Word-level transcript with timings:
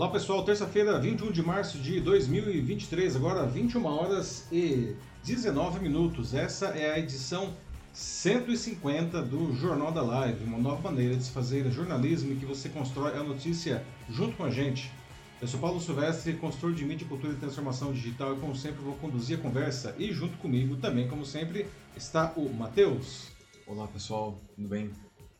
Olá 0.00 0.08
pessoal, 0.08 0.42
terça-feira, 0.42 0.98
21 0.98 1.30
de 1.30 1.42
março 1.42 1.76
de 1.76 2.00
2023, 2.00 3.16
agora 3.16 3.44
21 3.44 3.84
horas 3.84 4.48
e 4.50 4.96
19 5.22 5.78
minutos. 5.78 6.32
Essa 6.32 6.68
é 6.68 6.94
a 6.94 6.98
edição 6.98 7.52
150 7.92 9.20
do 9.20 9.54
Jornal 9.54 9.92
da 9.92 10.00
Live, 10.00 10.42
uma 10.44 10.56
nova 10.56 10.90
maneira 10.90 11.14
de 11.14 11.24
se 11.24 11.30
fazer 11.30 11.70
jornalismo 11.70 12.32
e 12.32 12.36
que 12.36 12.46
você 12.46 12.70
constrói 12.70 13.12
a 13.12 13.22
notícia 13.22 13.84
junto 14.08 14.38
com 14.38 14.44
a 14.44 14.50
gente. 14.50 14.90
Eu 15.38 15.46
sou 15.46 15.60
Paulo 15.60 15.78
Silvestre, 15.78 16.32
consultor 16.32 16.72
de 16.72 16.82
mídia, 16.82 17.06
cultura 17.06 17.34
e 17.34 17.36
transformação 17.36 17.92
digital 17.92 18.34
e 18.34 18.40
como 18.40 18.56
sempre 18.56 18.80
vou 18.82 18.94
conduzir 18.94 19.38
a 19.38 19.42
conversa 19.42 19.94
e 19.98 20.10
junto 20.14 20.38
comigo 20.38 20.76
também, 20.76 21.08
como 21.08 21.26
sempre, 21.26 21.66
está 21.94 22.32
o 22.38 22.48
Matheus. 22.48 23.26
Olá 23.66 23.86
pessoal, 23.86 24.40
tudo 24.56 24.66
bem? 24.66 24.90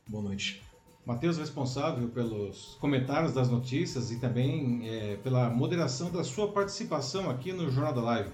Boa 0.07 0.23
noite. 0.23 0.70
Matheus 1.05 1.39
responsável 1.39 2.09
pelos 2.09 2.77
comentários 2.81 3.33
das 3.33 3.49
notícias 3.49 4.11
e 4.11 4.17
também 4.19 4.89
é, 4.89 5.17
pela 5.17 5.49
moderação 5.49 6.11
da 6.11 6.23
sua 6.23 6.53
participação 6.53 7.31
aqui 7.31 7.53
no 7.53 7.71
Jornal 7.71 7.95
da 7.95 8.03
Live. 8.03 8.31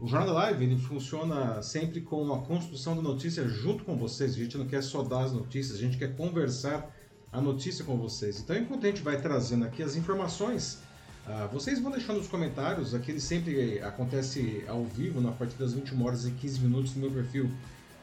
O 0.00 0.06
Jornal 0.06 0.34
da 0.34 0.34
Live 0.34 0.64
ele 0.64 0.76
funciona 0.76 1.62
sempre 1.62 2.00
com 2.00 2.32
a 2.32 2.42
construção 2.42 2.96
da 2.96 3.02
notícia 3.02 3.46
junto 3.48 3.84
com 3.84 3.96
vocês. 3.96 4.32
A 4.34 4.38
gente 4.38 4.58
não 4.58 4.66
quer 4.66 4.82
só 4.82 5.02
dar 5.02 5.24
as 5.24 5.32
notícias, 5.32 5.78
a 5.78 5.80
gente 5.80 5.96
quer 5.96 6.16
conversar 6.16 6.90
a 7.32 7.40
notícia 7.40 7.84
com 7.84 7.96
vocês. 7.96 8.40
Então, 8.40 8.56
enquanto 8.56 8.84
a 8.84 8.88
gente 8.88 9.02
vai 9.02 9.20
trazendo 9.20 9.64
aqui 9.64 9.82
as 9.82 9.96
informações, 9.96 10.82
uh, 11.26 11.48
vocês 11.52 11.80
vão 11.80 11.90
deixando 11.90 12.18
nos 12.18 12.28
comentários. 12.28 12.94
Aqui 12.94 13.10
ele 13.12 13.20
sempre 13.20 13.80
acontece 13.80 14.64
ao 14.68 14.84
vivo, 14.84 15.20
na 15.20 15.32
partir 15.32 15.56
das 15.56 15.72
21 15.72 16.04
horas 16.04 16.26
e 16.26 16.30
15 16.32 16.60
minutos 16.60 16.94
no 16.94 17.02
meu 17.02 17.10
perfil 17.10 17.50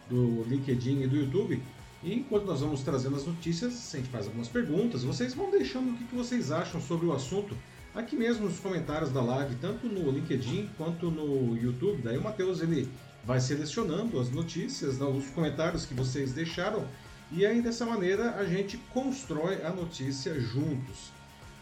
do 0.10 0.44
LinkedIn 0.44 1.02
e 1.02 1.08
do 1.08 1.16
YouTube. 1.16 1.62
E 2.04 2.14
enquanto 2.14 2.46
nós 2.46 2.62
vamos 2.62 2.82
trazendo 2.82 3.16
as 3.16 3.26
notícias, 3.26 3.94
a 3.94 3.98
gente 3.98 4.10
faz 4.10 4.26
algumas 4.26 4.48
perguntas, 4.48 5.04
vocês 5.04 5.34
vão 5.34 5.52
deixando 5.52 5.92
o 5.92 5.98
que 5.98 6.16
vocês 6.16 6.52
acham 6.52 6.82
sobre 6.82 7.06
o 7.06 7.14
assunto 7.14 7.56
aqui 7.94 8.16
mesmo 8.16 8.46
nos 8.46 8.60
comentários 8.60 9.12
da 9.12 9.22
live, 9.22 9.56
tanto 9.56 9.88
no 9.88 10.10
LinkedIn 10.10 10.70
quanto 10.78 11.12
no 11.12 11.58
YouTube. 11.58 12.02
Daí 12.02 12.18
o 12.18 12.22
Matheus 12.22 12.62
ele 12.62 12.90
vai 13.24 13.40
selecionando 13.40 14.20
as 14.20 14.32
notícias, 14.32 14.98
né, 14.98 15.06
os 15.06 15.30
comentários 15.30 15.86
que 15.86 15.94
vocês 15.94 16.34
deixaram, 16.34 16.88
e 17.32 17.46
aí 17.46 17.62
dessa 17.62 17.86
maneira 17.86 18.36
a 18.36 18.46
gente 18.46 18.78
constrói 18.94 19.64
a 19.64 19.70
notícia 19.70 20.40
juntos. 20.40 21.12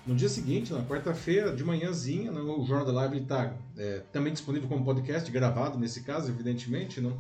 No 0.08 0.16
dia 0.16 0.30
seguinte, 0.30 0.72
na 0.72 0.82
quarta-feira, 0.84 1.54
de 1.54 1.64
manhãzinha, 1.64 2.32
né, 2.32 2.40
o 2.40 2.66
Jornal 2.66 2.86
da 2.86 2.94
Live 2.94 3.20
está 3.20 3.54
é, 3.78 4.02
também 4.12 4.32
disponível 4.32 4.68
como 4.68 4.84
podcast, 4.84 5.30
gravado 5.30 5.78
nesse 5.78 6.02
caso, 6.02 6.30
evidentemente, 6.30 7.02
não? 7.02 7.20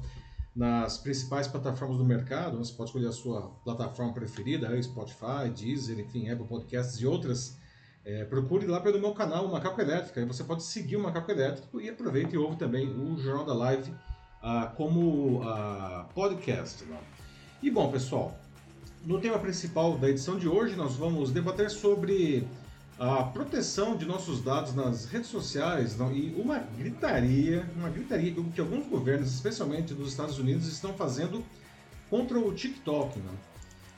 Nas 0.56 0.98
principais 0.98 1.48
plataformas 1.48 1.98
do 1.98 2.06
mercado. 2.06 2.58
Você 2.58 2.74
pode 2.74 2.90
escolher 2.90 3.08
a 3.08 3.12
sua 3.12 3.50
plataforma 3.64 4.14
preferida, 4.14 4.82
Spotify, 4.82 5.50
Deezer, 5.56 6.00
enfim, 6.00 6.30
Apple 6.30 6.48
Podcasts 6.48 7.00
e 7.00 7.06
outras. 7.06 7.58
É, 8.06 8.24
procure 8.26 8.66
lá 8.66 8.80
pelo 8.80 9.00
meu 9.00 9.14
canal, 9.14 9.48
Macaco 9.48 9.80
Elétrico. 9.80 10.20
Aí 10.20 10.26
você 10.26 10.44
pode 10.44 10.64
seguir 10.64 10.96
o 10.96 11.04
Macaco 11.04 11.30
Elétrico 11.32 11.80
e 11.80 11.90
aproveite 11.90 12.34
e 12.36 12.38
ouve 12.38 12.58
também 12.58 12.90
o 12.90 13.18
Jornal 13.18 13.46
da 13.46 13.54
Live 13.54 13.94
ah, 14.42 14.74
como 14.76 15.42
ah, 15.44 16.08
podcast. 16.14 16.84
Né? 16.86 16.98
E 17.62 17.70
bom, 17.70 17.92
pessoal, 17.92 18.38
no 19.06 19.20
tema 19.20 19.38
principal 19.38 19.98
da 19.98 20.10
edição 20.10 20.38
de 20.38 20.48
hoje, 20.48 20.76
nós 20.76 20.96
vamos 20.96 21.32
debater 21.32 21.70
sobre 21.70 22.48
a 23.00 23.24
proteção 23.24 23.96
de 23.96 24.06
nossos 24.06 24.44
dados 24.44 24.76
nas 24.76 25.06
redes 25.06 25.30
sociais 25.30 25.98
não, 25.98 26.12
e 26.12 26.36
uma 26.36 26.60
gritaria, 26.60 27.66
uma 27.78 27.90
gritaria 27.90 28.36
que 28.54 28.60
alguns 28.60 28.86
governos, 28.88 29.34
especialmente 29.34 29.94
dos 29.94 30.10
Estados 30.10 30.38
Unidos, 30.38 30.68
estão 30.68 30.94
fazendo 30.94 31.42
contra 32.10 32.38
o 32.38 32.54
TikTok. 32.54 33.18
Não. 33.20 33.50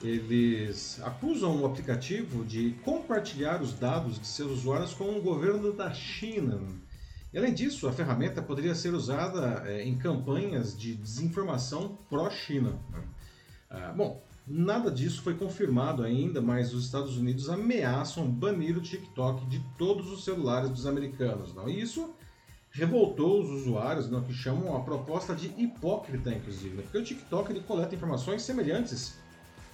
Eles 0.07 1.01
acusam 1.03 1.61
o 1.61 1.65
aplicativo 1.65 2.45
de 2.45 2.75
compartilhar 2.83 3.61
os 3.61 3.73
dados 3.73 4.19
de 4.19 4.27
seus 4.27 4.51
usuários 4.51 4.93
com 4.93 5.17
o 5.17 5.21
governo 5.21 5.73
da 5.73 5.91
China. 5.91 6.59
E, 7.33 7.37
além 7.39 7.53
disso, 7.55 7.87
a 7.87 7.91
ferramenta 7.91 8.41
poderia 8.41 8.75
ser 8.75 8.93
usada 8.93 9.63
é, 9.65 9.83
em 9.83 9.97
campanhas 9.97 10.77
de 10.77 10.93
desinformação 10.93 11.97
pró-China. 12.07 12.77
Ah, 13.69 13.93
bom, 13.95 14.21
Nada 14.47 14.89
disso 14.89 15.21
foi 15.21 15.35
confirmado 15.35 16.03
ainda, 16.03 16.41
mas 16.41 16.73
os 16.73 16.85
Estados 16.85 17.15
Unidos 17.17 17.49
ameaçam 17.49 18.29
banir 18.29 18.77
o 18.77 18.81
TikTok 18.81 19.45
de 19.45 19.59
todos 19.77 20.11
os 20.11 20.23
celulares 20.23 20.69
dos 20.69 20.85
americanos. 20.85 21.53
Não? 21.53 21.69
E 21.69 21.79
isso 21.79 22.13
revoltou 22.71 23.41
os 23.41 23.49
usuários, 23.49 24.09
não, 24.09 24.23
que 24.23 24.33
chamam 24.33 24.75
a 24.75 24.81
proposta 24.81 25.35
de 25.35 25.47
hipócrita, 25.61 26.31
inclusive, 26.31 26.75
né? 26.75 26.83
porque 26.83 26.97
o 26.97 27.03
TikTok 27.03 27.51
ele 27.51 27.61
coleta 27.61 27.93
informações 27.93 28.41
semelhantes 28.41 29.15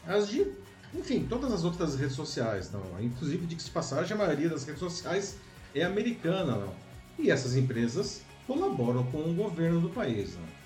às 0.05 0.27
de, 0.27 0.45
enfim, 0.93 1.25
todas 1.27 1.53
as 1.53 1.63
outras 1.63 1.95
redes 1.95 2.15
sociais. 2.15 2.71
Não? 2.71 2.81
Inclusive, 3.01 3.45
de 3.45 3.55
que 3.55 3.63
se 3.63 3.71
passagem, 3.71 4.13
a 4.13 4.17
maioria 4.17 4.49
das 4.49 4.65
redes 4.65 4.79
sociais 4.79 5.37
é 5.73 5.83
americana. 5.83 6.55
Não? 6.55 6.73
E 7.17 7.31
essas 7.31 7.55
empresas 7.55 8.21
colaboram 8.45 9.03
com 9.05 9.19
o 9.19 9.33
governo 9.33 9.79
do 9.79 9.89
país. 9.89 10.35
Não? 10.35 10.57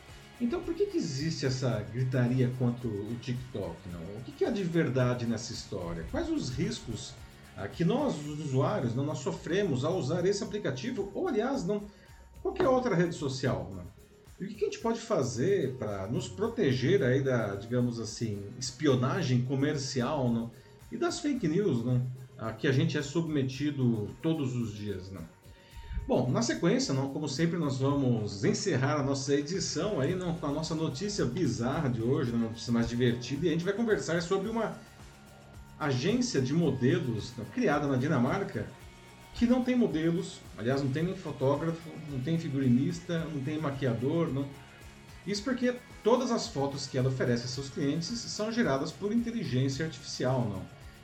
Então 0.41 0.59
por 0.59 0.73
que, 0.73 0.87
que 0.87 0.97
existe 0.97 1.45
essa 1.45 1.85
gritaria 1.93 2.51
contra 2.57 2.87
o 2.87 3.15
TikTok? 3.21 3.75
Não? 3.91 4.01
O 4.17 4.23
que, 4.25 4.31
que 4.31 4.43
há 4.43 4.49
de 4.49 4.63
verdade 4.63 5.27
nessa 5.27 5.53
história? 5.53 6.03
Quais 6.09 6.29
os 6.29 6.49
riscos 6.49 7.13
ah, 7.55 7.67
que 7.67 7.85
nós, 7.85 8.15
os 8.25 8.39
usuários, 8.39 8.95
não, 8.95 9.05
nós 9.05 9.19
sofremos 9.19 9.85
ao 9.85 9.95
usar 9.97 10.25
esse 10.25 10.43
aplicativo 10.43 11.11
ou, 11.13 11.27
aliás, 11.27 11.63
não, 11.63 11.83
qualquer 12.41 12.67
outra 12.67 12.95
rede 12.95 13.13
social? 13.13 13.71
Não? 13.71 13.83
E 14.39 14.45
o 14.45 14.47
que, 14.47 14.55
que 14.55 14.65
a 14.65 14.67
gente 14.69 14.79
pode 14.79 14.99
fazer 14.99 15.75
para 15.75 16.07
nos 16.07 16.27
proteger 16.27 17.03
aí 17.03 17.21
da, 17.21 17.53
digamos 17.53 17.99
assim, 17.99 18.43
espionagem 18.57 19.43
comercial 19.43 20.27
não? 20.27 20.49
e 20.91 20.97
das 20.97 21.19
fake 21.19 21.47
news 21.47 21.85
não? 21.85 22.01
A 22.39 22.51
que 22.51 22.67
a 22.67 22.71
gente 22.71 22.97
é 22.97 23.03
submetido 23.03 24.09
todos 24.23 24.55
os 24.55 24.73
dias? 24.73 25.11
Não? 25.11 25.21
Bom, 26.07 26.29
na 26.29 26.41
sequência, 26.41 26.93
como 26.93 27.29
sempre, 27.29 27.57
nós 27.57 27.77
vamos 27.77 28.43
encerrar 28.43 28.99
a 28.99 29.03
nossa 29.03 29.33
edição 29.35 29.99
aí 29.99 30.17
com 30.39 30.47
a 30.47 30.51
nossa 30.51 30.73
notícia 30.73 31.23
bizarra 31.25 31.89
de 31.89 32.01
hoje, 32.01 32.31
uma 32.31 32.47
notícia 32.47 32.73
mais 32.73 32.89
divertida, 32.89 33.45
e 33.45 33.49
a 33.49 33.51
gente 33.51 33.63
vai 33.63 33.73
conversar 33.73 34.21
sobre 34.21 34.49
uma 34.49 34.75
agência 35.79 36.41
de 36.41 36.53
modelos 36.53 37.31
não, 37.37 37.45
criada 37.45 37.87
na 37.87 37.97
Dinamarca 37.97 38.67
que 39.33 39.45
não 39.45 39.63
tem 39.63 39.75
modelos, 39.75 40.39
aliás, 40.57 40.83
não 40.83 40.91
tem 40.91 41.03
nem 41.03 41.15
fotógrafo, 41.15 41.89
não 42.09 42.19
tem 42.19 42.37
figurinista, 42.37 43.19
não 43.33 43.41
tem 43.41 43.59
maquiador, 43.59 44.27
não. 44.33 44.45
Isso 45.25 45.43
porque 45.43 45.75
todas 46.03 46.31
as 46.31 46.47
fotos 46.47 46.87
que 46.87 46.97
ela 46.97 47.09
oferece 47.09 47.45
a 47.45 47.47
seus 47.47 47.69
clientes 47.69 48.07
são 48.07 48.51
geradas 48.51 48.91
por 48.91 49.13
inteligência 49.13 49.85
artificial, 49.85 50.41
não. 50.49 50.61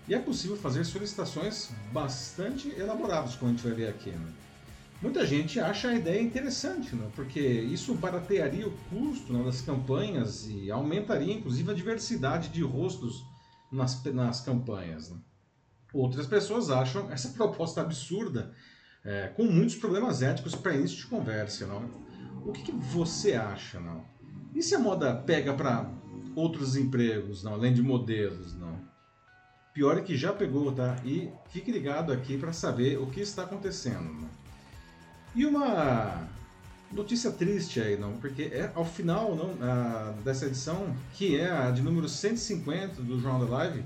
E 0.08 0.14
é 0.14 0.20
possível 0.20 0.58
fazer 0.58 0.84
solicitações 0.84 1.70
bastante 1.94 2.70
elaboradas, 2.78 3.36
como 3.36 3.52
a 3.52 3.54
gente 3.54 3.64
vai 3.64 3.74
ver 3.74 3.88
aqui. 3.88 4.12
Não? 4.12 4.47
Muita 5.00 5.26
gente 5.28 5.60
acha 5.60 5.90
a 5.90 5.96
ideia 5.96 6.20
interessante, 6.20 6.96
né? 6.96 7.08
porque 7.16 7.40
isso 7.40 7.94
baratearia 7.94 8.68
o 8.68 8.72
custo 8.90 9.32
né, 9.32 9.44
das 9.44 9.62
campanhas 9.62 10.48
e 10.48 10.72
aumentaria 10.72 11.34
inclusive 11.34 11.70
a 11.70 11.74
diversidade 11.74 12.50
de 12.50 12.64
rostos 12.64 13.24
nas, 13.72 14.04
nas 14.06 14.42
campanhas. 14.42 15.12
Né? 15.12 15.18
Outras 15.94 16.26
pessoas 16.26 16.72
acham 16.72 17.12
essa 17.12 17.30
proposta 17.30 17.82
absurda, 17.82 18.52
é, 19.06 19.28
com 19.28 19.44
muitos 19.44 19.76
problemas 19.76 20.24
éticos 20.24 20.56
para 20.56 20.76
início 20.76 20.98
de 20.98 21.06
conversa. 21.06 21.68
Não? 21.68 21.90
O 22.44 22.52
que, 22.52 22.64
que, 22.64 22.72
você 22.72 23.34
acha? 23.34 23.80
Não? 23.80 24.04
E 24.56 24.64
se 24.64 24.74
a 24.74 24.80
moda 24.80 25.16
pega 25.16 25.54
para 25.54 25.92
outros 26.36 26.76
empregos, 26.76 27.44
não? 27.44 27.54
além 27.54 27.72
de 27.72 27.84
modelos? 27.84 28.56
Não? 28.56 28.82
Pior 29.76 29.96
é 29.96 30.02
que 30.02 30.18
já 30.18 30.34
pegou, 30.34 30.72
tá? 30.72 30.96
E 31.06 31.32
fique 31.50 31.72
ligado 31.72 32.12
aqui 32.12 32.36
para 32.36 32.52
saber 32.52 32.98
o 32.98 33.06
que 33.06 33.22
está 33.22 33.44
acontecendo. 33.44 34.12
Não? 34.12 34.47
E 35.38 35.46
uma 35.46 36.28
notícia 36.92 37.32
triste 37.32 37.80
aí, 37.80 37.96
não, 37.96 38.14
porque 38.14 38.42
é 38.52 38.72
ao 38.74 38.84
final 38.84 39.36
não, 39.36 39.54
a, 39.62 40.12
dessa 40.24 40.48
edição, 40.48 40.96
que 41.14 41.40
é 41.40 41.48
a 41.48 41.70
de 41.70 41.84
número 41.84 42.10
150 42.10 43.04
do 43.04 43.20
Jornal 43.20 43.46
da 43.46 43.58
Live, 43.58 43.84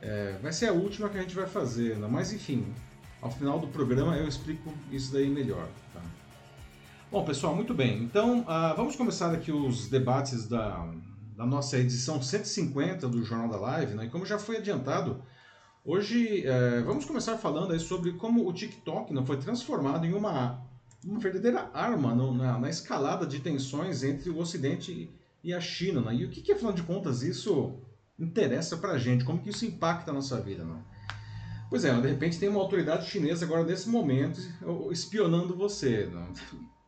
é, 0.00 0.38
vai 0.40 0.52
ser 0.52 0.68
a 0.68 0.72
última 0.72 1.08
que 1.08 1.18
a 1.18 1.22
gente 1.22 1.34
vai 1.34 1.48
fazer, 1.48 1.98
não, 1.98 2.08
mas 2.08 2.32
enfim, 2.32 2.72
ao 3.20 3.32
final 3.32 3.58
do 3.58 3.66
programa 3.66 4.16
eu 4.16 4.28
explico 4.28 4.72
isso 4.92 5.12
daí 5.12 5.28
melhor. 5.28 5.66
Tá? 5.92 6.00
Bom, 7.10 7.24
pessoal, 7.24 7.52
muito 7.52 7.74
bem. 7.74 8.04
Então, 8.04 8.42
uh, 8.42 8.76
vamos 8.76 8.94
começar 8.94 9.34
aqui 9.34 9.50
os 9.50 9.88
debates 9.88 10.46
da, 10.46 10.88
da 11.36 11.44
nossa 11.44 11.78
edição 11.78 12.22
150 12.22 13.08
do 13.08 13.24
Jornal 13.24 13.48
da 13.48 13.56
Live, 13.56 13.94
né? 13.94 14.04
E 14.04 14.08
como 14.08 14.24
já 14.24 14.38
foi 14.38 14.58
adiantado, 14.58 15.20
hoje 15.84 16.44
uh, 16.46 16.84
vamos 16.84 17.04
começar 17.04 17.36
falando 17.38 17.72
aí 17.72 17.80
sobre 17.80 18.12
como 18.12 18.48
o 18.48 18.52
TikTok 18.52 19.12
não 19.12 19.26
foi 19.26 19.36
transformado 19.36 20.06
em 20.06 20.14
uma 20.14 20.64
uma 21.06 21.20
verdadeira 21.20 21.70
arma 21.72 22.14
no, 22.14 22.34
na, 22.34 22.58
na, 22.58 22.68
escalada 22.68 23.24
de 23.26 23.38
tensões 23.38 24.02
entre 24.02 24.28
o 24.28 24.38
Ocidente 24.38 25.10
e 25.42 25.54
a 25.54 25.60
China. 25.60 26.00
Né? 26.00 26.16
E 26.16 26.24
o 26.24 26.30
que, 26.30 26.42
que, 26.42 26.52
afinal 26.52 26.72
de 26.72 26.82
contas, 26.82 27.22
isso 27.22 27.78
interessa 28.18 28.76
para 28.76 28.92
a 28.92 28.98
gente? 28.98 29.24
Como 29.24 29.40
que 29.40 29.50
isso 29.50 29.64
impacta 29.64 30.10
a 30.10 30.14
nossa 30.14 30.40
vida? 30.40 30.64
Né? 30.64 30.82
Pois 31.70 31.84
é, 31.84 32.00
de 32.00 32.08
repente 32.08 32.38
tem 32.38 32.48
uma 32.48 32.60
autoridade 32.60 33.08
chinesa 33.08 33.44
agora 33.44 33.64
nesse 33.64 33.88
momento 33.88 34.40
espionando 34.90 35.56
você. 35.56 36.08
Não, 36.12 36.32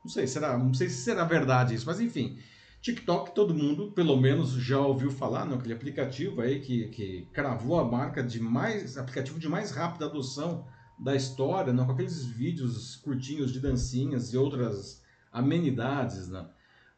não 0.05 0.11
sei, 0.11 0.27
será, 0.27 0.59
não 0.59 0.75
sei 0.75 0.89
se 0.89 1.03
será 1.03 1.25
verdade 1.25 1.75
isso, 1.75 1.87
mas 1.87 2.01
enfim. 2.01 2.39
TikTok, 2.81 3.35
todo 3.35 3.53
mundo, 3.53 3.91
pelo 3.91 4.17
menos, 4.17 4.53
já 4.53 4.79
ouviu 4.79 5.11
falar, 5.11 5.45
não? 5.45 5.59
aquele 5.59 5.75
aplicativo 5.75 6.41
aí 6.41 6.61
que, 6.61 6.89
que 6.89 7.29
cravou 7.33 7.79
a 7.79 7.85
marca 7.85 8.23
de 8.23 8.41
mais 8.41 8.97
aplicativo 8.97 9.39
de 9.39 9.49
mais 9.49 9.73
rápida 9.73 10.07
adoção 10.07 10.65
da 10.99 11.15
história, 11.15 11.73
não, 11.73 11.87
com 11.87 11.93
aqueles 11.93 12.25
vídeos 12.25 12.97
curtinhos 12.97 13.53
de 13.53 13.61
dancinhas 13.61 14.33
e 14.33 14.37
outras 14.37 15.03
amenidades, 15.33 16.29
não. 16.29 16.49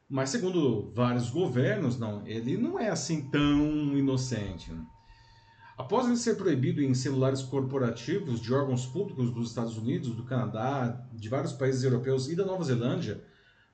Mas 0.09 0.31
segundo 0.31 0.91
vários 0.93 1.31
governos, 1.31 1.99
não, 1.99 2.27
ele 2.27 2.57
não 2.57 2.79
é 2.79 2.89
assim 2.89 3.31
tão 3.31 3.97
inocente. 3.97 4.73
Não. 4.73 4.87
Após 5.79 6.07
ele 6.07 6.17
ser 6.17 6.35
proibido 6.37 6.83
em 6.83 6.93
celulares 6.93 7.43
corporativos 7.43 8.41
de 8.41 8.53
órgãos 8.53 8.85
públicos 8.85 9.31
dos 9.33 9.49
Estados 9.49 9.79
Unidos, 9.79 10.15
do 10.15 10.25
Canadá, 10.25 11.07
de 11.13 11.29
vários 11.29 11.53
países 11.53 11.83
europeus 11.85 12.29
e 12.29 12.37
da 12.37 12.45
Nova 12.45 12.65
Zelândia, 12.65 13.25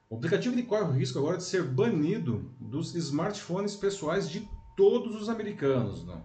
o 0.08 0.16
aplicativo 0.16 0.62
corre 0.66 0.84
o 0.84 0.92
risco 0.92 1.18
agora 1.18 1.36
de 1.36 1.42
ser 1.42 1.64
banido 1.64 2.54
dos 2.60 2.94
smartphones 2.94 3.74
pessoais 3.74 4.30
de 4.30 4.48
todos 4.76 5.20
os 5.20 5.28
americanos. 5.28 6.06
Não? 6.06 6.22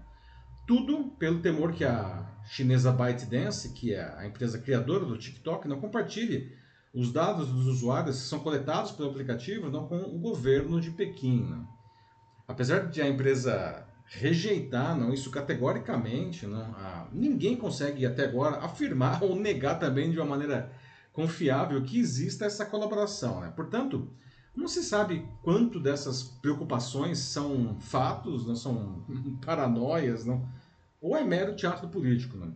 Tudo 0.68 1.06
pelo 1.18 1.42
temor 1.42 1.74
que 1.74 1.84
a 1.84 2.31
chinesa 2.52 2.92
ByteDance, 2.92 3.70
que 3.70 3.94
é 3.94 4.14
a 4.18 4.28
empresa 4.28 4.60
criadora 4.60 5.06
do 5.06 5.18
TikTok, 5.18 5.70
não 5.70 5.80
compartilhe 5.80 6.52
os 6.94 7.10
dados 7.10 7.48
dos 7.48 7.66
usuários 7.66 8.18
que 8.18 8.28
são 8.28 8.40
coletados 8.40 8.92
pelo 8.92 9.10
aplicativo 9.10 9.70
não, 9.70 9.88
com 9.88 9.98
o 9.98 10.20
governo 10.20 10.82
de 10.82 10.92
Pequim. 10.92 11.46
Não? 11.50 11.66
Apesar 12.46 12.90
de 12.90 13.02
a 13.02 13.08
empresa 13.08 13.88
rejeitar 14.06 14.98
não, 15.00 15.14
isso 15.14 15.32
categoricamente, 15.32 16.46
não, 16.46 16.76
a, 16.76 17.08
ninguém 17.14 17.56
consegue 17.56 18.06
até 18.06 18.26
agora 18.26 18.58
afirmar 18.58 19.24
ou 19.24 19.34
negar 19.34 19.80
também 19.80 20.12
de 20.12 20.20
uma 20.20 20.26
maneira 20.26 20.74
confiável 21.14 21.82
que 21.84 21.98
exista 21.98 22.44
essa 22.44 22.66
colaboração. 22.66 23.40
Né? 23.40 23.54
Portanto, 23.56 24.10
não 24.54 24.68
se 24.68 24.84
sabe 24.84 25.26
quanto 25.42 25.80
dessas 25.80 26.22
preocupações 26.22 27.18
são 27.20 27.78
fatos, 27.80 28.46
não 28.46 28.58
são 28.58 29.06
paranoias, 29.46 30.26
não, 30.26 30.46
ou 31.02 31.18
é 31.18 31.24
mero 31.24 31.56
teatro 31.56 31.90
político. 31.90 32.38
Não. 32.38 32.50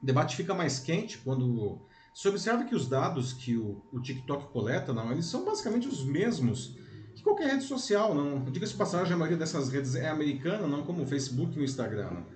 O 0.00 0.06
debate 0.06 0.36
fica 0.36 0.54
mais 0.54 0.78
quente 0.78 1.18
quando 1.18 1.80
se 2.14 2.28
observa 2.28 2.64
que 2.64 2.74
os 2.74 2.88
dados 2.88 3.32
que 3.32 3.56
o, 3.56 3.82
o 3.92 4.00
TikTok 4.00 4.52
coleta, 4.52 4.92
não, 4.92 5.10
eles 5.10 5.26
são 5.26 5.44
basicamente 5.44 5.88
os 5.88 6.04
mesmos 6.04 6.76
que 7.14 7.22
qualquer 7.22 7.48
rede 7.50 7.64
social. 7.64 8.14
Não. 8.14 8.44
Diga-se 8.44 8.74
passagem, 8.74 9.12
a 9.12 9.16
maioria 9.16 9.38
dessas 9.38 9.68
redes 9.68 9.94
é 9.94 10.08
americana, 10.08 10.66
não 10.66 10.84
como 10.84 11.02
o 11.02 11.06
Facebook 11.06 11.56
e 11.56 11.60
o 11.60 11.64
Instagram. 11.64 12.10
Não. 12.10 12.26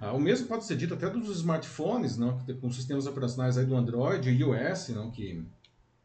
Ah, 0.00 0.12
o 0.14 0.20
mesmo 0.20 0.46
pode 0.46 0.64
ser 0.64 0.76
dito 0.76 0.94
até 0.94 1.10
dos 1.10 1.28
smartphones, 1.36 2.16
não, 2.16 2.38
com 2.58 2.72
sistemas 2.72 3.06
operacionais 3.06 3.58
aí 3.58 3.66
do 3.66 3.76
Android 3.76 4.30
e 4.30 4.40
iOS, 4.40 4.88
não, 4.88 5.10
que, 5.10 5.44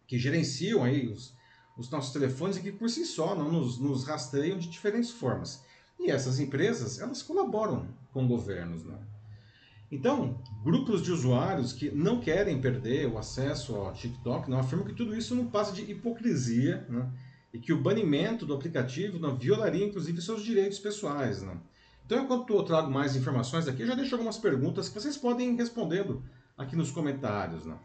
que 0.06 0.20
gerenciam 0.20 0.84
aí 0.84 1.08
os, 1.08 1.34
os 1.78 1.90
nossos 1.90 2.12
telefones 2.12 2.58
e 2.58 2.62
que 2.62 2.74
por 2.74 2.90
si 2.90 3.06
só 3.06 3.34
não 3.34 3.50
nos, 3.50 3.80
nos 3.80 4.04
rastreiam 4.04 4.58
de 4.58 4.68
diferentes 4.68 5.12
formas. 5.12 5.64
E 5.98 6.12
essas 6.12 6.42
empresas, 6.42 7.00
elas 7.00 7.22
colaboram 7.22 7.88
com 8.16 8.26
governos. 8.26 8.86
Não? 8.86 8.98
Então, 9.92 10.42
grupos 10.64 11.04
de 11.04 11.12
usuários 11.12 11.74
que 11.74 11.92
não 11.92 12.22
querem 12.22 12.62
perder 12.62 13.08
o 13.08 13.18
acesso 13.18 13.76
ao 13.76 13.92
TikTok 13.92 14.50
não 14.50 14.58
afirmam 14.58 14.88
que 14.88 14.94
tudo 14.94 15.14
isso 15.14 15.36
não 15.36 15.48
passa 15.48 15.74
de 15.74 15.82
hipocrisia 15.82 16.86
né? 16.90 17.12
e 17.54 17.60
que 17.60 17.74
o 17.74 17.82
banimento 17.82 18.46
do 18.46 18.54
aplicativo 18.54 19.20
não 19.20 19.36
violaria 19.36 19.86
inclusive 19.86 20.22
seus 20.22 20.42
direitos 20.42 20.80
pessoais. 20.80 21.42
Não? 21.42 21.62
Então, 22.06 22.24
enquanto 22.24 22.54
eu 22.54 22.64
trago 22.64 22.90
mais 22.90 23.18
informações 23.18 23.68
aqui, 23.68 23.82
eu 23.82 23.88
já 23.88 23.96
deixo 23.96 24.16
algumas 24.16 24.38
perguntas 24.38 24.88
que 24.88 24.96
vocês 24.96 25.18
podem 25.18 25.54
ir 25.54 25.58
respondendo 25.58 26.24
aqui 26.58 26.74
nos 26.78 26.92
comentários. 26.92 27.66
Né? 27.66 27.78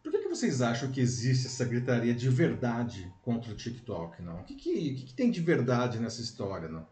Por 0.00 0.12
que, 0.12 0.18
que 0.18 0.28
vocês 0.28 0.62
acham 0.62 0.92
que 0.92 1.00
existe 1.00 1.48
essa 1.48 1.64
gritaria 1.64 2.14
de 2.14 2.28
verdade 2.28 3.12
contra 3.20 3.50
o 3.50 3.56
TikTok? 3.56 4.22
Não? 4.22 4.42
O 4.42 4.44
que, 4.44 4.54
que, 4.54 4.94
que, 4.94 5.06
que 5.06 5.14
tem 5.14 5.28
de 5.28 5.40
verdade 5.40 5.98
nessa 5.98 6.20
história? 6.20 6.68
Não? 6.68 6.86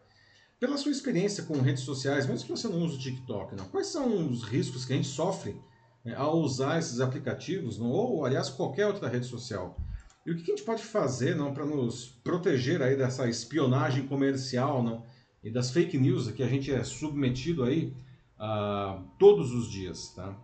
Pela 0.59 0.77
sua 0.77 0.91
experiência 0.91 1.43
com 1.43 1.61
redes 1.61 1.83
sociais, 1.83 2.27
mesmo 2.27 2.45
que 2.45 2.51
você 2.51 2.67
não 2.67 2.81
use 2.83 2.95
o 2.95 2.99
TikTok, 2.99 3.55
não? 3.55 3.65
quais 3.69 3.87
são 3.87 4.27
os 4.27 4.43
riscos 4.43 4.83
que 4.83 4.91
a 4.91 4.95
gente 4.95 5.07
sofre 5.07 5.55
né, 6.03 6.13
ao 6.15 6.37
usar 6.39 6.77
esses 6.77 6.99
aplicativos, 6.99 7.79
não? 7.79 7.89
ou, 7.89 8.25
aliás, 8.25 8.49
qualquer 8.49 8.85
outra 8.85 9.07
rede 9.07 9.25
social? 9.25 9.77
E 10.25 10.31
o 10.31 10.35
que 10.35 10.43
a 10.43 10.55
gente 10.55 10.65
pode 10.65 10.83
fazer 10.83 11.37
para 11.53 11.65
nos 11.65 12.09
proteger 12.23 12.81
aí 12.81 12.97
dessa 12.97 13.29
espionagem 13.29 14.05
comercial 14.05 14.83
não? 14.83 15.05
e 15.41 15.49
das 15.49 15.71
fake 15.71 15.97
news 15.97 16.29
que 16.31 16.43
a 16.43 16.47
gente 16.47 16.71
é 16.73 16.83
submetido 16.83 17.63
aí 17.63 17.95
uh, 18.37 19.01
todos 19.17 19.53
os 19.53 19.71
dias, 19.71 20.13
tá? 20.13 20.35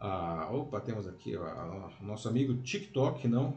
Uh, 0.00 0.54
opa, 0.54 0.80
temos 0.80 1.06
aqui 1.06 1.36
o 1.36 2.04
nosso 2.04 2.28
amigo 2.28 2.54
TikTok, 2.62 3.28
não? 3.28 3.56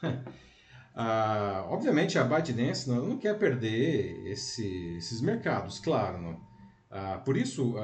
uh, 0.96 1.70
obviamente 1.70 2.18
a 2.18 2.24
ByteDance 2.24 2.88
não, 2.88 3.06
não 3.06 3.18
quer 3.18 3.38
perder 3.38 4.26
esse, 4.26 4.96
esses 4.96 5.20
mercados, 5.20 5.78
claro, 5.78 6.20
não? 6.20 6.46
Uh, 6.88 7.22
por 7.24 7.36
isso 7.36 7.74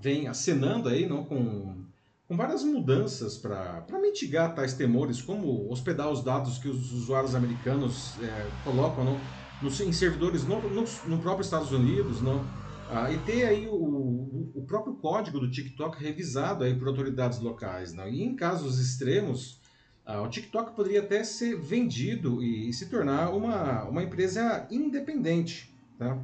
vem 0.00 0.26
acenando 0.26 0.88
aí 0.88 1.06
não 1.06 1.24
com, 1.24 1.84
com 2.26 2.36
várias 2.36 2.64
mudanças 2.64 3.36
para 3.36 3.84
mitigar 4.00 4.54
tais 4.54 4.74
temores, 4.74 5.20
como 5.20 5.70
hospedar 5.70 6.10
os 6.10 6.22
dados 6.22 6.58
que 6.58 6.68
os 6.68 6.92
usuários 6.92 7.34
americanos 7.34 8.14
é, 8.22 8.50
colocam 8.64 9.04
não? 9.04 9.20
em 9.62 9.92
servidores 9.92 10.44
no, 10.44 10.60
no, 10.62 10.84
no, 11.06 11.18
próprio 11.18 11.44
Estados 11.44 11.70
Unidos, 11.70 12.20
não? 12.20 12.44
Ah, 12.90 13.10
e 13.10 13.18
ter 13.18 13.44
aí 13.44 13.66
o, 13.66 14.50
o, 14.54 14.64
próprio 14.66 14.94
código 14.94 15.40
do 15.40 15.50
TikTok 15.50 16.02
revisado 16.02 16.64
aí 16.64 16.74
por 16.74 16.88
autoridades 16.88 17.40
locais, 17.40 17.92
não? 17.92 18.06
E 18.08 18.22
em 18.22 18.36
casos 18.36 18.78
extremos, 18.78 19.60
ah, 20.06 20.20
o 20.20 20.28
TikTok 20.28 20.74
poderia 20.74 21.00
até 21.00 21.24
ser 21.24 21.56
vendido 21.56 22.42
e, 22.42 22.72
se 22.72 22.90
tornar 22.90 23.30
uma, 23.30 23.84
uma 23.84 24.02
empresa 24.02 24.66
independente, 24.70 25.74
tá? 25.98 26.18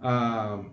Ah, 0.00 0.64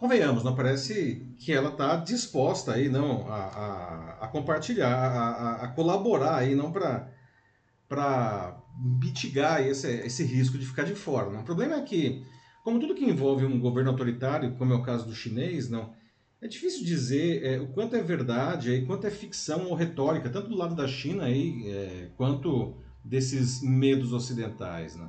convenhamos, 0.00 0.42
não 0.42 0.56
parece 0.56 1.26
que 1.38 1.52
ela 1.52 1.70
está 1.70 1.94
disposta 1.96 2.72
aí 2.72 2.88
não 2.88 3.30
a, 3.30 3.36
a, 3.36 4.18
a 4.22 4.28
compartilhar, 4.28 4.88
a, 4.88 5.64
a, 5.64 5.68
colaborar 5.68 6.36
aí 6.36 6.54
não 6.54 6.72
para 6.72 8.56
mitigar 8.78 9.60
esse, 9.62 9.88
esse 9.88 10.24
risco 10.24 10.58
de 10.58 10.66
ficar 10.66 10.84
de 10.84 10.94
fora. 10.94 11.30
Né? 11.30 11.40
O 11.40 11.44
problema 11.44 11.76
é 11.76 11.82
que, 11.82 12.24
como 12.64 12.80
tudo 12.80 12.94
que 12.94 13.04
envolve 13.04 13.44
um 13.44 13.60
governo 13.60 13.90
autoritário, 13.90 14.56
como 14.56 14.72
é 14.72 14.76
o 14.76 14.82
caso 14.82 15.06
do 15.06 15.14
chinês, 15.14 15.68
não, 15.68 15.92
é 16.42 16.48
difícil 16.48 16.84
dizer 16.84 17.44
é, 17.44 17.60
o 17.60 17.68
quanto 17.68 17.96
é 17.96 18.02
verdade 18.02 18.70
e 18.72 18.86
quanto 18.86 19.06
é 19.06 19.10
ficção 19.10 19.66
ou 19.66 19.74
retórica, 19.74 20.30
tanto 20.30 20.48
do 20.48 20.56
lado 20.56 20.74
da 20.74 20.88
China 20.88 21.24
aí, 21.24 21.68
é, 21.68 22.10
quanto 22.16 22.76
desses 23.04 23.62
medos 23.62 24.12
ocidentais. 24.12 24.96
Né? 24.96 25.08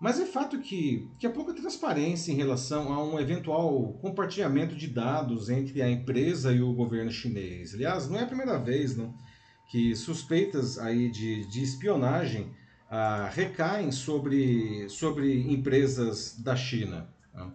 Mas 0.00 0.18
é 0.18 0.24
fato 0.24 0.58
que, 0.58 1.08
que 1.18 1.26
há 1.26 1.30
pouca 1.30 1.52
transparência 1.52 2.32
em 2.32 2.36
relação 2.36 2.92
a 2.92 3.04
um 3.04 3.20
eventual 3.20 3.92
compartilhamento 4.00 4.74
de 4.74 4.86
dados 4.86 5.50
entre 5.50 5.82
a 5.82 5.90
empresa 5.90 6.52
e 6.52 6.62
o 6.62 6.72
governo 6.72 7.10
chinês. 7.10 7.74
Aliás, 7.74 8.08
não 8.08 8.18
é 8.18 8.22
a 8.22 8.26
primeira 8.26 8.58
vez, 8.58 8.96
não 8.96 9.14
que 9.70 9.94
suspeitas 9.94 10.78
aí 10.78 11.08
de, 11.08 11.46
de 11.46 11.62
espionagem 11.62 12.52
ah, 12.90 13.30
recaem 13.32 13.92
sobre, 13.92 14.88
sobre 14.88 15.48
empresas 15.48 16.36
da 16.40 16.56
China. 16.56 17.08
Né? 17.32 17.52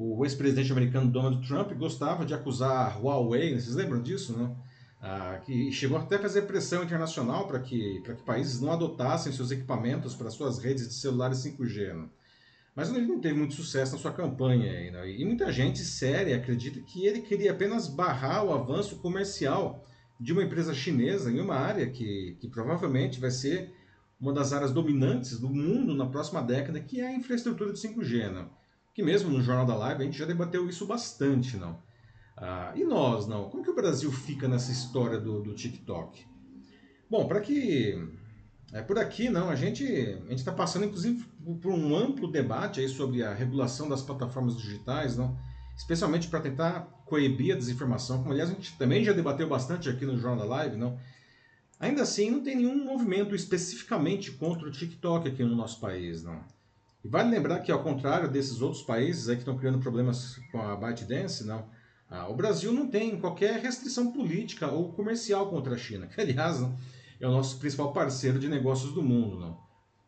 O 0.00 0.24
ex-presidente 0.24 0.70
americano 0.70 1.10
Donald 1.10 1.44
Trump 1.44 1.72
gostava 1.72 2.24
de 2.24 2.32
acusar 2.32 2.70
a 2.70 2.98
Huawei, 3.00 3.58
vocês 3.58 3.74
lembram 3.74 4.00
disso, 4.00 4.32
né? 4.32 4.54
Ah, 5.02 5.40
que 5.44 5.72
chegou 5.72 5.98
até 5.98 6.14
a 6.14 6.20
fazer 6.20 6.42
pressão 6.42 6.84
internacional 6.84 7.48
para 7.48 7.58
que, 7.58 8.00
que 8.02 8.22
países 8.22 8.60
não 8.60 8.70
adotassem 8.70 9.32
seus 9.32 9.50
equipamentos 9.50 10.14
para 10.14 10.30
suas 10.30 10.60
redes 10.60 10.86
de 10.86 10.94
celulares 10.94 11.38
5G. 11.38 11.94
Né? 11.94 12.08
Mas 12.76 12.90
ele 12.90 13.08
não 13.08 13.20
teve 13.20 13.36
muito 13.36 13.54
sucesso 13.54 13.94
na 13.94 13.98
sua 13.98 14.12
campanha. 14.12 14.70
Aí, 14.70 14.88
né? 14.92 15.10
E 15.10 15.24
muita 15.24 15.50
gente 15.50 15.80
séria 15.80 16.36
acredita 16.36 16.80
que 16.80 17.04
ele 17.04 17.22
queria 17.22 17.50
apenas 17.50 17.88
barrar 17.88 18.44
o 18.44 18.54
avanço 18.54 19.00
comercial 19.00 19.84
de 20.20 20.32
uma 20.32 20.44
empresa 20.44 20.72
chinesa 20.72 21.28
em 21.28 21.40
uma 21.40 21.56
área 21.56 21.90
que, 21.90 22.36
que 22.40 22.46
provavelmente 22.46 23.18
vai 23.18 23.32
ser 23.32 23.74
uma 24.20 24.32
das 24.32 24.52
áreas 24.52 24.70
dominantes 24.70 25.40
do 25.40 25.48
mundo 25.48 25.92
na 25.92 26.06
próxima 26.06 26.40
década, 26.40 26.78
que 26.78 27.00
é 27.00 27.08
a 27.08 27.16
infraestrutura 27.16 27.72
de 27.72 27.80
5G, 27.80 28.30
né? 28.30 28.46
Que 28.98 29.02
mesmo 29.04 29.30
no 29.30 29.40
Jornal 29.40 29.64
da 29.64 29.76
Live 29.76 30.02
a 30.02 30.04
gente 30.04 30.18
já 30.18 30.24
debateu 30.24 30.68
isso 30.68 30.84
bastante, 30.84 31.56
não? 31.56 31.80
Ah, 32.36 32.72
e 32.74 32.82
nós, 32.82 33.28
não? 33.28 33.48
Como 33.48 33.62
que 33.62 33.70
o 33.70 33.74
Brasil 33.76 34.10
fica 34.10 34.48
nessa 34.48 34.72
história 34.72 35.20
do, 35.20 35.40
do 35.40 35.54
TikTok? 35.54 36.26
Bom, 37.08 37.28
para 37.28 37.40
que 37.40 37.96
é 38.72 38.82
por 38.82 38.98
aqui, 38.98 39.28
não, 39.28 39.50
a 39.50 39.54
gente 39.54 39.84
a 40.28 40.32
está 40.34 40.50
passando 40.50 40.84
inclusive 40.84 41.24
por 41.62 41.72
um 41.72 41.96
amplo 41.96 42.26
debate 42.26 42.80
aí 42.80 42.88
sobre 42.88 43.22
a 43.22 43.32
regulação 43.32 43.88
das 43.88 44.02
plataformas 44.02 44.56
digitais, 44.56 45.16
não? 45.16 45.38
Especialmente 45.76 46.26
para 46.26 46.40
tentar 46.40 46.80
coibir 47.06 47.54
a 47.54 47.56
desinformação, 47.56 48.18
como 48.18 48.32
aliás 48.32 48.50
a 48.50 48.54
gente 48.54 48.76
também 48.78 49.04
já 49.04 49.12
debateu 49.12 49.48
bastante 49.48 49.88
aqui 49.88 50.04
no 50.04 50.18
Jornal 50.18 50.44
da 50.44 50.56
Live, 50.56 50.76
não? 50.76 50.98
Ainda 51.78 52.02
assim, 52.02 52.32
não 52.32 52.42
tem 52.42 52.56
nenhum 52.56 52.84
movimento 52.84 53.32
especificamente 53.32 54.32
contra 54.32 54.66
o 54.66 54.72
TikTok 54.72 55.28
aqui 55.28 55.44
no 55.44 55.54
nosso 55.54 55.78
país, 55.78 56.24
não. 56.24 56.57
E 57.04 57.08
vale 57.08 57.30
lembrar 57.30 57.60
que, 57.60 57.70
ao 57.70 57.82
contrário 57.82 58.30
desses 58.30 58.60
outros 58.60 58.82
países 58.82 59.28
aí 59.28 59.36
que 59.36 59.42
estão 59.42 59.56
criando 59.56 59.78
problemas 59.78 60.36
com 60.50 60.60
a 60.60 60.76
ByteDance, 60.76 61.44
não, 61.44 61.68
ah, 62.10 62.28
o 62.28 62.34
Brasil 62.34 62.72
não 62.72 62.88
tem 62.88 63.18
qualquer 63.18 63.60
restrição 63.60 64.12
política 64.12 64.68
ou 64.68 64.92
comercial 64.92 65.48
contra 65.48 65.74
a 65.74 65.78
China, 65.78 66.06
que, 66.12 66.20
aliás, 66.20 66.60
não, 66.60 66.76
é 67.20 67.26
o 67.26 67.32
nosso 67.32 67.58
principal 67.58 67.92
parceiro 67.92 68.38
de 68.38 68.48
negócios 68.48 68.92
do 68.92 69.02
mundo. 69.02 69.38
Não. 69.38 69.58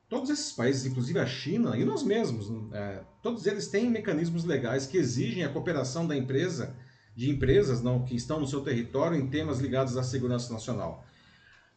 Todos 0.08 0.30
esses 0.30 0.52
países, 0.52 0.86
inclusive 0.86 1.18
a 1.20 1.26
China 1.26 1.76
e 1.76 1.84
nós 1.84 2.02
mesmos, 2.02 2.48
é, 2.72 3.02
todos 3.22 3.46
eles 3.46 3.68
têm 3.68 3.88
mecanismos 3.88 4.44
legais 4.44 4.86
que 4.86 4.96
exigem 4.96 5.44
a 5.44 5.48
cooperação 5.48 6.06
da 6.06 6.16
empresa 6.16 6.74
de 7.14 7.30
empresas 7.30 7.82
não, 7.82 8.04
que 8.04 8.16
estão 8.16 8.40
no 8.40 8.46
seu 8.46 8.60
território 8.60 9.16
em 9.16 9.26
temas 9.28 9.58
ligados 9.58 9.96
à 9.96 10.02
segurança 10.02 10.52
nacional. 10.52 11.04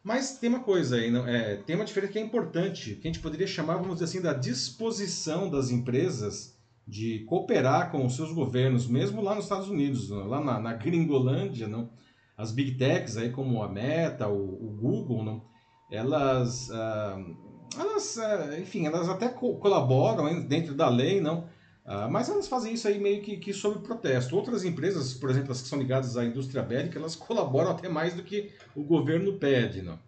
Mas 0.04 0.36
tem 0.36 0.50
uma 0.50 0.60
coisa 0.60 0.96
aí, 0.96 1.10
não, 1.10 1.26
é, 1.26 1.56
tem 1.56 1.74
uma 1.74 1.84
diferença 1.84 2.12
que 2.12 2.18
é 2.18 2.22
importante, 2.22 2.94
que 2.96 3.08
a 3.08 3.10
gente 3.10 3.22
poderia 3.22 3.46
chamar, 3.46 3.76
vamos 3.76 3.94
dizer 3.94 4.04
assim, 4.04 4.20
da 4.20 4.34
disposição 4.34 5.48
das 5.48 5.70
empresas 5.70 6.54
de 6.86 7.20
cooperar 7.20 7.90
com 7.90 8.04
os 8.04 8.14
seus 8.14 8.30
governos, 8.30 8.86
mesmo 8.86 9.22
lá 9.22 9.34
nos 9.34 9.44
Estados 9.46 9.70
Unidos, 9.70 10.10
não, 10.10 10.26
lá 10.26 10.44
na, 10.44 10.60
na 10.60 10.74
Gringolândia, 10.74 11.66
não, 11.66 11.88
as 12.36 12.52
big 12.52 12.72
techs 12.72 13.16
aí 13.16 13.30
como 13.30 13.62
a 13.62 13.68
Meta, 13.68 14.28
o, 14.28 14.66
o 14.66 14.76
Google, 14.78 15.24
não, 15.24 15.42
elas, 15.90 16.70
ah, 16.70 17.24
elas, 17.78 18.18
ah, 18.18 18.58
enfim, 18.60 18.84
elas 18.84 19.08
até 19.08 19.28
co 19.28 19.56
colaboram 19.56 20.46
dentro 20.46 20.74
da 20.74 20.90
lei, 20.90 21.18
não, 21.18 21.48
ah, 21.84 22.08
mas 22.08 22.28
elas 22.30 22.48
fazem 22.48 22.72
isso 22.72 22.88
aí 22.88 22.98
meio 22.98 23.22
que, 23.22 23.36
que 23.36 23.52
sob 23.52 23.80
protesto. 23.80 24.34
Outras 24.34 24.64
empresas, 24.64 25.12
por 25.12 25.30
exemplo, 25.30 25.52
as 25.52 25.60
que 25.60 25.68
são 25.68 25.78
ligadas 25.78 26.16
à 26.16 26.24
indústria 26.24 26.62
bélica, 26.62 26.98
elas 26.98 27.14
colaboram 27.14 27.72
até 27.72 27.88
mais 27.88 28.14
do 28.14 28.22
que 28.22 28.52
o 28.74 28.82
governo 28.82 29.38
pede. 29.38 29.82
Não? 29.82 29.98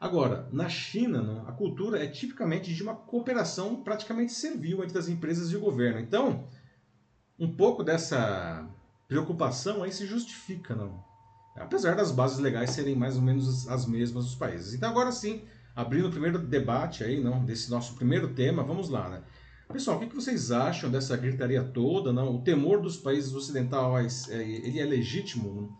Agora, 0.00 0.48
na 0.52 0.68
China, 0.68 1.22
não, 1.22 1.46
a 1.46 1.52
cultura 1.52 2.02
é 2.02 2.08
tipicamente 2.08 2.74
de 2.74 2.82
uma 2.82 2.94
cooperação 2.94 3.82
praticamente 3.84 4.32
servil 4.32 4.82
entre 4.82 4.98
as 4.98 5.08
empresas 5.08 5.52
e 5.52 5.56
o 5.56 5.60
governo. 5.60 6.00
Então, 6.00 6.48
um 7.38 7.54
pouco 7.54 7.84
dessa 7.84 8.68
preocupação 9.06 9.82
aí 9.82 9.92
se 9.92 10.06
justifica, 10.06 10.74
não? 10.74 11.04
apesar 11.56 11.94
das 11.94 12.10
bases 12.10 12.38
legais 12.38 12.70
serem 12.70 12.96
mais 12.96 13.16
ou 13.16 13.22
menos 13.22 13.68
as 13.68 13.86
mesmas 13.86 14.24
dos 14.24 14.34
países. 14.34 14.74
Então, 14.74 14.88
agora 14.88 15.12
sim, 15.12 15.44
abrindo 15.76 16.08
o 16.08 16.10
primeiro 16.10 16.38
debate 16.38 17.04
aí, 17.04 17.22
não, 17.22 17.44
desse 17.44 17.70
nosso 17.70 17.94
primeiro 17.94 18.34
tema, 18.34 18.62
vamos 18.62 18.88
lá, 18.88 19.08
né? 19.08 19.22
Pessoal, 19.72 19.96
o 19.96 20.00
que 20.00 20.14
vocês 20.14 20.52
acham 20.52 20.90
dessa 20.90 21.16
gritaria 21.16 21.64
toda? 21.64 22.12
Não? 22.12 22.36
O 22.36 22.42
temor 22.42 22.82
dos 22.82 22.98
países 22.98 23.32
ocidentais, 23.32 24.28
é, 24.28 24.42
ele 24.42 24.78
é 24.78 24.84
legítimo? 24.84 25.74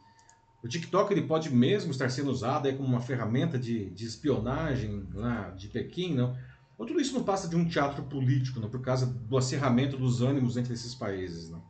O 0.65 0.69
TikTok 0.69 1.13
ele 1.13 1.23
pode 1.23 1.55
mesmo 1.55 1.91
estar 1.91 2.09
sendo 2.09 2.31
usado 2.31 2.73
como 2.75 2.89
uma 2.89 3.01
ferramenta 3.01 3.59
de, 3.59 3.91
de 3.91 4.07
espionagem 4.07 5.07
lá 5.13 5.51
de 5.51 5.69
Pequim, 5.69 6.15
não? 6.15 6.35
Ou 6.79 6.87
tudo 6.87 7.01
isso 7.01 7.13
não 7.13 7.23
passa 7.23 7.49
de 7.49 7.55
um 7.55 7.69
teatro 7.69 8.03
político, 8.05 8.61
não? 8.61 8.71
por 8.71 8.81
causa 8.81 9.07
do 9.07 9.37
acerramento 9.37 9.97
dos 9.99 10.23
ânimos 10.23 10.57
entre 10.57 10.73
esses 10.73 10.95
países, 10.95 11.51
não? 11.51 11.63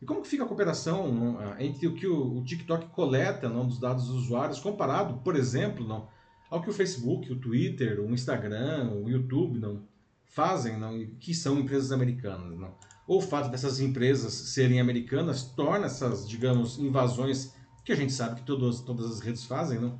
E 0.00 0.06
como 0.06 0.22
que 0.22 0.28
fica 0.28 0.44
a 0.44 0.46
cooperação 0.46 1.12
não? 1.12 1.38
Ah, 1.38 1.56
entre 1.62 1.86
o 1.86 1.94
que 1.94 2.06
o, 2.06 2.38
o, 2.38 2.44
TikTok 2.44 2.86
coleta 2.88 3.50
não, 3.50 3.66
dos 3.66 3.78
dados 3.78 4.06
dos 4.06 4.24
usuários, 4.24 4.58
comparado, 4.58 5.18
por 5.22 5.36
exemplo, 5.36 5.86
não, 5.86 6.08
ao 6.48 6.62
que 6.62 6.70
o 6.70 6.72
Facebook, 6.72 7.30
o 7.30 7.38
Twitter, 7.38 8.00
o 8.00 8.10
Instagram, 8.14 8.92
o 8.92 9.10
YouTube 9.10 9.58
não, 9.58 9.86
fazem, 10.30 10.78
não, 10.78 11.06
que 11.18 11.34
são 11.34 11.58
empresas 11.58 11.92
americanas. 11.92 12.58
Não. 12.58 12.74
O 13.06 13.20
fato 13.20 13.50
dessas 13.50 13.80
empresas 13.80 14.32
serem 14.32 14.80
americanas 14.80 15.42
torna 15.42 15.86
essas, 15.86 16.28
digamos, 16.28 16.78
invasões, 16.78 17.54
que 17.84 17.92
a 17.92 17.96
gente 17.96 18.12
sabe 18.12 18.36
que 18.36 18.46
todas, 18.46 18.80
todas 18.80 19.06
as 19.06 19.20
redes 19.20 19.44
fazem, 19.44 19.80
não, 19.80 19.98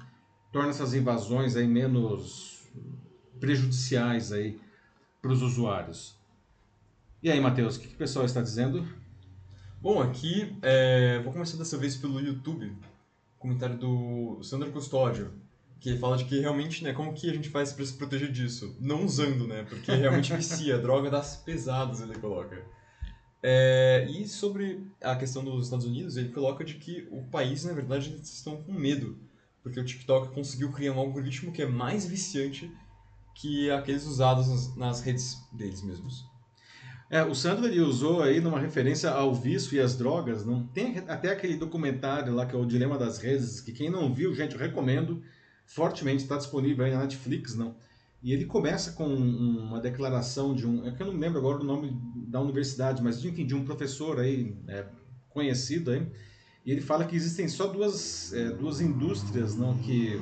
torna 0.53 0.71
essas 0.71 0.95
invasões 0.95 1.57
aí 1.57 1.67
menos 1.67 2.69
prejudiciais 3.41 4.33
aí 4.33 4.61
para 5.21 5.33
os 5.33 5.43
usuários. 5.43 6.17
E 7.23 7.31
aí, 7.31 7.41
Matheus, 7.41 7.77
o 7.77 7.81
que, 7.81 7.89
que 7.89 7.95
o 7.95 7.99
pessoal 7.99 8.25
está 8.25 8.41
dizendo? 8.41 8.87
Bom, 9.83 10.01
aqui 10.01 10.57
é, 10.63 11.21
vou 11.23 11.33
começar 11.33 11.57
dessa 11.57 11.77
vez 11.77 11.97
pelo 11.97 12.21
YouTube. 12.21 12.73
Comentário 13.39 13.77
do 13.77 14.43
Sandro 14.43 14.71
Custódio 14.71 15.33
que 15.81 15.97
fala 15.97 16.17
de 16.17 16.27
que 16.27 16.39
realmente, 16.39 16.85
né, 16.85 16.93
como 16.93 17.15
que 17.15 17.29
a 17.29 17.33
gente 17.33 17.49
faz 17.49 17.73
para 17.73 17.85
se 17.85 17.95
proteger 17.95 18.31
disso? 18.31 18.77
Não 18.79 19.05
usando, 19.05 19.49
né, 19.49 19.65
porque 19.69 19.91
realmente 19.93 20.33
vicia, 20.35 20.77
droga 20.79 21.11
das 21.11 21.37
pesadas 21.37 22.03
ele 22.03 22.15
coloca. 22.19 22.63
É, 23.43 24.07
e 24.11 24.29
sobre 24.29 24.87
a 25.03 25.17
questão 25.17 25.43
dos 25.43 25.65
Estados 25.65 25.87
Unidos, 25.87 26.19
ele 26.19 26.29
coloca 26.29 26.63
de 26.63 26.75
que 26.75 27.09
o 27.11 27.23
país, 27.23 27.65
na 27.65 27.73
verdade, 27.73 28.11
eles 28.11 28.31
estão 28.31 28.63
com 28.63 28.73
medo, 28.73 29.19
porque 29.63 29.81
o 29.81 29.85
TikTok 29.85 30.35
conseguiu 30.35 30.71
criar 30.71 30.93
um 30.93 30.99
algoritmo 30.99 31.51
que 31.51 31.63
é 31.63 31.67
mais 31.67 32.05
viciante 32.05 32.71
que 33.35 33.71
aqueles 33.71 34.05
usados 34.05 34.77
nas, 34.77 35.01
redes 35.01 35.39
deles 35.51 35.83
mesmos. 35.83 36.29
É, 37.09 37.25
o 37.25 37.35
Sandro 37.35 37.67
ele 37.67 37.81
usou 37.81 38.23
aí 38.23 38.41
numa 38.41 38.61
referência 38.61 39.11
ao 39.11 39.35
vício 39.35 39.75
e 39.75 39.81
às 39.81 39.97
drogas, 39.97 40.45
não 40.45 40.67
tem 40.67 40.99
até 41.09 41.31
aquele 41.31 41.57
documentário 41.57 42.35
lá 42.35 42.45
que 42.45 42.55
é 42.55 42.59
o 42.59 42.67
Dilema 42.67 42.99
das 42.99 43.19
Redes, 43.19 43.61
que 43.61 43.73
quem 43.73 43.91
não 43.91 44.13
viu, 44.15 44.35
gente, 44.35 44.55
eu 44.55 44.61
recomendo 44.61 45.23
fortemente, 45.71 46.25
está 46.25 46.37
disponível 46.37 46.85
aí 46.85 46.91
na 46.91 47.01
Netflix, 47.03 47.55
não. 47.55 47.77
E 48.23 48.33
ele 48.33 48.45
começa 48.45 48.93
com 48.93 49.07
uma 49.07 49.81
declaração 49.81 50.55
de 50.55 50.67
um, 50.67 50.87
é 50.87 50.91
que 50.91 51.01
eu 51.01 51.07
não 51.07 51.19
lembro 51.19 51.39
agora 51.39 51.61
o 51.61 51.65
nome 51.65 51.97
da 52.29 52.41
universidade, 52.41 53.01
mas 53.03 53.25
enfim, 53.25 53.47
de 53.47 53.55
um 53.55 53.65
professor 53.65 54.19
aí 54.19 54.55
é, 54.67 54.85
conhecido 55.31 55.93
aí, 55.93 56.07
e 56.67 56.73
ele 56.73 56.81
fala 56.81 57.05
que 57.05 57.15
existem 57.15 57.49
só 57.49 57.69
duas, 57.69 58.33
é, 58.33 58.51
duas 58.51 58.81
indústrias 58.81 59.57
não, 59.57 59.79
que, 59.79 60.21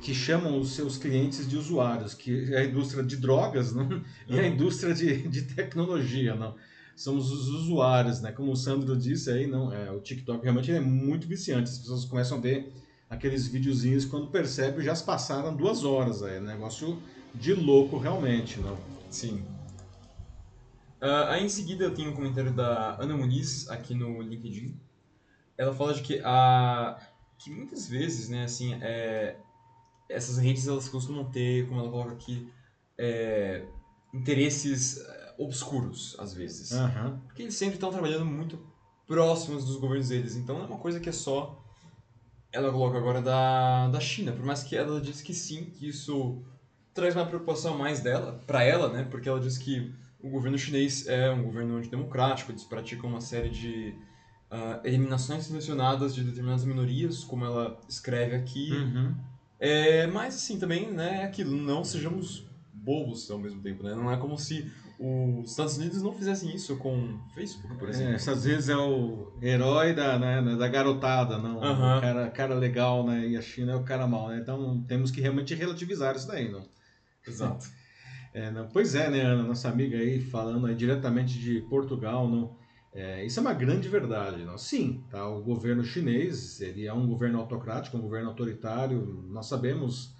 que 0.00 0.14
chamam 0.14 0.58
os 0.58 0.74
seus 0.74 0.96
clientes 0.96 1.46
de 1.46 1.58
usuários, 1.58 2.14
que 2.14 2.52
é 2.52 2.60
a 2.60 2.64
indústria 2.64 3.04
de 3.04 3.18
drogas 3.18 3.72
não, 3.74 4.02
e 4.26 4.40
a 4.40 4.46
indústria 4.46 4.94
de, 4.94 5.28
de 5.28 5.42
tecnologia. 5.42 6.34
Não. 6.34 6.56
Somos 6.96 7.30
os 7.30 7.48
usuários, 7.48 8.20
né? 8.22 8.32
como 8.32 8.50
o 8.50 8.56
Sandro 8.56 8.96
disse 8.96 9.30
aí, 9.30 9.46
não, 9.46 9.72
é, 9.72 9.90
o 9.90 10.00
TikTok 10.00 10.42
realmente 10.42 10.72
é 10.72 10.80
muito 10.80 11.28
viciante, 11.28 11.70
as 11.70 11.78
pessoas 11.78 12.06
começam 12.06 12.38
a 12.38 12.40
ver 12.40 12.72
aqueles 13.10 13.48
videozinhos, 13.48 14.04
quando 14.04 14.28
percebe, 14.28 14.84
já 14.84 14.94
se 14.94 15.02
passaram 15.02 15.54
duas 15.54 15.84
horas 15.84 16.22
aí. 16.22 16.40
Negócio 16.40 17.02
de 17.34 17.52
louco 17.52 17.98
realmente, 17.98 18.60
não? 18.60 18.78
Sim. 19.10 19.44
Uh, 21.02 21.26
aí 21.28 21.44
em 21.44 21.48
seguida 21.48 21.84
eu 21.84 21.94
tenho 21.94 22.10
um 22.10 22.14
comentário 22.14 22.52
da 22.52 22.96
Ana 23.00 23.16
Muniz 23.16 23.68
aqui 23.68 23.94
no 23.94 24.22
LinkedIn. 24.22 24.78
Ela 25.58 25.74
fala 25.74 25.92
de 25.92 26.02
que, 26.02 26.20
a, 26.24 26.98
que 27.36 27.50
muitas 27.50 27.88
vezes, 27.88 28.28
né, 28.28 28.44
assim, 28.44 28.74
é, 28.80 29.36
essas 30.08 30.38
redes 30.38 30.68
elas 30.68 30.88
costumam 30.88 31.24
ter, 31.24 31.68
como 31.68 31.80
ela 31.80 31.90
coloca 31.90 32.12
aqui, 32.12 32.48
é, 32.96 33.66
interesses 34.14 34.98
é, 34.98 35.34
obscuros, 35.36 36.16
às 36.18 36.32
vezes. 36.32 36.70
Uhum. 36.70 37.18
Porque 37.26 37.42
eles 37.42 37.54
sempre 37.54 37.74
estão 37.74 37.90
trabalhando 37.90 38.24
muito 38.24 38.58
próximos 39.06 39.64
dos 39.64 39.76
governos 39.76 40.08
deles. 40.08 40.36
Então 40.36 40.58
não 40.58 40.64
é 40.64 40.68
uma 40.68 40.78
coisa 40.78 41.00
que 41.00 41.08
é 41.08 41.12
só 41.12 41.59
ela 42.52 42.70
coloca 42.70 42.98
agora 42.98 43.20
da, 43.20 43.88
da 43.88 44.00
China, 44.00 44.32
por 44.32 44.44
mais 44.44 44.62
que 44.62 44.76
ela 44.76 45.00
diz 45.00 45.22
que 45.22 45.32
sim, 45.32 45.66
que 45.66 45.88
isso 45.88 46.42
traz 46.92 47.14
uma 47.14 47.26
preocupação 47.26 47.78
mais 47.78 48.00
dela, 48.00 48.40
para 48.46 48.64
ela, 48.64 48.88
né? 48.88 49.06
Porque 49.10 49.28
ela 49.28 49.40
diz 49.40 49.56
que 49.56 49.92
o 50.20 50.28
governo 50.28 50.58
chinês 50.58 51.06
é 51.06 51.30
um 51.30 51.42
governo 51.42 51.76
antidemocrático, 51.76 52.50
eles 52.50 52.64
praticam 52.64 53.08
uma 53.08 53.20
série 53.20 53.48
de 53.48 53.94
uh, 54.50 54.80
eliminações 54.84 55.44
selecionadas 55.44 56.14
de 56.14 56.24
determinadas 56.24 56.64
minorias, 56.64 57.24
como 57.24 57.44
ela 57.44 57.80
escreve 57.88 58.34
aqui. 58.34 58.72
Uhum. 58.72 59.14
É, 59.58 60.06
mas 60.08 60.34
assim, 60.34 60.58
também, 60.58 60.90
né, 60.90 61.22
é 61.22 61.24
aquilo, 61.24 61.56
não 61.56 61.84
sejamos 61.84 62.46
bobos 62.72 63.30
ao 63.30 63.38
mesmo 63.38 63.60
tempo, 63.60 63.82
né? 63.82 63.94
Não 63.94 64.10
é 64.10 64.16
como 64.16 64.38
se 64.38 64.70
os 65.02 65.50
Estados 65.52 65.78
Unidos 65.78 66.02
não 66.02 66.12
fizessem 66.12 66.54
isso 66.54 66.76
com 66.76 66.94
o 66.94 67.30
Facebook, 67.34 67.74
por 67.78 67.88
exemplo. 67.88 68.12
É, 68.12 68.16
às 68.16 68.44
vezes 68.44 68.68
é 68.68 68.76
o 68.76 69.32
herói 69.40 69.94
da, 69.94 70.18
né, 70.18 70.56
da 70.56 70.68
garotada, 70.68 71.38
não 71.38 71.54
uhum. 71.56 71.96
o 71.96 72.00
cara, 72.00 72.30
cara 72.30 72.54
legal, 72.54 73.06
né? 73.06 73.26
E 73.26 73.36
a 73.36 73.40
China 73.40 73.72
é 73.72 73.76
o 73.76 73.82
cara 73.82 74.06
mal, 74.06 74.28
né? 74.28 74.38
Então 74.42 74.84
temos 74.86 75.10
que 75.10 75.22
realmente 75.22 75.54
relativizar 75.54 76.14
isso 76.14 76.28
daí, 76.28 76.50
não? 76.50 76.68
Exato. 77.26 77.66
É, 78.32 78.48
não, 78.48 78.68
pois 78.68 78.94
é, 78.94 79.10
né, 79.10 79.22
Ana, 79.22 79.42
nossa 79.42 79.68
amiga 79.68 79.98
aí 79.98 80.20
falando 80.20 80.64
aí 80.64 80.74
diretamente 80.76 81.36
de 81.36 81.62
Portugal, 81.62 82.28
não? 82.30 82.56
É, 82.92 83.26
isso 83.26 83.40
é 83.40 83.42
uma 83.42 83.52
grande 83.52 83.88
verdade, 83.88 84.44
não? 84.44 84.56
Sim, 84.56 85.02
tá? 85.10 85.26
O 85.26 85.42
governo 85.42 85.82
chinês 85.82 86.60
ele 86.60 86.86
é 86.86 86.94
um 86.94 87.08
governo 87.08 87.40
autocrático, 87.40 87.96
um 87.96 88.00
governo 88.00 88.28
autoritário. 88.28 89.24
Nós 89.28 89.46
sabemos 89.46 90.14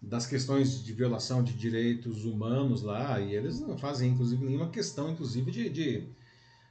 das 0.00 0.26
questões 0.26 0.84
de 0.84 0.92
violação 0.92 1.42
de 1.42 1.52
direitos 1.54 2.24
humanos 2.24 2.82
lá, 2.82 3.20
e 3.20 3.34
eles 3.34 3.60
não 3.60 3.76
fazem, 3.76 4.10
inclusive, 4.10 4.44
nenhuma 4.44 4.68
questão, 4.68 5.10
inclusive, 5.10 5.50
de, 5.50 5.68
de, 5.68 6.08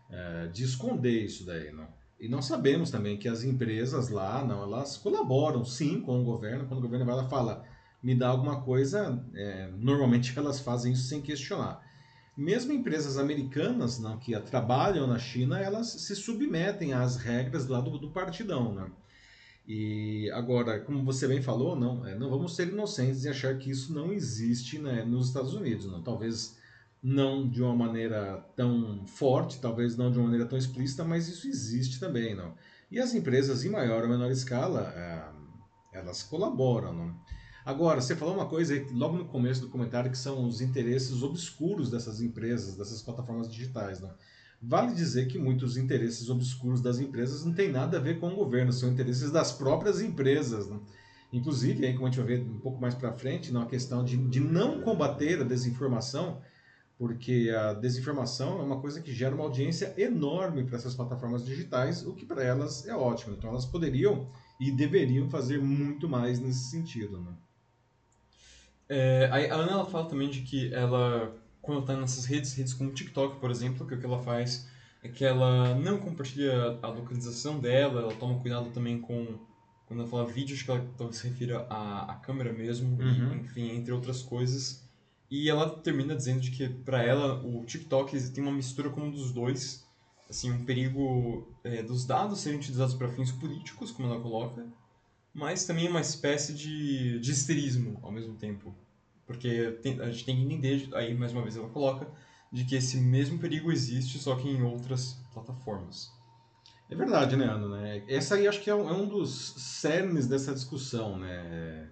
é, 0.09 0.47
de 0.47 0.63
esconder 0.63 1.25
isso 1.25 1.45
daí, 1.45 1.71
não. 1.71 1.87
E 2.19 2.29
nós 2.29 2.45
sabemos 2.45 2.89
também 2.89 3.17
que 3.17 3.27
as 3.27 3.43
empresas 3.43 4.09
lá, 4.09 4.43
não, 4.43 4.63
elas 4.63 4.95
colaboram, 4.95 5.65
sim, 5.65 5.99
com 5.99 6.21
o 6.21 6.23
governo. 6.23 6.65
Quando 6.65 6.79
o 6.79 6.83
governo 6.83 7.05
vai 7.05 7.15
lá 7.15 7.27
fala, 7.27 7.65
me 8.01 8.15
dá 8.15 8.29
alguma 8.29 8.61
coisa, 8.61 9.21
é, 9.33 9.69
normalmente 9.77 10.37
elas 10.37 10.59
fazem 10.59 10.93
isso 10.93 11.07
sem 11.07 11.21
questionar. 11.21 11.83
Mesmo 12.37 12.71
empresas 12.71 13.17
americanas, 13.17 13.99
não, 13.99 14.17
que 14.17 14.37
trabalham 14.41 15.07
na 15.07 15.17
China, 15.19 15.59
elas 15.59 15.87
se 15.87 16.15
submetem 16.15 16.93
às 16.93 17.17
regras 17.17 17.67
lá 17.67 17.79
do, 17.81 17.97
do 17.97 18.11
partidão, 18.11 18.73
né? 18.73 18.91
E 19.67 20.29
agora, 20.31 20.79
como 20.79 21.03
você 21.03 21.27
bem 21.27 21.41
falou, 21.41 21.75
não, 21.75 22.05
é, 22.05 22.15
não 22.15 22.29
vamos 22.29 22.55
ser 22.55 22.67
inocentes 22.67 23.23
e 23.23 23.29
achar 23.29 23.57
que 23.57 23.71
isso 23.71 23.93
não 23.93 24.13
existe 24.13 24.77
né, 24.77 25.03
nos 25.03 25.27
Estados 25.27 25.53
Unidos. 25.53 25.87
Não. 25.87 26.03
Talvez 26.03 26.57
não 27.01 27.47
de 27.47 27.61
uma 27.61 27.75
maneira 27.75 28.43
tão 28.55 29.05
forte, 29.07 29.59
talvez 29.59 29.95
não 29.97 30.11
de 30.11 30.17
uma 30.17 30.25
maneira 30.25 30.47
tão 30.47 30.57
explícita, 30.57 31.03
mas 31.03 31.27
isso 31.27 31.47
existe 31.47 31.99
também. 31.99 32.35
Não. 32.35 32.53
E 32.91 32.99
as 32.99 33.13
empresas, 33.15 33.65
em 33.65 33.69
maior 33.69 34.03
ou 34.03 34.09
menor 34.09 34.29
escala, 34.31 34.93
é, 34.95 35.97
elas 35.97 36.21
colaboram. 36.21 36.93
Não. 36.93 37.15
Agora, 37.65 37.99
você 37.99 38.15
falou 38.15 38.35
uma 38.35 38.45
coisa 38.45 38.73
logo 38.91 39.17
no 39.17 39.25
começo 39.25 39.61
do 39.61 39.69
comentário 39.69 40.11
que 40.11 40.17
são 40.17 40.47
os 40.47 40.61
interesses 40.61 41.23
obscuros 41.23 41.89
dessas 41.89 42.21
empresas, 42.21 42.75
dessas 42.75 43.01
plataformas 43.01 43.51
digitais. 43.51 43.99
Não. 43.99 44.13
Vale 44.67 44.95
dizer 44.95 45.27
que 45.27 45.37
muitos 45.37 45.77
interesses 45.77 46.27
obscuros 46.29 46.81
das 46.81 46.99
empresas 46.99 47.45
não 47.45 47.53
têm 47.53 47.71
nada 47.71 47.97
a 47.97 48.01
ver 48.01 48.19
com 48.19 48.29
o 48.29 48.35
governo, 48.35 48.73
são 48.73 48.89
interesses 48.89 49.29
das 49.29 49.51
próprias 49.51 50.01
empresas. 50.01 50.67
Né? 50.67 50.79
Inclusive, 51.31 51.85
aí, 51.85 51.93
como 51.93 52.07
a 52.07 52.09
gente 52.09 52.17
vai 52.17 52.37
ver 52.37 52.41
um 52.41 52.59
pouco 52.59 52.81
mais 52.81 52.95
para 52.95 53.13
frente, 53.13 53.53
na 53.53 53.65
questão 53.67 54.03
de, 54.03 54.17
de 54.17 54.39
não 54.39 54.81
combater 54.81 55.39
a 55.39 55.43
desinformação, 55.43 56.41
porque 56.97 57.53
a 57.55 57.73
desinformação 57.73 58.59
é 58.59 58.63
uma 58.63 58.79
coisa 58.79 59.01
que 59.01 59.13
gera 59.13 59.35
uma 59.35 59.43
audiência 59.43 59.93
enorme 59.97 60.63
para 60.63 60.77
essas 60.77 60.95
plataformas 60.95 61.45
digitais, 61.45 62.03
o 62.03 62.13
que 62.13 62.25
para 62.25 62.43
elas 62.43 62.87
é 62.87 62.95
ótimo. 62.95 63.35
Então, 63.37 63.51
elas 63.51 63.65
poderiam 63.65 64.27
e 64.59 64.71
deveriam 64.71 65.29
fazer 65.29 65.61
muito 65.61 66.09
mais 66.09 66.39
nesse 66.39 66.71
sentido. 66.71 67.19
Né? 67.21 67.33
É, 68.89 69.29
a 69.31 69.55
Ana 69.55 69.73
ela 69.73 69.85
fala 69.85 70.09
também 70.09 70.29
de 70.29 70.41
que 70.41 70.73
ela 70.73 71.35
quando 71.65 71.81
está 71.81 71.95
nessas 71.95 72.25
redes, 72.25 72.53
redes 72.53 72.73
como 72.73 72.91
o 72.91 72.93
TikTok, 72.93 73.39
por 73.39 73.49
exemplo, 73.49 73.85
que 73.85 73.95
o 73.95 73.99
que 73.99 74.05
ela 74.05 74.21
faz 74.21 74.67
é 75.03 75.09
que 75.09 75.25
ela 75.25 75.75
não 75.75 75.97
compartilha 75.97 76.79
a 76.81 76.87
localização 76.87 77.59
dela, 77.59 78.01
ela 78.01 78.15
toma 78.15 78.39
cuidado 78.39 78.69
também 78.69 79.01
com 79.01 79.39
quando 79.85 79.99
ela 79.99 80.09
fala 80.09 80.25
vídeos 80.25 80.63
que 80.63 80.71
ela 80.71 80.83
talvez 80.97 81.17
se 81.17 81.27
refira 81.27 81.65
à, 81.69 82.11
à 82.11 82.15
câmera 82.15 82.51
mesmo, 82.51 82.99
uhum. 82.99 83.33
e, 83.33 83.39
enfim, 83.41 83.69
entre 83.75 83.91
outras 83.91 84.21
coisas. 84.21 84.83
E 85.29 85.49
ela 85.49 85.69
termina 85.69 86.15
dizendo 86.15 86.39
de 86.39 86.51
que 86.51 86.67
para 86.69 87.03
ela 87.03 87.43
o 87.45 87.63
TikTok 87.65 88.19
tem 88.31 88.43
uma 88.43 88.53
mistura 88.53 88.89
como 88.89 89.11
dos 89.11 89.31
dois, 89.31 89.85
assim, 90.29 90.51
um 90.51 90.65
perigo 90.65 91.55
é, 91.63 91.83
dos 91.83 92.05
dados 92.05 92.39
serem 92.39 92.57
utilizados 92.57 92.95
para 92.95 93.09
fins 93.09 93.31
políticos, 93.31 93.91
como 93.91 94.07
ela 94.07 94.19
coloca, 94.19 94.65
mas 95.33 95.65
também 95.65 95.87
uma 95.87 96.01
espécie 96.01 96.53
de, 96.53 97.19
de 97.19 97.31
histerismo 97.31 97.99
ao 98.01 98.11
mesmo 98.11 98.35
tempo. 98.35 98.75
Porque 99.25 99.71
tem, 99.81 99.99
a 100.01 100.09
gente 100.09 100.25
tem 100.25 100.35
que 100.35 100.43
entender, 100.43 100.89
aí 100.93 101.13
mais 101.13 101.31
uma 101.31 101.41
vez 101.41 101.57
ela 101.57 101.69
coloca, 101.69 102.07
de 102.51 102.63
que 102.63 102.75
esse 102.75 102.97
mesmo 102.97 103.39
perigo 103.39 103.71
existe, 103.71 104.19
só 104.19 104.35
que 104.35 104.47
em 104.47 104.61
outras 104.61 105.13
plataformas. 105.33 106.09
É 106.89 106.95
verdade, 106.95 107.35
né, 107.35 107.45
Ana? 107.45 107.67
Né? 107.67 108.03
Essa 108.07 108.35
aí 108.35 108.47
acho 108.47 108.61
que 108.61 108.69
é 108.69 108.75
um, 108.75 108.87
é 108.87 108.93
um 108.93 109.07
dos 109.07 109.55
cernes 109.57 110.27
dessa 110.27 110.53
discussão, 110.53 111.17
né? 111.17 111.89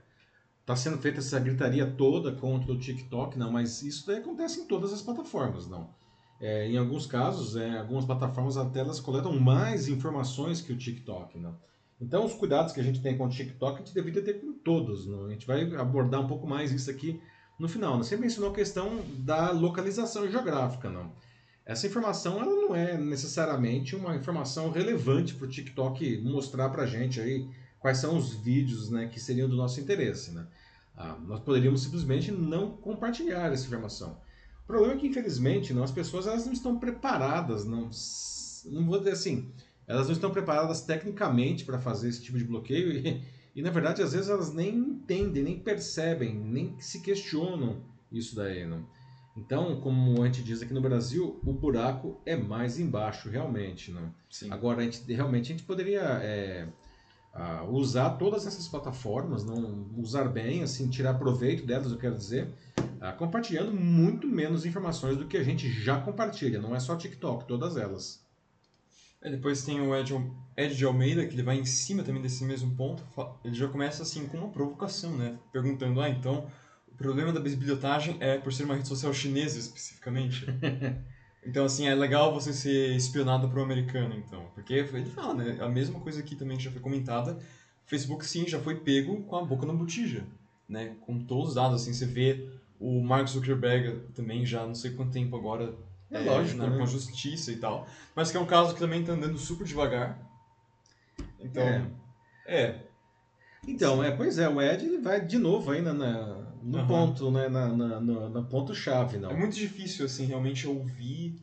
Está 0.62 0.76
sendo 0.76 0.98
feita 0.98 1.20
essa 1.20 1.40
gritaria 1.40 1.86
toda 1.86 2.32
contra 2.32 2.72
o 2.72 2.78
TikTok, 2.78 3.38
não, 3.38 3.52
mas 3.52 3.82
isso 3.82 4.08
daí 4.08 4.20
acontece 4.20 4.62
em 4.62 4.68
todas 4.68 4.94
as 4.94 5.02
plataformas, 5.02 5.68
não. 5.68 5.94
É, 6.40 6.68
em 6.68 6.78
alguns 6.78 7.06
casos, 7.06 7.56
é, 7.56 7.80
algumas 7.80 8.06
plataformas 8.06 8.56
até 8.56 8.80
elas 8.80 9.00
coletam 9.00 9.38
mais 9.40 9.88
informações 9.88 10.62
que 10.62 10.72
o 10.72 10.78
TikTok, 10.78 11.38
não. 11.40 11.58
Então, 12.04 12.26
os 12.26 12.34
cuidados 12.34 12.74
que 12.74 12.82
a 12.82 12.84
gente 12.84 13.02
tem 13.02 13.18
com 13.18 13.26
o 13.26 13.30
TikTok, 13.30 13.76
a 13.76 13.80
gente 13.80 13.94
deveria 13.94 14.22
ter 14.22 14.34
com 14.34 14.52
todos. 14.52 15.08
Não? 15.08 15.26
A 15.26 15.30
gente 15.30 15.48
vai 15.48 15.64
abordar 15.76 16.20
um 16.20 16.28
pouco 16.28 16.46
mais 16.46 16.72
isso 16.72 16.92
aqui 16.92 17.22
no 17.58 17.70
final. 17.70 17.98
Né? 17.98 18.04
Você 18.04 18.18
mencionou 18.18 18.52
a 18.52 18.54
questão 18.54 19.02
da 19.20 19.52
localização 19.52 20.30
geográfica. 20.30 20.90
Não? 20.90 21.14
Essa 21.66 21.88
informação 21.88 22.42
ela 22.42 22.54
não 22.54 22.76
é 22.76 22.98
necessariamente 22.98 23.96
uma 23.96 24.16
informação 24.18 24.70
relevante 24.70 25.34
para 25.34 25.46
o 25.46 25.50
TikTok 25.50 26.22
mostrar 26.22 26.70
para 26.70 26.84
a 26.84 26.86
gente 26.86 27.22
aí 27.22 27.48
quais 27.80 28.00
são 28.00 28.18
os 28.18 28.34
vídeos 28.34 28.90
né, 28.90 29.08
que 29.08 29.20
seriam 29.20 29.48
do 29.48 29.56
nosso 29.56 29.80
interesse. 29.80 30.32
Né? 30.32 30.46
Ah, 30.98 31.18
nós 31.26 31.40
poderíamos 31.40 31.84
simplesmente 31.84 32.32
não 32.32 32.72
compartilhar 32.72 33.54
essa 33.54 33.66
informação. 33.66 34.18
O 34.64 34.68
problema 34.68 34.94
é 34.94 34.98
que, 34.98 35.08
infelizmente, 35.08 35.74
não, 35.74 35.84
as 35.84 35.92
pessoas 35.92 36.28
elas 36.28 36.46
não 36.46 36.54
estão 36.54 36.78
preparadas, 36.78 37.66
não, 37.66 37.90
não 38.66 38.86
vou 38.86 38.98
dizer 38.98 39.12
assim, 39.12 39.52
elas 39.88 40.08
não 40.08 40.14
estão 40.14 40.32
preparadas 40.32 40.82
tecnicamente 40.82 41.66
para 41.66 41.80
fazer 41.80 42.10
esse 42.10 42.22
tipo 42.22 42.38
de 42.38 42.44
bloqueio 42.44 42.92
e, 42.92 43.22
e, 43.56 43.62
na 43.62 43.70
verdade, 43.70 44.02
às 44.02 44.14
vezes 44.14 44.30
elas 44.30 44.54
nem 44.54 44.76
entendem, 44.76 45.44
nem 45.44 45.60
percebem, 45.60 46.34
nem 46.36 46.80
se 46.80 47.02
questionam 47.02 47.82
isso 48.12 48.36
daí. 48.36 48.66
Não? 48.66 48.86
Então, 49.36 49.80
como 49.82 50.22
a 50.22 50.26
gente 50.26 50.44
diz 50.44 50.62
aqui 50.62 50.74
no 50.74 50.82
Brasil, 50.82 51.40
o 51.44 51.54
buraco 51.54 52.22
é 52.26 52.36
mais 52.36 52.80
embaixo, 52.80 53.30
realmente. 53.30 53.92
Não? 53.92 54.14
Sim. 54.30 54.52
Agora, 54.52 54.82
a 54.82 54.84
gente, 54.84 55.12
realmente, 55.12 55.52
a 55.52 55.56
gente 55.56 55.64
poderia 55.64 56.02
é, 56.02 56.68
usar 57.70 58.12
todas 58.12 58.46
essas 58.46 58.68
plataformas, 58.68 59.44
não 59.44 59.88
usar 59.98 60.26
bem, 60.26 60.62
assim, 60.62 60.88
tirar 60.88 61.16
proveito 61.16 61.66
delas, 61.66 61.92
eu 61.92 61.98
quero 61.98 62.16
dizer, 62.16 62.54
compartilhando 63.18 63.72
muito 63.74 64.28
menos 64.28 64.66
informações 64.66 65.18
do 65.18 65.28
que 65.28 65.38
a 65.38 65.44
gente 65.44 65.68
já 65.70 66.00
compartilha. 66.00 66.62
Não 66.62 66.76
é 66.76 66.80
só 66.80 66.96
TikTok, 66.96 67.48
todas 67.48 67.76
elas. 67.76 68.23
É, 69.24 69.30
depois 69.30 69.64
tem 69.64 69.80
o 69.80 69.96
Ed, 69.96 70.14
Ed 70.58 70.76
de 70.76 70.84
Almeida, 70.84 71.26
que 71.26 71.34
ele 71.34 71.44
vai 71.44 71.58
em 71.58 71.66
cima 71.66 72.04
também 72.04 72.22
desse 72.22 72.44
mesmo 72.44 72.76
ponto. 72.76 73.02
Ele 73.44 73.56
já 73.56 73.70
começa 73.70 74.04
assim 74.04 74.28
com 74.28 74.38
uma 74.38 74.50
provocação, 74.50 75.16
né? 75.16 75.40
Perguntando, 75.52 76.02
ah, 76.02 76.10
então 76.10 76.46
o 76.92 76.96
problema 76.96 77.32
da 77.32 77.40
bisbilhotagem 77.40 78.18
é 78.20 78.38
por 78.38 78.52
ser 78.52 78.66
uma 78.66 78.76
rede 78.76 78.88
social 78.90 79.14
chinesa 79.14 79.58
especificamente. 79.58 80.46
então, 81.46 81.64
assim, 81.64 81.88
é 81.88 81.96
legal 81.96 82.34
você 82.34 82.52
ser 82.52 82.98
espionado 82.98 83.48
por 83.48 83.60
um 83.60 83.64
americano, 83.64 84.14
então. 84.16 84.46
Porque 84.54 84.74
ele 84.74 85.06
fala, 85.06 85.36
né? 85.36 85.58
A 85.62 85.70
mesma 85.70 86.02
coisa 86.02 86.20
aqui 86.20 86.36
também 86.36 86.58
que 86.58 86.64
já 86.64 86.72
foi 86.72 86.82
comentada. 86.82 87.36
O 87.86 87.90
Facebook, 87.90 88.26
sim, 88.26 88.46
já 88.46 88.60
foi 88.60 88.76
pego 88.82 89.24
com 89.24 89.38
a 89.38 89.46
boca 89.46 89.66
na 89.66 89.74
botija, 89.74 90.26
né? 90.68 90.98
Com 91.00 91.24
todos 91.24 91.50
os 91.50 91.56
dados, 91.56 91.82
assim, 91.82 91.94
você 91.94 92.06
vê 92.06 92.50
o 92.78 93.02
Mark 93.02 93.30
Zuckerberg 93.30 94.12
também 94.14 94.46
já 94.46 94.66
não 94.66 94.76
sei 94.76 94.92
quanto 94.92 95.14
tempo 95.14 95.38
agora 95.38 95.74
é, 96.14 96.26
é 96.26 96.30
lógico, 96.30 96.62
né? 96.62 96.78
com 96.78 96.84
a 96.84 96.86
justiça 96.86 97.52
e 97.52 97.58
tal. 97.58 97.88
Mas 98.16 98.32
que 98.32 98.38
é 98.38 98.40
um 98.40 98.46
caso 98.46 98.74
que 98.74 98.80
também 98.80 99.02
está 99.02 99.14
andando 99.14 99.38
super 99.38 99.66
devagar. 99.66 100.20
Então, 101.40 101.64
é. 101.64 101.92
é. 102.46 102.88
Então, 103.68 104.04
é, 104.04 104.12
pois 104.12 104.38
é, 104.38 104.48
o 104.48 104.62
Ed 104.62 104.86
ele 104.86 105.00
vai 105.00 105.26
de 105.26 105.38
novo 105.38 105.72
aí 105.72 105.82
na, 105.82 105.94
na 105.94 106.44
no 106.62 106.80
uhum. 106.80 106.88
ponto, 106.88 107.32
né, 107.32 107.50
na, 107.50 107.68
na, 107.68 108.00
na, 108.00 108.30
na 108.30 108.42
ponto-chave. 108.44 109.18
não. 109.18 109.32
É 109.32 109.36
muito 109.36 109.56
difícil, 109.56 110.06
assim, 110.06 110.26
realmente 110.26 110.66
ouvir 110.68 111.36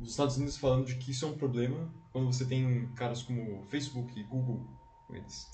os 0.00 0.10
Estados 0.10 0.36
Unidos 0.36 0.56
falando 0.56 0.86
de 0.86 0.96
que 0.96 1.10
isso 1.12 1.24
é 1.24 1.28
um 1.28 1.36
problema 1.36 1.88
quando 2.12 2.26
você 2.26 2.44
tem 2.44 2.88
caras 2.96 3.22
como 3.22 3.64
Facebook 3.68 4.18
e 4.18 4.24
Google 4.24 4.66
com 5.06 5.14
eles. 5.14 5.48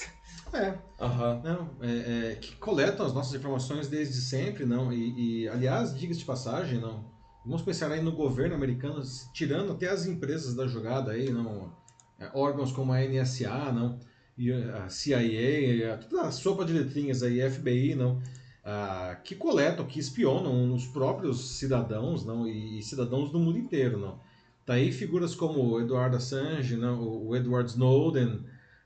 É. 0.53 0.71
Uhum. 1.03 1.43
Não, 1.43 1.71
é, 1.81 2.33
é, 2.33 2.35
que 2.37 2.55
coletam 2.57 3.05
as 3.05 3.13
nossas 3.13 3.35
informações 3.35 3.89
desde 3.89 4.21
sempre, 4.21 4.65
não. 4.65 4.93
E, 4.93 5.43
e 5.43 5.49
aliás, 5.49 5.95
diga-se 5.99 6.21
de 6.21 6.27
passagem, 6.27 6.79
não 6.79 7.16
Vamos 7.47 7.63
pensar 7.63 7.93
aí 7.93 8.03
no 8.03 8.11
governo 8.11 8.57
americano, 8.57 9.01
tirando 9.33 9.71
até 9.71 9.89
as 9.89 10.05
empresas 10.05 10.53
da 10.53 10.67
jogada 10.67 11.13
aí, 11.13 11.31
não, 11.31 11.73
é, 12.19 12.29
órgãos 12.35 12.73
como 12.73 12.93
a 12.93 13.01
NSA, 13.01 13.71
não, 13.73 14.01
e 14.37 14.53
a 14.53 14.89
CIA, 14.89 15.95
a, 15.95 15.97
toda 15.97 16.23
a 16.23 16.33
sopa 16.33 16.65
de 16.65 16.73
letrinhas 16.73 17.23
aí, 17.23 17.41
FBI, 17.49 17.95
não, 17.95 18.21
a, 18.65 19.21
que 19.23 19.37
coletam, 19.37 19.87
que 19.87 20.01
espionam 20.01 20.75
os 20.75 20.89
próprios 20.89 21.57
cidadãos, 21.57 22.27
não, 22.27 22.49
e, 22.49 22.83
cidadãos 22.83 23.31
do 23.31 23.39
mundo 23.39 23.59
inteiro, 23.59 23.97
não. 23.97 24.19
Tá 24.65 24.75
aí 24.75 24.91
figuras 24.91 25.33
como 25.33 25.63
o 25.63 25.81
Edward 25.81 26.17
Assange, 26.17 26.77
não, 26.77 27.01
o 27.01 27.37
Edward 27.37 27.71
Snowden, 27.71 28.41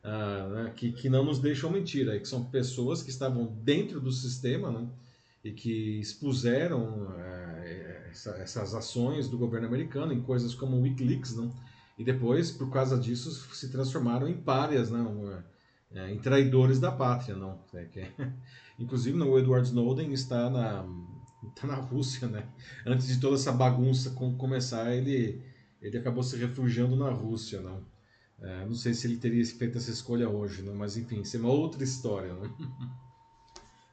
né, 0.04 0.72
que, 0.76 0.92
que 0.92 1.08
não 1.08 1.24
nos 1.24 1.38
deixam 1.38 1.70
mentir, 1.70 2.06
aí, 2.10 2.20
que 2.20 2.28
são 2.28 2.44
pessoas 2.44 3.02
que 3.02 3.08
estavam 3.08 3.46
dentro 3.62 4.02
do 4.02 4.12
sistema, 4.12 4.70
não, 4.70 4.92
e 5.42 5.50
que 5.50 5.98
expuseram 5.98 7.14
é, 7.18 7.39
essa, 8.10 8.30
essas 8.32 8.74
ações 8.74 9.28
do 9.28 9.38
governo 9.38 9.66
americano 9.66 10.12
em 10.12 10.20
coisas 10.20 10.54
como 10.54 10.76
o 10.76 10.82
WikiLeaks, 10.82 11.36
não? 11.36 11.50
e 12.00 12.04
depois, 12.04 12.50
por 12.50 12.70
causa 12.70 12.98
disso, 12.98 13.30
se 13.54 13.70
transformaram 13.70 14.26
em 14.26 14.34
párias, 14.34 14.90
não? 14.90 15.42
É, 15.92 16.10
em 16.10 16.18
traidores 16.18 16.80
da 16.80 16.90
pátria. 16.90 17.36
Não? 17.36 17.58
É, 17.74 17.84
que, 17.84 18.06
inclusive, 18.78 19.20
o 19.20 19.38
Edward 19.38 19.68
Snowden 19.68 20.10
está 20.12 20.48
na, 20.48 20.86
está 21.48 21.66
na 21.66 21.74
Rússia. 21.74 22.26
Né? 22.26 22.46
Antes 22.86 23.06
de 23.06 23.20
toda 23.20 23.34
essa 23.34 23.52
bagunça 23.52 24.10
começar, 24.10 24.94
ele, 24.94 25.42
ele 25.82 25.98
acabou 25.98 26.22
se 26.22 26.38
refugiando 26.38 26.96
na 26.96 27.10
Rússia. 27.10 27.60
Não? 27.60 27.84
É, 28.40 28.64
não 28.64 28.74
sei 28.74 28.94
se 28.94 29.06
ele 29.06 29.18
teria 29.18 29.44
feito 29.44 29.76
essa 29.76 29.90
escolha 29.90 30.26
hoje, 30.26 30.62
não? 30.62 30.74
mas 30.74 30.96
enfim, 30.96 31.20
isso 31.20 31.36
é 31.36 31.40
uma 31.40 31.50
outra 31.50 31.84
história. 31.84 32.32
Não? 32.32 32.50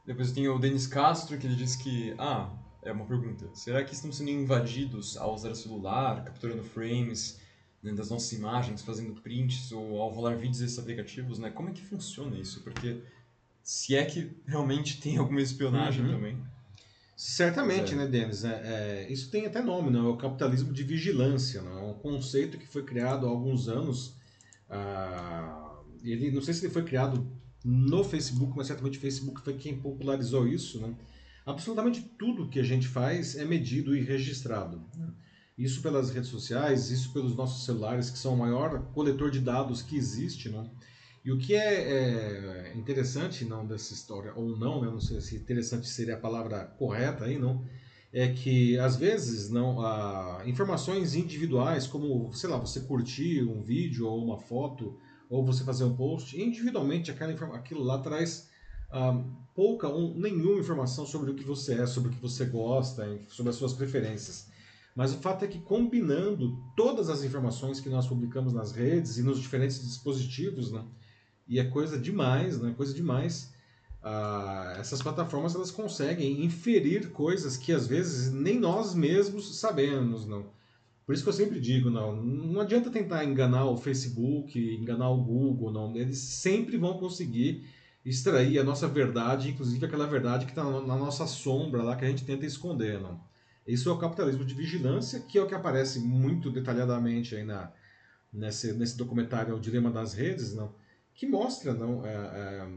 Depois 0.06 0.32
tem 0.32 0.48
o 0.48 0.58
Denis 0.58 0.88
Castro, 0.88 1.38
que 1.38 1.46
ele 1.46 1.58
diz 1.58 1.76
que, 1.76 2.16
ah, 2.18 2.50
é 2.88 2.92
uma 2.92 3.06
pergunta, 3.06 3.50
será 3.54 3.84
que 3.84 3.94
estamos 3.94 4.18
sendo 4.18 4.30
invadidos 4.30 5.18
ao 5.18 5.34
usar 5.34 5.54
celular, 5.56 6.24
capturando 6.24 6.64
frames 6.64 7.40
né, 7.84 7.94
das 7.94 8.10
nossas 8.10 8.32
imagens, 8.32 8.82
fazendo 8.82 9.20
prints 9.22 9.72
ou 9.72 10.02
ao 10.02 10.10
rolar 10.10 10.36
vídeos 10.36 10.60
desses 10.60 10.80
aplicativos, 10.80 11.38
né? 11.38 11.50
Como 11.50 11.70
é 11.70 11.72
que 11.74 11.82
funciona 11.82 12.38
isso? 12.38 12.62
Porque 12.62 13.02
se 13.62 13.96
é 13.96 14.06
que 14.06 14.32
realmente 14.46 15.02
tem 15.02 15.18
alguma 15.18 15.42
espionagem 15.42 16.06
uhum. 16.06 16.12
também. 16.12 16.38
Certamente, 17.16 17.94
é. 17.94 17.98
né, 17.98 18.08
Denis? 18.08 18.44
É, 18.46 18.62
é, 18.64 19.12
isso 19.12 19.30
tem 19.30 19.46
até 19.46 19.62
nome, 19.62 19.90
não? 19.90 20.08
É 20.08 20.10
o 20.10 20.18
capitalismo 20.18 20.72
de 20.72 20.84
vigilância, 20.84 21.62
não? 21.62 21.78
É 21.80 21.82
um 21.82 21.94
conceito 21.96 22.58
que 22.58 22.68
foi 22.68 22.84
criado 22.84 23.26
há 23.26 23.30
alguns 23.30 23.68
anos. 23.68 24.16
Ah, 24.70 25.76
ele, 26.04 26.32
não 26.32 26.42
sei 26.42 26.54
se 26.54 26.66
ele 26.66 26.74
foi 26.74 26.84
criado 26.84 27.28
no 27.66 28.04
Facebook, 28.04 28.54
mas 28.56 28.68
certamente 28.68 28.98
o 28.98 29.02
Facebook 29.02 29.42
foi 29.42 29.56
quem 29.56 29.78
popularizou 29.78 30.48
isso, 30.48 30.80
né? 30.80 30.96
Absolutamente 31.48 32.02
tudo 32.02 32.50
que 32.50 32.60
a 32.60 32.64
gente 32.64 32.90
faz 32.90 33.38
é 33.38 33.46
medido 33.46 33.96
e 33.96 34.02
registrado. 34.02 34.84
Né? 34.98 35.08
Isso 35.58 35.82
pelas 35.82 36.10
redes 36.10 36.30
sociais, 36.30 36.92
isso 36.92 37.14
pelos 37.14 37.38
nossos 37.38 37.64
celulares, 37.64 38.10
que 38.10 38.18
são 38.18 38.34
o 38.34 38.38
maior 38.38 38.92
coletor 38.94 39.32
de 39.32 39.40
dados 39.40 39.82
que 39.82 39.96
existe, 39.96 40.50
né? 40.50 40.70
E 41.24 41.32
o 41.32 41.38
que 41.38 41.56
é, 41.56 42.72
é 42.72 42.78
interessante 42.78 43.46
não 43.46 43.66
dessa 43.66 43.94
história 43.94 44.34
ou 44.36 44.58
não, 44.58 44.82
né? 44.82 44.90
não 44.90 45.00
sei 45.00 45.22
se 45.22 45.38
interessante 45.38 45.88
seria 45.88 46.16
a 46.16 46.20
palavra 46.20 46.66
correta 46.78 47.26
aí, 47.26 47.40
não, 47.40 47.66
é 48.14 48.28
que 48.28 48.78
às 48.78 48.98
vezes 48.98 49.50
não 49.50 49.82
ah, 49.82 50.44
informações 50.46 51.16
individuais, 51.16 51.88
como 51.88 52.32
sei 52.34 52.50
lá, 52.50 52.58
você 52.58 52.82
curtir 52.82 53.44
um 53.44 53.62
vídeo 53.62 54.06
ou 54.06 54.24
uma 54.24 54.38
foto, 54.38 54.98
ou 55.30 55.46
você 55.46 55.64
fazer 55.64 55.86
um 55.86 55.96
post, 55.96 56.40
individualmente 56.42 57.10
aquela, 57.10 57.34
aquilo 57.56 57.84
lá 57.84 58.00
traz 58.00 58.50
ah, 58.92 59.24
pouca 59.58 59.88
ou 59.88 60.14
nenhuma 60.14 60.60
informação 60.60 61.04
sobre 61.04 61.32
o 61.32 61.34
que 61.34 61.44
você 61.44 61.82
é, 61.82 61.88
sobre 61.88 62.12
o 62.12 62.14
que 62.14 62.22
você 62.22 62.46
gosta, 62.46 63.20
sobre 63.28 63.50
as 63.50 63.56
suas 63.56 63.74
preferências. 63.74 64.46
Mas 64.96 65.16
o 65.16 65.18
fato 65.18 65.46
é 65.46 65.48
que 65.48 65.58
combinando 65.58 66.56
todas 66.76 67.10
as 67.10 67.24
informações 67.24 67.80
que 67.80 67.90
nós 67.90 68.06
publicamos 68.06 68.54
nas 68.54 68.72
redes 68.72 69.18
e 69.18 69.24
nos 69.24 69.40
diferentes 69.40 69.82
dispositivos, 69.82 70.72
né, 70.72 70.86
e 71.48 71.60
é 71.60 71.64
coisa 71.64 71.98
demais, 71.98 72.60
né, 72.60 72.72
coisa 72.78 72.94
demais, 72.94 73.52
ah, 74.04 74.76
essas 74.78 75.02
plataformas 75.02 75.56
elas 75.56 75.72
conseguem 75.72 76.46
inferir 76.46 77.10
coisas 77.10 77.58
que 77.58 77.74
às 77.74 77.88
vezes 77.88 78.32
nem 78.32 78.60
nós 78.60 78.94
mesmos 78.94 79.60
sabemos, 79.60 80.28
não. 80.28 80.46
Por 81.04 81.16
isso 81.16 81.24
que 81.24 81.30
eu 81.30 81.34
sempre 81.34 81.60
digo, 81.60 81.90
não, 81.90 82.16
não 82.16 82.62
adianta 82.62 82.92
tentar 82.92 83.26
enganar 83.26 83.66
o 83.66 83.78
Facebook, 83.78 84.60
enganar 84.76 85.10
o 85.10 85.24
Google, 85.24 85.72
não. 85.72 85.96
Eles 85.96 86.20
sempre 86.20 86.78
vão 86.78 87.00
conseguir 87.00 87.66
extrair 88.08 88.58
a 88.58 88.64
nossa 88.64 88.88
verdade, 88.88 89.50
inclusive 89.50 89.86
aquela 89.86 90.08
verdade 90.08 90.46
que 90.46 90.52
está 90.52 90.64
na 90.64 90.96
nossa 90.96 91.28
sombra 91.28 91.84
lá 91.84 91.96
que 91.96 92.06
a 92.06 92.08
gente 92.08 92.24
tenta 92.24 92.46
esconder, 92.46 93.02
não. 93.02 93.20
Isso 93.68 93.90
é 93.90 93.92
o 93.92 93.98
capitalismo 93.98 94.46
de 94.46 94.54
vigilância, 94.54 95.20
que 95.20 95.38
é 95.38 95.42
o 95.42 95.48
que 95.48 95.54
aparece 95.54 96.00
muito 96.00 96.50
detalhadamente 96.50 97.36
aí 97.36 97.44
na, 97.44 97.70
nesse, 98.32 98.72
nesse 98.72 98.96
documentário 98.96 99.54
O 99.54 99.60
Dilema 99.60 99.92
das 99.92 100.14
Redes, 100.14 100.54
não, 100.54 100.74
que 101.14 101.28
mostra 101.28 101.74
não, 101.74 102.06
é, 102.06 102.14
é, 102.14 102.68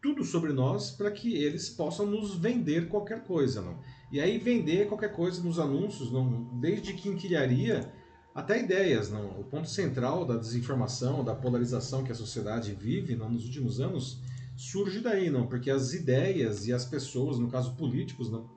tudo 0.00 0.22
sobre 0.22 0.52
nós 0.52 0.92
para 0.92 1.10
que 1.10 1.34
eles 1.34 1.68
possam 1.68 2.06
nos 2.06 2.36
vender 2.36 2.88
qualquer 2.88 3.24
coisa. 3.24 3.60
Não? 3.60 3.80
E 4.12 4.20
aí 4.20 4.38
vender 4.38 4.86
qualquer 4.86 5.12
coisa 5.12 5.42
nos 5.42 5.58
anúncios, 5.58 6.12
não, 6.12 6.44
desde 6.60 6.92
quinquilharia 6.92 7.92
até 8.32 8.62
ideias. 8.62 9.10
Não? 9.10 9.40
O 9.40 9.42
ponto 9.42 9.68
central 9.68 10.24
da 10.24 10.36
desinformação, 10.36 11.24
da 11.24 11.34
polarização 11.34 12.04
que 12.04 12.12
a 12.12 12.14
sociedade 12.14 12.72
vive 12.72 13.16
não, 13.16 13.28
nos 13.28 13.44
últimos 13.46 13.80
anos 13.80 14.22
surge 14.56 15.00
daí, 15.00 15.30
não? 15.30 15.46
porque 15.46 15.70
as 15.70 15.92
ideias 15.92 16.66
e 16.66 16.72
as 16.72 16.84
pessoas, 16.84 17.38
no 17.38 17.50
caso 17.50 17.74
políticos, 17.74 18.30
não, 18.30 18.48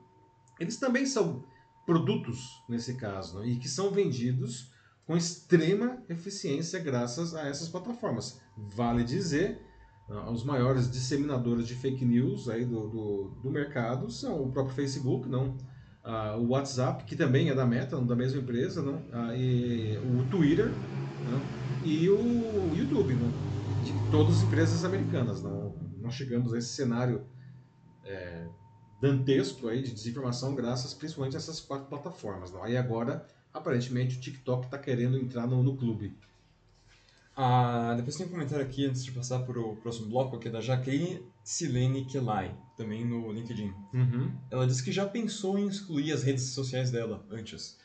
eles 0.58 0.76
também 0.76 1.06
são 1.06 1.44
produtos 1.86 2.62
nesse 2.68 2.94
caso, 2.94 3.36
não? 3.36 3.44
e 3.44 3.56
que 3.56 3.68
são 3.68 3.90
vendidos 3.90 4.70
com 5.06 5.16
extrema 5.16 6.02
eficiência 6.08 6.78
graças 6.78 7.34
a 7.34 7.48
essas 7.48 7.68
plataformas. 7.68 8.40
Vale 8.56 9.02
dizer 9.02 9.60
ah, 10.10 10.30
os 10.30 10.44
maiores 10.44 10.90
disseminadores 10.90 11.66
de 11.66 11.74
fake 11.74 12.04
news 12.04 12.48
aí 12.48 12.64
do, 12.64 12.88
do, 12.88 13.30
do 13.42 13.50
mercado 13.50 14.10
são 14.10 14.42
o 14.42 14.50
próprio 14.50 14.74
Facebook, 14.74 15.28
não? 15.28 15.56
Ah, 16.04 16.36
o 16.36 16.48
WhatsApp, 16.48 17.04
que 17.04 17.16
também 17.16 17.48
é 17.48 17.54
da 17.54 17.66
Meta, 17.66 17.98
da 18.00 18.16
mesma 18.16 18.40
empresa, 18.40 18.82
não? 18.82 19.02
Ah, 19.12 19.34
e 19.34 19.98
o 19.98 20.24
Twitter 20.30 20.66
não? 20.68 21.40
e 21.84 22.08
o 22.08 22.74
YouTube, 22.74 23.14
não? 23.14 23.48
de 23.84 24.10
todas 24.10 24.38
as 24.38 24.42
empresas 24.42 24.84
americanas. 24.84 25.42
Não? 25.42 25.67
Nós 26.08 26.14
chegamos 26.14 26.54
a 26.54 26.58
esse 26.58 26.68
cenário 26.68 27.26
é, 28.02 28.46
dantesco 28.98 29.68
aí 29.68 29.82
de 29.82 29.92
desinformação 29.92 30.54
graças 30.54 30.94
principalmente 30.94 31.36
a 31.36 31.38
essas 31.38 31.60
quatro 31.60 31.86
plataformas. 31.86 32.50
Não? 32.50 32.64
Aí 32.64 32.78
agora, 32.78 33.26
aparentemente, 33.52 34.16
o 34.16 34.20
TikTok 34.20 34.64
está 34.64 34.78
querendo 34.78 35.18
entrar 35.18 35.46
no, 35.46 35.62
no 35.62 35.76
clube. 35.76 36.16
Ah, 37.36 37.92
depois 37.94 38.16
tem 38.16 38.24
um 38.24 38.30
comentário 38.30 38.64
aqui, 38.64 38.86
antes 38.86 39.04
de 39.04 39.12
passar 39.12 39.40
para 39.40 39.60
o 39.60 39.76
próximo 39.76 40.08
bloco, 40.08 40.38
que 40.38 40.48
é 40.48 40.50
da 40.50 40.62
Jaqueline 40.62 41.22
Silene 41.44 42.06
Kelai, 42.06 42.56
também 42.74 43.04
no 43.04 43.30
LinkedIn. 43.30 43.70
Uhum. 43.92 44.32
Ela 44.50 44.66
disse 44.66 44.82
que 44.82 44.90
já 44.90 45.04
pensou 45.04 45.58
em 45.58 45.68
excluir 45.68 46.10
as 46.10 46.22
redes 46.22 46.44
sociais 46.44 46.90
dela 46.90 47.26
antes. 47.30 47.78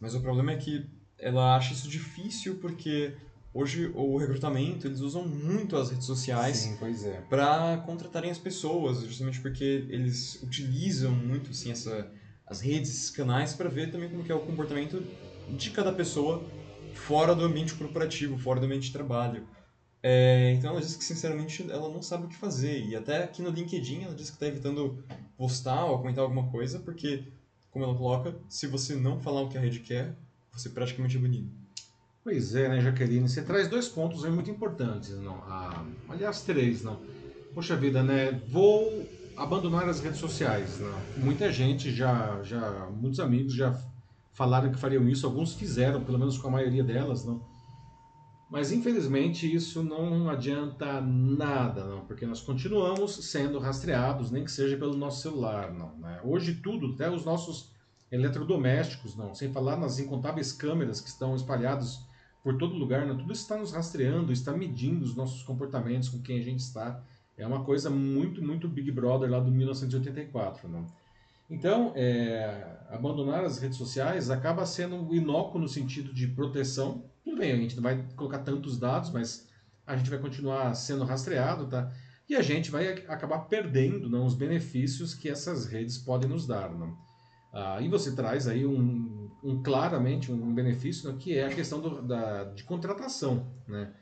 Mas 0.00 0.16
o 0.16 0.20
problema 0.20 0.50
é 0.50 0.56
que 0.56 0.90
ela 1.16 1.54
acha 1.54 1.72
isso 1.72 1.88
difícil 1.88 2.56
porque 2.56 3.14
hoje 3.52 3.90
o 3.94 4.16
recrutamento, 4.16 4.86
eles 4.86 5.00
usam 5.00 5.26
muito 5.26 5.76
as 5.76 5.90
redes 5.90 6.06
sociais 6.06 6.66
é. 7.04 7.20
para 7.28 7.78
contratarem 7.84 8.30
as 8.30 8.38
pessoas, 8.38 9.02
justamente 9.02 9.40
porque 9.40 9.86
eles 9.88 10.42
utilizam 10.42 11.12
muito 11.12 11.50
assim, 11.50 11.70
essa, 11.70 12.10
as 12.46 12.60
redes, 12.60 12.90
esses 12.90 13.10
canais, 13.10 13.54
para 13.54 13.68
ver 13.68 13.90
também 13.90 14.08
como 14.08 14.24
que 14.24 14.32
é 14.32 14.34
o 14.34 14.40
comportamento 14.40 15.02
de 15.48 15.70
cada 15.70 15.92
pessoa 15.92 16.44
fora 16.94 17.34
do 17.34 17.44
ambiente 17.44 17.74
corporativo, 17.74 18.38
fora 18.38 18.60
do 18.60 18.66
ambiente 18.66 18.86
de 18.86 18.92
trabalho. 18.92 19.46
É, 20.02 20.54
então 20.54 20.70
ela 20.70 20.80
diz 20.80 20.96
que 20.96 21.04
sinceramente 21.04 21.70
ela 21.70 21.88
não 21.90 22.02
sabe 22.02 22.24
o 22.24 22.28
que 22.28 22.36
fazer. 22.36 22.84
E 22.86 22.96
até 22.96 23.24
aqui 23.24 23.42
no 23.42 23.50
LinkedIn 23.50 24.04
ela 24.04 24.14
diz 24.14 24.30
que 24.30 24.36
está 24.36 24.46
evitando 24.46 25.04
postar 25.36 25.84
ou 25.84 25.98
comentar 25.98 26.24
alguma 26.24 26.50
coisa, 26.50 26.78
porque, 26.78 27.24
como 27.70 27.84
ela 27.84 27.94
coloca, 27.94 28.34
se 28.48 28.66
você 28.66 28.94
não 28.94 29.20
falar 29.20 29.42
o 29.42 29.48
que 29.48 29.58
a 29.58 29.60
rede 29.60 29.80
quer, 29.80 30.16
você 30.52 30.68
praticamente 30.70 31.16
é 31.16 31.20
banido. 31.20 31.59
Pois 32.22 32.54
é, 32.54 32.68
né, 32.68 32.80
Jaqueline? 32.80 33.28
Você 33.28 33.42
traz 33.42 33.68
dois 33.68 33.88
pontos 33.88 34.24
aí 34.24 34.30
muito 34.30 34.50
importantes, 34.50 35.10
não? 35.18 35.36
Ah, 35.46 35.84
aliás, 36.08 36.42
três, 36.42 36.82
não? 36.82 37.00
Poxa 37.54 37.74
vida, 37.76 38.02
né? 38.02 38.40
Vou 38.48 39.08
abandonar 39.36 39.88
as 39.88 40.00
redes 40.00 40.20
sociais, 40.20 40.78
não? 40.78 41.24
Muita 41.24 41.50
gente 41.50 41.90
já, 41.90 42.42
já, 42.42 42.90
muitos 42.90 43.20
amigos 43.20 43.54
já 43.54 43.74
falaram 44.32 44.70
que 44.70 44.78
fariam 44.78 45.08
isso, 45.08 45.26
alguns 45.26 45.54
fizeram, 45.54 46.04
pelo 46.04 46.18
menos 46.18 46.36
com 46.36 46.48
a 46.48 46.50
maioria 46.50 46.84
delas, 46.84 47.24
não. 47.24 47.40
Mas 48.50 48.70
infelizmente 48.70 49.50
isso 49.50 49.82
não 49.82 50.28
adianta 50.28 51.00
nada, 51.00 51.84
não, 51.84 52.04
porque 52.04 52.26
nós 52.26 52.42
continuamos 52.42 53.14
sendo 53.30 53.58
rastreados, 53.58 54.30
nem 54.30 54.44
que 54.44 54.50
seja 54.50 54.76
pelo 54.76 54.96
nosso 54.96 55.22
celular, 55.22 55.72
não. 55.72 55.96
Né? 55.96 56.20
Hoje 56.22 56.54
tudo, 56.54 56.92
até 56.92 57.10
os 57.10 57.24
nossos 57.24 57.70
eletrodomésticos, 58.10 59.16
não, 59.16 59.34
sem 59.34 59.52
falar 59.52 59.76
nas 59.76 59.98
incontáveis 59.98 60.52
câmeras 60.52 61.00
que 61.00 61.08
estão 61.08 61.34
espalhadas 61.34 62.09
por 62.42 62.56
todo 62.56 62.74
lugar, 62.74 63.06
não, 63.06 63.16
tudo 63.16 63.32
está 63.32 63.56
nos 63.56 63.72
rastreando, 63.72 64.32
está 64.32 64.52
medindo 64.52 65.04
os 65.04 65.14
nossos 65.14 65.42
comportamentos 65.42 66.08
com 66.08 66.20
quem 66.20 66.38
a 66.38 66.42
gente 66.42 66.60
está. 66.60 67.02
É 67.36 67.46
uma 67.46 67.64
coisa 67.64 67.90
muito, 67.90 68.42
muito 68.42 68.68
Big 68.68 68.90
Brother 68.90 69.30
lá 69.30 69.40
do 69.40 69.50
1984, 69.50 70.68
não. 70.68 70.86
Então, 71.50 71.92
é, 71.96 72.78
abandonar 72.90 73.44
as 73.44 73.58
redes 73.58 73.76
sociais 73.76 74.30
acaba 74.30 74.64
sendo 74.64 75.12
inócuo 75.14 75.60
no 75.60 75.68
sentido 75.68 76.14
de 76.14 76.28
proteção. 76.28 77.04
Tudo 77.24 77.38
bem, 77.38 77.52
a 77.52 77.56
gente 77.56 77.74
não 77.74 77.82
vai 77.82 78.04
colocar 78.14 78.38
tantos 78.38 78.78
dados, 78.78 79.10
mas 79.10 79.48
a 79.86 79.96
gente 79.96 80.08
vai 80.08 80.18
continuar 80.18 80.72
sendo 80.74 81.04
rastreado, 81.04 81.66
tá? 81.66 81.92
E 82.28 82.36
a 82.36 82.42
gente 82.42 82.70
vai 82.70 82.88
acabar 83.08 83.40
perdendo 83.40 84.08
não, 84.08 84.24
os 84.24 84.34
benefícios 84.34 85.14
que 85.14 85.28
essas 85.28 85.66
redes 85.66 85.98
podem 85.98 86.30
nos 86.30 86.46
dar. 86.46 86.70
Não? 86.70 86.96
Ah, 87.52 87.80
e 87.80 87.88
você 87.88 88.14
traz 88.14 88.46
aí 88.46 88.64
um, 88.64 89.19
um 89.42 89.62
claramente 89.62 90.30
um 90.30 90.54
benefício, 90.54 91.16
que 91.16 91.36
é 91.36 91.46
a 91.46 91.54
questão 91.54 91.80
do, 91.80 92.02
da, 92.02 92.44
de 92.44 92.64
contratação, 92.64 93.46
né? 93.66 93.92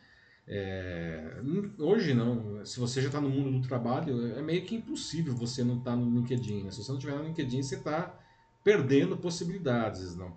É, 0.51 1.42
hoje 1.79 2.14
não, 2.14 2.64
se 2.64 2.81
você 2.81 3.03
já 3.03 3.09
está 3.09 3.20
no 3.20 3.29
mundo 3.29 3.59
do 3.59 3.68
trabalho, 3.68 4.35
é 4.35 4.40
meio 4.40 4.64
que 4.64 4.74
impossível 4.74 5.35
você 5.35 5.62
não 5.62 5.79
estar 5.79 5.90
tá 5.90 5.96
no 5.96 6.20
LinkedIn. 6.20 6.64
Né? 6.64 6.70
Se 6.70 6.83
você 6.83 6.90
não 6.90 6.98
estiver 6.98 7.18
no 7.18 7.24
LinkedIn, 7.24 7.62
você 7.62 7.74
está 7.74 8.18
perdendo 8.64 9.16
possibilidades, 9.16 10.16
não? 10.16 10.35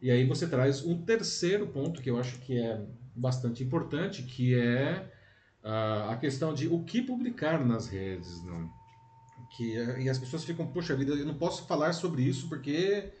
E 0.00 0.10
aí 0.10 0.26
você 0.26 0.48
traz 0.48 0.84
um 0.84 1.00
terceiro 1.04 1.68
ponto 1.68 2.02
que 2.02 2.10
eu 2.10 2.18
acho 2.18 2.40
que 2.40 2.58
é 2.58 2.84
bastante 3.14 3.62
importante, 3.62 4.24
que 4.24 4.52
é 4.54 5.08
a 5.62 6.16
questão 6.20 6.52
de 6.52 6.66
o 6.66 6.82
que 6.82 7.00
publicar 7.00 7.64
nas 7.64 7.86
redes, 7.86 8.42
não? 8.44 8.68
Que 9.56 9.74
e 9.74 10.08
as 10.08 10.18
pessoas 10.18 10.42
ficam, 10.42 10.66
poxa 10.66 10.96
vida, 10.96 11.12
eu 11.12 11.26
não 11.26 11.34
posso 11.34 11.66
falar 11.68 11.92
sobre 11.92 12.22
isso 12.22 12.48
porque 12.48 13.12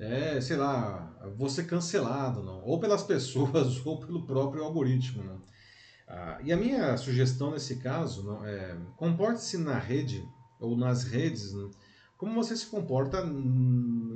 é, 0.00 0.40
sei 0.40 0.56
lá, 0.56 1.14
ser 1.48 1.66
cancelado, 1.66 2.42
não? 2.42 2.62
Ou 2.64 2.80
pelas 2.80 3.02
pessoas 3.04 3.84
ou 3.84 4.00
pelo 4.00 4.26
próprio 4.26 4.64
algoritmo, 4.64 5.22
não? 5.22 5.42
Ah, 6.08 6.38
e 6.42 6.52
a 6.52 6.56
minha 6.56 6.96
sugestão 6.96 7.52
nesse 7.52 7.76
caso 7.76 8.24
não, 8.24 8.44
é 8.44 8.76
comporte-se 8.96 9.56
na 9.56 9.78
rede 9.78 10.24
ou 10.58 10.76
nas 10.76 11.04
redes 11.04 11.52
não, 11.52 11.70
como 12.20 12.34
você 12.34 12.54
se 12.54 12.66
comporta, 12.66 13.24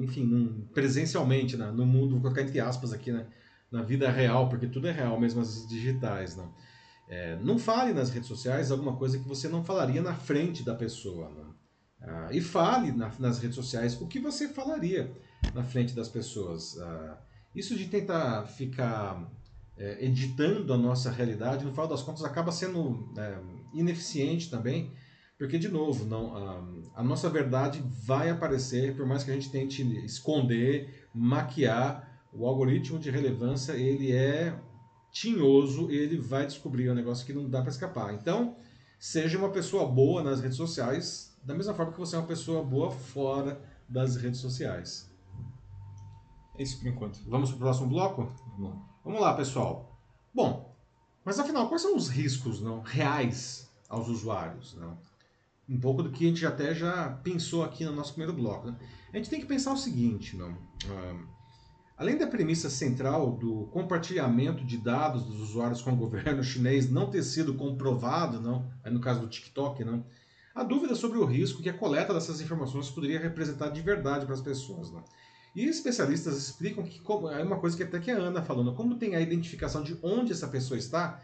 enfim, 0.00 0.68
presencialmente, 0.74 1.56
né, 1.56 1.70
no 1.70 1.86
mundo, 1.86 2.10
vou 2.10 2.20
colocar 2.20 2.42
entre 2.42 2.60
aspas 2.60 2.92
aqui, 2.92 3.10
né, 3.10 3.26
na 3.72 3.80
vida 3.82 4.10
real, 4.10 4.48
porque 4.50 4.66
tudo 4.66 4.88
é 4.88 4.92
real, 4.92 5.18
mesmo 5.18 5.40
as 5.40 5.66
digitais. 5.66 6.36
Não, 6.36 6.52
é, 7.08 7.36
não 7.36 7.58
fale 7.58 7.94
nas 7.94 8.10
redes 8.10 8.28
sociais 8.28 8.70
alguma 8.70 8.94
coisa 8.96 9.18
que 9.18 9.26
você 9.26 9.48
não 9.48 9.64
falaria 9.64 10.02
na 10.02 10.14
frente 10.14 10.62
da 10.62 10.74
pessoa. 10.74 11.30
Não. 11.30 11.54
Ah, 12.02 12.28
e 12.30 12.42
fale 12.42 12.92
na, 12.92 13.10
nas 13.18 13.38
redes 13.38 13.54
sociais 13.54 13.98
o 13.98 14.06
que 14.06 14.20
você 14.20 14.48
falaria 14.48 15.10
na 15.52 15.62
frente 15.62 15.94
das 15.94 16.09
pessoas. 16.09 16.78
Ah, 16.80 17.18
isso 17.54 17.76
de 17.76 17.87
tentar 17.87 18.46
ficar 18.46 19.30
é, 19.76 20.04
editando 20.04 20.72
a 20.72 20.78
nossa 20.78 21.11
realidade, 21.11 21.64
no 21.64 21.70
final 21.70 21.88
das 21.88 22.02
contas 22.02 22.24
acaba 22.24 22.52
sendo 22.52 23.12
é, 23.16 23.38
ineficiente 23.72 24.50
também, 24.50 24.90
porque, 25.38 25.59
de 25.59 25.68
novo, 25.68 26.04
não, 26.04 26.37
a, 26.37 27.00
a, 27.00 27.02
nossa 27.02 27.28
verdade 27.28 27.83
vai 28.04 28.30
aparecer, 28.30 28.94
por 28.94 29.04
mais 29.04 29.24
que 29.24 29.30
a 29.30 29.35
gente 29.35 29.50
tente 29.50 29.83
esconder, 30.04 31.09
maquiar, 31.12 32.12
o 32.33 32.46
algoritmo 32.46 32.98
de 32.98 33.11
relevância, 33.11 33.72
ele 33.72 34.12
é 34.12 34.59
tinhoso, 35.12 35.90
ele 35.90 36.18
vai 36.18 36.46
descobrir 36.46 36.90
um 36.90 36.94
negócio 36.94 37.24
que 37.24 37.33
não 37.33 37.48
dá 37.48 37.61
para 37.61 37.70
escapar. 37.70 38.12
Então, 38.14 38.57
seja 38.98 39.38
uma 39.38 39.50
pessoa 39.50 39.87
boa 39.87 40.22
nas 40.22 40.40
redes 40.40 40.57
sociais, 40.57 41.37
da 41.44 41.54
mesma 41.54 41.74
forma 41.74 41.92
que 41.92 41.98
você 41.98 42.16
é 42.16 42.18
uma 42.18 42.26
pessoa 42.26 42.64
boa 42.64 42.90
fora 42.90 43.61
das 43.88 44.16
redes 44.16 44.40
sociais. 44.40 45.13
É 46.56 46.62
isso 46.62 46.78
por 46.78 46.88
enquanto. 46.88 47.20
Vamos 47.26 47.50
para 47.50 47.56
o 47.56 47.60
próximo 47.60 47.88
bloco? 47.88 48.32
Vamos 48.56 48.70
lá. 48.70 48.82
Vamos 49.04 49.20
lá, 49.20 49.34
pessoal. 49.34 49.98
Bom, 50.32 50.74
mas 51.24 51.38
afinal, 51.38 51.68
quais 51.68 51.82
são 51.82 51.96
os 51.96 52.08
riscos 52.08 52.60
não, 52.60 52.80
reais 52.80 53.70
aos 53.88 54.08
usuários? 54.08 54.74
Não? 54.74 54.96
Um 55.68 55.80
pouco 55.80 56.02
do 56.02 56.10
que 56.10 56.24
a 56.24 56.28
gente 56.28 56.46
até 56.46 56.74
já 56.74 57.08
pensou 57.22 57.64
aqui 57.64 57.84
no 57.84 57.92
nosso 57.92 58.12
primeiro 58.12 58.34
bloco. 58.34 58.68
Né? 58.68 58.76
A 59.12 59.16
gente 59.16 59.30
tem 59.30 59.40
que 59.40 59.46
pensar 59.46 59.72
o 59.72 59.76
seguinte, 59.76 60.36
não? 60.36 60.50
Uh, 60.52 61.26
além 61.96 62.18
da 62.18 62.26
premissa 62.26 62.68
central 62.68 63.32
do 63.32 63.66
compartilhamento 63.72 64.64
de 64.64 64.76
dados 64.76 65.24
dos 65.24 65.40
usuários 65.40 65.80
com 65.80 65.92
o 65.92 65.96
governo 65.96 66.42
chinês 66.44 66.90
não 66.90 67.10
ter 67.10 67.22
sido 67.22 67.54
comprovado, 67.54 68.40
não, 68.40 68.70
no 68.84 69.00
caso 69.00 69.20
do 69.20 69.28
TikTok, 69.28 69.82
não, 69.84 70.04
a 70.54 70.62
dúvida 70.62 70.94
sobre 70.94 71.18
o 71.18 71.24
risco 71.24 71.62
que 71.62 71.70
a 71.70 71.76
coleta 71.76 72.12
dessas 72.14 72.40
informações 72.40 72.90
poderia 72.90 73.18
representar 73.18 73.70
de 73.70 73.80
verdade 73.80 74.24
para 74.26 74.34
as 74.34 74.42
pessoas. 74.42 74.90
Não? 74.90 75.02
E 75.54 75.64
especialistas 75.66 76.36
explicam 76.36 76.82
que, 76.82 76.98
como, 77.00 77.30
é 77.30 77.42
uma 77.42 77.58
coisa 77.58 77.76
que 77.76 77.82
até 77.82 78.00
que 78.00 78.10
a 78.10 78.16
Ana 78.16 78.42
falou, 78.42 78.64
não, 78.64 78.74
como 78.74 78.96
tem 78.96 79.14
a 79.14 79.20
identificação 79.20 79.82
de 79.82 79.96
onde 80.02 80.32
essa 80.32 80.48
pessoa 80.48 80.76
está, 80.76 81.22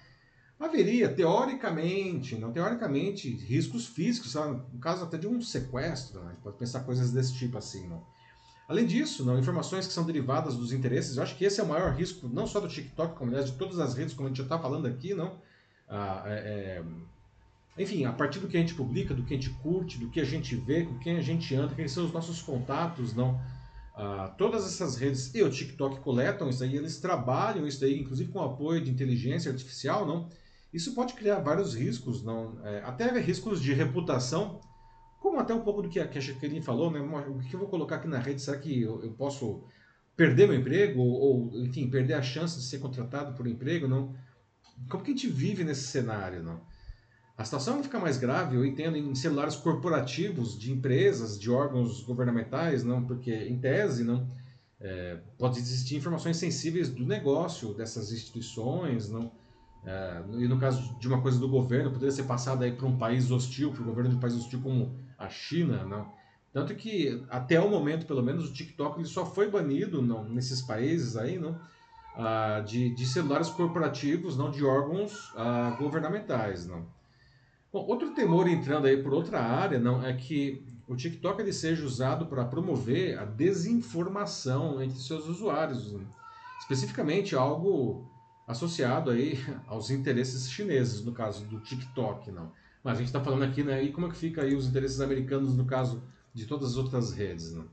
haveria, 0.59 1.09
teoricamente, 1.09 2.37
não 2.37 2.53
teoricamente, 2.53 3.29
riscos 3.29 3.87
físicos, 3.87 4.33
sabe? 4.33 4.63
no 4.73 4.79
caso 4.79 5.05
até 5.05 5.19
de 5.19 5.27
um 5.27 5.41
sequestro, 5.41 6.23
né? 6.23 6.37
pode 6.43 6.57
pensar 6.59 6.81
coisas 6.81 7.11
desse 7.11 7.35
tipo 7.35 7.59
assim. 7.59 7.89
Não? 7.89 8.03
Além 8.69 8.87
disso, 8.87 9.25
não, 9.25 9.37
informações 9.37 9.87
que 9.87 9.93
são 9.93 10.05
derivadas 10.05 10.57
dos 10.57 10.73
interesses, 10.73 11.17
eu 11.17 11.25
acho 11.25 11.37
que 11.37 11.45
esse 11.45 11.61
é 11.61 11.65
o 11.65 11.69
maior 11.69 11.93
risco, 11.93 12.29
não 12.29 12.47
só 12.47 12.61
do 12.61 12.69
TikTok, 12.69 13.17
como 13.17 13.31
aliás 13.31 13.51
de 13.51 13.57
todas 13.57 13.81
as 13.81 13.95
redes, 13.95 14.15
como 14.15 14.29
a 14.29 14.31
gente 14.31 14.39
já 14.39 14.45
está 14.45 14.59
falando 14.61 14.87
aqui, 14.87 15.13
não? 15.13 15.39
Ah, 15.89 16.23
é, 16.27 16.31
é, 16.79 16.85
enfim, 17.77 18.05
a 18.05 18.13
partir 18.13 18.39
do 18.39 18.47
que 18.47 18.57
a 18.57 18.61
gente 18.61 18.75
publica, 18.75 19.13
do 19.13 19.25
que 19.25 19.35
a 19.35 19.37
gente 19.37 19.51
curte, 19.55 19.99
do 19.99 20.09
que 20.09 20.21
a 20.21 20.25
gente 20.25 20.55
vê, 20.55 20.85
com 20.85 20.99
quem 21.01 21.17
a 21.17 21.21
gente 21.21 21.53
anda, 21.53 21.75
quem 21.75 21.89
são 21.89 22.05
os 22.05 22.13
nossos 22.13 22.43
contatos, 22.43 23.13
não? 23.13 23.41
Ah, 24.03 24.35
todas 24.39 24.65
essas 24.65 24.97
redes 24.97 25.35
e 25.35 25.43
o 25.43 25.51
TikTok 25.51 26.01
coletam 26.01 26.49
isso 26.49 26.65
aí, 26.65 26.75
eles 26.75 26.99
trabalham 26.99 27.67
isso 27.67 27.85
aí, 27.85 28.01
inclusive 28.01 28.33
com 28.33 28.41
apoio 28.41 28.83
de 28.83 28.91
inteligência 28.91 29.53
artificial, 29.53 30.07
não? 30.07 30.27
Isso 30.73 30.95
pode 30.95 31.13
criar 31.13 31.41
vários 31.41 31.75
riscos, 31.75 32.23
não? 32.23 32.59
É, 32.65 32.83
até 32.83 33.11
riscos 33.21 33.61
de 33.61 33.75
reputação, 33.75 34.59
como 35.21 35.39
até 35.39 35.53
um 35.53 35.61
pouco 35.61 35.83
do 35.83 35.91
que 35.91 36.01
a, 36.01 36.09
Jaqueline 36.19 36.63
falou, 36.63 36.91
né? 36.91 36.99
O 36.99 37.41
que 37.41 37.53
eu 37.53 37.61
vou 37.61 37.69
colocar 37.69 37.97
aqui 37.97 38.09
na 38.09 38.19
rede? 38.19 38.41
Será 38.41 38.57
que 38.57 38.81
eu, 38.81 39.03
eu 39.05 39.13
posso 39.13 39.65
perder 40.17 40.49
meu 40.49 40.59
emprego? 40.59 41.03
Ou, 41.03 41.53
ou, 41.53 41.63
enfim, 41.63 41.91
perder 41.91 42.15
a 42.15 42.23
chance 42.23 42.57
de 42.57 42.65
ser 42.65 42.79
contratado 42.79 43.35
por 43.35 43.47
um 43.47 43.51
emprego? 43.51 43.87
Não? 43.87 44.15
Como 44.89 45.05
que 45.05 45.11
a 45.11 45.15
gente 45.15 45.29
vive 45.29 45.63
nesse 45.63 45.89
cenário, 45.89 46.43
não? 46.43 46.63
A 47.41 47.45
situação 47.45 47.83
fica 47.83 47.99
mais 47.99 48.19
grave, 48.19 48.55
eu 48.55 48.67
entendo, 48.67 48.99
em 48.99 49.15
celulares 49.15 49.57
corporativos 49.57 50.59
de 50.59 50.71
empresas, 50.71 51.41
de 51.41 51.51
órgãos 51.51 52.03
governamentais, 52.03 52.85
não, 52.85 53.03
porque 53.03 53.33
em 53.33 53.59
tese 53.59 54.05
não 54.05 54.29
é, 54.79 55.17
pode 55.39 55.59
existir 55.59 55.97
informações 55.97 56.37
sensíveis 56.37 56.91
do 56.91 57.03
negócio 57.07 57.73
dessas 57.73 58.13
instituições, 58.13 59.09
não. 59.09 59.33
É, 59.87 60.23
e 60.35 60.47
no 60.47 60.61
caso 60.61 60.95
de 60.99 61.09
uma 61.09 61.23
coisa 61.23 61.41
do 61.41 61.49
governo, 61.49 61.91
poderia 61.91 62.13
ser 62.15 62.25
passada 62.25 62.67
aí 62.67 62.73
para 62.73 62.87
um 62.87 62.99
país 62.99 63.31
hostil, 63.31 63.73
para 63.73 63.81
o 63.81 63.87
governo 63.87 64.11
de 64.11 64.17
um 64.17 64.21
país 64.21 64.35
hostil 64.35 64.61
como 64.61 64.95
a 65.17 65.31
China, 65.31 65.83
não? 65.87 66.13
Tanto 66.53 66.75
que, 66.75 67.25
até 67.31 67.59
o 67.59 67.71
momento, 67.71 68.05
pelo 68.05 68.23
menos, 68.23 68.51
o 68.51 68.53
TikTok 68.53 68.99
ele 68.99 69.09
só 69.09 69.25
foi 69.25 69.51
banido 69.51 70.03
não, 70.03 70.25
nesses 70.25 70.61
países 70.61 71.17
aí, 71.17 71.39
não? 71.39 71.59
Ah, 72.15 72.61
de, 72.61 72.95
de 72.95 73.07
celulares 73.07 73.49
corporativos, 73.49 74.37
não 74.37 74.51
de 74.51 74.63
órgãos 74.63 75.33
ah, 75.39 75.75
governamentais, 75.79 76.67
não. 76.67 77.00
Bom, 77.73 77.87
outro 77.87 78.11
temor 78.15 78.49
entrando 78.49 78.87
aí 78.87 79.01
por 79.01 79.15
outra 79.15 79.41
área, 79.41 79.79
não, 79.79 80.05
é 80.05 80.13
que 80.13 80.65
o 80.89 80.97
TikTok 80.97 81.41
ele 81.41 81.53
seja 81.53 81.87
usado 81.87 82.27
para 82.27 82.45
promover 82.45 83.17
a 83.17 83.25
desinformação 83.25 84.83
entre 84.83 84.99
seus 84.99 85.29
usuários, 85.29 85.93
né? 85.93 86.05
especificamente 86.59 87.37
algo 87.37 88.11
associado 88.47 89.11
aí 89.11 89.39
aos 89.69 89.91
interesses 89.91 90.51
chineses, 90.51 91.05
no 91.05 91.13
caso 91.13 91.45
do 91.45 91.61
TikTok, 91.61 92.33
não. 92.33 92.51
Mas 92.83 92.95
a 92.95 92.99
gente 92.99 93.07
está 93.07 93.23
falando 93.23 93.45
aqui, 93.45 93.63
né? 93.63 93.83
E 93.85 93.93
como 93.93 94.07
é 94.07 94.11
que 94.11 94.17
fica 94.17 94.43
aí 94.43 94.55
os 94.55 94.67
interesses 94.67 95.01
americanos 95.01 95.57
no 95.57 95.65
caso 95.65 96.03
de 96.35 96.47
todas 96.47 96.71
as 96.71 96.77
outras 96.77 97.13
redes, 97.13 97.53
né? 97.53 97.65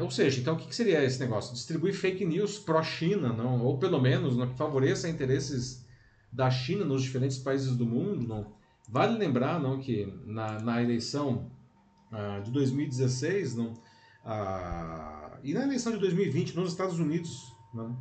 Ou 0.00 0.10
seja, 0.10 0.40
então 0.40 0.54
o 0.54 0.56
que 0.56 0.74
seria 0.74 1.02
esse 1.04 1.18
negócio? 1.20 1.52
Distribuir 1.52 1.94
fake 1.94 2.24
news 2.24 2.58
pró-China, 2.58 3.32
não? 3.32 3.62
Ou 3.62 3.78
pelo 3.78 4.00
menos 4.00 4.36
não, 4.36 4.48
que 4.48 4.56
favoreça 4.56 5.08
interesses 5.08 5.84
da 6.32 6.50
China 6.50 6.84
nos 6.84 7.02
diferentes 7.02 7.38
países 7.38 7.76
do 7.76 7.84
mundo, 7.84 8.26
não? 8.26 8.54
Vale 8.88 9.18
lembrar, 9.18 9.60
não, 9.60 9.80
que 9.80 10.06
na, 10.26 10.60
na 10.60 10.82
eleição 10.82 11.50
uh, 12.12 12.42
de 12.42 12.50
2016, 12.50 13.56
não, 13.56 13.72
uh, 13.72 15.38
e 15.42 15.54
na 15.54 15.62
eleição 15.62 15.92
de 15.92 15.98
2020 15.98 16.54
nos 16.54 16.70
Estados 16.70 16.98
Unidos, 16.98 17.52
não, 17.72 17.96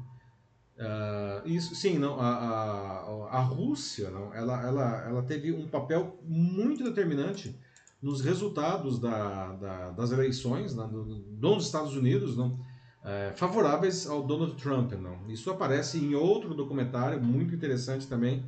Uh, 0.76 1.48
isso, 1.48 1.76
sim, 1.76 2.00
não, 2.00 2.20
a, 2.20 2.30
a, 2.30 3.38
a 3.38 3.42
Rússia 3.42 4.10
não, 4.10 4.34
ela, 4.34 4.60
ela, 4.60 5.06
ela 5.08 5.22
teve 5.22 5.52
um 5.52 5.68
papel 5.68 6.20
muito 6.24 6.84
determinante 6.84 7.56
nos 8.02 8.22
resultados 8.22 9.00
da, 9.00 9.54
da, 9.54 9.92
das 9.92 10.12
eleições 10.12 10.74
do, 10.74 11.06
dos 11.06 11.66
Estados 11.66 11.96
Unidos 11.96 12.36
não, 12.36 12.60
é, 13.04 13.32
favoráveis 13.36 14.06
ao 14.08 14.24
Donald 14.24 14.56
Trump. 14.56 14.92
Não. 14.94 15.30
Isso 15.30 15.50
aparece 15.50 15.98
em 15.98 16.16
outro 16.16 16.54
documentário 16.54 17.22
muito 17.22 17.56
interessante 17.56 18.08
também, 18.08 18.44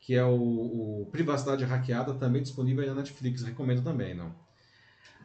que 0.00 0.14
é 0.14 0.24
o, 0.24 1.02
o 1.02 1.08
Privacidade 1.10 1.64
Hackeada, 1.64 2.14
também 2.14 2.42
disponível 2.42 2.86
na 2.86 2.94
Netflix, 2.94 3.42
recomendo 3.42 3.82
também. 3.82 4.14
Não. 4.14 4.34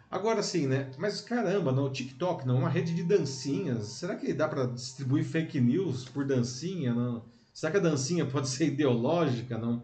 Agora 0.10 0.44
sim, 0.44 0.68
né? 0.68 0.92
Mas 0.98 1.22
caramba, 1.22 1.72
no 1.72 1.90
TikTok, 1.90 2.46
não, 2.46 2.60
uma 2.60 2.70
rede 2.70 2.94
de 2.94 3.04
dancinhas. 3.04 3.88
Será 3.88 4.16
que 4.16 4.32
dá 4.34 4.48
para 4.48 4.68
distribuir 4.68 5.26
fake 5.26 5.60
news 5.60 6.06
por 6.06 6.26
dancinha? 6.26 6.94
Não? 6.94 7.26
Será 7.54 7.72
que 7.72 7.78
a 7.78 7.82
dancinha 7.82 8.26
pode 8.28 8.48
ser 8.48 8.68
ideológica? 8.68 9.58
Não. 9.58 9.82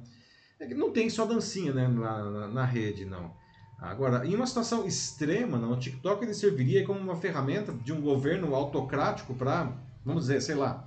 É 0.60 0.68
que 0.68 0.76
não 0.76 0.92
tem 0.92 1.10
só 1.10 1.26
dancinha, 1.26 1.74
né, 1.74 1.88
na, 1.88 2.24
na, 2.30 2.48
na 2.48 2.66
rede, 2.66 3.06
não. 3.06 3.34
Agora, 3.80 4.26
em 4.28 4.36
uma 4.36 4.46
situação 4.46 4.86
extrema, 4.86 5.58
não, 5.58 5.72
o 5.72 5.80
TikTok 5.80 6.24
ele 6.24 6.34
serviria 6.34 6.86
como 6.86 7.00
uma 7.00 7.16
ferramenta 7.16 7.72
de 7.72 7.94
um 7.94 8.02
governo 8.02 8.54
autocrático 8.54 9.34
para, 9.34 9.72
vamos 10.06 10.24
dizer, 10.24 10.42
sei 10.42 10.56
lá, 10.56 10.86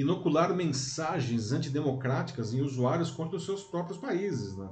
inocular 0.00 0.54
mensagens 0.54 1.50
antidemocráticas 1.50 2.54
em 2.54 2.60
usuários 2.60 3.10
contra 3.10 3.36
os 3.36 3.44
seus 3.44 3.64
próprios 3.64 3.98
países, 3.98 4.56
né? 4.56 4.68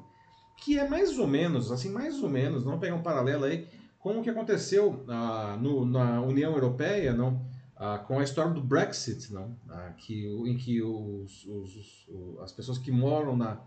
Que 0.56 0.78
é 0.78 0.88
mais 0.88 1.18
ou 1.18 1.26
menos, 1.26 1.72
assim, 1.72 1.90
mais 1.90 2.22
ou 2.22 2.30
menos, 2.30 2.62
vamos 2.62 2.78
pegar 2.78 2.94
um 2.94 3.02
paralelo 3.02 3.44
aí, 3.44 3.68
com 3.98 4.20
o 4.20 4.22
que 4.22 4.30
aconteceu 4.30 5.04
ah, 5.08 5.58
no, 5.60 5.84
na 5.84 6.22
União 6.22 6.52
Europeia, 6.52 7.12
não, 7.12 7.44
ah, 7.76 7.98
com 7.98 8.20
a 8.20 8.22
história 8.22 8.52
do 8.52 8.62
Brexit, 8.62 9.32
não, 9.32 9.56
ah, 9.68 9.92
que, 9.98 10.26
em 10.46 10.56
que 10.56 10.80
os, 10.80 11.44
os, 11.44 11.76
os, 12.08 12.40
as 12.40 12.52
pessoas 12.52 12.78
que 12.78 12.92
moram 12.92 13.36
na, 13.36 13.60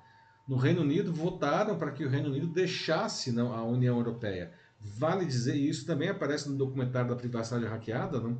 no 0.47 0.55
Reino 0.55 0.81
Unido 0.81 1.13
votaram 1.13 1.77
para 1.77 1.91
que 1.91 2.05
o 2.05 2.09
Reino 2.09 2.29
Unido 2.29 2.47
deixasse 2.47 3.33
não, 3.33 3.53
a 3.53 3.63
União 3.63 3.97
Europeia. 3.97 4.51
Vale 4.79 5.25
dizer, 5.25 5.57
e 5.57 5.67
isso 5.67 5.85
também 5.85 6.07
aparece 6.07 6.49
no 6.49 6.55
documentário 6.55 7.09
da 7.09 7.17
privacidade 7.17 7.65
hackeada, 7.65 8.17
não, 8.21 8.39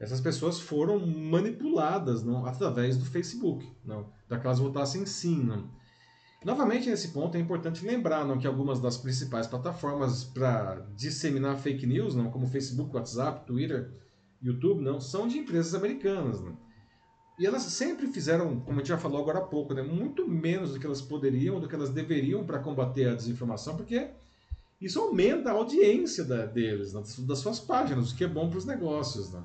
essas 0.00 0.20
pessoas 0.20 0.58
foram 0.58 0.98
manipuladas 1.06 2.24
não, 2.24 2.46
através 2.46 2.96
do 2.96 3.04
Facebook, 3.04 3.70
não, 3.84 4.10
para 4.26 4.38
que 4.38 4.46
elas 4.46 4.58
votassem 4.58 5.04
sim. 5.04 5.44
Não. 5.44 5.68
Novamente, 6.42 6.88
nesse 6.88 7.08
ponto, 7.08 7.36
é 7.36 7.40
importante 7.40 7.84
lembrar 7.84 8.24
não, 8.24 8.38
que 8.38 8.46
algumas 8.46 8.80
das 8.80 8.96
principais 8.96 9.46
plataformas 9.46 10.24
para 10.24 10.86
disseminar 10.96 11.58
fake 11.58 11.86
news, 11.86 12.14
não, 12.14 12.30
como 12.30 12.46
Facebook, 12.46 12.96
WhatsApp, 12.96 13.46
Twitter, 13.46 13.90
YouTube, 14.42 14.80
não, 14.80 14.98
são 14.98 15.28
de 15.28 15.36
empresas 15.36 15.74
americanas. 15.74 16.40
Não. 16.40 16.56
E 17.38 17.44
elas 17.44 17.62
sempre 17.64 18.06
fizeram, 18.06 18.58
como 18.60 18.76
a 18.76 18.78
gente 18.78 18.88
já 18.88 18.96
falou 18.96 19.20
agora 19.20 19.40
há 19.40 19.42
pouco, 19.42 19.74
né, 19.74 19.82
muito 19.82 20.26
menos 20.26 20.72
do 20.72 20.80
que 20.80 20.86
elas 20.86 21.02
poderiam, 21.02 21.60
do 21.60 21.68
que 21.68 21.74
elas 21.74 21.90
deveriam 21.90 22.42
para 22.42 22.58
combater 22.58 23.06
a 23.06 23.14
desinformação, 23.14 23.76
porque 23.76 24.08
isso 24.80 24.98
aumenta 24.98 25.50
a 25.50 25.52
audiência 25.52 26.24
da, 26.24 26.46
deles, 26.46 26.94
né, 26.94 27.02
das 27.18 27.38
suas 27.38 27.60
páginas, 27.60 28.12
o 28.12 28.16
que 28.16 28.24
é 28.24 28.28
bom 28.28 28.48
para 28.48 28.58
os 28.58 28.64
negócios. 28.64 29.30
Né. 29.30 29.42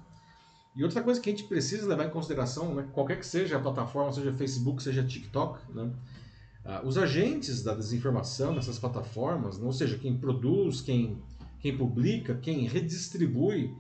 E 0.75 0.83
outra 0.83 1.01
coisa 1.01 1.21
que 1.21 1.29
a 1.29 1.33
gente 1.33 1.47
precisa 1.47 1.88
levar 1.88 2.05
em 2.05 2.09
consideração, 2.09 2.75
né, 2.75 2.88
qualquer 2.91 3.17
que 3.17 3.25
seja 3.25 3.57
a 3.57 3.61
plataforma, 3.61 4.11
seja 4.11 4.33
Facebook, 4.33 4.83
seja 4.83 5.03
TikTok, 5.03 5.59
né, 5.73 5.91
ah, 6.65 6.81
os 6.83 6.97
agentes 6.97 7.63
da 7.63 7.73
desinformação 7.73 8.53
nessas 8.53 8.77
plataformas, 8.77 9.57
ou 9.59 9.71
seja, 9.71 9.97
quem 9.97 10.17
produz, 10.17 10.81
quem, 10.81 11.21
quem 11.59 11.77
publica, 11.77 12.35
quem 12.35 12.67
redistribui 12.67 13.73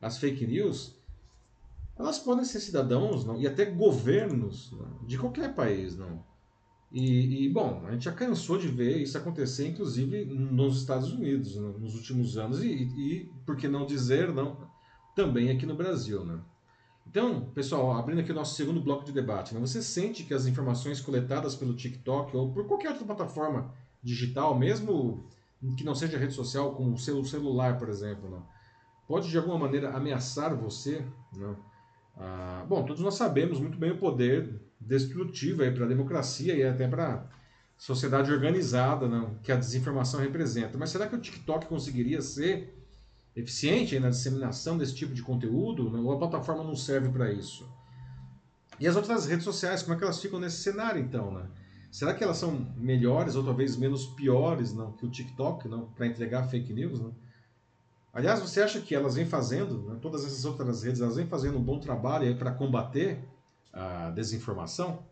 as 0.00 0.18
fake 0.18 0.46
news, 0.46 0.96
elas 1.98 2.18
podem 2.18 2.44
ser 2.44 2.60
cidadãos 2.60 3.24
não? 3.24 3.38
e 3.38 3.46
até 3.46 3.66
governos 3.66 4.72
não? 4.72 5.06
de 5.06 5.18
qualquer 5.18 5.54
país. 5.54 5.96
Não? 5.96 6.24
E, 6.90 7.44
e, 7.44 7.48
bom, 7.48 7.84
a 7.86 7.92
gente 7.92 8.06
já 8.06 8.12
cansou 8.12 8.58
de 8.58 8.68
ver 8.68 9.02
isso 9.02 9.16
acontecer, 9.16 9.68
inclusive 9.68 10.24
nos 10.24 10.78
Estados 10.78 11.12
Unidos, 11.12 11.54
nos 11.56 11.94
últimos 11.94 12.36
anos, 12.38 12.64
e, 12.64 12.68
e, 12.68 13.30
por 13.46 13.56
que 13.56 13.68
não 13.68 13.86
dizer, 13.86 14.32
não, 14.32 14.56
também 15.20 15.50
aqui 15.50 15.66
no 15.66 15.74
Brasil. 15.74 16.24
Né? 16.24 16.38
Então, 17.06 17.50
pessoal, 17.54 17.92
abrindo 17.92 18.20
aqui 18.20 18.32
o 18.32 18.34
nosso 18.34 18.54
segundo 18.54 18.80
bloco 18.80 19.04
de 19.04 19.12
debate, 19.12 19.54
né? 19.54 19.60
você 19.60 19.82
sente 19.82 20.24
que 20.24 20.32
as 20.32 20.46
informações 20.46 21.00
coletadas 21.00 21.54
pelo 21.54 21.74
TikTok 21.74 22.34
ou 22.34 22.52
por 22.52 22.66
qualquer 22.66 22.90
outra 22.90 23.04
plataforma 23.04 23.74
digital, 24.02 24.58
mesmo 24.58 25.28
que 25.76 25.84
não 25.84 25.94
seja 25.94 26.16
rede 26.16 26.32
social, 26.32 26.74
como 26.74 26.94
o 26.94 26.98
seu 26.98 27.22
celular, 27.22 27.78
por 27.78 27.90
exemplo, 27.90 28.30
né? 28.30 28.38
pode 29.06 29.28
de 29.28 29.36
alguma 29.36 29.58
maneira 29.58 29.90
ameaçar 29.90 30.56
você? 30.56 31.04
Não. 31.36 31.56
Ah, 32.16 32.64
bom, 32.66 32.82
todos 32.84 33.02
nós 33.02 33.14
sabemos 33.14 33.60
muito 33.60 33.78
bem 33.78 33.90
o 33.90 33.98
poder 33.98 34.58
destrutivo 34.80 35.58
para 35.72 35.84
a 35.84 35.88
democracia 35.88 36.54
e 36.54 36.62
até 36.62 36.88
para 36.88 37.14
a 37.14 37.24
sociedade 37.76 38.32
organizada 38.32 39.06
não, 39.06 39.34
que 39.42 39.52
a 39.52 39.56
desinformação 39.56 40.20
representa. 40.20 40.78
Mas 40.78 40.90
será 40.90 41.06
que 41.06 41.16
o 41.16 41.20
TikTok 41.20 41.66
conseguiria 41.66 42.22
ser 42.22 42.79
eficiente 43.40 43.98
na 43.98 44.10
disseminação 44.10 44.78
desse 44.78 44.94
tipo 44.94 45.14
de 45.14 45.22
conteúdo? 45.22 45.90
Ou 46.04 46.12
a 46.12 46.18
plataforma 46.18 46.62
não 46.62 46.76
serve 46.76 47.08
para 47.08 47.32
isso? 47.32 47.68
E 48.78 48.86
as 48.86 48.96
outras 48.96 49.26
redes 49.26 49.44
sociais, 49.44 49.82
como 49.82 49.94
é 49.94 49.98
que 49.98 50.04
elas 50.04 50.20
ficam 50.20 50.40
nesse 50.40 50.62
cenário 50.62 51.00
então? 51.00 51.32
Né? 51.32 51.46
Será 51.90 52.14
que 52.14 52.24
elas 52.24 52.38
são 52.38 52.52
melhores 52.76 53.34
ou 53.34 53.44
talvez 53.44 53.76
menos 53.76 54.06
piores 54.06 54.72
não, 54.72 54.92
que 54.92 55.04
o 55.04 55.10
TikTok 55.10 55.68
não, 55.68 55.86
para 55.90 56.06
entregar 56.06 56.48
fake 56.48 56.72
news? 56.72 57.00
Não? 57.00 57.14
Aliás, 58.12 58.40
você 58.40 58.62
acha 58.62 58.80
que 58.80 58.94
elas 58.94 59.14
vêm 59.14 59.26
fazendo, 59.26 59.82
né, 59.82 59.98
todas 60.00 60.24
essas 60.24 60.44
outras 60.44 60.82
redes, 60.82 61.00
elas 61.00 61.16
vêm 61.16 61.26
fazendo 61.26 61.58
um 61.58 61.62
bom 61.62 61.78
trabalho 61.78 62.36
para 62.36 62.52
combater 62.52 63.22
a 63.72 64.10
desinformação? 64.10 65.04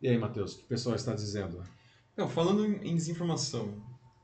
E 0.00 0.08
aí, 0.08 0.16
Matheus, 0.16 0.54
o 0.54 0.58
que 0.58 0.64
o 0.64 0.68
pessoal 0.68 0.94
está 0.94 1.12
dizendo? 1.12 1.62
Não, 2.16 2.28
falando 2.28 2.64
em 2.64 2.94
desinformação, 2.94 3.74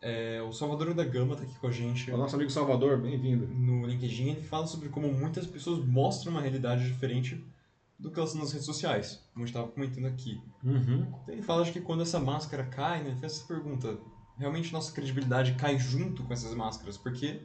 é, 0.07 0.41
o 0.41 0.53
Salvador 0.53 0.95
da 0.95 1.03
Gama 1.05 1.33
está 1.33 1.45
aqui 1.45 1.59
com 1.59 1.67
a 1.67 1.71
gente. 1.73 2.13
O 2.13 2.17
nosso 2.17 2.37
amigo 2.37 2.49
Salvador, 2.49 3.01
bem-vindo. 3.01 3.49
No 3.49 3.85
LinkedIn, 3.85 4.31
ele 4.31 4.43
fala 4.43 4.65
sobre 4.65 4.89
como 4.89 5.13
muitas 5.13 5.49
pessoas 5.49 5.85
mostram 5.85 6.31
uma 6.31 6.41
realidade 6.41 6.87
diferente 6.87 7.45
do 7.99 8.09
que 8.13 8.21
elas 8.21 8.33
nas 8.37 8.53
redes 8.53 8.67
sociais, 8.67 9.21
como 9.33 9.43
a 9.43 9.47
gente 9.47 9.57
estava 9.57 9.67
comentando 9.67 10.07
aqui. 10.07 10.41
Uhum. 10.63 11.09
Então 11.23 11.35
ele 11.35 11.43
fala 11.43 11.65
de 11.65 11.73
que 11.73 11.81
quando 11.81 12.05
essa 12.05 12.21
máscara 12.21 12.65
cai, 12.67 13.03
né, 13.03 13.11
ele 13.11 13.19
faz 13.19 13.33
essa 13.33 13.47
pergunta, 13.49 13.99
realmente 14.39 14.73
nossa 14.73 14.93
credibilidade 14.93 15.55
cai 15.55 15.77
junto 15.77 16.23
com 16.23 16.33
essas 16.33 16.55
máscaras, 16.55 16.97
porque 16.97 17.41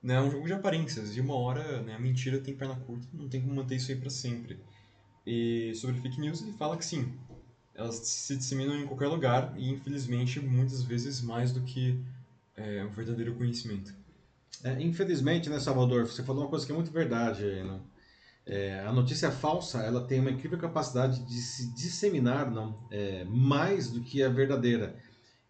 né, 0.00 0.14
é 0.14 0.20
um 0.20 0.30
jogo 0.30 0.46
de 0.46 0.52
aparências, 0.52 1.16
e 1.16 1.20
uma 1.20 1.34
hora 1.34 1.82
né, 1.82 1.96
a 1.96 1.98
mentira 1.98 2.38
tem 2.38 2.54
perna 2.54 2.76
curta, 2.76 3.08
não 3.12 3.28
tem 3.28 3.40
como 3.40 3.52
manter 3.52 3.74
isso 3.74 3.90
aí 3.90 3.98
para 3.98 4.10
sempre. 4.10 4.60
E 5.26 5.72
sobre 5.74 5.96
fake 6.00 6.20
news, 6.20 6.40
ele 6.40 6.52
fala 6.52 6.76
que 6.76 6.84
sim, 6.84 7.12
elas 7.76 7.96
se 7.96 8.36
disseminam 8.36 8.76
em 8.76 8.86
qualquer 8.86 9.08
lugar 9.08 9.54
e, 9.56 9.70
infelizmente, 9.70 10.40
muitas 10.40 10.82
vezes 10.82 11.20
mais 11.20 11.52
do 11.52 11.60
que 11.62 11.98
é, 12.56 12.84
um 12.84 12.90
verdadeiro 12.90 13.34
conhecimento. 13.34 13.94
É, 14.64 14.80
infelizmente, 14.80 15.50
né, 15.50 15.60
Salvador, 15.60 16.06
você 16.06 16.22
falou 16.22 16.42
uma 16.44 16.50
coisa 16.50 16.64
que 16.64 16.72
é 16.72 16.74
muito 16.74 16.90
verdade 16.90 17.44
aí, 17.44 17.62
né? 17.62 17.80
É, 18.48 18.80
a 18.86 18.92
notícia 18.92 19.30
falsa 19.30 19.82
ela 19.82 20.06
tem 20.06 20.20
uma 20.20 20.30
incrível 20.30 20.56
capacidade 20.56 21.18
de 21.26 21.34
se 21.34 21.74
disseminar 21.74 22.48
não 22.48 22.78
é, 22.92 23.24
mais 23.24 23.90
do 23.90 24.00
que 24.00 24.22
a 24.22 24.28
verdadeira 24.28 24.94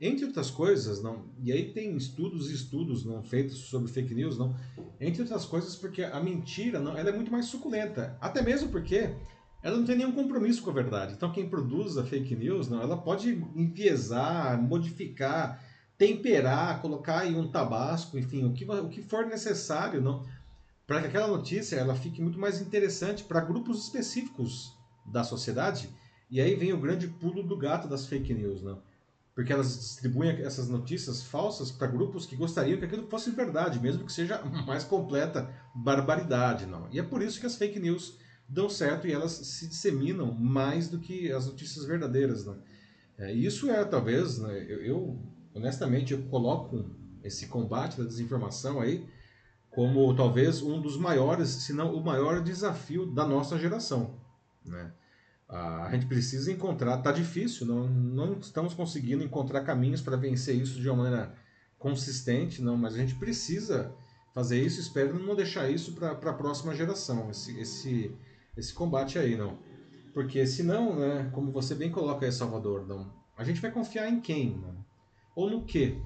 entre 0.01 0.25
outras 0.25 0.51
coisas 0.51 1.03
não 1.03 1.27
e 1.43 1.53
aí 1.53 1.75
tem 1.75 1.95
estudos 1.95 2.51
e 2.51 2.55
estudos 2.55 3.05
não 3.05 3.23
feitos 3.23 3.59
sobre 3.69 3.93
fake 3.93 4.15
news 4.15 4.39
não 4.39 4.57
entre 4.99 5.21
outras 5.21 5.45
coisas 5.45 5.77
porque 5.77 6.05
a 6.05 6.19
mentira 6.21 6.81
não 6.81 6.97
ela 6.97 7.11
é 7.11 7.12
muito 7.12 7.31
mais 7.31 7.45
suculenta 7.45 8.17
até 8.19 8.41
mesmo 8.41 8.71
porque 8.71 9.11
ela 9.62 9.77
não 9.77 9.85
tem 9.85 9.97
nenhum 9.97 10.12
compromisso 10.12 10.62
com 10.62 10.71
a 10.71 10.75
verdade 10.75 11.14
então 11.14 11.33
quem 11.33 11.49
produz 11.49 11.97
a 11.97 12.05
fake 12.05 12.35
news 12.37 12.69
não 12.69 12.81
ela 12.81 12.97
pode 12.97 13.31
enviesar 13.55 14.61
modificar 14.61 15.62
temperar 15.99 16.81
colocar 16.81 17.21
aí 17.21 17.35
um 17.35 17.49
tabasco 17.49 18.19
enfim 18.19 18.45
o 18.45 18.53
que 18.53 18.64
o 18.64 18.88
que 18.88 19.03
for 19.03 19.27
necessário 19.27 20.01
não 20.01 20.25
para 20.87 21.01
que 21.01 21.09
aquela 21.09 21.27
notícia 21.27 21.77
ela 21.77 21.97
fique 21.97 22.23
muito 22.23 22.38
mais 22.38 22.61
interessante 22.61 23.25
para 23.25 23.40
grupos 23.40 23.83
específicos 23.83 24.73
da 25.05 25.25
sociedade. 25.25 25.90
E 26.31 26.40
aí 26.40 26.55
vem 26.55 26.73
o 26.73 26.81
grande 26.81 27.09
pulo 27.09 27.42
do 27.42 27.57
gato 27.57 27.88
das 27.88 28.07
fake 28.07 28.33
news, 28.33 28.62
né? 28.62 28.77
Porque 29.35 29.53
elas 29.53 29.77
distribuem 29.79 30.31
essas 30.42 30.69
notícias 30.69 31.23
falsas 31.23 31.71
para 31.71 31.87
grupos 31.88 32.25
que 32.25 32.37
gostariam 32.37 32.79
que 32.79 32.85
aquilo 32.85 33.07
fosse 33.09 33.31
verdade, 33.31 33.81
mesmo 33.81 34.05
que 34.05 34.12
seja 34.12 34.40
mais 34.66 34.85
completa 34.85 35.51
barbaridade, 35.75 36.66
não. 36.66 36.88
E 36.90 36.99
é 36.99 37.03
por 37.03 37.21
isso 37.21 37.38
que 37.38 37.47
as 37.47 37.57
fake 37.57 37.79
news 37.79 38.16
dão 38.48 38.68
certo 38.68 39.06
e 39.06 39.12
elas 39.12 39.32
se 39.32 39.66
disseminam 39.68 40.32
mais 40.32 40.88
do 40.88 40.98
que 40.98 41.30
as 41.32 41.46
notícias 41.46 41.85
verdadeiras, 41.85 42.44
né? 42.46 42.56
É, 43.18 43.32
isso 43.32 43.70
é 43.70 43.85
talvez, 43.85 44.38
né, 44.38 44.66
eu, 44.68 44.82
eu 44.82 45.18
honestamente 45.54 46.12
eu 46.12 46.22
coloco 46.24 46.85
esse 47.24 47.46
combate 47.46 47.96
da 47.98 48.04
desinformação 48.04 48.78
aí 48.78 49.09
como 49.76 50.14
talvez 50.14 50.62
um 50.62 50.80
dos 50.80 50.96
maiores, 50.96 51.50
se 51.50 51.72
não 51.74 51.94
o 51.94 52.02
maior 52.02 52.42
desafio 52.42 53.04
da 53.04 53.26
nossa 53.26 53.59
geração. 53.59 54.18
Né? 54.64 54.90
A 55.48 55.90
gente 55.92 56.06
precisa 56.06 56.50
encontrar, 56.50 56.96
está 56.98 57.12
difícil, 57.12 57.66
não, 57.66 57.87
não 57.87 58.38
estamos 58.38 58.72
conseguindo 58.72 59.22
encontrar 59.22 59.61
caminhos 59.61 60.00
para 60.00 60.16
vencer 60.16 60.56
isso 60.56 60.80
de 60.80 60.88
uma 60.88 61.04
maneira 61.04 61.35
consistente, 61.78 62.62
não, 62.62 62.74
mas 62.74 62.94
a 62.94 62.98
gente 62.98 63.14
precisa 63.16 63.94
fazer 64.32 64.61
isso, 64.62 64.80
espero 64.80 65.22
não 65.22 65.37
deixar 65.37 65.70
isso 65.70 65.92
para 65.92 66.11
a 66.12 66.32
próxima 66.32 66.74
geração, 66.74 67.30
esse, 67.30 67.59
esse, 67.61 68.14
esse 68.57 68.73
combate 68.73 69.19
aí, 69.19 69.37
não. 69.37 69.59
Porque 70.14 70.47
senão, 70.47 70.97
né, 70.97 71.31
como 71.33 71.53
você 71.53 71.75
bem 71.75 71.90
coloca 71.90 72.25
aí, 72.25 72.33
Salvador, 72.33 72.87
não, 72.87 73.12
a 73.37 73.45
gente 73.45 73.61
vai 73.61 73.71
confiar 73.71 74.09
em 74.09 74.21
quem? 74.21 74.57
Não? 74.57 74.85
Ou 75.35 75.51
no 75.51 75.64
quê? 75.64 76.01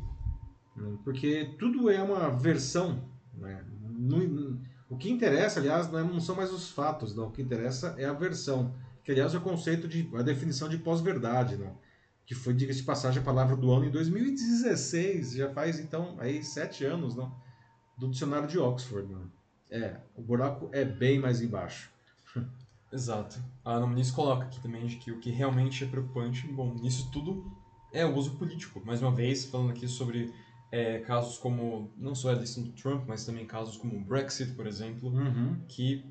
Porque 1.05 1.55
tudo 1.59 1.91
é 1.91 2.03
uma 2.03 2.31
versão 2.31 3.11
né? 3.35 3.65
No, 3.83 4.61
o 4.89 4.97
que 4.97 5.11
interessa, 5.11 5.61
aliás, 5.61 5.91
não, 5.91 5.99
é, 5.99 6.03
não, 6.03 6.21
são 6.21 6.35
mais 6.35 6.53
os 6.53 6.71
fatos, 6.71 7.15
não. 7.15 7.29
o 7.29 7.31
que 7.31 7.43
interessa 7.43 7.95
é 7.99 8.05
a 8.05 8.13
versão, 8.13 8.75
que 9.05 9.13
aliás 9.13 9.35
é 9.35 9.39
o 9.39 9.41
conceito 9.41 9.87
de 9.89 10.09
a 10.15 10.23
definição 10.23 10.69
de 10.69 10.79
pós-verdade, 10.79 11.57
não. 11.57 11.77
que 12.27 12.35
foi, 12.35 12.53
diga-se 12.55 12.81
de 12.81 12.85
passagem, 12.85 13.21
a 13.21 13.25
palavra 13.25 13.57
do 13.57 13.71
ano 13.73 13.87
em 13.87 13.91
2016, 13.91 15.33
já 15.33 15.51
faz 15.51 15.79
então 15.79 16.17
aí 16.19 16.43
sete 16.43 16.85
anos, 16.85 17.15
não, 17.15 17.35
do 17.97 18.09
dicionário 18.09 18.49
de 18.49 18.59
Oxford. 18.59 19.11
Não. 19.11 19.31
É, 19.71 20.01
o 20.17 20.23
buraco 20.23 20.69
é 20.73 20.85
bem 20.85 21.19
mais 21.19 21.41
embaixo. 21.41 21.91
Exato. 22.93 23.41
A 23.65 23.73
Ana 23.73 23.87
Muniz 23.87 24.11
coloca 24.11 24.45
aqui 24.45 24.61
também 24.61 24.87
de 24.87 24.97
que 24.97 25.13
o 25.13 25.21
que 25.21 25.31
realmente 25.31 25.85
é 25.85 25.87
preocupante, 25.87 26.47
bom, 26.49 26.75
nisso 26.75 27.09
tudo 27.13 27.51
é 27.93 28.05
o 28.05 28.15
uso 28.15 28.33
político. 28.37 28.83
Mais 28.85 29.01
uma 29.01 29.13
vez, 29.13 29.45
falando 29.45 29.71
aqui 29.71 29.87
sobre 29.87 30.33
é, 30.73 30.99
casos 30.99 31.39
como, 31.39 31.91
não 31.97 32.15
só 32.15 32.31
a 32.31 32.33
eleição 32.33 32.63
do 32.63 32.73
Trump, 32.73 33.05
mas 33.07 33.25
também 33.25 33.47
casos 33.47 33.77
como 33.77 33.97
o 33.97 34.05
Brexit, 34.05 34.53
por 34.53 34.67
exemplo, 34.67 35.09
uhum. 35.11 35.61
que 35.69 36.05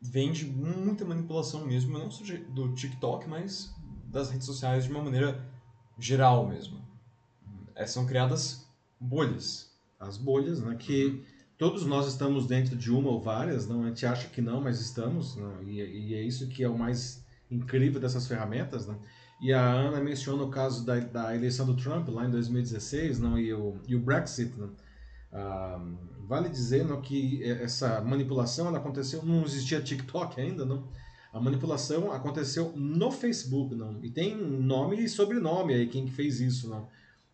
vem 0.00 0.32
de 0.32 0.44
muita 0.46 1.04
manipulação 1.04 1.64
mesmo, 1.64 1.98
não 1.98 2.10
só 2.10 2.24
do 2.48 2.74
TikTok, 2.74 3.28
mas 3.28 3.74
das 4.06 4.30
redes 4.30 4.46
sociais 4.46 4.84
de 4.84 4.90
uma 4.90 5.02
maneira 5.02 5.48
geral 5.98 6.46
mesmo. 6.46 6.80
É, 7.74 7.86
são 7.86 8.06
criadas 8.06 8.68
bolhas. 9.00 9.70
As 9.98 10.16
bolhas, 10.16 10.60
né, 10.60 10.74
que 10.74 11.24
todos 11.62 11.86
nós 11.86 12.08
estamos 12.08 12.44
dentro 12.44 12.74
de 12.74 12.90
uma 12.90 13.08
ou 13.08 13.20
várias, 13.20 13.68
não, 13.68 13.84
a 13.84 13.86
gente 13.86 14.04
acha 14.04 14.26
que 14.26 14.42
não, 14.42 14.60
mas 14.60 14.80
estamos, 14.80 15.36
né, 15.36 15.58
e, 15.62 16.08
e 16.08 16.14
é 16.14 16.20
isso 16.20 16.48
que 16.48 16.64
é 16.64 16.68
o 16.68 16.76
mais 16.76 17.24
incrível 17.48 18.00
dessas 18.00 18.26
ferramentas, 18.26 18.88
né? 18.88 18.96
E 19.40 19.52
a 19.52 19.64
Ana 19.64 20.00
menciona 20.00 20.42
o 20.42 20.50
caso 20.50 20.84
da, 20.84 20.98
da 20.98 21.36
eleição 21.36 21.64
do 21.64 21.76
Trump 21.76 22.08
lá 22.08 22.26
em 22.26 22.30
2016 22.32 23.20
não, 23.20 23.38
e, 23.38 23.54
o, 23.54 23.76
e 23.86 23.94
o 23.94 24.00
Brexit. 24.00 24.52
Não? 24.58 24.72
Ah, 25.32 25.80
vale 26.26 26.48
dizer 26.48 26.84
não, 26.84 27.00
que 27.00 27.44
essa 27.44 28.00
manipulação 28.00 28.66
ela 28.66 28.78
aconteceu, 28.78 29.24
não 29.24 29.44
existia 29.44 29.80
TikTok 29.80 30.40
ainda, 30.40 30.64
não? 30.64 30.88
A 31.32 31.38
manipulação 31.38 32.10
aconteceu 32.10 32.72
no 32.74 33.12
Facebook, 33.12 33.72
não? 33.76 34.00
E 34.02 34.10
tem 34.10 34.36
nome 34.36 35.00
e 35.00 35.08
sobrenome 35.08 35.74
aí 35.74 35.86
quem 35.86 36.06
que 36.06 36.12
fez 36.12 36.40
isso, 36.40 36.68
não? 36.68 36.88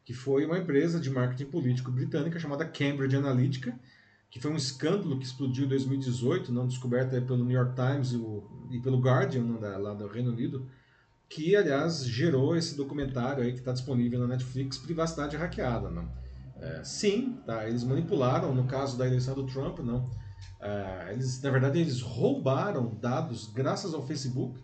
Que 0.04 0.12
foi 0.12 0.44
uma 0.44 0.58
empresa 0.58 1.00
de 1.00 1.08
marketing 1.08 1.50
político 1.50 1.90
britânica 1.90 2.38
chamada 2.38 2.66
Cambridge 2.66 3.16
Analytica, 3.16 3.74
que 4.30 4.40
foi 4.40 4.50
um 4.50 4.56
escândalo 4.56 5.18
que 5.18 5.24
explodiu 5.24 5.64
em 5.64 5.68
2018, 5.68 6.52
não 6.52 6.66
descoberta 6.66 7.20
pelo 7.20 7.44
New 7.44 7.56
York 7.56 7.74
Times 7.74 8.12
e 8.70 8.78
pelo 8.80 9.00
Guardian, 9.00 9.54
da, 9.54 9.78
lá 9.78 9.94
do 9.94 10.06
Reino 10.06 10.30
Unido 10.30 10.68
que 11.28 11.54
aliás 11.54 12.04
gerou 12.04 12.56
esse 12.56 12.74
documentário 12.74 13.42
aí 13.42 13.52
que 13.52 13.58
está 13.58 13.72
disponível 13.72 14.18
na 14.20 14.26
Netflix, 14.26 14.78
Privacidade 14.78 15.36
Hackeada, 15.36 15.90
não? 15.90 16.08
É, 16.56 16.82
sim, 16.82 17.38
tá? 17.46 17.68
Eles 17.68 17.84
manipularam 17.84 18.54
no 18.54 18.64
caso 18.64 18.96
da 18.96 19.06
eleição 19.06 19.34
do 19.34 19.46
Trump, 19.46 19.80
não? 19.80 20.08
É, 20.60 21.10
eles, 21.12 21.40
na 21.42 21.50
verdade, 21.50 21.78
eles 21.78 22.00
roubaram 22.00 22.96
dados 23.00 23.46
graças 23.52 23.94
ao 23.94 24.04
Facebook, 24.06 24.58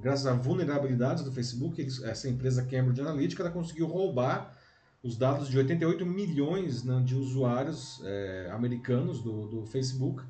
graças 0.00 0.26
a 0.26 0.32
vulnerabilidades 0.32 1.22
do 1.22 1.30
Facebook. 1.30 1.80
Eles, 1.80 2.02
essa 2.02 2.28
empresa 2.28 2.64
Cambridge 2.64 3.00
Analytica 3.00 3.42
ela 3.42 3.52
conseguiu 3.52 3.86
roubar 3.86 4.56
os 5.02 5.16
dados 5.16 5.48
de 5.48 5.58
88 5.58 6.06
milhões 6.06 6.84
né, 6.84 7.00
de 7.04 7.14
usuários 7.16 8.00
é, 8.04 8.50
americanos 8.52 9.20
do, 9.20 9.48
do 9.48 9.66
Facebook 9.66 10.22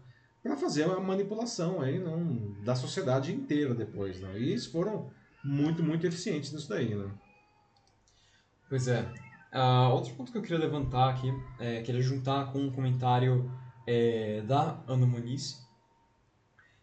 para 0.43 0.57
fazer 0.57 0.87
uma 0.87 0.99
manipulação 0.99 1.81
aí, 1.81 1.99
não, 1.99 2.53
da 2.65 2.75
sociedade 2.75 3.33
inteira 3.33 3.75
depois. 3.75 4.21
Não? 4.21 4.37
E 4.37 4.51
eles 4.51 4.67
foram 4.67 5.11
muito, 5.45 5.83
muito 5.83 6.07
eficientes 6.07 6.53
nisso 6.53 6.69
daí, 6.69 6.95
né? 6.95 7.11
Pois 8.69 8.89
é. 8.89 9.03
Uh, 9.53 9.93
outro 9.93 10.15
ponto 10.15 10.33
que 10.33 10.39
eu 10.39 10.43
queria 10.43 10.59
levantar 10.59 11.11
aqui, 11.11 11.31
é, 11.61 11.83
queria 11.83 12.01
juntar 12.01 12.51
com 12.51 12.59
um 12.59 12.73
comentário 12.73 13.51
é, 13.87 14.41
da 14.43 14.83
Ana 14.87 15.07
Muniz, 15.07 15.63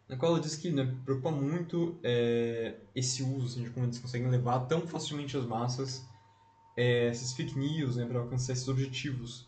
na 0.07 0.15
qual 0.15 0.33
ela 0.33 0.41
diz 0.41 0.55
que 0.55 0.71
né, 0.71 0.95
preocupa 1.03 1.31
muito 1.31 1.99
é, 2.03 2.75
esse 2.95 3.23
uso, 3.23 3.47
assim, 3.47 3.63
de 3.63 3.71
como 3.71 3.87
eles 3.87 3.97
conseguem 3.97 4.29
levar 4.29 4.59
tão 4.61 4.85
facilmente 4.85 5.35
as 5.35 5.45
massas 5.45 6.07
é, 6.79 7.13
fake 7.13 7.59
news 7.59 7.97
né, 7.97 8.05
para 8.05 8.19
alcançar 8.19 8.53
esses 8.53 8.67
objetivos 8.67 9.47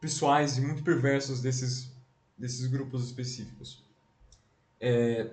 pessoais 0.00 0.58
e 0.58 0.60
muito 0.60 0.82
perversos 0.82 1.40
desses 1.40 1.96
desses 2.36 2.66
grupos 2.66 3.04
específicos. 3.06 3.82
É, 4.80 5.32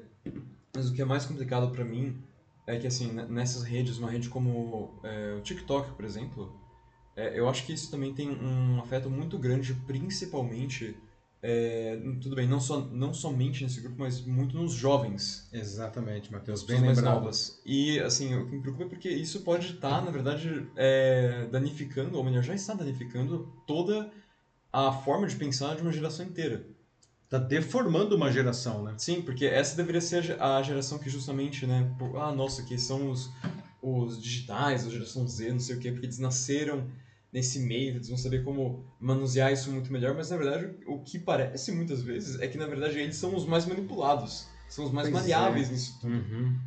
mas 0.76 0.90
o 0.90 0.94
que 0.94 1.02
é 1.02 1.06
mais 1.06 1.26
complicado 1.26 1.70
para 1.72 1.86
mim 1.86 2.18
é 2.66 2.80
que, 2.80 2.88
assim, 2.88 3.12
nessas 3.12 3.62
redes, 3.62 4.00
uma 4.00 4.10
rede 4.10 4.28
como 4.28 5.00
é, 5.04 5.36
o 5.38 5.42
TikTok, 5.42 5.94
por 5.94 6.04
exemplo, 6.04 6.60
é, 7.16 7.38
eu 7.40 7.48
acho 7.48 7.64
que 7.64 7.74
isso 7.74 7.92
também 7.92 8.14
tem 8.14 8.32
um 8.32 8.80
afeto 8.82 9.08
muito 9.08 9.38
grande, 9.38 9.76
principalmente, 9.86 10.98
é, 11.48 12.00
tudo 12.20 12.36
bem, 12.36 12.48
não, 12.48 12.60
só, 12.60 12.80
não 12.80 13.14
somente 13.14 13.64
nesse 13.64 13.80
grupo, 13.80 13.98
mas 14.00 14.20
muito 14.20 14.58
nos 14.58 14.74
jovens. 14.74 15.48
Exatamente, 15.54 16.32
Matheus, 16.32 16.64
bem 16.64 16.82
mais 16.82 17.00
novas. 17.00 17.62
E, 17.64 18.00
assim, 18.00 18.34
o 18.34 18.48
que 18.48 18.56
me 18.56 18.62
preocupa 18.64 18.86
é 18.86 18.88
porque 18.88 19.10
isso 19.10 19.42
pode 19.42 19.74
estar, 19.74 20.04
na 20.04 20.10
verdade, 20.10 20.68
é, 20.76 21.48
danificando, 21.52 22.18
ou 22.18 22.24
melhor, 22.24 22.42
já 22.42 22.56
está 22.56 22.74
danificando 22.74 23.54
toda 23.68 24.12
a 24.74 24.92
forma 24.92 25.28
de 25.28 25.36
pensar 25.36 25.76
de 25.76 25.84
uma 25.84 25.92
geração 25.92 26.26
inteira. 26.26 26.66
Está 27.26 27.38
deformando 27.38 28.16
uma 28.16 28.32
geração, 28.32 28.82
né? 28.82 28.96
Sim, 28.98 29.22
porque 29.22 29.46
essa 29.46 29.78
deveria 29.78 30.02
ser 30.02 30.42
a 30.42 30.64
geração 30.64 30.98
que 30.98 31.12
justamente, 31.12 31.68
né, 31.68 31.94
por, 32.00 32.18
ah, 32.18 32.32
nossa, 32.32 32.64
que 32.64 32.76
são 32.80 33.12
os, 33.12 33.30
os 33.84 34.20
digitais, 34.20 34.88
a 34.88 34.90
geração 34.90 35.28
Z, 35.28 35.52
não 35.52 35.60
sei 35.60 35.76
o 35.76 35.80
quê, 35.80 35.92
porque 35.92 36.08
eles 36.08 36.18
nasceram 36.18 36.88
nesse 37.36 37.60
meio, 37.60 37.96
eles 37.96 38.08
vão 38.08 38.18
saber 38.18 38.46
como 38.46 38.86
manusear 38.98 39.52
isso 39.52 39.70
muito 39.70 39.92
melhor, 39.92 40.16
mas 40.16 40.30
na 40.30 40.38
verdade 40.38 40.74
o 40.88 41.00
que 41.00 41.20
parece 41.20 41.70
muitas 41.74 42.02
vezes 42.02 42.40
é 42.40 42.48
que 42.48 42.58
na 42.58 42.66
verdade 42.66 42.98
eles 42.98 43.18
são 43.18 43.36
os 43.36 43.46
mais 43.46 43.66
manipulados, 43.66 44.48
são 44.70 44.86
os 44.86 44.92
mais 44.92 45.10
pois 45.10 45.22
maleáveis 45.22 45.68
é. 45.68 45.74
nisso 45.74 46.00
tudo. 46.00 46.14
Uhum. 46.14 46.58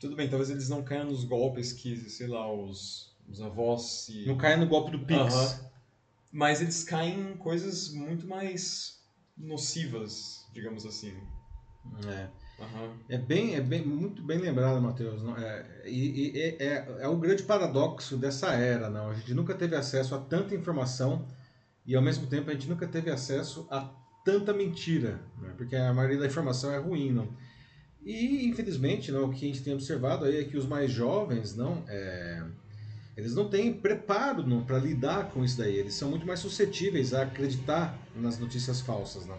Tudo 0.00 0.16
bem, 0.16 0.26
talvez 0.26 0.48
eles 0.48 0.70
não 0.70 0.82
caiam 0.82 1.04
nos 1.04 1.22
golpes 1.24 1.70
que, 1.70 1.94
sei 2.08 2.28
lá, 2.28 2.50
os, 2.50 3.14
os 3.28 3.42
avós 3.42 3.82
se... 3.82 4.24
Não 4.26 4.38
caem 4.38 4.58
no 4.58 4.66
golpe 4.66 4.90
do 4.90 5.00
Pix. 5.00 5.34
Uhum. 5.34 5.68
Mas 6.32 6.62
eles 6.62 6.82
caem 6.82 7.32
em 7.32 7.36
coisas 7.36 7.92
muito 7.92 8.26
mais 8.26 9.02
nocivas, 9.36 10.46
digamos 10.54 10.86
assim. 10.86 11.14
É. 12.06 12.28
Uhum. 12.58 12.94
É 13.08 13.18
bem, 13.18 13.54
é 13.54 13.60
bem, 13.60 13.84
muito 13.84 14.22
bem 14.22 14.38
lembrado, 14.38 14.80
Matheus. 14.80 15.22
É, 15.38 15.82
e, 15.86 16.30
e 16.30 16.38
é, 16.58 16.96
é, 17.00 17.08
o 17.08 17.16
grande 17.16 17.42
paradoxo 17.42 18.16
dessa 18.16 18.52
era, 18.54 18.88
não? 18.88 19.10
A 19.10 19.14
gente 19.14 19.34
nunca 19.34 19.54
teve 19.54 19.76
acesso 19.76 20.14
a 20.14 20.18
tanta 20.18 20.54
informação 20.54 21.26
e 21.86 21.94
ao 21.94 22.02
mesmo 22.02 22.26
tempo 22.26 22.50
a 22.50 22.52
gente 22.54 22.68
nunca 22.68 22.86
teve 22.86 23.10
acesso 23.10 23.66
a 23.70 23.90
tanta 24.24 24.52
mentira, 24.52 25.20
né? 25.40 25.54
porque 25.56 25.76
a 25.76 25.92
maioria 25.92 26.18
da 26.18 26.26
informação 26.26 26.72
é 26.72 26.78
ruim, 26.78 27.12
não? 27.12 27.28
E 28.04 28.46
infelizmente, 28.46 29.12
não, 29.12 29.26
o 29.26 29.32
que 29.32 29.44
a 29.44 29.48
gente 29.48 29.62
tem 29.62 29.74
observado 29.74 30.24
aí 30.24 30.40
é 30.40 30.44
que 30.44 30.56
os 30.56 30.66
mais 30.66 30.90
jovens, 30.90 31.54
não, 31.54 31.84
é, 31.86 32.42
eles 33.16 33.34
não 33.34 33.48
têm 33.48 33.72
preparo 33.72 34.44
para 34.64 34.78
lidar 34.78 35.30
com 35.30 35.44
isso 35.44 35.58
daí. 35.58 35.74
Eles 35.76 35.94
são 35.94 36.10
muito 36.10 36.26
mais 36.26 36.40
suscetíveis 36.40 37.14
a 37.14 37.22
acreditar 37.22 37.98
nas 38.14 38.38
notícias 38.38 38.80
falsas. 38.80 39.26
Não? 39.26 39.38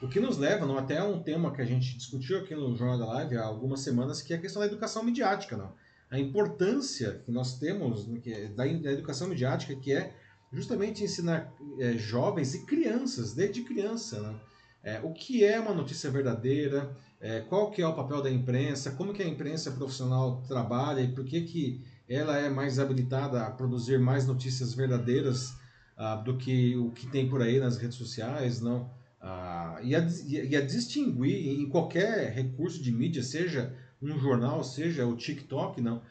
O 0.00 0.06
que 0.06 0.20
nos 0.20 0.38
leva 0.38 0.64
não, 0.64 0.78
até 0.78 1.02
um 1.02 1.20
tema 1.20 1.52
que 1.52 1.60
a 1.60 1.64
gente 1.64 1.96
discutiu 1.96 2.38
aqui 2.38 2.54
no 2.54 2.76
Jornal 2.76 2.98
da 2.98 3.06
Live 3.06 3.36
há 3.36 3.44
algumas 3.44 3.80
semanas, 3.80 4.22
que 4.22 4.32
é 4.32 4.36
a 4.36 4.40
questão 4.40 4.60
da 4.60 4.66
educação 4.66 5.02
midiática. 5.02 5.56
Não? 5.56 5.72
A 6.08 6.18
importância 6.18 7.20
que 7.24 7.32
nós 7.32 7.58
temos 7.58 8.06
né, 8.06 8.20
é 8.26 8.46
da, 8.46 8.66
educação 8.66 9.28
midiática, 9.28 9.74
que 9.74 9.92
é 9.92 10.14
justamente 10.52 11.02
ensinar 11.02 11.52
é, 11.80 11.94
jovens 11.94 12.54
e 12.54 12.64
crianças, 12.64 13.34
desde 13.34 13.62
criança, 13.62 14.20
não? 14.20 14.40
É, 14.84 15.00
o 15.00 15.12
que 15.12 15.44
é 15.44 15.58
uma 15.58 15.74
notícia 15.74 16.08
verdadeira, 16.08 16.96
é, 17.20 17.40
qual 17.40 17.70
que 17.70 17.82
é 17.82 17.86
o 17.86 17.94
papel 17.94 18.22
da 18.22 18.30
imprensa, 18.30 18.92
como 18.92 19.12
que 19.12 19.22
a 19.22 19.26
imprensa 19.26 19.72
profissional 19.72 20.42
trabalha 20.46 21.00
e 21.00 21.08
por 21.08 21.24
que 21.24 21.42
que 21.42 21.84
ela 22.08 22.38
é 22.38 22.48
mais 22.48 22.78
habilitada 22.78 23.44
a 23.44 23.50
produzir 23.50 23.98
mais 23.98 24.26
notícias 24.26 24.72
verdadeiras 24.72 25.50
uh, 25.98 26.22
do 26.24 26.38
que 26.38 26.76
o 26.76 26.90
que 26.92 27.06
tem 27.08 27.28
por 27.28 27.42
aí 27.42 27.58
nas 27.58 27.76
redes 27.76 27.98
sociais, 27.98 28.60
não? 28.60 28.88
Uh, 29.20 29.82
e, 29.82 29.96
a, 29.96 30.06
e 30.26 30.56
a 30.56 30.64
distinguir 30.64 31.60
em 31.60 31.68
qualquer 31.68 32.32
recurso 32.32 32.82
de 32.82 32.92
mídia, 32.92 33.22
seja 33.22 33.74
um 34.00 34.18
jornal, 34.18 34.62
seja 34.62 35.06
o 35.06 35.16
TikTok, 35.16 35.80
não? 35.80 36.02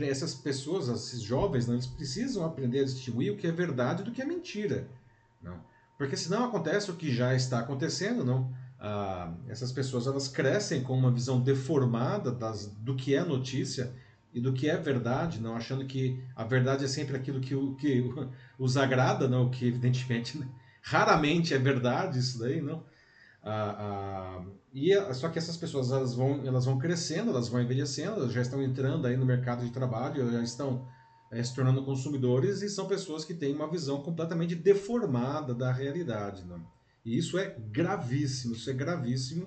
Essas 0.00 0.34
pessoas, 0.34 0.88
esses 0.88 1.22
jovens, 1.22 1.66
não, 1.66 1.74
eles 1.74 1.86
precisam 1.86 2.44
aprender 2.44 2.80
a 2.80 2.84
distinguir 2.84 3.32
o 3.32 3.36
que 3.36 3.46
é 3.46 3.52
verdade 3.52 4.04
do 4.04 4.12
que 4.12 4.22
é 4.22 4.24
mentira, 4.24 4.88
não? 5.42 5.60
Porque 5.98 6.16
senão 6.16 6.44
acontece 6.44 6.90
o 6.90 6.96
que 6.96 7.12
já 7.12 7.34
está 7.34 7.60
acontecendo, 7.60 8.24
não? 8.24 8.52
Ah, 8.84 9.32
essas 9.48 9.70
pessoas 9.70 10.08
elas 10.08 10.26
crescem 10.26 10.82
com 10.82 10.92
uma 10.98 11.10
visão 11.10 11.40
deformada 11.40 12.32
das, 12.32 12.66
do 12.66 12.96
que 12.96 13.14
é 13.14 13.24
notícia 13.24 13.94
e 14.34 14.40
do 14.40 14.52
que 14.52 14.68
é 14.68 14.76
verdade, 14.76 15.40
não 15.40 15.54
achando 15.54 15.84
que 15.84 16.20
a 16.34 16.42
verdade 16.42 16.84
é 16.84 16.88
sempre 16.88 17.16
aquilo 17.16 17.40
que, 17.40 17.54
que 17.74 18.12
os 18.58 18.76
agrada, 18.76 19.28
não, 19.28 19.50
que 19.50 19.66
evidentemente 19.66 20.36
né, 20.36 20.48
raramente 20.82 21.54
é 21.54 21.58
verdade 21.58 22.18
isso 22.18 22.38
daí, 22.38 22.60
não. 22.60 22.84
Ah, 23.42 23.76
ah, 23.78 24.44
e 24.72 24.94
só 25.14 25.28
que 25.28 25.38
essas 25.38 25.56
pessoas 25.56 25.90
elas 25.90 26.14
vão 26.14 26.46
elas 26.46 26.64
vão 26.64 26.78
crescendo, 26.78 27.30
elas 27.30 27.48
vão 27.48 27.60
envelhecendo, 27.60 28.20
elas 28.20 28.32
já 28.32 28.42
estão 28.42 28.62
entrando 28.62 29.06
aí 29.06 29.16
no 29.16 29.26
mercado 29.26 29.64
de 29.64 29.72
trabalho, 29.72 30.30
já 30.30 30.42
estão 30.42 30.86
é, 31.30 31.42
se 31.42 31.54
tornando 31.54 31.84
consumidores 31.84 32.62
e 32.62 32.68
são 32.68 32.86
pessoas 32.86 33.24
que 33.24 33.34
têm 33.34 33.54
uma 33.54 33.70
visão 33.70 34.02
completamente 34.02 34.54
deformada 34.54 35.54
da 35.54 35.72
realidade, 35.72 36.44
não. 36.44 36.64
E 37.04 37.16
isso 37.18 37.36
é 37.38 37.56
gravíssimo, 37.58 38.54
isso 38.54 38.70
é 38.70 38.72
gravíssimo 38.72 39.46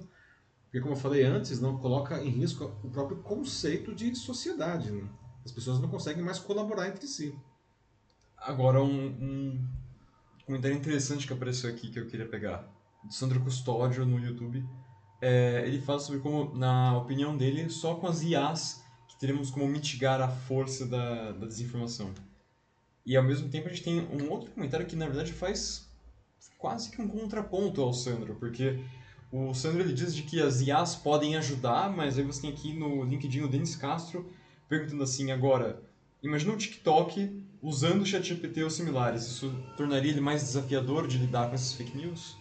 porque, 0.75 0.81
como 0.81 0.93
eu 0.93 0.99
falei 0.99 1.23
antes, 1.23 1.61
não 1.61 1.77
coloca 1.77 2.21
em 2.21 2.27
risco 2.27 2.69
o 2.83 2.89
próprio 2.89 3.19
conceito 3.19 3.95
de 3.95 4.13
sociedade. 4.13 4.91
Né? 4.91 5.07
As 5.45 5.51
pessoas 5.53 5.79
não 5.79 5.87
conseguem 5.87 6.21
mais 6.21 6.37
colaborar 6.37 6.89
entre 6.89 7.07
si. 7.07 7.33
Agora, 8.37 8.83
um, 8.83 9.05
um 9.07 9.67
comentário 10.45 10.77
interessante 10.77 11.25
que 11.25 11.33
apareceu 11.33 11.69
aqui 11.69 11.89
que 11.89 11.99
eu 11.99 12.07
queria 12.07 12.27
pegar. 12.27 12.67
Do 13.03 13.13
Sandro 13.13 13.39
Custódio 13.41 14.05
no 14.05 14.19
YouTube. 14.19 14.65
É, 15.21 15.63
ele 15.65 15.81
fala 15.81 15.99
sobre 15.99 16.21
como, 16.21 16.55
na 16.55 16.97
opinião 16.97 17.35
dele, 17.35 17.69
só 17.69 17.95
com 17.95 18.07
as 18.07 18.21
IAs 18.21 18.83
que 19.07 19.17
teremos 19.17 19.49
como 19.49 19.67
mitigar 19.67 20.21
a 20.21 20.27
força 20.27 20.85
da, 20.85 21.31
da 21.31 21.45
desinformação. 21.45 22.13
E 23.05 23.15
ao 23.15 23.23
mesmo 23.23 23.49
tempo 23.49 23.67
a 23.67 23.69
gente 23.69 23.83
tem 23.83 23.99
um 23.99 24.29
outro 24.31 24.51
comentário 24.51 24.85
que 24.85 24.95
na 24.95 25.05
verdade 25.05 25.31
faz 25.31 25.87
quase 26.57 26.89
que 26.89 27.01
um 27.01 27.07
contraponto 27.07 27.81
ao 27.81 27.93
Sandro, 27.93 28.35
porque 28.35 28.83
o 29.31 29.53
Sandro 29.53 29.81
ele 29.81 29.93
diz 29.93 30.15
de 30.15 30.23
que 30.23 30.41
as 30.41 30.61
IAs 30.61 30.95
podem 30.95 31.35
ajudar, 31.35 31.91
mas 31.91 32.17
aí 32.17 32.23
você 32.23 32.41
tem 32.41 32.51
aqui 32.51 32.73
no 32.73 33.03
LinkedIn 33.03 33.41
o 33.41 33.47
Denis 33.47 33.75
Castro 33.75 34.31
perguntando 34.67 35.03
assim, 35.03 35.31
agora, 35.31 35.83
imagina 36.23 36.53
um 36.53 36.57
TikTok 36.57 37.43
usando 37.61 38.01
o 38.01 38.05
ChatGPT 38.05 38.63
ou 38.63 38.69
similares, 38.69 39.23
isso 39.23 39.53
tornaria 39.77 40.11
ele 40.11 40.21
mais 40.21 40.41
desafiador 40.41 41.07
de 41.07 41.17
lidar 41.17 41.47
com 41.47 41.55
essas 41.55 41.73
fake 41.73 41.97
news? 41.97 42.37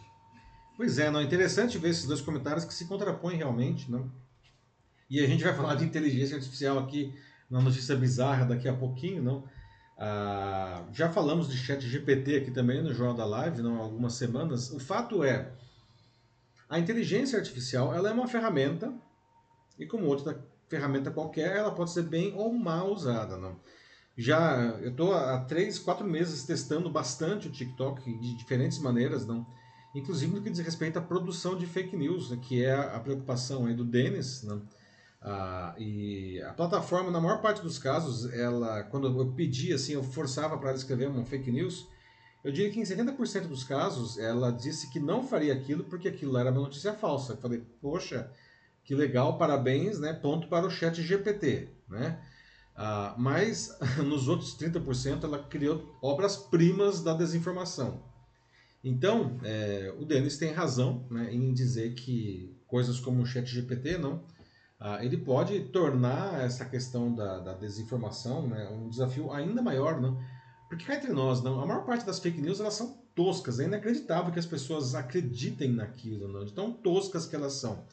Pois 0.77 0.99
é, 0.99 1.11
não 1.11 1.21
é 1.21 1.23
interessante 1.23 1.79
ver 1.79 1.91
esses 1.91 2.07
dois 2.07 2.21
comentários 2.21 2.65
que 2.65 2.75
se 2.75 2.87
contrapõem 2.87 3.37
realmente, 3.37 3.91
não? 3.91 4.11
E 5.09 5.21
a 5.21 5.27
gente 5.27 5.45
vai 5.45 5.55
falar 5.55 5.77
de 5.77 5.85
inteligência 5.85 6.37
artificial 6.37 6.79
aqui 6.79 7.15
na 7.49 7.61
notícia 7.61 7.95
bizarra 7.95 8.45
daqui 8.45 8.69
a 8.69 8.75
pouquinho, 8.75 9.23
não? 9.23 9.45
Ah, 9.97 10.83
já 10.93 11.09
falamos 11.09 11.49
de 11.49 11.57
ChatGPT 11.57 12.37
aqui 12.37 12.51
também 12.51 12.83
no 12.83 12.93
Jornal 12.93 13.15
da 13.15 13.25
Live, 13.25 13.63
não, 13.63 13.77
há 13.77 13.85
algumas 13.85 14.15
semanas. 14.15 14.71
O 14.73 14.81
fato 14.81 15.23
é, 15.23 15.53
a 16.69 16.79
inteligência 16.79 17.39
artificial 17.39 17.95
ela 17.95 18.09
é 18.09 18.13
uma 18.13 18.27
ferramenta 18.27 18.93
e 19.79 19.87
como 19.87 20.07
outra 20.07 20.45
ferramenta 20.69 21.11
qualquer, 21.11 21.57
ela 21.57 21.71
pode 21.71 21.93
ser 21.93 22.03
bem 22.03 22.35
ou 22.35 22.53
mal 22.53 22.91
usada. 22.93 23.37
Não? 23.37 23.57
Já 24.17 24.79
eu 24.81 24.91
estou 24.91 25.13
há 25.13 25.41
três, 25.41 25.79
quatro 25.79 26.07
meses 26.07 26.45
testando 26.45 26.89
bastante 26.89 27.49
o 27.49 27.51
TikTok 27.51 28.19
de 28.19 28.37
diferentes 28.37 28.79
maneiras, 28.79 29.27
não? 29.27 29.47
inclusive 29.95 30.35
no 30.35 30.43
que 30.43 30.51
diz 30.51 30.59
respeito 30.59 30.99
à 30.99 31.03
produção 31.03 31.57
de 31.57 31.67
fake 31.67 31.97
news, 31.97 32.31
né? 32.31 32.39
que 32.41 32.65
é 32.65 32.75
a 32.75 32.99
preocupação 32.99 33.67
aí 33.67 33.75
do 33.75 33.85
Denis. 33.85 34.43
Não? 34.43 34.63
Ah, 35.23 35.75
e 35.79 36.41
a 36.43 36.53
plataforma, 36.53 37.11
na 37.11 37.21
maior 37.21 37.41
parte 37.41 37.63
dos 37.63 37.79
casos, 37.79 38.31
ela, 38.33 38.83
quando 38.85 39.07
eu 39.07 39.33
pedi, 39.33 39.73
assim, 39.73 39.93
eu 39.95 40.03
forçava 40.03 40.59
para 40.59 40.71
ela 40.71 40.79
escrever 40.79 41.09
uma 41.09 41.25
fake 41.25 41.51
news, 41.51 41.89
eu 42.43 42.53
diria 42.53 42.71
que 42.71 42.79
em 42.79 42.83
70% 42.83 43.47
dos 43.47 43.65
casos 43.65 44.19
ela 44.19 44.51
disse 44.51 44.91
que 44.91 45.01
não 45.01 45.27
faria 45.27 45.55
aquilo 45.55 45.85
porque 45.85 46.09
aquilo 46.09 46.37
era 46.37 46.51
uma 46.51 46.61
notícia 46.61 46.93
falsa. 46.93 47.33
Eu 47.33 47.37
falei, 47.39 47.65
poxa, 47.81 48.31
que 48.85 48.95
legal, 48.95 49.39
parabéns, 49.39 49.99
né? 49.99 50.13
Ponto 50.13 50.47
para 50.49 50.67
o 50.67 50.71
chat 50.71 51.01
GPT, 51.01 51.69
né? 51.89 52.21
Ah, 52.77 53.15
mas 53.17 53.77
nos 54.05 54.29
outros 54.29 54.57
30% 54.57 55.25
ela 55.25 55.39
criou 55.45 55.97
obras-primas 56.03 57.03
da 57.03 57.15
desinformação. 57.15 58.03
Então, 58.83 59.39
é, 59.43 59.95
o 59.99 60.05
Denis 60.05 60.37
tem 60.37 60.53
razão 60.53 61.07
né, 61.11 61.33
em 61.33 61.53
dizer 61.55 61.95
que 61.95 62.55
coisas 62.67 63.01
como 63.01 63.23
o 63.23 63.27
chat 63.27 63.47
GPT, 63.47 63.97
não, 63.97 64.23
ah, 64.79 65.03
ele 65.03 65.17
pode 65.17 65.59
tornar 65.69 66.45
essa 66.45 66.65
questão 66.65 67.15
da, 67.15 67.39
da 67.39 67.55
desinformação 67.55 68.47
né, 68.47 68.69
um 68.69 68.89
desafio 68.89 69.33
ainda 69.33 69.63
maior, 69.63 70.01
não? 70.01 70.21
Porque 70.69 70.91
entre 70.93 71.13
nós, 71.13 71.43
não, 71.43 71.61
a 71.61 71.67
maior 71.67 71.85
parte 71.85 72.05
das 72.05 72.19
fake 72.19 72.41
news 72.41 72.61
elas 72.61 72.75
são 72.75 72.99
toscas. 73.15 73.61
É 73.61 73.65
inacreditável 73.65 74.33
que 74.33 74.39
as 74.39 74.47
pessoas 74.47 74.95
acreditem 74.95 75.73
naquilo, 75.73 76.29
não, 76.29 76.45
de 76.45 76.53
tão 76.53 76.73
toscas 76.73 77.27
que 77.27 77.37
elas 77.37 77.55
são. 77.55 77.87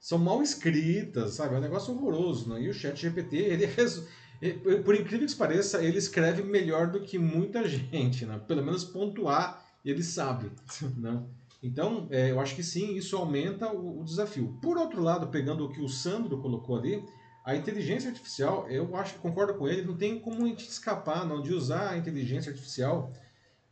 São 0.00 0.18
mal 0.18 0.42
escritas, 0.42 1.34
sabe? 1.34 1.54
É 1.54 1.58
um 1.58 1.62
negócio 1.62 1.92
horroroso. 1.94 2.48
Não? 2.48 2.58
E 2.58 2.68
o 2.68 2.74
chat 2.74 2.96
GPT, 2.96 3.36
ele 3.36 3.66
por 4.84 4.94
incrível 4.94 5.26
que 5.26 5.34
pareça, 5.34 5.82
ele 5.82 5.98
escreve 5.98 6.42
melhor 6.42 6.90
do 6.90 7.00
que 7.00 7.18
muita 7.18 7.66
gente. 7.68 8.24
Não? 8.24 8.38
Pelo 8.38 8.64
menos 8.64 8.84
pontuar, 8.84 9.64
ele 9.84 10.02
sabe. 10.02 10.50
Não? 10.96 11.28
Então, 11.62 12.06
é, 12.10 12.30
eu 12.30 12.40
acho 12.40 12.54
que 12.54 12.62
sim, 12.62 12.94
isso 12.94 13.16
aumenta 13.16 13.68
o, 13.72 14.00
o, 14.00 14.04
desafio. 14.04 14.56
Por 14.62 14.78
outro 14.78 15.02
lado, 15.02 15.26
pegando 15.28 15.64
o 15.64 15.68
que 15.68 15.80
o 15.80 15.88
Sandro 15.88 16.38
colocou 16.40 16.76
ali, 16.76 17.04
a 17.44 17.56
inteligência 17.56 18.10
artificial, 18.10 18.68
eu 18.68 18.94
acho 18.94 19.14
que 19.14 19.20
concordo 19.20 19.54
com 19.54 19.66
ele, 19.66 19.82
não 19.82 19.96
tem 19.96 20.20
como 20.20 20.44
a 20.44 20.48
gente 20.48 20.68
escapar 20.68 21.26
não 21.26 21.42
de 21.42 21.52
usar 21.52 21.90
a 21.90 21.98
inteligência 21.98 22.50
artificial 22.50 23.12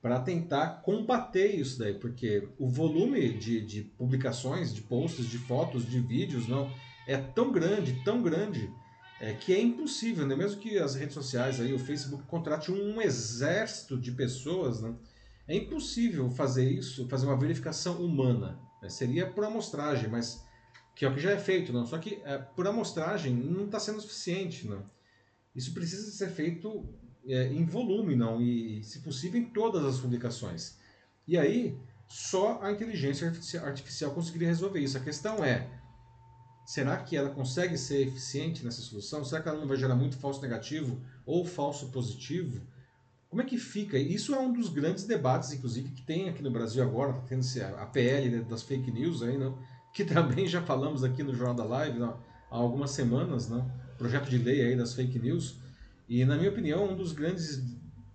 para 0.07 0.21
tentar 0.21 0.83
combater 0.83 1.57
isso 1.57 1.81
daí, 1.81 1.93
porque 1.93 2.49
o 2.61 2.69
volume 2.69 3.29
de, 3.29 3.61
de 3.61 3.83
publicações, 3.83 4.73
de 4.73 4.83
posts, 4.83 5.27
de 5.27 5.37
fotos, 5.37 5.85
de 5.85 5.99
vídeos, 5.99 6.47
não 6.47 6.73
é 7.09 7.17
tão 7.17 7.51
grande, 7.51 8.05
tão 8.05 8.23
grande, 8.23 8.73
é, 9.21 9.33
que 9.33 9.53
é 9.53 9.61
impossível, 9.61 10.25
né? 10.25 10.37
mesmo 10.37 10.61
que 10.61 10.79
as 10.79 10.95
redes 10.95 11.13
sociais, 11.13 11.61
aí, 11.61 11.75
o 11.75 11.79
Facebook 11.81 12.23
contrate 12.29 12.71
um 12.71 13.03
exército 13.03 13.99
de 13.99 14.13
pessoas, 14.13 14.81
né? 14.81 14.95
é 15.49 15.57
impossível 15.57 16.31
fazer 16.31 16.71
isso, 16.71 17.09
fazer 17.09 17.27
uma 17.27 17.37
verificação 17.37 18.01
humana. 18.01 18.61
Né? 18.81 18.89
Seria 18.89 19.27
por 19.29 19.43
amostragem, 19.45 20.09
mas 20.09 20.41
que 20.95 21.05
é 21.05 21.09
o 21.09 21.15
que 21.15 21.21
já 21.21 21.33
é 21.33 21.39
feito, 21.39 21.73
não. 21.73 21.85
Só 21.85 21.99
que 21.99 22.23
é, 22.25 22.39
por 22.39 22.65
amostragem 22.69 23.35
não 23.35 23.65
está 23.65 23.81
sendo 23.81 24.01
suficiente, 24.01 24.69
não. 24.69 24.89
Isso 25.53 25.75
precisa 25.75 26.09
ser 26.13 26.29
feito 26.29 26.89
é, 27.27 27.53
em 27.53 27.65
volume, 27.65 28.15
não, 28.15 28.41
e 28.41 28.83
se 28.83 29.01
possível 29.01 29.41
em 29.41 29.47
todas 29.47 29.85
as 29.85 29.99
publicações. 29.99 30.79
E 31.27 31.37
aí 31.37 31.77
só 32.09 32.61
a 32.63 32.71
inteligência 32.71 33.33
artificial 33.63 34.13
conseguiria 34.13 34.49
resolver 34.49 34.81
isso. 34.81 34.97
A 34.97 35.01
questão 35.01 35.45
é 35.45 35.69
Será 36.67 36.97
que 36.97 37.17
ela 37.17 37.31
consegue 37.31 37.79
ser 37.79 38.09
eficiente 38.09 38.65
nessa 38.65 38.83
solução? 38.83 39.25
Será 39.25 39.41
que 39.41 39.49
ela 39.49 39.61
não 39.61 39.69
vai 39.69 39.77
gerar 39.77 39.95
muito 39.95 40.19
falso 40.19 40.43
negativo 40.43 41.01
ou 41.25 41.45
falso 41.45 41.91
positivo? 41.91 42.61
Como 43.31 43.41
é 43.41 43.45
que 43.45 43.57
fica? 43.57 43.97
Isso 43.97 44.35
é 44.35 44.41
um 44.41 44.53
dos 44.53 44.69
grandes 44.69 45.05
debates, 45.05 45.53
inclusive, 45.53 45.91
que 45.91 46.03
tem 46.03 46.29
aqui 46.29 46.43
no 46.43 46.51
Brasil 46.51 46.83
agora, 46.83 47.13
tá 47.13 47.21
tendo 47.21 47.45
a 47.79 47.87
PL 47.87 48.43
das 48.43 48.65
fake 48.65 48.91
news 48.91 49.23
aí, 49.23 49.39
não? 49.39 49.57
que 49.95 50.05
também 50.05 50.49
já 50.49 50.61
falamos 50.61 51.05
aqui 51.05 51.23
no 51.23 51.33
Jornal 51.33 51.55
da 51.55 51.65
Live 51.65 52.01
não? 52.01 52.19
há 52.51 52.57
algumas 52.57 52.91
semanas, 52.91 53.49
não? 53.49 53.71
projeto 53.97 54.29
de 54.29 54.37
lei 54.37 54.67
aí 54.67 54.77
das 54.77 54.93
fake 54.93 55.21
news. 55.21 55.61
E, 56.09 56.25
na 56.25 56.37
minha 56.37 56.51
opinião, 56.51 56.91
um 56.91 56.97
dos 56.97 57.13
grandes 57.13 57.63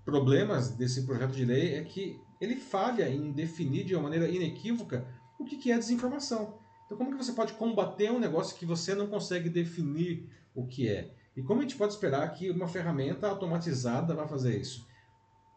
problemas 0.05 0.71
desse 0.71 1.05
projeto 1.05 1.31
de 1.31 1.45
lei 1.45 1.75
é 1.75 1.83
que 1.83 2.19
ele 2.39 2.55
falha 2.55 3.09
em 3.09 3.31
definir 3.31 3.85
de 3.85 3.93
uma 3.95 4.03
maneira 4.03 4.27
inequívoca 4.27 5.05
o 5.39 5.45
que 5.45 5.71
é 5.71 5.77
desinformação. 5.77 6.59
Então, 6.85 6.97
como 6.97 7.11
que 7.11 7.23
você 7.23 7.33
pode 7.33 7.53
combater 7.53 8.11
um 8.11 8.19
negócio 8.19 8.57
que 8.57 8.65
você 8.65 8.93
não 8.93 9.07
consegue 9.07 9.49
definir 9.49 10.29
o 10.53 10.65
que 10.67 10.89
é? 10.89 11.13
E 11.35 11.41
como 11.41 11.59
a 11.59 11.63
gente 11.63 11.77
pode 11.77 11.93
esperar 11.93 12.27
que 12.33 12.49
uma 12.49 12.67
ferramenta 12.67 13.27
automatizada 13.27 14.13
vai 14.13 14.27
fazer 14.27 14.59
isso? 14.59 14.85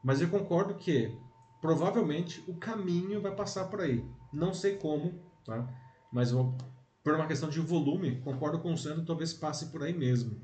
Mas 0.03 0.20
eu 0.20 0.28
concordo 0.28 0.74
que 0.74 1.16
provavelmente 1.61 2.45
o 2.47 2.55
caminho 2.55 3.20
vai 3.20 3.35
passar 3.35 3.64
por 3.64 3.80
aí. 3.80 4.05
Não 4.32 4.53
sei 4.53 4.76
como, 4.76 5.20
tá? 5.45 5.66
mas 6.12 6.30
eu, 6.30 6.57
por 7.03 7.14
uma 7.14 7.26
questão 7.26 7.49
de 7.49 7.59
volume, 7.59 8.20
concordo 8.20 8.61
com 8.61 8.72
o 8.72 8.78
Sandro, 8.78 9.05
talvez 9.05 9.32
passe 9.32 9.66
por 9.66 9.82
aí 9.82 9.93
mesmo. 9.93 10.41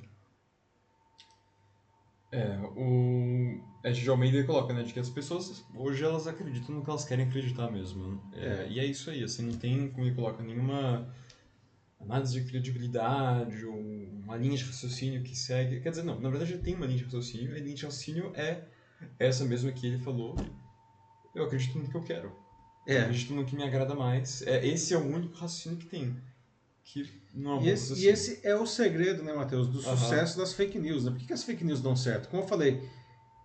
É, 2.33 2.57
o 2.77 3.61
Ed 3.83 4.01
de 4.01 4.09
Almeida 4.09 4.45
coloca, 4.45 4.73
né, 4.73 4.83
de 4.85 4.93
que 4.93 5.01
as 5.01 5.11
pessoas 5.11 5.65
hoje 5.75 6.05
elas 6.05 6.29
acreditam 6.29 6.77
no 6.77 6.85
que 6.85 6.91
elas 6.91 7.05
querem 7.05 7.27
acreditar 7.27 7.71
mesmo. 7.71 8.07
Né? 8.07 8.19
É, 8.35 8.47
é. 8.47 8.69
E 8.71 8.81
é 8.81 8.85
isso 8.85 9.11
aí, 9.11 9.23
assim, 9.25 9.43
não 9.47 9.59
tem, 9.59 9.91
como 9.91 10.07
ele 10.07 10.15
coloca, 10.15 10.43
nenhuma 10.43 11.13
análise 12.01 12.41
de 12.41 12.49
credibilidade 12.49 13.65
ou 13.67 13.77
uma 13.77 14.37
linha 14.37 14.57
de 14.57 14.65
raciocínio 14.65 15.23
que 15.23 15.37
segue. 15.37 15.81
Quer 15.81 15.91
dizer, 15.91 16.03
não, 16.03 16.21
na 16.21 16.31
verdade 16.31 16.57
tem 16.59 16.75
uma 16.75 16.87
linha 16.87 16.99
de 16.99 17.05
raciocínio, 17.05 17.53
e 17.53 17.57
a 17.57 17.63
linha 17.63 17.75
de 17.75 17.85
raciocínio 17.85 18.33
é 18.35 18.65
essa 19.19 19.45
mesma 19.45 19.73
que 19.73 19.87
ele 19.87 19.99
falou. 19.99 20.37
Eu 21.35 21.45
acredito 21.45 21.79
no 21.79 21.89
que 21.89 21.97
eu 21.97 22.03
quero. 22.03 22.33
É. 22.87 22.99
Eu 22.99 23.03
acredito 23.03 23.35
no 23.35 23.45
que 23.45 23.57
me 23.57 23.63
agrada 23.63 23.95
mais. 23.95 24.43
É, 24.43 24.67
esse 24.67 24.95
é 24.95 24.97
o 24.97 25.07
único 25.07 25.35
raciocínio 25.35 25.79
que 25.79 25.87
tem. 25.87 26.17
Que 26.93 27.09
não, 27.33 27.63
e, 27.63 27.69
esse, 27.69 27.93
assim. 27.93 28.03
e 28.03 28.09
esse 28.09 28.41
é 28.43 28.57
o 28.57 28.67
segredo, 28.67 29.23
né, 29.23 29.33
Matheus, 29.33 29.69
do 29.69 29.81
sucesso 29.81 30.37
das 30.37 30.53
fake 30.53 30.77
news. 30.79 31.05
Né? 31.05 31.13
Por 31.13 31.21
que, 31.21 31.27
que 31.27 31.33
as 31.33 31.45
fake 31.45 31.65
news 31.65 31.81
dão 31.81 31.95
certo? 31.95 32.29
Como 32.29 32.43
eu 32.43 32.49
falei, 32.49 32.83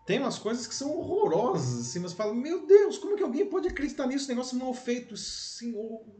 tem 0.05 0.19
umas 0.19 0.39
coisas 0.39 0.65
que 0.65 0.73
são 0.73 0.97
horrorosas, 0.97 1.81
assim, 1.81 1.99
mas 1.99 2.13
fala, 2.13 2.33
meu 2.33 2.65
Deus, 2.65 2.97
como 2.97 3.15
que 3.15 3.21
alguém 3.21 3.45
pode 3.45 3.67
acreditar 3.67 4.07
nisso? 4.07 4.27
Negócio 4.27 4.57
mal 4.57 4.73
feito, 4.73 5.15
sim, 5.15 5.75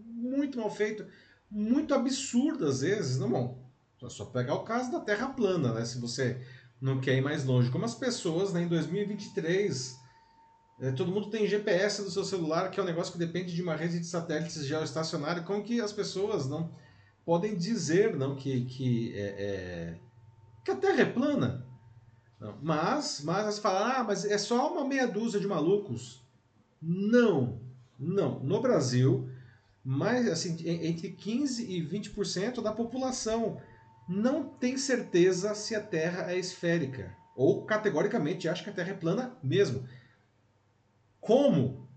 muito 0.05 0.59
mal 0.59 0.69
feito, 0.69 1.03
muito 1.49 1.95
absurdo 1.95 2.67
às 2.67 2.82
vezes. 2.82 3.17
Não, 3.17 3.30
bom, 3.30 3.67
é 4.03 4.09
só 4.09 4.26
pegar 4.26 4.53
o 4.53 4.63
caso 4.63 4.91
da 4.91 4.99
Terra 4.99 5.30
plana, 5.30 5.73
né? 5.73 5.84
Se 5.84 5.99
você 5.99 6.39
não 6.80 7.01
quer 7.01 7.15
ir 7.15 7.21
mais 7.21 7.43
longe. 7.43 7.71
Como 7.71 7.86
as 7.86 7.95
pessoas, 7.95 8.53
né, 8.53 8.61
em 8.61 8.67
2023, 8.67 9.95
é, 10.80 10.91
todo 10.91 11.11
mundo 11.11 11.32
tem 11.32 11.47
GPS 11.47 12.03
do 12.03 12.11
seu 12.11 12.23
celular, 12.23 12.69
que 12.69 12.80
é 12.80 12.84
um 12.84 12.86
negócio 12.86 13.13
que 13.13 13.17
depende 13.17 13.55
de 13.55 13.63
uma 13.63 13.76
rede 13.76 13.99
de 13.99 14.05
satélites 14.05 14.63
geoestacionária, 14.63 15.41
como 15.41 15.63
que 15.63 15.82
as 15.82 15.91
pessoas 15.91 16.47
não 16.47 16.71
podem 17.26 17.55
dizer 17.55 18.15
não 18.15 18.36
que, 18.36 18.65
que, 18.65 19.13
é, 19.15 19.36
é, 19.38 19.99
que 20.63 20.71
a 20.71 20.76
Terra 20.76 21.01
é 21.01 21.05
plana. 21.05 21.65
Não. 22.39 22.57
Mas, 22.61 23.21
mas 23.23 23.39
elas 23.39 23.59
falam, 23.59 23.84
ah, 23.84 24.03
mas 24.03 24.26
é 24.26 24.38
só 24.38 24.71
uma 24.71 24.86
meia 24.88 25.07
dúzia 25.07 25.39
de 25.39 25.47
malucos. 25.47 26.21
Não, 26.82 27.59
não. 27.97 28.39
No 28.41 28.61
Brasil, 28.61 29.28
mais, 29.84 30.28
assim, 30.28 30.55
entre 30.67 31.11
15% 31.13 31.59
e 31.67 31.82
20% 31.82 32.61
da 32.61 32.71
população 32.71 33.59
não 34.07 34.47
tem 34.47 34.78
certeza 34.78 35.55
se 35.55 35.76
a 35.76 35.82
Terra 35.82 36.32
é 36.32 36.38
esférica. 36.38 37.15
Ou 37.36 37.65
categoricamente 37.65 38.47
acha 38.47 38.63
que 38.63 38.69
a 38.69 38.73
Terra 38.73 38.91
é 38.91 38.95
plana 38.95 39.36
mesmo. 39.43 39.88
Como? 41.19 41.89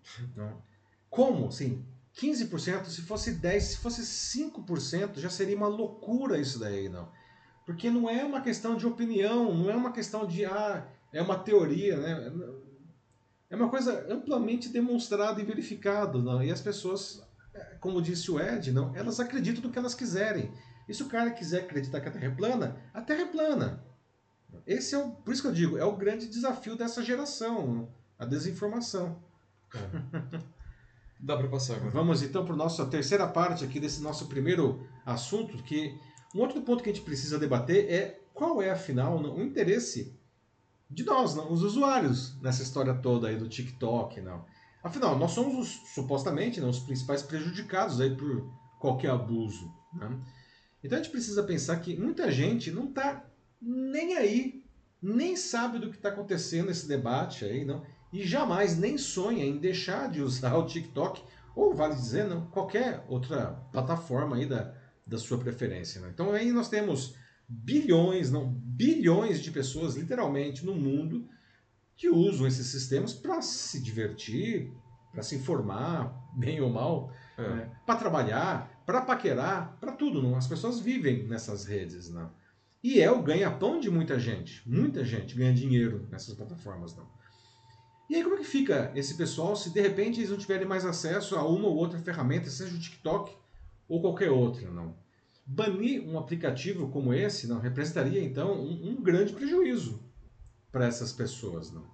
Como? 1.10 1.52
Sim, 1.52 1.84
15%, 2.20 2.86
se 2.86 3.02
fosse 3.02 3.36
10%, 3.36 3.60
se 3.60 3.76
fosse 3.76 4.02
5%, 4.02 5.18
já 5.18 5.30
seria 5.30 5.56
uma 5.56 5.68
loucura 5.68 6.38
isso 6.38 6.58
daí, 6.58 6.88
não. 6.88 7.08
Porque 7.64 7.90
não 7.90 8.10
é 8.10 8.24
uma 8.24 8.40
questão 8.40 8.76
de 8.76 8.86
opinião, 8.86 9.54
não 9.54 9.70
é 9.70 9.76
uma 9.76 9.92
questão 9.92 10.26
de, 10.26 10.44
ah, 10.44 10.86
é 11.12 11.22
uma 11.22 11.38
teoria, 11.38 11.96
né? 11.96 12.32
É 13.48 13.56
uma 13.56 13.68
coisa 13.68 14.06
amplamente 14.12 14.68
demonstrada 14.68 15.40
e 15.40 15.44
verificada, 15.44 16.18
não. 16.18 16.42
E 16.42 16.50
as 16.50 16.60
pessoas, 16.60 17.22
como 17.78 18.02
disse 18.02 18.30
o 18.30 18.40
Ed, 18.40 18.72
não, 18.72 18.94
elas 18.96 19.20
acreditam 19.20 19.62
no 19.62 19.70
que 19.70 19.78
elas 19.78 19.94
quiserem. 19.94 20.52
E 20.88 20.94
se 20.94 21.02
o 21.02 21.08
cara 21.08 21.30
quiser 21.30 21.60
acreditar 21.60 22.00
que 22.00 22.08
a 22.08 22.10
Terra 22.10 22.26
é 22.26 22.30
plana, 22.30 22.82
a 22.92 23.00
Terra 23.00 23.22
é 23.22 23.26
plana. 23.26 23.84
Esse 24.66 24.94
é 24.94 24.98
o, 24.98 25.10
por 25.10 25.32
isso 25.32 25.42
que 25.42 25.48
eu 25.48 25.52
digo, 25.52 25.78
é 25.78 25.84
o 25.84 25.96
grande 25.96 26.26
desafio 26.26 26.74
dessa 26.74 27.02
geração, 27.02 27.88
a 28.18 28.24
desinformação. 28.24 29.22
É. 29.74 30.57
Dá 31.20 31.36
para 31.36 31.48
passar 31.48 31.76
agora. 31.76 31.90
Vamos 31.90 32.22
então 32.22 32.44
para 32.44 32.54
a 32.54 32.56
nossa 32.56 32.86
terceira 32.86 33.26
parte 33.26 33.64
aqui 33.64 33.80
desse 33.80 34.00
nosso 34.00 34.26
primeiro 34.26 34.86
assunto, 35.04 35.60
que 35.64 35.98
um 36.34 36.40
outro 36.40 36.62
ponto 36.62 36.82
que 36.82 36.90
a 36.90 36.92
gente 36.92 37.04
precisa 37.04 37.38
debater 37.38 37.90
é 37.90 38.20
qual 38.32 38.62
é, 38.62 38.70
afinal, 38.70 39.18
o 39.18 39.42
interesse 39.42 40.16
de 40.88 41.04
nós, 41.04 41.34
não, 41.34 41.52
os 41.52 41.62
usuários, 41.62 42.40
nessa 42.40 42.62
história 42.62 42.94
toda 42.94 43.28
aí 43.28 43.36
do 43.36 43.48
TikTok. 43.48 44.20
Não. 44.20 44.44
Afinal, 44.82 45.18
nós 45.18 45.32
somos 45.32 45.58
os, 45.58 45.92
supostamente 45.92 46.60
não, 46.60 46.70
os 46.70 46.78
principais 46.78 47.20
prejudicados 47.20 48.00
aí 48.00 48.14
por 48.14 48.48
qualquer 48.78 49.10
abuso. 49.10 49.72
Né? 49.92 50.16
Então 50.84 50.98
a 50.98 51.02
gente 51.02 51.10
precisa 51.10 51.42
pensar 51.42 51.80
que 51.80 51.96
muita 51.96 52.30
gente 52.30 52.70
não 52.70 52.88
está 52.88 53.24
nem 53.60 54.16
aí, 54.16 54.64
nem 55.02 55.34
sabe 55.34 55.80
do 55.80 55.90
que 55.90 55.96
está 55.96 56.10
acontecendo 56.10 56.68
nesse 56.68 56.86
debate 56.86 57.44
aí, 57.44 57.64
não 57.64 57.82
e 58.12 58.26
jamais 58.26 58.78
nem 58.78 58.96
sonha 58.96 59.44
em 59.44 59.58
deixar 59.58 60.10
de 60.10 60.22
usar 60.22 60.56
o 60.56 60.66
TikTok 60.66 61.22
ou, 61.54 61.74
vale 61.74 61.94
dizer, 61.94 62.24
não, 62.24 62.46
qualquer 62.46 63.04
outra 63.08 63.52
plataforma 63.72 64.36
aí 64.36 64.46
da, 64.46 64.72
da 65.06 65.18
sua 65.18 65.38
preferência. 65.38 66.00
Né? 66.00 66.10
Então 66.12 66.32
aí 66.32 66.52
nós 66.52 66.68
temos 66.68 67.16
bilhões, 67.48 68.30
não, 68.30 68.48
bilhões 68.48 69.40
de 69.40 69.50
pessoas, 69.50 69.96
literalmente, 69.96 70.64
no 70.64 70.74
mundo 70.74 71.28
que 71.96 72.08
usam 72.08 72.46
esses 72.46 72.68
sistemas 72.68 73.12
para 73.12 73.42
se 73.42 73.82
divertir, 73.82 74.72
para 75.10 75.22
se 75.22 75.34
informar, 75.34 76.14
bem 76.36 76.60
ou 76.60 76.70
mal, 76.70 77.12
é. 77.36 77.42
né? 77.42 77.70
para 77.84 77.98
trabalhar, 77.98 78.82
para 78.86 79.00
paquerar, 79.00 79.76
para 79.80 79.92
tudo. 79.92 80.22
Não? 80.22 80.36
As 80.36 80.46
pessoas 80.46 80.78
vivem 80.78 81.26
nessas 81.26 81.64
redes. 81.64 82.08
Não? 82.08 82.30
E 82.84 83.00
é 83.00 83.10
o 83.10 83.22
ganha-pão 83.22 83.80
de 83.80 83.90
muita 83.90 84.18
gente. 84.18 84.62
Muita 84.68 85.04
gente 85.04 85.34
ganha 85.34 85.52
dinheiro 85.52 86.06
nessas 86.10 86.34
plataformas. 86.34 86.94
Não? 86.94 87.17
E 88.08 88.16
aí 88.16 88.22
como 88.22 88.36
é 88.36 88.38
que 88.38 88.44
fica 88.44 88.90
esse 88.94 89.14
pessoal 89.14 89.54
se 89.54 89.70
de 89.70 89.80
repente 89.80 90.18
eles 90.18 90.30
não 90.30 90.38
tiverem 90.38 90.66
mais 90.66 90.84
acesso 90.84 91.36
a 91.36 91.46
uma 91.46 91.68
ou 91.68 91.76
outra 91.76 91.98
ferramenta, 91.98 92.48
seja 92.48 92.74
o 92.74 92.78
TikTok 92.78 93.36
ou 93.86 94.00
qualquer 94.00 94.30
outra, 94.30 94.70
não? 94.70 94.96
Banir 95.44 96.02
um 96.06 96.18
aplicativo 96.18 96.88
como 96.88 97.12
esse 97.12 97.46
não 97.46 97.60
representaria 97.60 98.22
então 98.22 98.52
um, 98.52 98.90
um 98.90 99.02
grande 99.02 99.32
prejuízo 99.32 100.02
para 100.72 100.86
essas 100.86 101.12
pessoas, 101.12 101.70
não? 101.70 101.84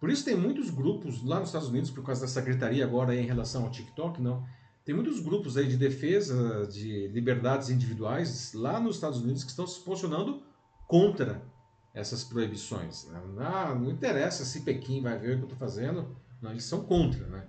Por 0.00 0.10
isso 0.10 0.24
tem 0.24 0.36
muitos 0.36 0.70
grupos 0.70 1.24
lá 1.24 1.38
nos 1.40 1.48
Estados 1.48 1.68
Unidos, 1.68 1.90
por 1.90 2.04
causa 2.04 2.22
dessa 2.22 2.40
gritaria 2.40 2.84
agora 2.84 3.14
em 3.14 3.24
relação 3.24 3.64
ao 3.64 3.70
TikTok, 3.70 4.20
não? 4.20 4.44
Tem 4.84 4.94
muitos 4.94 5.18
grupos 5.18 5.56
aí 5.56 5.66
de 5.66 5.76
defesa 5.76 6.66
de 6.66 7.08
liberdades 7.08 7.70
individuais 7.70 8.52
lá 8.52 8.78
nos 8.78 8.96
Estados 8.96 9.20
Unidos 9.20 9.42
que 9.42 9.50
estão 9.50 9.66
se 9.66 9.80
posicionando 9.80 10.42
contra 10.86 11.42
essas 11.94 12.24
proibições. 12.24 13.06
Né? 13.06 13.22
Ah, 13.38 13.74
não 13.74 13.90
interessa 13.90 14.44
se 14.44 14.62
Pequim 14.62 15.00
vai 15.00 15.16
ver 15.16 15.34
o 15.34 15.36
que 15.36 15.44
eu 15.44 15.48
estou 15.48 15.58
fazendo, 15.58 16.14
não, 16.42 16.50
eles 16.50 16.64
são 16.64 16.84
contra. 16.84 17.26
Né? 17.26 17.46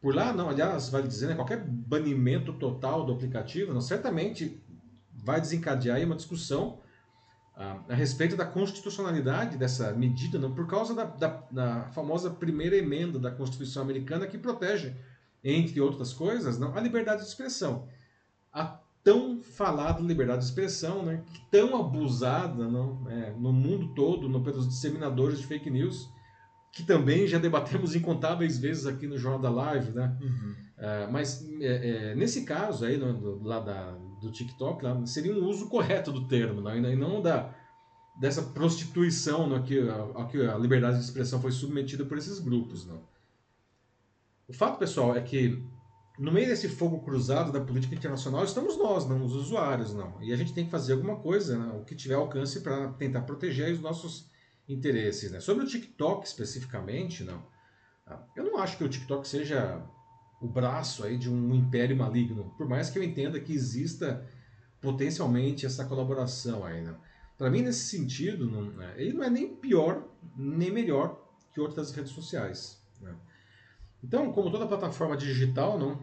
por 0.00 0.14
lá, 0.14 0.32
não, 0.32 0.48
aliás, 0.48 0.88
vale 0.88 1.08
dizer, 1.08 1.26
né, 1.28 1.34
qualquer 1.34 1.64
banimento 1.64 2.52
total 2.52 3.04
do 3.04 3.12
aplicativo, 3.12 3.74
não, 3.74 3.80
certamente 3.80 4.62
vai 5.12 5.40
desencadear 5.40 6.00
uma 6.04 6.14
discussão 6.14 6.80
ah, 7.56 7.80
a 7.88 7.94
respeito 7.94 8.36
da 8.36 8.46
constitucionalidade 8.46 9.56
dessa 9.56 9.92
medida, 9.92 10.38
não, 10.38 10.54
por 10.54 10.68
causa 10.68 10.94
da, 10.94 11.04
da, 11.04 11.42
da, 11.50 11.84
famosa 11.88 12.30
primeira 12.30 12.76
emenda 12.76 13.18
da 13.18 13.30
Constituição 13.30 13.82
Americana 13.82 14.26
que 14.26 14.38
protege, 14.38 14.94
entre 15.42 15.80
outras 15.80 16.12
coisas, 16.12 16.58
não, 16.58 16.76
a 16.76 16.80
liberdade 16.80 17.22
de 17.22 17.28
expressão. 17.28 17.88
A 18.52 18.78
tão 19.08 19.40
falada 19.40 20.02
liberdade 20.02 20.40
de 20.40 20.44
expressão, 20.44 21.02
né, 21.02 21.24
tão 21.50 21.80
abusada 21.80 22.68
não, 22.68 23.08
é, 23.08 23.30
no 23.30 23.50
mundo 23.54 23.94
todo 23.94 24.28
não, 24.28 24.42
pelos 24.42 24.68
disseminadores 24.68 25.38
de 25.38 25.46
fake 25.46 25.70
news, 25.70 26.10
que 26.70 26.82
também 26.82 27.26
já 27.26 27.38
debatemos 27.38 27.96
incontáveis 27.96 28.58
vezes 28.58 28.84
aqui 28.84 29.06
no 29.06 29.16
Jornal 29.16 29.40
da 29.40 29.48
Live, 29.48 29.92
né? 29.92 30.14
Uhum. 30.20 30.54
É, 30.76 31.06
mas 31.06 31.42
é, 31.58 32.10
é, 32.10 32.14
nesse 32.14 32.44
caso 32.44 32.84
aí, 32.84 32.98
no, 32.98 33.14
do, 33.14 33.42
lá 33.42 33.60
da, 33.60 33.92
do 34.20 34.30
TikTok, 34.30 34.84
lá, 34.84 35.06
seria 35.06 35.32
um 35.32 35.46
uso 35.46 35.70
correto 35.70 36.12
do 36.12 36.28
termo, 36.28 36.60
né? 36.60 36.92
e 36.92 36.94
não 36.94 37.22
da, 37.22 37.50
dessa 38.20 38.42
prostituição 38.42 39.48
né, 39.48 39.62
que, 39.66 39.88
a, 39.88 40.22
a, 40.22 40.24
que 40.26 40.44
a 40.44 40.58
liberdade 40.58 40.98
de 40.98 41.04
expressão 41.04 41.40
foi 41.40 41.50
submetida 41.50 42.04
por 42.04 42.18
esses 42.18 42.38
grupos. 42.40 42.84
Né? 42.84 42.94
O 44.46 44.52
fato, 44.52 44.78
pessoal, 44.78 45.16
é 45.16 45.20
que 45.22 45.64
no 46.18 46.32
meio 46.32 46.48
desse 46.48 46.68
fogo 46.68 47.00
cruzado 47.00 47.52
da 47.52 47.60
política 47.60 47.94
internacional 47.94 48.44
estamos 48.44 48.76
nós, 48.76 49.06
não 49.06 49.22
os 49.22 49.34
usuários, 49.34 49.94
não. 49.94 50.20
E 50.20 50.32
a 50.32 50.36
gente 50.36 50.52
tem 50.52 50.64
que 50.64 50.70
fazer 50.70 50.94
alguma 50.94 51.16
coisa, 51.16 51.56
né, 51.56 51.78
o 51.80 51.84
que 51.84 51.94
tiver 51.94 52.14
alcance 52.14 52.60
para 52.60 52.88
tentar 52.94 53.22
proteger 53.22 53.72
os 53.72 53.80
nossos 53.80 54.28
interesses. 54.68 55.30
Né? 55.30 55.40
Sobre 55.40 55.64
o 55.64 55.66
TikTok 55.66 56.26
especificamente, 56.26 57.22
não. 57.22 57.42
Ah, 58.06 58.20
eu 58.36 58.44
não 58.44 58.58
acho 58.58 58.76
que 58.76 58.84
o 58.84 58.88
TikTok 58.88 59.28
seja 59.28 59.80
o 60.40 60.48
braço 60.48 61.04
aí 61.04 61.16
de 61.16 61.30
um 61.30 61.54
império 61.54 61.96
maligno, 61.96 62.52
por 62.56 62.68
mais 62.68 62.90
que 62.90 62.98
eu 62.98 63.02
entenda 63.02 63.40
que 63.40 63.52
exista 63.52 64.26
potencialmente 64.80 65.66
essa 65.66 65.84
colaboração 65.84 66.64
aí. 66.64 66.80
Né? 66.82 66.94
Para 67.36 67.50
mim, 67.50 67.62
nesse 67.62 67.96
sentido, 67.96 68.50
não, 68.50 68.62
né, 68.62 68.94
ele 68.96 69.12
não 69.12 69.24
é 69.24 69.30
nem 69.30 69.54
pior 69.54 70.04
nem 70.36 70.70
melhor 70.70 71.24
que 71.52 71.60
outras 71.60 71.92
redes 71.92 72.12
sociais. 72.12 72.80
Né? 73.00 73.14
Então, 74.02 74.32
como 74.32 74.50
toda 74.50 74.66
plataforma 74.66 75.16
digital, 75.16 75.78
não, 75.78 76.00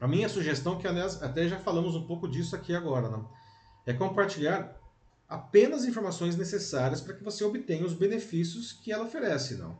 a 0.00 0.08
minha 0.08 0.28
sugestão, 0.28 0.78
que 0.78 0.88
aliás 0.88 1.22
até 1.22 1.46
já 1.46 1.58
falamos 1.58 1.94
um 1.94 2.06
pouco 2.06 2.26
disso 2.26 2.56
aqui 2.56 2.74
agora, 2.74 3.08
não, 3.08 3.28
é 3.86 3.92
compartilhar 3.92 4.76
apenas 5.28 5.84
informações 5.84 6.36
necessárias 6.36 7.00
para 7.00 7.14
que 7.14 7.22
você 7.22 7.44
obtenha 7.44 7.84
os 7.84 7.92
benefícios 7.92 8.72
que 8.72 8.90
ela 8.90 9.04
oferece, 9.04 9.54
não. 9.54 9.78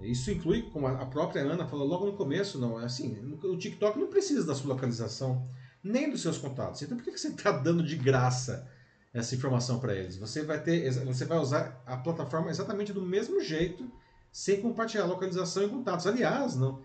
Isso 0.00 0.30
inclui, 0.30 0.62
como 0.70 0.86
a 0.86 1.06
própria 1.06 1.42
Ana 1.42 1.66
falou 1.66 1.86
logo 1.86 2.06
no 2.06 2.16
começo, 2.16 2.58
não, 2.58 2.80
é 2.80 2.84
assim, 2.84 3.16
o 3.42 3.56
TikTok 3.56 3.98
não 3.98 4.08
precisa 4.08 4.44
da 4.44 4.54
sua 4.54 4.74
localização, 4.74 5.46
nem 5.82 6.10
dos 6.10 6.22
seus 6.22 6.38
contatos. 6.38 6.82
Então 6.82 6.96
por 6.96 7.04
que 7.04 7.16
você 7.16 7.28
está 7.28 7.52
dando 7.52 7.82
de 7.82 7.96
graça 7.96 8.68
essa 9.12 9.34
informação 9.34 9.78
para 9.78 9.94
eles? 9.94 10.16
Você 10.16 10.42
vai 10.42 10.60
ter, 10.60 10.90
você 11.04 11.24
vai 11.24 11.38
usar 11.38 11.82
a 11.86 11.96
plataforma 11.96 12.50
exatamente 12.50 12.92
do 12.92 13.02
mesmo 13.02 13.40
jeito, 13.40 13.90
sem 14.34 14.60
compartilhar 14.60 15.04
localização 15.04 15.62
e 15.62 15.68
contatos. 15.68 16.08
Aliás, 16.08 16.56
não, 16.56 16.82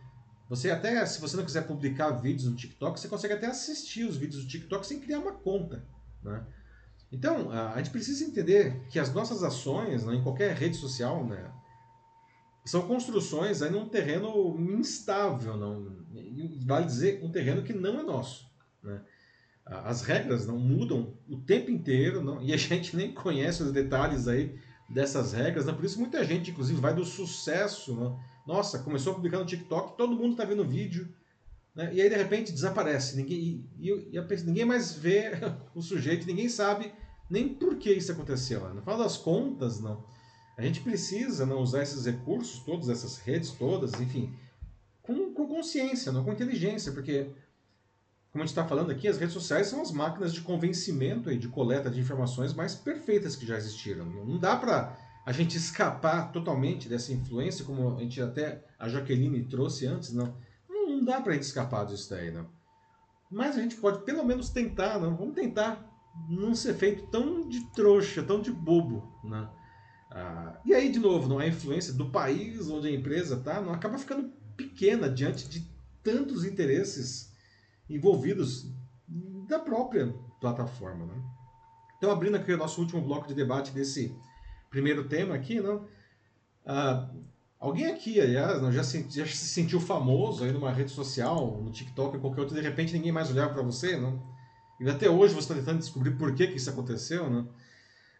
você 0.47 0.69
até, 0.69 1.03
se 1.07 1.19
você 1.19 1.35
não 1.35 1.43
quiser 1.43 1.65
publicar 1.65 2.11
vídeos 2.11 2.47
no 2.47 2.55
TikTok, 2.55 2.99
você 2.99 3.07
consegue 3.07 3.33
até 3.33 3.47
assistir 3.47 4.03
os 4.03 4.15
vídeos 4.15 4.43
do 4.43 4.47
TikTok 4.47 4.85
sem 4.85 4.99
criar 4.99 5.17
uma 5.17 5.31
conta, 5.31 5.83
né? 6.21 6.45
Então, 7.11 7.49
a 7.49 7.75
gente 7.77 7.89
precisa 7.89 8.23
entender 8.23 8.85
que 8.91 8.99
as 8.99 9.11
nossas 9.11 9.41
ações, 9.41 10.05
né, 10.05 10.13
em 10.13 10.21
qualquer 10.21 10.55
rede 10.55 10.77
social, 10.77 11.25
né, 11.25 11.51
são 12.63 12.83
construções 12.87 13.63
aí 13.63 13.71
num 13.71 13.89
terreno 13.89 14.55
instável, 14.59 15.57
não, 15.57 16.05
vale 16.67 16.85
dizer, 16.85 17.19
um 17.23 17.31
terreno 17.31 17.63
que 17.63 17.73
não 17.73 17.99
é 17.99 18.03
nosso. 18.03 18.47
Né? 18.83 19.01
As 19.65 20.03
regras 20.03 20.45
não 20.45 20.59
mudam 20.59 21.17
o 21.27 21.37
tempo 21.37 21.71
inteiro 21.71 22.21
não, 22.21 22.43
e 22.43 22.53
a 22.53 22.57
gente 22.61 22.95
nem 22.95 23.11
conhece 23.11 23.63
os 23.63 23.71
detalhes 23.71 24.27
aí 24.27 24.55
dessas 24.89 25.33
regras. 25.33 25.65
Não, 25.65 25.75
por 25.75 25.85
isso 25.85 25.99
muita 25.99 26.23
gente, 26.23 26.51
inclusive, 26.51 26.79
vai 26.79 26.93
do 26.93 27.05
sucesso. 27.05 27.95
Não? 27.95 28.19
Nossa, 28.45 28.79
começou 28.79 29.13
a 29.13 29.15
publicar 29.15 29.39
no 29.39 29.45
TikTok, 29.45 29.97
todo 29.97 30.15
mundo 30.15 30.31
está 30.31 30.45
vendo 30.45 30.65
vídeo, 30.65 31.07
né? 31.75 31.93
E 31.93 32.01
aí, 32.01 32.09
de 32.09 32.15
repente, 32.15 32.51
desaparece. 32.51 33.15
Ninguém, 33.15 33.65
e, 33.77 33.89
e, 33.89 34.17
e 34.17 34.43
ninguém 34.43 34.65
mais 34.65 34.93
vê 34.93 35.31
o 35.75 35.81
sujeito, 35.81 36.25
ninguém 36.25 36.49
sabe 36.49 36.91
nem 37.29 37.47
por 37.47 37.77
que 37.77 37.91
isso 37.91 38.11
aconteceu. 38.11 38.61
Né? 38.61 38.73
No 38.73 38.81
final 38.81 38.97
das 38.97 39.17
contas, 39.17 39.79
não. 39.79 40.03
A 40.57 40.61
gente 40.61 40.81
precisa 40.81 41.45
não 41.45 41.61
usar 41.61 41.83
esses 41.83 42.05
recursos, 42.05 42.59
todas 42.65 42.89
essas 42.89 43.17
redes 43.19 43.51
todas, 43.51 43.93
enfim, 44.01 44.33
com, 45.01 45.33
com 45.33 45.47
consciência, 45.47 46.11
não 46.11 46.23
com 46.23 46.33
inteligência, 46.33 46.91
porque, 46.91 47.29
como 48.31 48.43
a 48.43 48.45
gente 48.45 48.55
está 48.55 48.65
falando 48.65 48.91
aqui, 48.91 49.07
as 49.07 49.17
redes 49.17 49.33
sociais 49.33 49.67
são 49.67 49.81
as 49.81 49.91
máquinas 49.91 50.33
de 50.33 50.41
convencimento 50.41 51.31
e 51.31 51.37
de 51.37 51.47
coleta 51.47 51.89
de 51.89 51.99
informações 51.99 52.53
mais 52.53 52.75
perfeitas 52.75 53.35
que 53.35 53.45
já 53.45 53.57
existiram. 53.57 54.05
Não 54.05 54.37
dá 54.37 54.55
para 54.55 54.95
a 55.25 55.31
gente 55.31 55.57
escapar 55.57 56.31
totalmente 56.31 56.87
dessa 56.87 57.11
influência, 57.11 57.65
como 57.65 57.97
a 57.97 57.99
gente 57.99 58.21
até 58.21 58.63
a 58.77 58.87
Jaqueline 58.87 59.43
trouxe 59.45 59.87
antes, 59.87 60.13
não 60.13 60.33
não 60.99 61.05
dá 61.05 61.21
pra 61.21 61.33
gente 61.33 61.43
escapar 61.43 61.85
disso 61.85 62.09
daí, 62.09 62.31
não. 62.31 62.47
Mas 63.31 63.55
a 63.55 63.61
gente 63.61 63.75
pode 63.75 64.03
pelo 64.03 64.23
menos 64.25 64.49
tentar, 64.49 64.99
não? 64.99 65.15
Vamos 65.15 65.35
tentar 65.35 65.87
não 66.27 66.53
ser 66.53 66.73
feito 66.73 67.07
tão 67.07 67.47
de 67.47 67.63
trouxa, 67.71 68.23
tão 68.23 68.41
de 68.41 68.51
bobo, 68.51 69.07
né? 69.23 69.47
Ah, 70.11 70.59
e 70.65 70.73
aí, 70.73 70.91
de 70.91 70.99
novo, 70.99 71.29
não 71.29 71.39
é 71.39 71.45
a 71.45 71.49
influência 71.49 71.93
do 71.93 72.09
país 72.09 72.69
onde 72.69 72.87
a 72.87 72.91
empresa 72.91 73.35
está, 73.35 73.61
não 73.61 73.71
acaba 73.71 73.97
ficando 73.97 74.31
pequena 74.57 75.07
diante 75.07 75.47
de 75.47 75.65
tantos 76.03 76.43
interesses 76.43 77.28
envolvidos 77.89 78.71
da 79.47 79.59
própria 79.59 80.13
plataforma, 80.39 81.05
né? 81.05 81.21
Então, 81.97 82.11
abrindo 82.11 82.35
aqui 82.35 82.53
o 82.53 82.57
nosso 82.57 82.79
último 82.79 83.01
bloco 83.01 83.27
de 83.27 83.33
debate 83.33 83.71
desse 83.71 84.15
primeiro 84.69 85.07
tema 85.07 85.35
aqui, 85.35 85.59
não? 85.59 85.87
Ah, 86.65 87.09
Alguém 87.59 87.87
aqui, 87.87 88.21
aliás, 88.21 88.73
já, 88.73 88.83
se, 88.83 89.05
já 89.09 89.25
se 89.25 89.35
sentiu 89.35 89.81
famoso 89.81 90.45
aí 90.45 90.51
numa 90.51 90.71
rede 90.71 90.91
social, 90.91 91.61
no 91.61 91.69
TikTok 91.71 92.15
ou 92.15 92.21
qualquer 92.21 92.39
outra, 92.39 92.55
de 92.55 92.65
repente 92.65 92.93
ninguém 92.93 93.11
mais 93.11 93.29
olhava 93.29 93.53
para 93.53 93.61
você, 93.61 93.97
não? 93.97 94.23
E 94.79 94.89
até 94.89 95.09
hoje 95.09 95.33
você 95.33 95.51
está 95.51 95.55
tentando 95.55 95.79
descobrir 95.79 96.11
por 96.11 96.33
que, 96.33 96.47
que 96.47 96.55
isso 96.55 96.69
aconteceu, 96.69 97.29
né? 97.29 97.45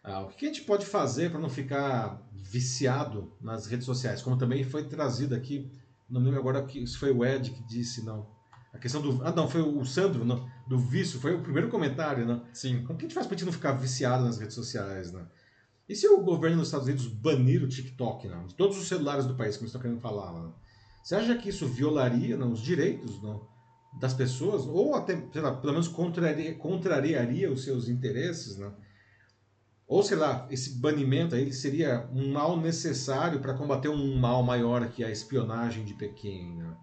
Ah, 0.04 0.20
o 0.20 0.28
que 0.28 0.44
a 0.44 0.48
gente 0.48 0.62
pode 0.64 0.84
fazer 0.84 1.30
para 1.30 1.40
não 1.40 1.48
ficar 1.48 2.22
viciado 2.34 3.32
nas 3.40 3.66
redes 3.66 3.86
sociais? 3.86 4.20
Como 4.20 4.36
também 4.36 4.62
foi 4.62 4.84
trazido 4.84 5.34
aqui, 5.34 5.70
não 6.08 6.20
lembro 6.20 6.38
agora 6.38 6.66
se 6.68 6.98
foi 6.98 7.10
o 7.10 7.24
Ed 7.24 7.50
que 7.50 7.62
disse, 7.62 8.04
não. 8.04 8.26
A 8.72 8.78
questão 8.78 9.02
do. 9.02 9.24
Ah, 9.24 9.32
não, 9.32 9.48
foi 9.48 9.62
o 9.62 9.84
Sandro, 9.84 10.24
não, 10.24 10.48
do 10.66 10.78
vício, 10.78 11.20
foi 11.20 11.34
o 11.34 11.42
primeiro 11.42 11.68
comentário, 11.68 12.24
né? 12.24 12.40
Sim. 12.52 12.84
Como 12.84 12.98
que 12.98 13.04
a 13.04 13.08
gente 13.08 13.14
faz 13.14 13.26
para 13.26 13.34
a 13.34 13.38
gente 13.38 13.46
não 13.46 13.52
ficar 13.52 13.72
viciado 13.72 14.24
nas 14.24 14.38
redes 14.38 14.54
sociais, 14.54 15.12
né? 15.12 15.26
E 15.88 15.96
se 15.96 16.06
o 16.06 16.20
governo 16.20 16.58
dos 16.58 16.68
Estados 16.68 16.86
Unidos 16.86 17.08
banir 17.08 17.64
o 17.64 17.68
TikTok, 17.68 18.28
de 18.46 18.54
todos 18.54 18.78
os 18.78 18.86
celulares 18.86 19.26
do 19.26 19.34
país, 19.34 19.56
como 19.56 19.66
estão 19.66 19.80
querendo 19.80 20.00
falar, 20.00 20.32
não, 20.32 20.54
você 21.02 21.16
acha 21.16 21.36
que 21.36 21.48
isso 21.48 21.66
violaria 21.66 22.36
não, 22.36 22.52
os 22.52 22.60
direitos 22.60 23.20
não, 23.20 23.48
das 23.98 24.14
pessoas? 24.14 24.66
Ou 24.66 24.94
até, 24.94 25.20
sei 25.32 25.42
lá, 25.42 25.52
pelo 25.52 25.72
menos 25.72 25.88
contraria, 25.88 26.54
contrariaria 26.54 27.50
os 27.50 27.64
seus 27.64 27.88
interesses? 27.88 28.56
Não? 28.56 28.72
Ou, 29.90 30.04
sei 30.04 30.16
lá, 30.16 30.46
esse 30.48 30.78
banimento 30.78 31.34
aí 31.34 31.52
seria 31.52 32.08
um 32.12 32.30
mal 32.30 32.56
necessário 32.60 33.40
para 33.40 33.54
combater 33.54 33.88
um 33.88 34.16
mal 34.16 34.40
maior 34.44 34.88
que 34.88 35.02
a 35.02 35.10
espionagem 35.10 35.84
de 35.84 35.94
Pequim. 35.94 36.54
Né? 36.54 36.76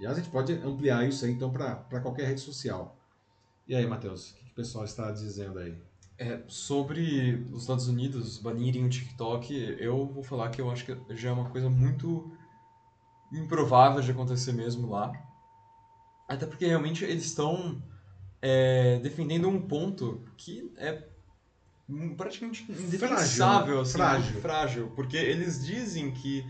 E 0.00 0.06
a 0.06 0.14
gente 0.14 0.28
pode 0.30 0.52
ampliar 0.54 1.06
isso 1.08 1.24
aí, 1.24 1.32
então, 1.32 1.50
para 1.50 2.00
qualquer 2.00 2.26
rede 2.26 2.40
social. 2.40 2.96
E 3.66 3.74
aí, 3.74 3.86
Matheus, 3.86 4.30
o 4.30 4.34
que, 4.34 4.44
que 4.44 4.50
o 4.50 4.54
pessoal 4.54 4.84
está 4.84 5.10
dizendo 5.10 5.58
aí? 5.58 5.76
É, 6.18 6.42
sobre 6.46 7.46
os 7.52 7.62
Estados 7.62 7.88
Unidos 7.88 8.38
banirem 8.38 8.84
o 8.84 8.88
TikTok, 8.88 9.76
eu 9.78 10.06
vou 10.06 10.22
falar 10.22 10.50
que 10.50 10.60
eu 10.60 10.70
acho 10.70 10.84
que 10.84 10.96
já 11.16 11.30
é 11.30 11.32
uma 11.32 11.48
coisa 11.50 11.70
muito 11.70 12.32
improvável 13.32 14.00
de 14.02 14.10
acontecer 14.10 14.52
mesmo 14.52 14.90
lá. 14.90 15.12
Até 16.28 16.46
porque 16.46 16.66
realmente 16.66 17.04
eles 17.04 17.24
estão 17.24 17.82
é, 18.40 18.98
defendendo 18.98 19.48
um 19.48 19.60
ponto 19.60 20.24
que 20.36 20.72
é 20.76 21.06
praticamente 22.16 22.70
indefensável, 22.70 23.80
assim, 23.80 23.92
frágil. 23.92 24.40
frágil. 24.40 24.92
Porque 24.94 25.16
eles 25.16 25.64
dizem 25.64 26.10
que 26.10 26.44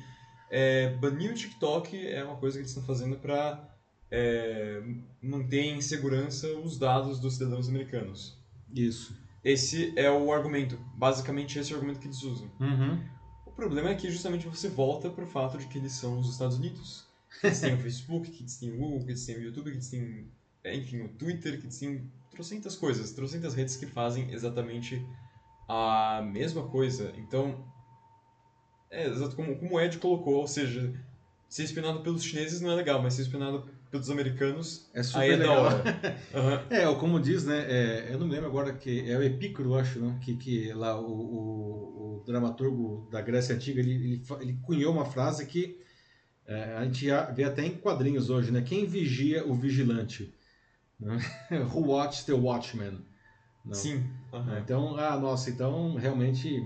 é, 0.55 0.91
banir 0.97 1.31
o 1.31 1.35
TikTok 1.35 2.07
é 2.07 2.23
uma 2.23 2.37
coisa 2.37 2.59
que 2.59 2.61
eles 2.61 2.71
estão 2.71 2.85
fazendo 2.85 3.17
para 3.17 3.75
é, 4.11 4.83
manter 5.23 5.65
em 5.65 5.81
segurança 5.81 6.47
os 6.59 6.79
dados 6.79 7.19
dos 7.19 7.35
cidadãos 7.35 7.71
americanos. 7.71 8.37
Isso. 8.71 9.17
Esse 9.43 9.95
é 9.97 10.11
o 10.11 10.31
argumento. 10.31 10.79
Basicamente, 10.95 11.59
esse 11.59 11.73
é 11.73 11.75
o 11.75 11.79
argumento 11.79 12.01
que 12.01 12.07
eles 12.07 12.23
usam. 12.23 12.51
Uhum. 12.61 13.03
O 13.47 13.51
problema 13.51 13.89
é 13.89 13.95
que 13.95 14.11
justamente 14.11 14.47
você 14.47 14.69
volta 14.69 15.09
para 15.09 15.25
o 15.25 15.27
fato 15.27 15.57
de 15.57 15.67
que 15.67 15.79
eles 15.79 15.93
são 15.93 16.21
os 16.21 16.29
Estados 16.29 16.59
Unidos. 16.59 17.07
Que 17.41 17.47
eles 17.47 17.59
têm 17.59 17.73
o 17.75 17.79
Facebook, 17.81 18.31
que 18.31 18.43
eles 18.43 18.59
têm 18.59 18.73
o 18.75 18.77
Google, 18.77 19.05
que 19.05 19.11
eles 19.11 19.25
têm 19.25 19.37
o 19.39 19.43
YouTube, 19.43 19.71
que 19.71 19.77
eles 19.77 19.89
têm, 19.89 20.31
enfim, 20.67 21.01
o 21.01 21.09
Twitter, 21.09 21.59
que 21.59 21.65
eles 21.65 21.79
têm 21.79 22.13
trocentas 22.31 22.77
coisas, 22.77 23.11
trocentas 23.13 23.55
redes 23.55 23.77
que 23.77 23.87
fazem 23.87 24.31
exatamente 24.31 25.03
a 25.67 26.21
mesma 26.31 26.69
coisa. 26.69 27.11
Então, 27.17 27.65
é 28.93 29.09
exato 29.09 29.35
como, 29.35 29.57
como 29.57 29.75
o 29.75 29.81
Ed 29.81 29.99
colocou, 29.99 30.35
ou 30.35 30.47
seja, 30.47 30.93
ser 31.49 31.65
espionado 31.65 32.01
pelos 32.01 32.23
chineses 32.23 32.61
não 32.61 32.71
é 32.71 32.75
legal, 32.75 33.03
mas 33.03 33.15
ser 33.15 33.23
espionado 33.23 33.69
pelos 33.91 34.11
americanos 34.11 34.89
É 34.95 35.03
super 35.03 35.21
aí 35.21 35.31
é 35.31 35.37
legal. 35.37 35.55
da 35.57 35.63
hora. 35.63 35.83
Aham. 36.35 36.63
É, 36.71 36.95
como 36.95 37.21
diz, 37.21 37.45
né? 37.45 37.67
é, 37.69 38.09
eu 38.13 38.19
não 38.19 38.27
me 38.27 38.33
lembro 38.33 38.49
agora 38.49 38.73
que 38.73 39.11
é 39.11 39.19
o 39.19 39.23
Epícoro, 39.23 39.75
acho, 39.75 39.99
né? 39.99 40.19
Que, 40.23 40.37
que 40.37 40.73
lá 40.73 40.99
o, 40.99 41.05
o, 41.11 42.21
o 42.21 42.25
dramaturgo 42.27 43.09
da 43.11 43.21
Grécia 43.21 43.55
Antiga 43.55 43.81
ele, 43.81 43.93
ele, 43.93 44.23
ele 44.41 44.59
cunhou 44.63 44.93
uma 44.93 45.05
frase 45.05 45.47
que 45.47 45.79
é, 46.47 46.77
a 46.77 46.85
gente 46.85 47.07
vê 47.35 47.45
até 47.45 47.65
em 47.65 47.77
quadrinhos 47.77 48.31
hoje, 48.31 48.51
né? 48.51 48.63
Quem 48.63 48.87
vigia 48.87 49.47
o 49.47 49.55
vigilante? 49.55 50.35
Né? 50.99 51.19
Who 51.73 51.89
watches 51.89 52.25
the 52.25 52.33
watchman? 52.35 53.05
Não. 53.65 53.75
Sim. 53.75 54.05
aham. 54.33 54.59
Então, 54.59 54.97
ah, 54.97 55.19
nossa, 55.19 55.51
então 55.51 55.95
realmente 55.95 56.63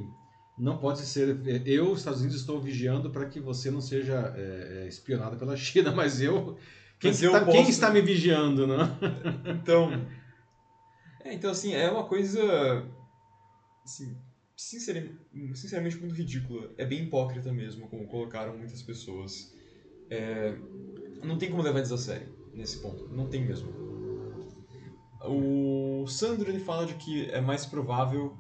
não 0.58 0.78
pode 0.78 1.00
ser. 1.00 1.38
Eu, 1.66 1.92
Estados 1.94 2.20
Unidos, 2.20 2.40
estou 2.40 2.60
vigiando 2.60 3.10
para 3.10 3.26
que 3.26 3.40
você 3.40 3.70
não 3.70 3.80
seja 3.80 4.32
é, 4.36 4.82
é, 4.84 4.88
espionado 4.88 5.36
pela 5.36 5.56
China, 5.56 5.92
mas 5.92 6.20
eu. 6.20 6.56
Quem, 6.98 7.10
Mas 7.10 7.20
que 7.20 7.26
eu 7.26 7.32
tá- 7.32 7.44
quem 7.44 7.56
posso- 7.60 7.70
está 7.70 7.90
me 7.90 8.00
vigiando, 8.00 8.66
né? 8.66 8.76
Então. 9.62 9.90
É, 11.22 11.34
então, 11.34 11.50
assim, 11.50 11.74
é 11.74 11.90
uma 11.90 12.04
coisa. 12.04 12.40
Assim, 13.84 14.16
sinceramente, 14.56 15.18
sinceramente 15.54 15.96
muito 15.98 16.14
ridícula. 16.14 16.70
É 16.78 16.86
bem 16.86 17.02
hipócrita 17.04 17.52
mesmo, 17.52 17.86
como 17.88 18.06
colocaram 18.06 18.56
muitas 18.56 18.80
pessoas. 18.82 19.52
É, 20.08 20.56
não 21.22 21.36
tem 21.36 21.50
como 21.50 21.62
levar 21.62 21.78
eles 21.80 21.92
a 21.92 21.98
sério 21.98 22.28
nesse 22.54 22.78
ponto. 22.78 23.08
Não 23.14 23.26
tem 23.26 23.44
mesmo. 23.44 23.68
O 25.22 26.06
Sandro 26.06 26.48
ele 26.50 26.60
fala 26.60 26.86
de 26.86 26.94
que 26.94 27.26
é 27.30 27.40
mais 27.40 27.66
provável 27.66 28.36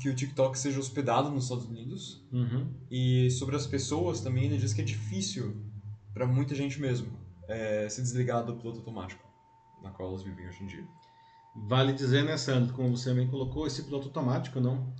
que 0.00 0.08
o 0.08 0.14
TikTok 0.14 0.58
seja 0.58 0.78
hospedado 0.78 1.30
nos 1.30 1.44
Estados 1.44 1.66
Unidos. 1.66 2.26
Uhum. 2.32 2.72
E 2.90 3.30
sobre 3.30 3.56
as 3.56 3.66
pessoas 3.66 4.20
também, 4.20 4.44
ele 4.44 4.58
diz 4.58 4.72
que 4.72 4.80
é 4.80 4.84
difícil 4.84 5.56
para 6.12 6.26
muita 6.26 6.54
gente 6.54 6.80
mesmo 6.80 7.18
é, 7.48 7.88
se 7.88 8.00
desligar 8.02 8.44
do 8.44 8.56
piloto 8.56 8.78
automático 8.78 9.26
na 9.82 9.90
qual 9.90 10.10
elas 10.10 10.22
vivem 10.22 10.48
hoje 10.48 10.62
em 10.62 10.66
dia. 10.66 10.84
Vale 11.68 11.92
dizer, 11.92 12.24
né, 12.24 12.36
Sandro, 12.36 12.74
como 12.74 12.96
você 12.96 13.14
bem 13.14 13.28
colocou, 13.28 13.66
esse 13.66 13.82
piloto 13.82 14.08
automático, 14.08 14.60
não? 14.60 14.92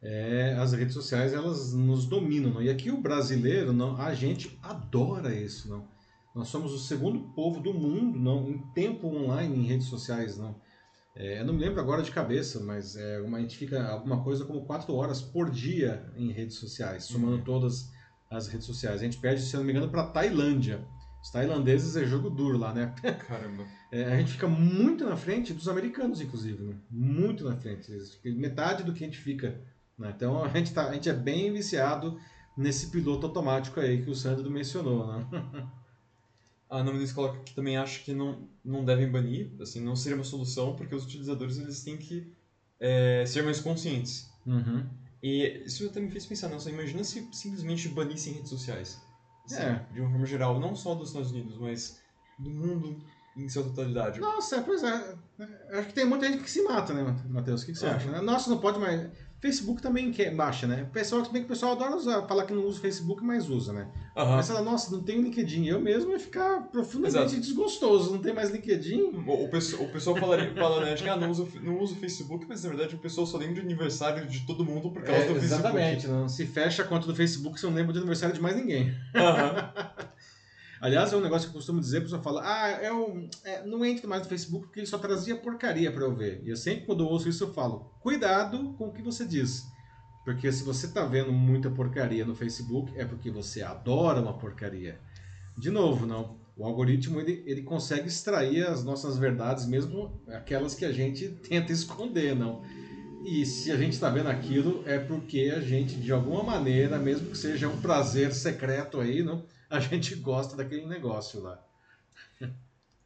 É, 0.00 0.56
as 0.58 0.72
redes 0.72 0.94
sociais, 0.94 1.32
elas 1.32 1.72
nos 1.72 2.06
dominam, 2.06 2.54
não? 2.54 2.62
E 2.62 2.68
aqui 2.68 2.90
o 2.90 3.00
brasileiro, 3.00 3.72
não, 3.72 3.96
a 3.96 4.12
gente 4.14 4.58
adora 4.62 5.34
isso, 5.34 5.68
não? 5.68 5.86
Nós 6.34 6.48
somos 6.48 6.72
o 6.72 6.78
segundo 6.78 7.20
povo 7.34 7.60
do 7.60 7.72
mundo, 7.72 8.18
não, 8.18 8.50
em 8.50 8.58
tempo 8.72 9.06
online 9.06 9.56
em 9.56 9.66
redes 9.66 9.86
sociais, 9.86 10.38
não? 10.38 10.56
É, 11.14 11.40
eu 11.40 11.44
não 11.44 11.52
me 11.54 11.60
lembro 11.60 11.80
agora 11.80 12.02
de 12.02 12.10
cabeça, 12.10 12.58
mas 12.60 12.96
é, 12.96 13.20
uma, 13.20 13.38
a 13.38 13.40
gente 13.40 13.56
fica 13.56 13.86
alguma 13.86 14.22
coisa 14.24 14.44
como 14.44 14.64
quatro 14.64 14.94
horas 14.94 15.20
por 15.20 15.50
dia 15.50 16.10
em 16.16 16.32
redes 16.32 16.56
sociais, 16.56 17.04
somando 17.04 17.36
Uhum. 17.36 17.44
todas 17.44 17.90
as 18.30 18.48
redes 18.48 18.66
sociais. 18.66 19.00
A 19.00 19.04
gente 19.04 19.18
perde, 19.18 19.42
se 19.42 19.54
não 19.56 19.62
me 19.64 19.72
engano, 19.72 19.90
para 19.90 20.06
Tailândia. 20.06 20.86
Os 21.22 21.30
tailandeses 21.30 21.94
é 21.96 22.04
jogo 22.04 22.30
duro 22.30 22.58
lá, 22.58 22.72
né? 22.72 22.94
Caramba. 23.28 23.64
É, 23.92 24.04
a 24.06 24.16
gente 24.16 24.32
fica 24.32 24.48
muito 24.48 25.04
na 25.04 25.16
frente 25.16 25.52
dos 25.52 25.68
americanos, 25.68 26.20
inclusive, 26.20 26.62
né? 26.62 26.74
Muito 26.90 27.44
na 27.44 27.54
frente. 27.56 27.92
Metade 28.24 28.82
do 28.82 28.92
que 28.92 29.04
a 29.04 29.06
gente 29.06 29.18
fica. 29.18 29.60
né? 29.98 30.12
Então 30.16 30.42
a 30.42 30.48
gente, 30.48 30.72
tá, 30.72 30.88
a 30.88 30.94
gente 30.94 31.08
é 31.08 31.12
bem 31.12 31.52
viciado 31.52 32.18
nesse 32.56 32.88
piloto 32.90 33.26
automático 33.26 33.78
aí 33.78 34.02
que 34.02 34.10
o 34.10 34.14
Sandro 34.16 34.50
mencionou, 34.50 35.06
né? 35.06 35.26
A 36.72 36.82
Muniz 36.82 37.12
coloca 37.12 37.38
que 37.40 37.54
também 37.54 37.76
acha 37.76 38.02
que 38.02 38.14
não, 38.14 38.48
não 38.64 38.82
devem 38.84 39.10
banir, 39.10 39.52
assim, 39.60 39.80
não 39.84 39.94
seria 39.94 40.16
uma 40.16 40.24
solução, 40.24 40.74
porque 40.74 40.94
os 40.94 41.04
utilizadores 41.04 41.58
eles 41.58 41.82
têm 41.84 41.98
que 41.98 42.32
é, 42.80 43.24
ser 43.26 43.42
mais 43.42 43.60
conscientes. 43.60 44.30
Uhum. 44.46 44.84
E 45.22 45.62
isso 45.66 45.86
até 45.86 46.00
me 46.00 46.10
fez 46.10 46.24
pensar, 46.24 46.48
nossa, 46.48 46.70
imagina 46.70 47.04
se 47.04 47.28
simplesmente 47.32 47.88
banissem 47.88 48.32
redes 48.32 48.48
sociais. 48.48 49.00
Assim, 49.44 49.56
É. 49.56 49.86
De 49.92 50.00
uma 50.00 50.08
forma 50.10 50.24
geral, 50.26 50.58
não 50.58 50.74
só 50.74 50.94
dos 50.94 51.08
Estados 51.08 51.30
Unidos, 51.30 51.58
mas 51.58 52.00
do 52.38 52.48
mundo 52.50 52.96
em 53.36 53.48
sua 53.48 53.64
totalidade. 53.64 54.18
Nossa, 54.18 54.62
pois 54.62 54.82
é. 54.82 55.14
Acho 55.72 55.88
que 55.88 55.94
tem 55.94 56.04
muita 56.06 56.26
gente 56.26 56.42
que 56.42 56.50
se 56.50 56.62
mata, 56.62 56.92
né, 56.94 57.02
Matheus? 57.28 57.62
O 57.62 57.66
que, 57.66 57.72
que 57.72 57.78
você 57.78 57.86
É. 57.86 57.90
acha? 57.90 58.10
Né? 58.10 58.20
Nossa, 58.20 58.48
não 58.50 58.58
pode 58.58 58.78
mais. 58.78 59.10
Facebook 59.42 59.82
também 59.82 60.12
quer, 60.12 60.32
baixa, 60.32 60.68
né? 60.68 60.84
O 60.88 60.92
pessoal, 60.92 61.20
bem 61.24 61.42
que 61.42 61.46
o 61.46 61.48
pessoal 61.48 61.72
adora 61.72 61.96
usar, 61.96 62.22
falar 62.28 62.44
que 62.46 62.52
não 62.52 62.64
usa 62.64 62.78
o 62.78 62.80
Facebook, 62.80 63.24
mas 63.24 63.50
usa, 63.50 63.72
né? 63.72 63.88
Aham. 64.16 64.36
Mas 64.36 64.48
ela, 64.48 64.62
nossa, 64.62 64.94
não 64.94 65.02
tem 65.02 65.20
LinkedIn. 65.20 65.66
Eu 65.66 65.80
mesmo 65.80 66.12
ia 66.12 66.18
ficar 66.20 66.60
profundamente 66.70 67.34
Exato. 67.34 67.40
desgostoso. 67.40 68.12
Não 68.12 68.18
tem 68.20 68.32
mais 68.32 68.50
LinkedIn. 68.50 69.02
O, 69.02 69.44
o, 69.44 69.48
pessoal, 69.50 69.82
o 69.82 69.88
pessoal 69.88 70.14
falaria, 70.16 70.54
fala, 70.54 70.84
né, 70.84 70.94
de 70.94 71.02
que 71.02 71.08
ah, 71.08 71.16
não 71.16 71.28
usa, 71.28 71.44
não 71.60 71.80
usa 71.80 71.94
o 71.94 71.96
Facebook, 71.96 72.46
mas 72.48 72.62
na 72.62 72.68
verdade 72.68 72.94
o 72.94 72.98
pessoal 72.98 73.26
só 73.26 73.36
lembra 73.36 73.54
de 73.54 73.60
aniversário 73.62 74.28
de 74.28 74.46
todo 74.46 74.64
mundo 74.64 74.90
por 74.90 75.02
causa 75.02 75.22
É, 75.22 75.26
do 75.26 75.34
Facebook. 75.34 75.60
exatamente, 75.60 76.06
não 76.06 76.28
se 76.28 76.46
fecha 76.46 76.82
a 76.82 76.86
conta 76.86 77.08
do 77.08 77.14
Facebook, 77.16 77.58
você 77.58 77.66
não 77.66 77.74
lembra 77.74 77.92
de 77.92 77.98
aniversário 77.98 78.32
de 78.36 78.40
mais 78.40 78.54
ninguém. 78.54 78.94
Aham. 79.12 79.72
Aliás, 80.82 81.12
é 81.12 81.16
um 81.16 81.20
negócio 81.20 81.48
que 81.48 81.54
eu 81.54 81.58
costumo 81.60 81.80
dizer, 81.80 81.98
a 81.98 82.00
pessoa 82.00 82.20
fala, 82.20 82.42
ah, 82.44 82.82
eu 82.82 83.28
é, 83.44 83.64
não 83.64 83.86
entro 83.86 84.08
mais 84.08 84.22
no 84.22 84.28
Facebook 84.28 84.66
porque 84.66 84.80
ele 84.80 84.86
só 84.88 84.98
trazia 84.98 85.36
porcaria 85.36 85.92
pra 85.92 86.02
eu 86.02 86.12
ver. 86.12 86.42
E 86.42 86.50
eu 86.50 86.56
sempre, 86.56 86.86
quando 86.86 87.04
eu 87.04 87.06
ouço 87.06 87.28
isso, 87.28 87.44
eu 87.44 87.54
falo, 87.54 87.92
cuidado 88.00 88.74
com 88.76 88.88
o 88.88 88.92
que 88.92 89.00
você 89.00 89.24
diz. 89.24 89.64
Porque 90.24 90.50
se 90.50 90.64
você 90.64 90.88
tá 90.88 91.04
vendo 91.04 91.32
muita 91.32 91.70
porcaria 91.70 92.24
no 92.24 92.34
Facebook, 92.34 92.92
é 92.98 93.04
porque 93.04 93.30
você 93.30 93.62
adora 93.62 94.20
uma 94.20 94.36
porcaria. 94.36 94.98
De 95.56 95.70
novo, 95.70 96.04
não. 96.04 96.36
O 96.56 96.64
algoritmo, 96.64 97.20
ele, 97.20 97.44
ele 97.46 97.62
consegue 97.62 98.08
extrair 98.08 98.66
as 98.66 98.82
nossas 98.82 99.16
verdades, 99.16 99.64
mesmo 99.66 100.20
aquelas 100.26 100.74
que 100.74 100.84
a 100.84 100.90
gente 100.90 101.28
tenta 101.48 101.70
esconder, 101.70 102.34
não. 102.34 102.60
E 103.24 103.46
se 103.46 103.70
a 103.70 103.76
gente 103.76 103.92
está 103.92 104.10
vendo 104.10 104.28
aquilo, 104.28 104.82
é 104.84 104.98
porque 104.98 105.52
a 105.56 105.60
gente, 105.60 105.94
de 105.94 106.10
alguma 106.10 106.42
maneira, 106.42 106.98
mesmo 106.98 107.30
que 107.30 107.38
seja 107.38 107.68
um 107.68 107.80
prazer 107.80 108.34
secreto 108.34 109.00
aí, 109.00 109.22
não, 109.22 109.44
a 109.72 109.80
gente 109.80 110.14
gosta 110.16 110.54
daquele 110.54 110.86
negócio 110.86 111.40
lá. 111.40 111.66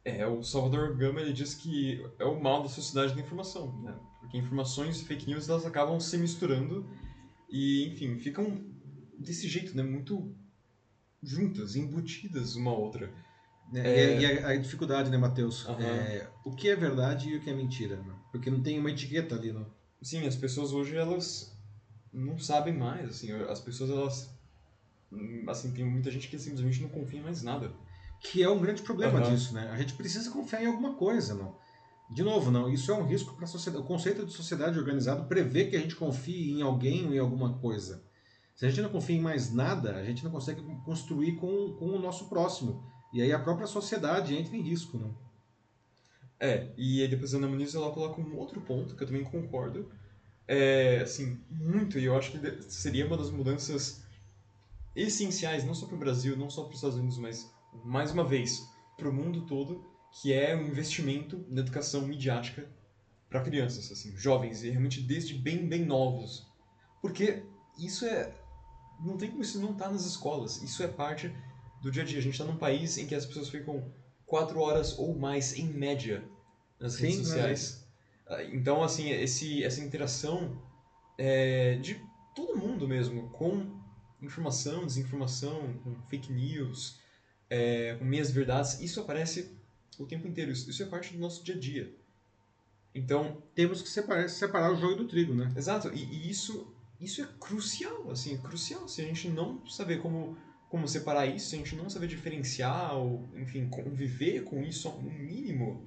É, 0.03 0.25
o 0.27 0.43
Salvador 0.43 0.95
Gama 0.95 1.21
ele 1.21 1.33
diz 1.33 1.53
que 1.53 2.05
é 2.19 2.25
o 2.25 2.41
mal 2.41 2.61
da 2.61 2.69
sociedade 2.69 3.13
da 3.15 3.21
informação, 3.21 3.81
né? 3.81 3.97
Porque 4.19 4.37
informações 4.37 4.99
e 5.01 5.05
fake 5.05 5.27
news 5.27 5.47
elas 5.47 5.65
acabam 5.65 5.99
se 5.99 6.17
misturando 6.17 6.85
e, 7.49 7.87
enfim, 7.87 8.17
ficam 8.19 8.65
desse 9.17 9.47
jeito, 9.47 9.75
né? 9.75 9.83
Muito 9.83 10.35
juntas, 11.23 11.75
embutidas 11.75 12.55
uma 12.55 12.73
outra. 12.73 13.11
É, 13.73 14.19
E, 14.19 14.25
a, 14.25 14.49
a 14.49 14.55
dificuldade, 14.57 15.09
né, 15.09 15.17
Matheus? 15.17 15.65
Aham. 15.67 15.81
É, 15.83 16.29
o 16.43 16.53
que 16.53 16.69
é 16.69 16.75
verdade 16.75 17.29
e 17.29 17.37
o 17.37 17.41
que 17.41 17.49
é 17.49 17.53
mentira. 17.53 17.97
Né? 17.97 18.13
Porque 18.31 18.49
não 18.49 18.61
tem 18.61 18.79
uma 18.79 18.91
etiqueta 18.91 19.35
ali. 19.35 19.51
Não. 19.51 19.65
Sim, 20.01 20.25
as 20.25 20.35
pessoas 20.35 20.71
hoje 20.71 20.95
elas 20.95 21.57
não 22.13 22.37
sabem 22.37 22.73
mais, 22.73 23.09
assim, 23.09 23.31
as 23.31 23.59
pessoas 23.59 23.89
elas 23.89 24.36
assim, 25.47 25.71
tem 25.71 25.85
muita 25.85 26.11
gente 26.11 26.27
que 26.27 26.37
simplesmente 26.37 26.81
não 26.81 26.89
confia 26.89 27.19
em 27.19 27.23
mais 27.23 27.41
nada. 27.41 27.73
Que 28.19 28.41
é 28.43 28.49
um 28.49 28.59
grande 28.59 28.81
problema 28.81 29.19
Aham. 29.19 29.29
disso, 29.29 29.53
né? 29.53 29.69
A 29.71 29.77
gente 29.77 29.93
precisa 29.93 30.29
confiar 30.31 30.63
em 30.63 30.67
alguma 30.67 30.95
coisa, 30.95 31.33
não. 31.35 31.55
De 32.09 32.23
novo, 32.23 32.49
não. 32.49 32.71
Isso 32.71 32.91
é 32.91 32.95
um 32.95 33.05
risco 33.05 33.35
para 33.35 33.45
a 33.45 33.47
sociedade. 33.47 33.83
O 33.83 33.87
conceito 33.87 34.25
de 34.25 34.33
sociedade 34.33 34.79
organizada 34.79 35.23
prevê 35.23 35.65
que 35.65 35.75
a 35.75 35.79
gente 35.79 35.95
confie 35.95 36.51
em 36.51 36.61
alguém 36.61 37.05
ou 37.05 37.13
em 37.13 37.19
alguma 37.19 37.57
coisa. 37.59 38.03
Se 38.55 38.65
a 38.65 38.69
gente 38.69 38.81
não 38.81 38.89
confia 38.89 39.15
em 39.15 39.21
mais 39.21 39.53
nada, 39.53 39.95
a 39.95 40.03
gente 40.03 40.23
não 40.23 40.31
consegue 40.31 40.61
construir 40.83 41.33
com, 41.33 41.73
com 41.73 41.85
o 41.85 41.99
nosso 41.99 42.27
próximo. 42.27 42.83
E 43.13 43.21
aí 43.21 43.31
a 43.31 43.39
própria 43.39 43.67
sociedade 43.67 44.35
entra 44.35 44.55
em 44.55 44.61
risco, 44.61 44.97
não? 44.97 45.15
É, 46.39 46.71
e 46.77 47.01
aí 47.01 47.07
depois 47.07 47.33
a 47.33 47.37
Ana 47.37 47.47
Muniz 47.47 47.73
ela 47.75 47.91
coloca 47.91 48.21
um 48.21 48.35
outro 48.35 48.61
ponto 48.61 48.95
que 48.95 49.03
eu 49.03 49.07
também 49.07 49.23
concordo. 49.23 49.91
É, 50.47 51.01
assim, 51.01 51.39
muito, 51.49 51.99
e 51.99 52.05
eu 52.05 52.17
acho 52.17 52.31
que 52.31 52.61
seria 52.63 53.05
uma 53.05 53.17
das 53.17 53.29
mudanças 53.29 54.01
essenciais, 55.01 55.63
não 55.63 55.75
só 55.75 55.85
para 55.85 55.95
o 55.95 55.99
Brasil, 55.99 56.35
não 56.35 56.49
só 56.49 56.63
para 56.63 56.71
os 56.71 56.77
Estados 56.77 56.97
Unidos, 56.97 57.17
mas, 57.17 57.53
mais 57.85 58.11
uma 58.11 58.23
vez, 58.23 58.67
para 58.97 59.07
o 59.09 59.13
mundo 59.13 59.45
todo, 59.45 59.85
que 60.11 60.33
é 60.33 60.55
o 60.55 60.61
investimento 60.61 61.45
na 61.49 61.61
educação 61.61 62.01
midiática 62.01 62.67
para 63.29 63.41
crianças, 63.41 63.91
assim, 63.91 64.15
jovens, 64.17 64.63
e 64.63 64.69
realmente 64.69 65.01
desde 65.01 65.33
bem, 65.33 65.67
bem 65.67 65.85
novos. 65.85 66.47
Porque 67.01 67.43
isso 67.77 68.05
é... 68.05 68.33
Não 68.99 69.15
tem 69.15 69.29
como 69.29 69.43
isso 69.43 69.61
não 69.61 69.73
estar 69.73 69.91
nas 69.91 70.05
escolas, 70.05 70.61
isso 70.63 70.81
é 70.81 70.87
parte 70.87 71.31
do 71.81 71.91
dia 71.91 72.01
a 72.01 72.05
dia. 72.05 72.17
A 72.17 72.21
gente 72.21 72.33
está 72.33 72.45
num 72.45 72.57
país 72.57 72.97
em 72.97 73.05
que 73.05 73.13
as 73.13 73.25
pessoas 73.25 73.49
ficam 73.49 73.93
quatro 74.25 74.59
horas 74.59 74.97
ou 74.97 75.15
mais, 75.15 75.55
em 75.55 75.67
média, 75.67 76.27
nas 76.79 76.93
Sim, 76.93 77.03
redes 77.03 77.17
né? 77.19 77.23
sociais. 77.25 77.87
Ah, 78.27 78.43
Então, 78.45 78.83
assim, 78.83 79.11
esse, 79.11 79.63
essa 79.63 79.81
interação 79.81 80.59
é, 81.17 81.75
de 81.75 82.01
todo 82.35 82.57
mundo 82.57 82.87
mesmo, 82.87 83.29
com 83.29 83.76
informação, 84.21 84.85
desinformação, 84.85 85.73
com 85.83 85.95
fake 86.09 86.31
news, 86.31 86.99
é, 87.49 87.95
com 87.95 88.05
meias 88.05 88.31
verdades, 88.31 88.79
isso 88.81 88.99
aparece 88.99 89.55
o 89.97 90.05
tempo 90.05 90.27
inteiro. 90.27 90.51
Isso, 90.51 90.69
isso 90.69 90.83
é 90.83 90.85
parte 90.85 91.13
do 91.13 91.19
nosso 91.19 91.43
dia 91.43 91.55
a 91.55 91.59
dia. 91.59 91.93
Então, 92.93 93.41
Temos 93.53 93.81
que 93.81 93.89
separar, 93.89 94.29
separar 94.29 94.71
o 94.71 94.75
joio 94.75 94.95
do 94.95 95.07
trigo, 95.07 95.33
né? 95.33 95.51
exato, 95.55 95.91
e, 95.93 96.03
e 96.03 96.29
isso, 96.29 96.73
isso 96.99 97.21
é 97.21 97.27
crucial, 97.39 98.09
assim, 98.11 98.35
é 98.35 98.37
crucial. 98.37 98.87
Se 98.87 99.01
a 99.01 99.05
gente 99.05 99.29
não 99.29 99.65
saber 99.67 99.99
como, 100.01 100.37
como 100.69 100.87
separar 100.87 101.25
isso, 101.25 101.49
se 101.49 101.55
a 101.55 101.57
gente 101.57 101.75
não 101.75 101.89
saber 101.89 102.07
diferenciar, 102.07 102.95
ou, 102.95 103.27
enfim, 103.35 103.67
conviver 103.67 104.43
com 104.43 104.61
isso 104.61 104.89
no 104.89 105.09
mínimo, 105.09 105.83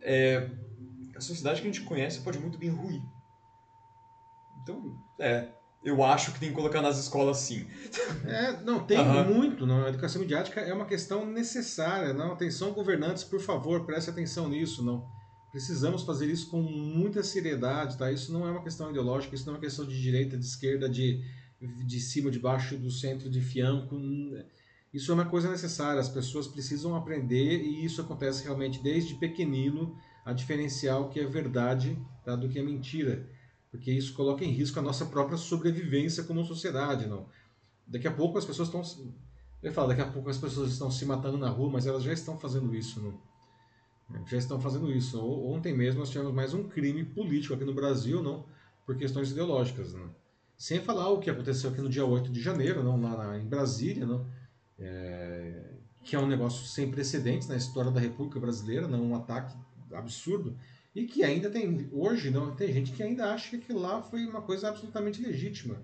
é, 0.00 0.50
a 1.14 1.20
sociedade 1.20 1.60
que 1.60 1.68
a 1.68 1.72
gente 1.72 1.84
conhece 1.84 2.20
pode 2.20 2.38
muito 2.38 2.58
bem 2.58 2.70
ruir. 2.70 3.02
Então, 4.62 4.98
é, 5.18 5.48
eu 5.82 6.04
acho 6.04 6.32
que 6.32 6.40
tem 6.40 6.50
que 6.50 6.54
colocar 6.54 6.82
nas 6.82 6.98
escolas 6.98 7.38
sim. 7.38 7.66
É, 8.26 8.60
não, 8.62 8.80
tem 8.80 8.98
uhum. 8.98 9.34
muito. 9.34 9.66
Não. 9.66 9.84
A 9.84 9.88
educação 9.88 10.20
midiática 10.20 10.60
é 10.60 10.74
uma 10.74 10.84
questão 10.84 11.24
necessária. 11.24 12.12
Não. 12.12 12.32
Atenção, 12.32 12.72
governantes, 12.72 13.24
por 13.24 13.40
favor, 13.40 13.86
preste 13.86 14.10
atenção 14.10 14.48
nisso. 14.48 14.84
Não. 14.84 15.06
Precisamos 15.50 16.02
fazer 16.02 16.26
isso 16.26 16.50
com 16.50 16.60
muita 16.60 17.22
seriedade. 17.22 17.96
Tá? 17.96 18.12
Isso 18.12 18.30
não 18.30 18.46
é 18.46 18.50
uma 18.50 18.62
questão 18.62 18.90
ideológica, 18.90 19.34
isso 19.34 19.46
não 19.46 19.54
é 19.54 19.56
uma 19.56 19.62
questão 19.62 19.86
de 19.86 20.00
direita, 20.00 20.36
de 20.36 20.44
esquerda, 20.44 20.86
de, 20.86 21.24
de 21.60 22.00
cima, 22.00 22.30
de 22.30 22.38
baixo, 22.38 22.76
do 22.76 22.90
centro, 22.90 23.30
de 23.30 23.40
fianco. 23.40 23.96
Isso 24.92 25.10
é 25.10 25.14
uma 25.14 25.26
coisa 25.26 25.50
necessária. 25.50 25.98
As 25.98 26.10
pessoas 26.10 26.46
precisam 26.46 26.94
aprender 26.94 27.62
e 27.62 27.86
isso 27.86 28.02
acontece 28.02 28.44
realmente 28.44 28.82
desde 28.82 29.14
pequenino 29.14 29.96
a 30.26 30.34
diferenciar 30.34 31.00
o 31.00 31.08
que 31.08 31.20
é 31.20 31.26
verdade 31.26 31.98
tá, 32.22 32.36
do 32.36 32.50
que 32.50 32.58
é 32.58 32.62
mentira 32.62 33.26
porque 33.70 33.92
isso 33.92 34.12
coloca 34.14 34.44
em 34.44 34.50
risco 34.50 34.78
a 34.78 34.82
nossa 34.82 35.06
própria 35.06 35.38
sobrevivência 35.38 36.24
como 36.24 36.44
sociedade, 36.44 37.06
não. 37.06 37.26
Daqui 37.86 38.08
a 38.08 38.10
pouco 38.10 38.36
as 38.36 38.44
pessoas 38.44 38.68
estão, 38.68 38.82
eu 39.62 39.72
falo, 39.72 39.88
daqui 39.88 40.00
a 40.00 40.10
pouco 40.10 40.28
as 40.28 40.38
pessoas 40.38 40.72
estão 40.72 40.90
se 40.90 41.04
matando 41.04 41.38
na 41.38 41.48
rua, 41.48 41.70
mas 41.70 41.86
elas 41.86 42.02
já 42.02 42.12
estão 42.12 42.38
fazendo 42.38 42.74
isso, 42.74 43.00
não. 43.00 43.30
Já 44.26 44.38
estão 44.38 44.60
fazendo 44.60 44.90
isso. 44.90 45.24
Ontem 45.24 45.72
mesmo 45.72 46.00
nós 46.00 46.10
tivemos 46.10 46.34
mais 46.34 46.52
um 46.52 46.64
crime 46.68 47.04
político 47.04 47.54
aqui 47.54 47.64
no 47.64 47.72
Brasil, 47.72 48.20
não, 48.20 48.44
por 48.84 48.96
questões 48.96 49.30
ideológicas, 49.30 49.92
não. 49.92 50.10
Sem 50.56 50.80
falar 50.80 51.08
o 51.08 51.20
que 51.20 51.30
aconteceu 51.30 51.70
aqui 51.70 51.80
no 51.80 51.88
dia 51.88 52.04
8 52.04 52.30
de 52.30 52.40
janeiro, 52.40 52.82
não, 52.82 53.00
lá 53.00 53.16
na, 53.16 53.38
em 53.38 53.46
Brasília, 53.46 54.04
não, 54.04 54.26
é, 54.78 55.74
que 56.02 56.16
é 56.16 56.18
um 56.18 56.26
negócio 56.26 56.66
sem 56.66 56.90
precedentes 56.90 57.46
na 57.46 57.56
história 57.56 57.90
da 57.90 58.00
República 58.00 58.40
Brasileira, 58.40 58.88
não, 58.88 59.02
um 59.02 59.14
ataque 59.14 59.56
absurdo 59.92 60.56
e 60.94 61.06
que 61.06 61.22
ainda 61.22 61.48
tem, 61.48 61.88
hoje, 61.92 62.30
não 62.30 62.54
tem 62.54 62.72
gente 62.72 62.92
que 62.92 63.02
ainda 63.02 63.32
acha 63.32 63.50
que 63.50 63.56
aquilo 63.56 63.80
lá 63.80 64.02
foi 64.02 64.26
uma 64.26 64.42
coisa 64.42 64.68
absolutamente 64.68 65.22
legítima. 65.22 65.82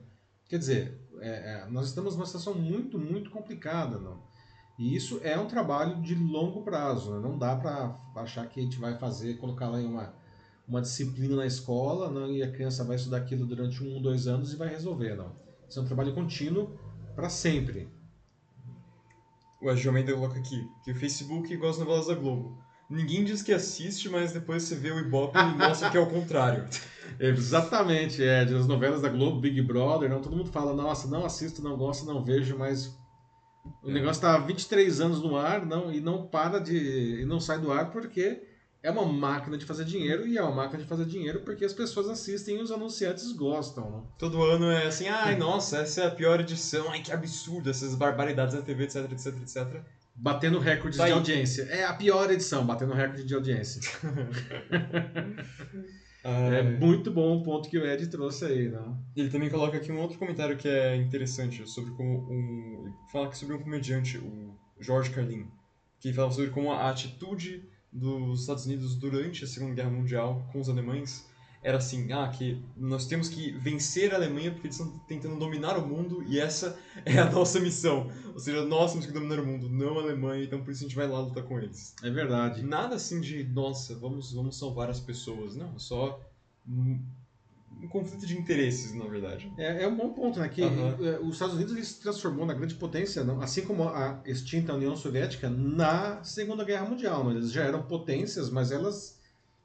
Quer 0.49 0.59
dizer, 0.59 1.01
é, 1.21 1.29
é, 1.29 1.71
nós 1.71 1.89
estamos 1.89 2.15
numa 2.15 2.27
situação 2.27 2.55
muito, 2.55 2.99
muito 2.99 3.31
complicada. 3.31 3.99
Não? 3.99 4.23
E 4.79 4.97
isso 4.97 5.21
é 5.23 5.39
um 5.39 5.47
trabalho 5.47 6.03
de 6.03 6.15
longo 6.15 6.63
prazo. 6.63 7.13
Né? 7.13 7.21
Não 7.21 7.39
dá 7.39 7.55
para 7.55 7.97
achar 8.17 8.49
que 8.49 8.61
a 8.61 8.63
gente 8.63 8.79
vai 8.79 8.99
fazer, 8.99 9.39
colocar 9.39 9.69
lá 9.69 9.81
em 9.81 9.87
uma, 9.87 10.15
uma 10.67 10.81
disciplina 10.81 11.37
na 11.37 11.47
escola 11.47 12.11
não? 12.11 12.31
e 12.31 12.43
a 12.43 12.51
criança 12.51 12.85
vai 12.85 12.97
estudar 12.97 13.19
aquilo 13.19 13.47
durante 13.47 13.83
um, 13.83 14.01
dois 14.03 14.27
anos 14.27 14.53
e 14.53 14.57
vai 14.57 14.69
resolver. 14.69 15.15
Não. 15.15 15.37
Isso 15.69 15.79
é 15.79 15.83
um 15.83 15.87
trabalho 15.87 16.15
contínuo 16.15 16.79
para 17.15 17.29
sempre. 17.29 17.89
O 19.63 19.71
Agilmenda 19.71 20.13
coloca 20.13 20.39
aqui 20.39 20.69
que 20.85 20.93
o 20.93 20.97
Facebook 20.97 21.53
igual 21.53 21.71
as 21.71 21.79
novelas 21.79 22.07
da 22.09 22.15
Globo 22.15 22.66
Ninguém 22.89 23.25
diz 23.25 23.43
que 23.43 23.53
assiste, 23.53 24.09
mas 24.09 24.33
depois 24.33 24.63
você 24.63 24.77
vê 24.77 24.93
o 24.93 24.99
Ibope 24.99 25.37
e 25.39 25.59
mostra 25.59 25.91
que 25.91 25.97
é 25.97 26.01
o 26.01 26.09
contrário. 26.09 26.69
Exatamente, 27.19 28.23
é. 28.23 28.45
Das 28.45 28.67
novelas 28.67 29.03
da 29.03 29.09
Globo, 29.09 29.41
Big 29.41 29.61
Brother, 29.63 30.09
não, 30.09 30.21
todo 30.21 30.37
mundo 30.37 30.51
fala, 30.53 30.73
nossa, 30.73 31.09
não 31.09 31.25
assisto, 31.25 31.63
não 31.63 31.77
gosto, 31.77 32.07
não 32.07 32.23
vejo, 32.23 32.57
mas 32.57 32.97
o 33.83 33.91
é. 33.91 33.93
negócio 33.93 34.19
está 34.19 34.35
há 34.35 34.39
23 34.39 35.01
anos 35.01 35.21
no 35.21 35.37
ar 35.37 35.65
não, 35.67 35.93
e 35.93 36.01
não 36.01 36.27
para 36.27 36.59
de. 36.61 37.23
e 37.23 37.25
não 37.25 37.41
sai 37.41 37.59
do 37.59 37.73
ar 37.73 37.91
porque 37.91 38.43
é 38.83 38.91
uma 38.91 39.05
máquina 39.05 39.59
de 39.59 39.65
fazer 39.65 39.85
dinheiro 39.85 40.27
e 40.27 40.39
é 40.39 40.43
uma 40.43 40.55
máquina 40.55 40.83
de 40.83 40.89
fazer 40.89 41.07
dinheiro 41.07 41.41
porque 41.41 41.65
as 41.65 41.73
pessoas 41.73 42.09
assistem 42.09 42.59
e 42.59 42.63
os 42.63 42.71
anunciantes 42.71 43.33
gostam. 43.33 43.91
Não? 43.91 44.07
Todo 44.19 44.43
ano 44.43 44.71
é 44.71 44.87
assim, 44.87 45.09
ai 45.09 45.37
nossa, 45.37 45.79
essa 45.79 46.03
é 46.03 46.07
a 46.07 46.11
pior 46.11 46.41
edição, 46.41 46.91
ai 46.91 47.03
que 47.03 47.13
absurdo, 47.13 47.69
essas 47.69 47.95
barbaridades 47.95 48.55
da 48.55 48.63
TV, 48.63 48.85
etc, 48.85 49.11
etc, 49.11 49.27
etc. 49.43 49.83
Batendo 50.19 50.59
recordes 50.59 50.99
tá 50.99 51.07
de 51.07 51.13
audiência. 51.13 51.65
É 51.65 51.85
a 51.85 51.93
pior 51.93 52.31
edição, 52.31 52.65
batendo 52.65 52.95
recorde 52.95 53.25
de 53.25 53.35
audiência. 53.35 53.83
ah, 56.25 56.55
é, 56.55 56.61
é 56.61 56.63
muito 56.63 57.11
bom 57.11 57.37
o 57.37 57.43
ponto 57.43 57.69
que 57.69 57.79
o 57.79 57.87
Ed 57.87 58.07
trouxe 58.07 58.47
aí, 58.47 58.71
né? 58.71 58.97
Ele 59.15 59.29
também 59.29 59.51
coloca 59.51 59.77
aqui 59.77 59.93
um 59.93 60.01
outro 60.01 60.19
comentário 60.19 60.57
que 60.57 60.67
é 60.67 60.97
interessante 60.97 61.69
sobre 61.69 61.91
como 61.93 62.27
um. 62.31 62.87
Ele 62.87 62.95
fala 63.13 63.31
sobre 63.35 63.57
um 63.57 63.63
comediante, 63.63 64.17
o 64.17 64.57
George 64.81 65.11
Carlin, 65.11 65.47
que 66.01 66.15
fala 66.15 66.31
sobre 66.31 66.51
como 66.51 66.73
a 66.73 66.89
atitude 66.89 67.69
dos 67.93 68.41
Estados 68.41 68.65
Unidos 68.65 68.97
durante 68.97 69.45
a 69.45 69.47
Segunda 69.47 69.75
Guerra 69.75 69.91
Mundial 69.91 70.49
com 70.51 70.61
os 70.61 70.69
alemães 70.69 71.29
era 71.67 71.79
assim, 71.79 72.13
ah, 72.13 72.29
que 72.29 72.63
nós 72.77 73.09
temos 73.09 73.29
que 73.29 73.51
vencer 73.59 74.13
a 74.13 74.17
Alemanha 74.17 74.53
porque 74.53 74.69
eles 74.69 74.79
estão 74.79 74.97
tentando 75.01 75.37
dominar 75.37 75.77
o 75.77 75.85
mundo 75.85 76.23
e 76.23 76.39
essa 76.39 76.79
é 77.05 77.19
a 77.19 77.29
nossa 77.29 77.59
missão. 77.59 78.09
Ou 78.33 78.39
seja, 78.39 78.65
nós 78.65 78.93
temos 78.93 79.05
que 79.05 79.11
dominar 79.11 79.41
o 79.41 79.45
mundo, 79.45 79.69
não 79.69 79.99
a 79.99 80.03
Alemanha, 80.03 80.45
então 80.45 80.63
por 80.63 80.71
isso 80.71 80.85
a 80.85 80.87
gente 80.87 80.95
vai 80.95 81.09
lá 81.09 81.19
lutar 81.19 81.43
com 81.43 81.59
eles. 81.59 81.93
É 82.05 82.09
verdade. 82.09 82.63
Nada 82.63 82.95
assim 82.95 83.21
de, 83.21 83.43
nossa, 83.43 83.97
vamos, 83.97 84.33
vamos 84.33 84.57
salvar 84.57 84.89
as 84.89 85.01
pessoas. 85.01 85.57
Não, 85.57 85.75
é 85.75 85.79
só 85.81 86.21
um, 86.69 87.01
um 87.83 87.89
conflito 87.89 88.25
de 88.25 88.39
interesses, 88.39 88.95
na 88.95 89.07
verdade. 89.07 89.53
É, 89.59 89.83
é 89.83 89.89
um 89.89 89.97
bom 89.97 90.13
ponto, 90.13 90.39
né? 90.39 90.49
Que 90.49 90.63
uhum. 90.63 91.27
os 91.27 91.33
Estados 91.33 91.57
Unidos 91.57 91.89
se 91.89 92.01
transformou 92.01 92.47
na 92.47 92.55
grande 92.55 92.77
potência, 92.77 93.27
assim 93.43 93.63
como 93.63 93.89
a 93.89 94.23
extinta 94.25 94.73
União 94.73 94.95
Soviética, 94.95 95.51
na 95.51 96.23
Segunda 96.23 96.63
Guerra 96.63 96.87
Mundial. 96.87 97.25
Não? 97.25 97.33
Eles 97.33 97.51
já 97.51 97.65
eram 97.65 97.83
potências, 97.83 98.51
mas 98.51 98.71
elas 98.71 99.16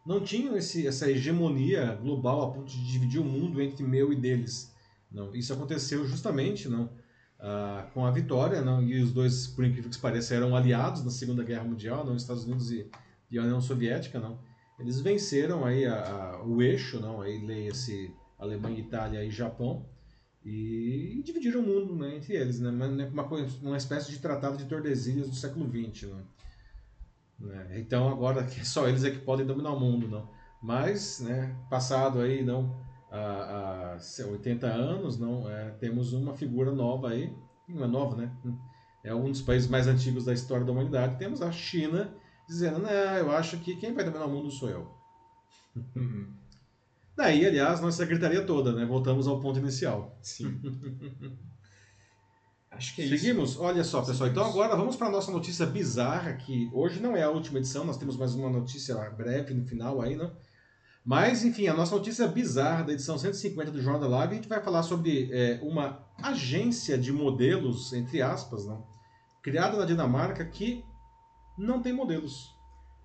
não 0.05 0.23
tinham 0.23 0.57
esse, 0.57 0.87
essa 0.87 1.09
hegemonia 1.09 1.95
global 1.95 2.41
a 2.41 2.51
ponto 2.51 2.71
de 2.71 2.91
dividir 2.91 3.19
o 3.19 3.25
mundo 3.25 3.61
entre 3.61 3.83
meu 3.83 4.11
e 4.11 4.15
deles. 4.15 4.73
Não, 5.11 5.33
isso 5.35 5.53
aconteceu 5.53 6.05
justamente 6.07 6.69
não, 6.69 6.89
ah, 7.39 7.87
com 7.93 8.05
a 8.05 8.11
vitória, 8.11 8.61
não, 8.61 8.81
e 8.81 9.01
os 9.01 9.11
dois, 9.11 9.47
por 9.47 9.65
incrível 9.65 9.89
que 9.89 9.99
pareça, 9.99 10.35
eram 10.35 10.55
aliados 10.55 11.03
na 11.03 11.11
Segunda 11.11 11.43
Guerra 11.43 11.63
Mundial, 11.63 12.05
não, 12.05 12.15
Estados 12.15 12.45
Unidos 12.45 12.71
e, 12.71 12.89
e 13.29 13.37
a 13.37 13.41
União 13.43 13.59
Soviética, 13.59 14.19
não. 14.19 14.39
Eles 14.79 14.99
venceram 15.01 15.65
aí 15.65 15.85
a, 15.85 15.93
a, 15.95 16.43
o 16.43 16.61
eixo, 16.61 16.99
não, 16.99 17.21
aí 17.21 17.45
leia-se 17.45 18.13
Alemanha, 18.39 18.79
Itália 18.79 19.23
e 19.23 19.29
Japão, 19.29 19.85
e, 20.43 21.21
dividiram 21.23 21.61
o 21.61 21.63
mundo 21.63 21.95
né, 21.95 22.15
entre 22.15 22.35
eles, 22.35 22.59
né, 22.59 22.69
uma, 23.11 23.25
coisa, 23.25 23.55
uma 23.61 23.77
espécie 23.77 24.11
de 24.11 24.19
tratado 24.19 24.57
de 24.57 24.65
Tordesilhas 24.65 25.29
do 25.29 25.35
século 25.35 25.69
XX. 25.69 26.09
Não. 26.09 26.23
Né? 27.41 27.79
Então 27.79 28.09
agora 28.09 28.47
só 28.63 28.87
eles 28.87 29.03
é 29.03 29.11
que 29.11 29.19
podem 29.19 29.45
dominar 29.45 29.71
o 29.71 29.79
mundo, 29.79 30.07
não. 30.07 30.29
Mas, 30.61 31.19
né, 31.19 31.55
passado 31.69 32.19
aí 32.19 32.43
não 32.43 32.75
a, 33.11 33.95
a 33.95 34.27
80 34.27 34.67
anos, 34.67 35.19
não 35.19 35.49
é, 35.49 35.71
temos 35.71 36.13
uma 36.13 36.33
figura 36.33 36.71
nova 36.71 37.09
aí, 37.09 37.35
não 37.67 37.83
é 37.83 37.87
nova, 37.87 38.15
né? 38.15 38.31
É 39.03 39.13
um 39.13 39.29
dos 39.29 39.41
países 39.41 39.67
mais 39.67 39.87
antigos 39.87 40.25
da 40.25 40.33
história 40.33 40.65
da 40.65 40.71
humanidade. 40.71 41.17
Temos 41.17 41.41
a 41.41 41.51
China 41.51 42.13
dizendo, 42.47 42.79
não, 42.79 42.89
eu 42.89 43.31
acho 43.31 43.57
que 43.57 43.75
quem 43.75 43.93
vai 43.93 44.03
dominar 44.03 44.25
o 44.25 44.29
mundo 44.29 44.51
sou 44.51 44.69
eu. 44.69 44.91
Daí, 47.15 47.45
aliás, 47.45 47.81
nossa 47.81 48.05
gritaria 48.05 48.45
toda, 48.45 48.73
né? 48.73 48.85
Voltamos 48.85 49.27
ao 49.27 49.39
ponto 49.39 49.59
inicial. 49.59 50.17
Sim. 50.21 50.59
Acho 52.72 52.95
que 52.95 53.01
é 53.01 53.07
Seguimos? 53.07 53.51
Isso. 53.51 53.61
Olha 53.61 53.84
só, 53.84 53.99
pessoal. 53.99 54.30
Seguimos. 54.30 54.32
Então 54.32 54.45
agora 54.45 54.76
vamos 54.76 54.95
para 54.95 55.07
a 55.07 55.11
nossa 55.11 55.32
notícia 55.32 55.65
bizarra, 55.65 56.34
que 56.34 56.69
hoje 56.74 56.99
não 56.99 57.15
é 57.15 57.24
a 57.24 57.30
última 57.30 57.59
edição, 57.59 57.86
nós 57.86 57.97
temos 57.97 58.17
mais 58.17 58.34
uma 58.34 58.49
notícia 58.49 58.95
breve 59.11 59.53
no 59.53 59.65
final 59.65 60.01
aí, 60.01 60.15
né? 60.15 60.32
Mas, 61.03 61.43
enfim, 61.43 61.67
a 61.67 61.74
nossa 61.74 61.95
notícia 61.95 62.28
bizarra 62.28 62.84
da 62.84 62.93
edição 62.93 63.17
150 63.17 63.72
do 63.72 63.82
Jornal 63.82 64.01
da 64.01 64.07
Live, 64.07 64.34
a 64.34 64.36
gente 64.36 64.47
vai 64.47 64.61
falar 64.61 64.84
sobre 64.84 65.30
é, 65.32 65.59
uma 65.63 66.05
agência 66.22 66.97
de 66.97 67.11
modelos, 67.11 67.91
entre 67.91 68.22
aspas, 68.22 68.65
não? 68.65 68.86
criada 69.41 69.78
na 69.78 69.86
Dinamarca, 69.86 70.45
que 70.45 70.86
não 71.57 71.82
tem 71.82 71.91
modelos. 71.91 72.55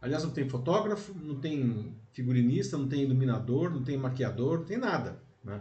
Aliás, 0.00 0.22
não 0.22 0.30
tem 0.30 0.48
fotógrafo, 0.48 1.14
não 1.14 1.40
tem 1.40 1.96
figurinista, 2.12 2.76
não 2.76 2.86
tem 2.86 3.02
iluminador, 3.02 3.70
não 3.70 3.82
tem 3.82 3.96
maquiador, 3.96 4.58
não 4.58 4.66
tem 4.66 4.76
nada. 4.76 5.22
Né? 5.42 5.60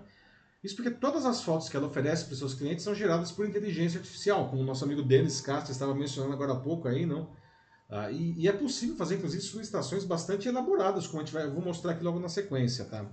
Isso 0.65 0.75
porque 0.75 0.89
todas 0.89 1.27
as 1.27 1.43
fotos 1.43 1.69
que 1.69 1.77
ela 1.77 1.85
oferece 1.85 2.25
para 2.25 2.35
seus 2.35 2.55
clientes 2.55 2.83
são 2.83 2.95
geradas 2.95 3.31
por 3.31 3.47
inteligência 3.47 3.99
artificial, 3.99 4.49
como 4.49 4.63
o 4.63 4.65
nosso 4.65 4.83
amigo 4.83 5.03
Denis 5.03 5.39
Castro 5.39 5.71
estava 5.71 5.93
mencionando 5.93 6.33
agora 6.33 6.53
há 6.53 6.59
pouco 6.59 6.87
aí, 6.87 7.05
não? 7.05 7.29
Ah, 7.87 8.09
e, 8.09 8.33
e, 8.35 8.47
é 8.47 8.51
possível 8.51 8.95
fazer, 8.95 9.17
inclusive, 9.17 9.43
solicitações 9.43 10.03
bastante 10.03 10.47
elaboradas, 10.47 11.05
como 11.05 11.21
a 11.21 11.23
gente 11.23 11.35
vai, 11.35 11.47
vou 11.47 11.61
mostrar 11.61 11.91
aqui 11.91 12.03
logo 12.03 12.19
na 12.19 12.27
sequência, 12.27 12.83
tá? 12.85 13.05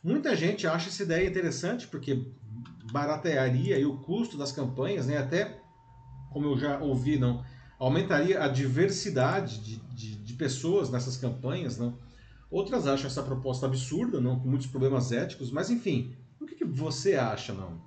Muita 0.00 0.36
gente 0.36 0.64
acha 0.64 0.88
essa 0.88 1.02
ideia 1.02 1.28
interessante, 1.28 1.88
porque 1.88 2.24
baratearia 2.92 3.88
o 3.88 3.98
custo 3.98 4.38
das 4.38 4.52
campanhas, 4.52 5.08
né? 5.08 5.18
Até, 5.18 5.60
como 6.32 6.46
eu 6.46 6.56
já 6.56 6.78
ouvi, 6.78 7.18
não, 7.18 7.44
aumentaria 7.80 8.40
a 8.44 8.46
diversidade 8.46 9.58
de, 9.58 9.76
de, 9.92 10.14
de 10.14 10.34
pessoas 10.34 10.88
nessas 10.88 11.16
campanhas, 11.16 11.76
não? 11.76 11.98
Outras 12.48 12.86
acham 12.86 13.08
essa 13.08 13.24
proposta 13.24 13.66
absurda, 13.66 14.20
não, 14.20 14.38
com 14.38 14.48
muitos 14.48 14.68
problemas 14.68 15.10
éticos, 15.10 15.50
mas 15.50 15.68
enfim, 15.68 16.16
que, 16.48 16.56
que 16.56 16.64
você 16.64 17.14
acha, 17.14 17.52
não? 17.52 17.80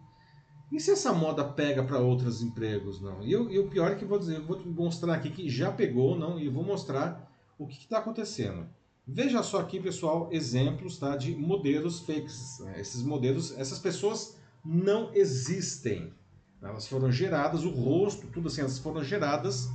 E 0.71 0.79
se 0.79 0.91
essa 0.91 1.11
moda 1.11 1.43
pega 1.43 1.83
para 1.83 1.99
outros 1.99 2.41
empregos, 2.41 3.01
não? 3.01 3.21
E, 3.21 3.31
eu, 3.31 3.51
e, 3.51 3.59
o 3.59 3.67
pior 3.67 3.91
é 3.91 3.95
que 3.95 4.05
vou 4.05 4.17
dizer, 4.17 4.37
eu 4.37 4.45
vou 4.45 4.59
mostrar 4.65 5.13
aqui 5.13 5.29
que 5.29 5.49
já 5.49 5.71
pegou, 5.71 6.17
não? 6.17 6.39
E 6.39 6.47
vou 6.47 6.63
mostrar 6.63 7.29
o 7.59 7.67
que 7.67 7.77
está 7.77 7.97
acontecendo. 7.97 8.69
Veja 9.05 9.43
só 9.43 9.59
aqui, 9.59 9.79
pessoal, 9.79 10.29
exemplos 10.31 10.97
tá, 10.97 11.17
de 11.17 11.35
modelos 11.35 11.99
fakes. 11.99 12.59
Né? 12.59 12.79
Esses 12.79 13.03
modelos, 13.03 13.57
essas 13.57 13.79
pessoas 13.79 14.37
não 14.63 15.13
existem. 15.13 16.13
Elas 16.61 16.87
foram 16.87 17.11
geradas, 17.11 17.65
o 17.65 17.69
rosto, 17.69 18.27
tudo 18.27 18.47
assim, 18.47 18.61
elas 18.61 18.77
foram 18.77 19.03
geradas 19.03 19.67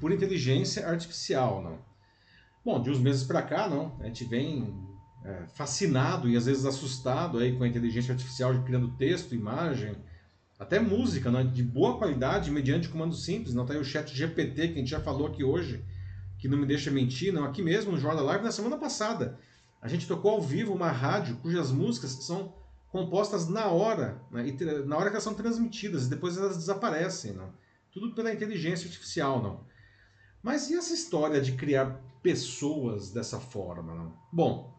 por 0.00 0.12
inteligência 0.12 0.88
artificial, 0.88 1.62
não? 1.62 1.78
Bom, 2.64 2.80
de 2.80 2.90
uns 2.90 3.00
meses 3.00 3.24
para 3.24 3.42
cá, 3.42 3.68
não. 3.68 3.96
A 4.00 4.06
gente 4.06 4.24
vem 4.24 4.87
é, 5.24 5.46
fascinado 5.54 6.28
e 6.28 6.36
às 6.36 6.46
vezes 6.46 6.64
assustado 6.64 7.38
aí 7.38 7.56
com 7.56 7.64
a 7.64 7.68
inteligência 7.68 8.12
artificial 8.12 8.52
criando 8.62 8.96
texto, 8.96 9.34
imagem, 9.34 9.96
até 10.58 10.80
música, 10.80 11.30
né, 11.30 11.44
de 11.44 11.62
boa 11.62 11.98
qualidade, 11.98 12.50
mediante 12.50 12.88
comando 12.88 13.14
simples. 13.14 13.54
Não 13.54 13.64
tá 13.64 13.74
aí 13.74 13.80
o 13.80 13.84
chat 13.84 14.14
GPT 14.14 14.68
que 14.68 14.74
a 14.74 14.78
gente 14.78 14.90
já 14.90 15.00
falou 15.00 15.28
aqui 15.28 15.44
hoje, 15.44 15.84
que 16.38 16.48
não 16.48 16.58
me 16.58 16.66
deixa 16.66 16.90
mentir, 16.90 17.32
não. 17.32 17.44
Aqui 17.44 17.62
mesmo 17.62 17.92
no 17.92 17.98
Jornal 17.98 18.24
Live 18.24 18.44
na 18.44 18.52
semana 18.52 18.76
passada, 18.76 19.38
a 19.80 19.88
gente 19.88 20.08
tocou 20.08 20.32
ao 20.32 20.42
vivo 20.42 20.74
uma 20.74 20.90
rádio 20.90 21.36
cujas 21.36 21.70
músicas 21.70 22.10
são 22.24 22.54
compostas 22.88 23.48
na 23.48 23.66
hora, 23.66 24.20
né, 24.30 24.44
na 24.86 24.96
hora 24.96 25.06
que 25.10 25.16
elas 25.16 25.22
são 25.22 25.34
transmitidas, 25.34 26.06
e 26.06 26.10
depois 26.10 26.36
elas 26.36 26.56
desaparecem, 26.56 27.32
não. 27.32 27.52
Tudo 27.92 28.14
pela 28.14 28.32
inteligência 28.32 28.86
artificial, 28.86 29.42
não. 29.42 29.60
Mas 30.42 30.70
e 30.70 30.74
essa 30.74 30.94
história 30.94 31.40
de 31.40 31.52
criar 31.52 32.00
pessoas 32.22 33.10
dessa 33.10 33.38
forma, 33.38 33.94
não? 33.94 34.12
Bom, 34.32 34.77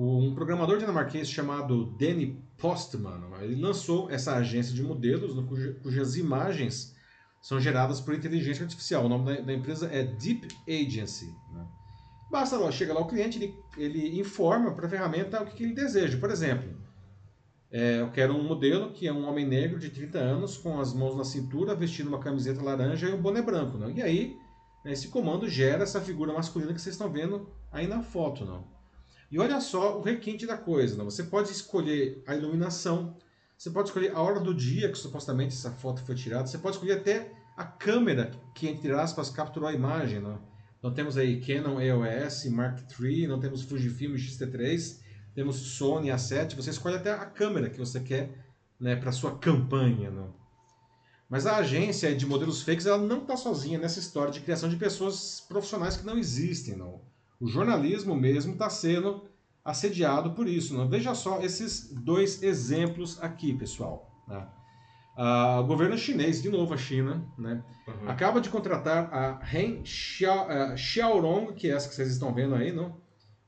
um 0.00 0.32
programador 0.32 0.78
dinamarquês 0.78 1.28
chamado 1.28 1.86
Danny 1.98 2.40
Postman, 2.56 3.20
ele 3.42 3.60
lançou 3.60 4.08
essa 4.08 4.36
agência 4.36 4.72
de 4.72 4.80
modelos 4.80 5.34
cujas 5.82 6.16
imagens 6.16 6.94
são 7.40 7.60
geradas 7.60 8.00
por 8.00 8.14
inteligência 8.14 8.62
artificial. 8.62 9.06
O 9.06 9.08
nome 9.08 9.42
da, 9.42 9.52
empresa 9.52 9.88
é 9.92 10.04
Deep 10.04 10.46
Agency. 10.68 11.34
Né? 11.52 11.66
Basta 12.30 12.56
lá, 12.56 12.70
chega 12.70 12.94
lá 12.94 13.00
o 13.00 13.08
cliente, 13.08 13.38
ele, 13.38 13.54
ele 13.76 14.20
informa 14.20 14.70
para 14.72 14.86
a 14.86 14.88
ferramenta 14.88 15.42
o 15.42 15.46
que, 15.46 15.56
que, 15.56 15.64
ele 15.64 15.74
deseja. 15.74 16.16
Por 16.16 16.30
exemplo, 16.30 16.68
é, 17.68 18.00
eu 18.00 18.10
quero 18.12 18.36
um 18.36 18.44
modelo 18.44 18.92
que 18.92 19.08
é 19.08 19.12
um 19.12 19.26
homem 19.28 19.46
negro 19.46 19.80
de 19.80 19.90
30 19.90 20.16
anos, 20.16 20.56
com 20.56 20.80
as 20.80 20.94
mãos 20.94 21.16
na 21.16 21.24
cintura, 21.24 21.74
vestindo 21.74 22.06
uma 22.06 22.20
camiseta 22.20 22.62
laranja 22.62 23.08
e 23.08 23.14
um 23.14 23.20
boné 23.20 23.42
branco. 23.42 23.76
Né? 23.76 23.94
E 23.96 24.02
aí, 24.02 24.36
esse 24.84 25.08
comando 25.08 25.48
gera 25.48 25.82
essa 25.82 26.00
figura 26.00 26.32
masculina 26.32 26.72
que 26.72 26.80
vocês 26.80 26.94
estão 26.94 27.10
vendo 27.10 27.48
aí 27.72 27.88
na 27.88 28.00
foto. 28.00 28.44
Não? 28.44 28.77
E 29.30 29.38
olha 29.38 29.60
só 29.60 29.98
o 29.98 30.02
requinte 30.02 30.46
da 30.46 30.56
coisa. 30.56 30.96
Né? 30.96 31.04
Você 31.04 31.24
pode 31.24 31.50
escolher 31.50 32.22
a 32.26 32.34
iluminação, 32.34 33.16
você 33.56 33.70
pode 33.70 33.88
escolher 33.88 34.12
a 34.14 34.20
hora 34.20 34.40
do 34.40 34.54
dia 34.54 34.90
que 34.90 34.96
supostamente 34.96 35.54
essa 35.54 35.70
foto 35.70 36.02
foi 36.02 36.14
tirada, 36.14 36.46
você 36.46 36.58
pode 36.58 36.76
escolher 36.76 36.98
até 36.98 37.32
a 37.56 37.64
câmera 37.64 38.30
que, 38.54 38.68
entre 38.68 38.92
aspas, 38.92 39.30
capturou 39.30 39.68
a 39.68 39.72
imagem. 39.72 40.20
Né? 40.20 40.38
Então 40.78 40.94
temos 40.94 41.16
aí 41.18 41.40
Canon 41.40 41.80
EOS 41.80 42.46
Mark 42.46 42.78
III, 42.98 43.26
não 43.26 43.40
temos 43.40 43.62
Fujifilm 43.62 44.16
X-T3, 44.16 45.00
temos 45.34 45.56
Sony 45.56 46.08
A7, 46.08 46.54
você 46.54 46.70
escolhe 46.70 46.96
até 46.96 47.12
a 47.12 47.26
câmera 47.26 47.68
que 47.68 47.78
você 47.78 48.00
quer 48.00 48.30
né, 48.80 48.96
para 48.96 49.12
sua 49.12 49.36
campanha. 49.36 50.10
Né? 50.10 50.26
Mas 51.28 51.46
a 51.46 51.56
agência 51.56 52.14
de 52.14 52.24
modelos 52.24 52.62
fakes 52.62 52.86
ela 52.86 52.98
não 52.98 53.22
está 53.22 53.36
sozinha 53.36 53.78
nessa 53.78 53.98
história 53.98 54.32
de 54.32 54.40
criação 54.40 54.68
de 54.68 54.76
pessoas 54.76 55.44
profissionais 55.46 55.96
que 55.96 56.06
não 56.06 56.16
existem. 56.16 56.74
Não. 56.74 57.02
O 57.40 57.46
jornalismo 57.46 58.14
mesmo 58.14 58.52
está 58.52 58.68
sendo 58.68 59.24
assediado 59.64 60.32
por 60.32 60.48
isso. 60.48 60.76
Não? 60.76 60.88
Veja 60.88 61.14
só 61.14 61.40
esses 61.40 61.92
dois 61.92 62.42
exemplos 62.42 63.22
aqui, 63.22 63.52
pessoal. 63.52 64.10
Né? 64.26 64.46
Uh, 65.16 65.60
o 65.60 65.66
governo 65.66 65.96
chinês, 65.96 66.40
de 66.42 66.48
novo 66.48 66.74
a 66.74 66.76
China, 66.76 67.26
né, 67.36 67.62
uhum. 67.86 68.08
acaba 68.08 68.40
de 68.40 68.48
contratar 68.48 69.12
a 69.12 69.38
Ren 69.42 69.80
uh, 69.80 70.76
Xiaorong, 70.76 71.54
que 71.54 71.68
é 71.68 71.74
essa 71.74 71.88
que 71.88 71.94
vocês 71.94 72.10
estão 72.10 72.32
vendo 72.32 72.54
aí, 72.54 72.72
não? 72.72 73.00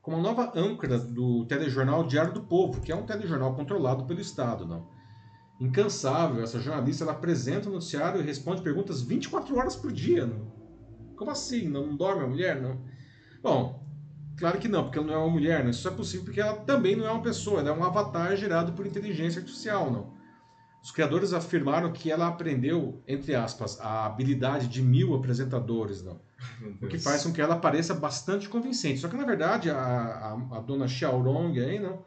como 0.03 0.17
a 0.17 0.21
nova 0.21 0.53
âncora 0.59 0.99
do 0.99 1.45
telejornal 1.45 2.07
Diário 2.07 2.33
do 2.33 2.43
Povo, 2.43 2.81
que 2.81 2.91
é 2.91 2.97
um 2.97 3.05
telejornal 3.05 3.55
controlado 3.55 4.05
pelo 4.05 4.21
Estado. 4.21 4.67
Não? 4.67 4.89
Incansável, 5.61 6.43
essa 6.43 6.59
jornalista 6.59 7.05
ela 7.05 7.13
apresenta 7.13 7.69
o 7.69 7.73
noticiário 7.73 8.21
e 8.21 8.25
responde 8.25 8.63
perguntas 8.63 9.03
24 9.03 9.57
horas 9.57 9.77
por 9.77 9.93
dia. 9.93 10.27
Não? 10.27 10.51
Como 11.17 11.31
assim? 11.31 11.69
Não 11.69 11.95
dorme 11.95 12.25
a 12.25 12.27
mulher? 12.27 12.61
Não? 12.61 12.81
Bom, 13.43 13.80
claro 14.41 14.59
que 14.59 14.67
não, 14.67 14.85
porque 14.85 14.99
ela 14.99 15.07
não 15.07 15.15
é 15.15 15.19
uma 15.19 15.31
mulher, 15.31 15.63
né? 15.63 15.71
Isso 15.71 15.87
é 15.87 15.91
possível 15.91 16.25
porque 16.25 16.41
ela 16.41 16.57
também 16.57 16.97
não 16.97 17.07
é 17.07 17.11
uma 17.11 17.23
pessoa, 17.23 17.61
ela 17.61 17.69
é 17.69 17.73
um 17.73 17.85
avatar 17.85 18.35
gerado 18.37 18.73
por 18.73 18.87
inteligência 18.87 19.41
artificial, 19.41 19.91
não. 19.91 20.19
Os 20.83 20.91
criadores 20.91 21.35
afirmaram 21.35 21.93
que 21.93 22.11
ela 22.11 22.27
aprendeu, 22.27 23.03
entre 23.07 23.35
aspas, 23.35 23.79
a 23.81 24.07
habilidade 24.07 24.67
de 24.67 24.81
mil 24.81 25.15
apresentadores, 25.15 26.03
não. 26.03 26.21
O 26.81 26.89
que 26.89 26.99
faz 26.99 27.23
com 27.23 27.33
que 27.33 27.41
ela 27.41 27.57
pareça 27.57 27.95
bastante 27.95 28.49
convincente. 28.49 28.99
Só 28.99 29.09
que, 29.09 29.17
na 29.17 29.27
verdade, 29.27 29.71
a, 29.71 29.77
a, 29.77 30.33
a 30.57 30.61
dona 30.61 30.89
Xiaorong 30.89 31.61
aí, 31.61 31.79
não, 31.79 32.03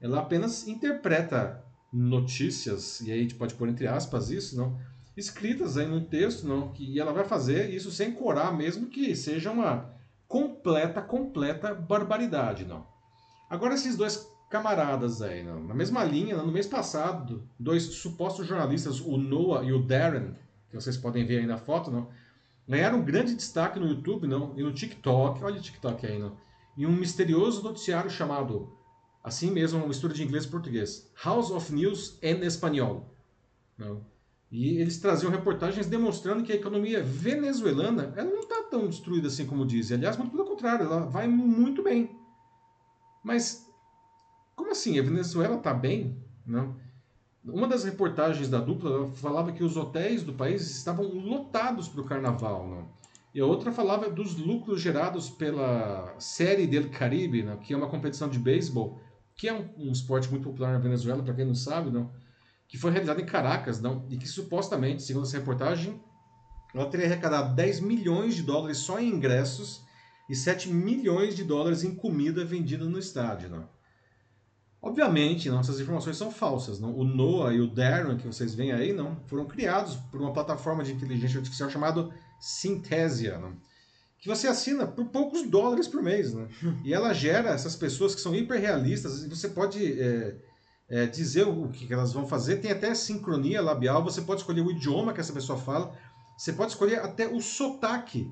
ela 0.00 0.20
apenas 0.20 0.66
interpreta 0.66 1.62
notícias, 1.92 3.00
e 3.02 3.12
aí 3.12 3.18
a 3.20 3.22
gente 3.22 3.34
pode 3.34 3.54
pôr 3.54 3.68
entre 3.68 3.86
aspas 3.86 4.30
isso, 4.30 4.56
não, 4.56 4.76
escritas 5.16 5.76
aí 5.76 5.86
num 5.86 6.04
texto, 6.04 6.46
não, 6.46 6.72
que 6.72 6.98
ela 6.98 7.12
vai 7.12 7.24
fazer 7.24 7.70
isso 7.70 7.90
sem 7.90 8.12
corar, 8.12 8.52
mesmo 8.52 8.88
que 8.88 9.14
seja 9.14 9.52
uma 9.52 9.93
completa, 10.28 11.00
completa 11.02 11.74
barbaridade, 11.74 12.64
não. 12.64 12.86
Agora 13.48 13.74
esses 13.74 13.96
dois 13.96 14.28
camaradas 14.50 15.20
aí, 15.20 15.42
não. 15.42 15.64
na 15.64 15.74
mesma 15.74 16.04
linha, 16.04 16.36
no 16.36 16.52
mês 16.52 16.66
passado, 16.66 17.48
dois 17.58 17.82
supostos 17.82 18.46
jornalistas, 18.46 19.00
o 19.00 19.16
Noah 19.16 19.64
e 19.64 19.72
o 19.72 19.82
Darren, 19.82 20.34
que 20.70 20.76
vocês 20.76 20.96
podem 20.96 21.26
ver 21.26 21.40
aí 21.40 21.46
na 21.46 21.58
foto, 21.58 21.90
não, 21.90 22.08
ganharam 22.68 22.98
um 22.98 23.04
grande 23.04 23.34
destaque 23.34 23.80
no 23.80 23.88
YouTube, 23.88 24.26
não, 24.28 24.54
e 24.56 24.62
no 24.62 24.72
TikTok, 24.72 25.42
olha 25.42 25.58
o 25.58 25.62
TikTok 25.62 26.06
aí, 26.06 26.18
não, 26.18 26.36
em 26.78 26.86
um 26.86 26.92
misterioso 26.92 27.62
noticiário 27.62 28.10
chamado, 28.10 28.72
assim 29.22 29.50
mesmo, 29.50 29.78
uma 29.78 29.88
mistura 29.88 30.14
de 30.14 30.22
inglês 30.22 30.44
e 30.44 30.48
português, 30.48 31.10
House 31.24 31.50
of 31.50 31.72
News 31.72 32.18
em 32.22 32.40
espanhol, 32.44 33.12
não. 33.76 34.04
E 34.52 34.78
eles 34.78 34.98
traziam 34.98 35.32
reportagens 35.32 35.88
demonstrando 35.88 36.44
que 36.44 36.52
a 36.52 36.54
economia 36.54 37.02
venezuelana 37.02 38.12
ela 38.16 38.30
não 38.30 38.38
está 38.38 38.43
tão 38.74 38.88
destruída 38.88 39.28
assim 39.28 39.46
como 39.46 39.64
dizem. 39.64 39.96
Aliás, 39.96 40.16
muito 40.16 40.32
pelo 40.32 40.44
contrário, 40.44 40.86
ela 40.86 41.06
vai 41.06 41.28
muito 41.28 41.82
bem. 41.82 42.10
Mas 43.22 43.70
como 44.56 44.72
assim? 44.72 44.98
A 44.98 45.02
Venezuela 45.02 45.56
está 45.56 45.72
bem? 45.72 46.16
Não? 46.44 46.74
Uma 47.44 47.68
das 47.68 47.84
reportagens 47.84 48.48
da 48.48 48.58
dupla 48.58 49.08
falava 49.14 49.52
que 49.52 49.62
os 49.62 49.76
hotéis 49.76 50.22
do 50.22 50.32
país 50.32 50.62
estavam 50.70 51.06
lotados 51.06 51.88
para 51.88 52.00
o 52.00 52.04
carnaval. 52.04 52.66
Não? 52.66 52.88
E 53.34 53.40
a 53.40 53.46
outra 53.46 53.70
falava 53.70 54.10
dos 54.10 54.36
lucros 54.36 54.80
gerados 54.80 55.30
pela 55.30 56.14
Série 56.18 56.66
del 56.66 56.90
Caribe, 56.90 57.42
não? 57.42 57.58
que 57.58 57.72
é 57.72 57.76
uma 57.76 57.88
competição 57.88 58.28
de 58.28 58.38
beisebol, 58.38 58.98
que 59.36 59.48
é 59.48 59.52
um, 59.52 59.68
um 59.76 59.92
esporte 59.92 60.28
muito 60.30 60.44
popular 60.44 60.72
na 60.72 60.78
Venezuela, 60.78 61.22
para 61.22 61.34
quem 61.34 61.44
não 61.44 61.54
sabe. 61.54 61.90
Não? 61.90 62.10
que 62.66 62.78
foi 62.78 62.90
realizada 62.90 63.20
em 63.20 63.26
Caracas, 63.26 63.80
não, 63.80 64.04
e 64.10 64.16
que 64.16 64.26
supostamente, 64.26 65.02
segundo 65.02 65.26
essa 65.26 65.38
reportagem, 65.38 66.00
ela 66.74 66.90
teria 66.90 67.06
arrecadado 67.06 67.54
10 67.54 67.80
milhões 67.80 68.34
de 68.34 68.42
dólares 68.42 68.78
só 68.78 68.98
em 68.98 69.08
ingressos 69.08 69.82
e 70.28 70.34
7 70.34 70.68
milhões 70.68 71.36
de 71.36 71.44
dólares 71.44 71.84
em 71.84 71.94
comida 71.94 72.44
vendida 72.44 72.84
no 72.84 72.98
estádio. 72.98 73.48
Não. 73.48 73.68
Obviamente, 74.82 75.48
nossas 75.48 75.80
informações 75.80 76.16
são 76.16 76.30
falsas. 76.30 76.80
Não? 76.80 76.94
O 76.94 77.04
Noah 77.04 77.54
e 77.54 77.60
o 77.60 77.68
Darren, 77.68 78.16
que 78.16 78.26
vocês 78.26 78.54
veem 78.54 78.72
aí, 78.72 78.92
não 78.92 79.16
foram 79.26 79.46
criados 79.46 79.94
por 80.10 80.20
uma 80.20 80.32
plataforma 80.32 80.82
de 80.82 80.92
inteligência 80.92 81.38
artificial 81.38 81.70
chamada 81.70 82.10
Synthesia, 82.40 83.38
não? 83.38 83.56
que 84.18 84.28
você 84.28 84.48
assina 84.48 84.86
por 84.86 85.04
poucos 85.06 85.42
dólares 85.48 85.86
por 85.86 86.02
mês. 86.02 86.34
Né? 86.34 86.48
E 86.82 86.92
ela 86.92 87.12
gera 87.12 87.50
essas 87.50 87.76
pessoas 87.76 88.14
que 88.14 88.20
são 88.20 88.34
hiperrealistas 88.34 89.22
e 89.22 89.28
você 89.28 89.48
pode... 89.48 90.00
É, 90.00 90.36
é, 90.88 91.06
dizer 91.06 91.46
o 91.46 91.68
que 91.68 91.92
elas 91.92 92.12
vão 92.12 92.26
fazer. 92.26 92.56
Tem 92.56 92.70
até 92.70 92.94
sincronia 92.94 93.62
labial, 93.62 94.04
você 94.04 94.20
pode 94.22 94.40
escolher 94.40 94.60
o 94.60 94.70
idioma 94.70 95.12
que 95.12 95.20
essa 95.20 95.32
pessoa 95.32 95.58
fala, 95.58 95.96
você 96.36 96.52
pode 96.52 96.72
escolher 96.72 97.00
até 97.00 97.26
o 97.26 97.40
sotaque 97.40 98.30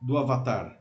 do 0.00 0.16
avatar. 0.16 0.78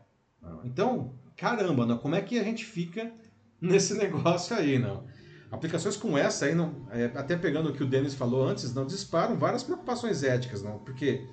Então, 0.64 1.14
caramba, 1.36 1.86
não, 1.86 1.98
como 1.98 2.16
é 2.16 2.22
que 2.22 2.40
a 2.40 2.44
gente 2.44 2.66
fica 2.66 3.12
nesse 3.60 3.94
negócio 3.94 4.56
aí, 4.56 4.80
não? 4.80 5.04
Aplicações 5.52 5.98
como 5.98 6.18
essa 6.18 6.46
aí, 6.46 6.54
não, 6.54 6.88
é, 6.92 7.06
até 7.16 7.36
pegando 7.36 7.70
o 7.70 7.74
que 7.74 7.84
o 7.84 7.88
Denis 7.88 8.14
falou 8.14 8.48
antes, 8.48 8.74
não 8.74 8.86
disparam 8.86 9.36
várias 9.36 9.64
preocupações 9.64 10.22
éticas, 10.22 10.62
não, 10.62 10.78
porque 10.80 11.28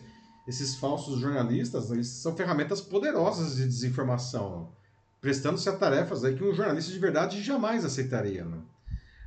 esses 0.49 0.77
falsos 0.77 1.21
jornalistas 1.21 1.91
eles 1.91 2.09
são 2.09 2.35
ferramentas 2.35 2.81
poderosas 2.81 3.57
de 3.57 3.67
desinformação, 3.67 4.73
prestando-se 5.21 5.69
a 5.69 5.77
tarefas 5.77 6.25
aí 6.25 6.35
que 6.35 6.43
um 6.43 6.55
jornalista 6.55 6.91
de 6.91 6.99
verdade 6.99 7.43
jamais 7.43 7.85
aceitaria. 7.85 8.45
Não? 8.45 8.65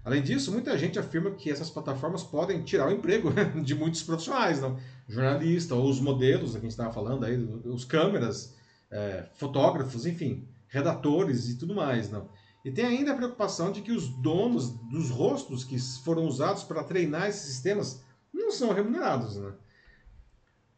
Além 0.03 0.23
disso, 0.23 0.51
muita 0.51 0.77
gente 0.77 0.97
afirma 0.97 1.31
que 1.31 1.51
essas 1.51 1.69
plataformas 1.69 2.23
podem 2.23 2.63
tirar 2.63 2.87
o 2.87 2.91
emprego 2.91 3.31
de 3.61 3.75
muitos 3.75 4.01
profissionais, 4.01 4.59
não? 4.59 4.77
Jornalistas, 5.09 5.75
ou 5.75 5.89
os 5.89 5.99
modelos, 5.99 6.55
a 6.55 6.59
gente 6.59 6.69
estava 6.69 6.93
falando 6.93 7.25
aí, 7.25 7.35
os 7.65 7.83
câmeras, 7.83 8.55
é, 8.91 9.25
fotógrafos, 9.33 10.05
enfim, 10.05 10.47
redatores 10.67 11.49
e 11.49 11.57
tudo 11.57 11.73
mais. 11.73 12.09
Não? 12.11 12.29
E 12.63 12.71
tem 12.71 12.85
ainda 12.85 13.11
a 13.11 13.15
preocupação 13.15 13.71
de 13.71 13.81
que 13.81 13.91
os 13.91 14.07
donos 14.07 14.69
dos 14.69 15.09
rostos 15.09 15.63
que 15.63 15.77
foram 16.03 16.25
usados 16.25 16.63
para 16.63 16.83
treinar 16.83 17.27
esses 17.27 17.53
sistemas 17.53 18.03
não 18.31 18.51
são 18.51 18.71
remunerados. 18.71 19.35
Né? 19.35 19.51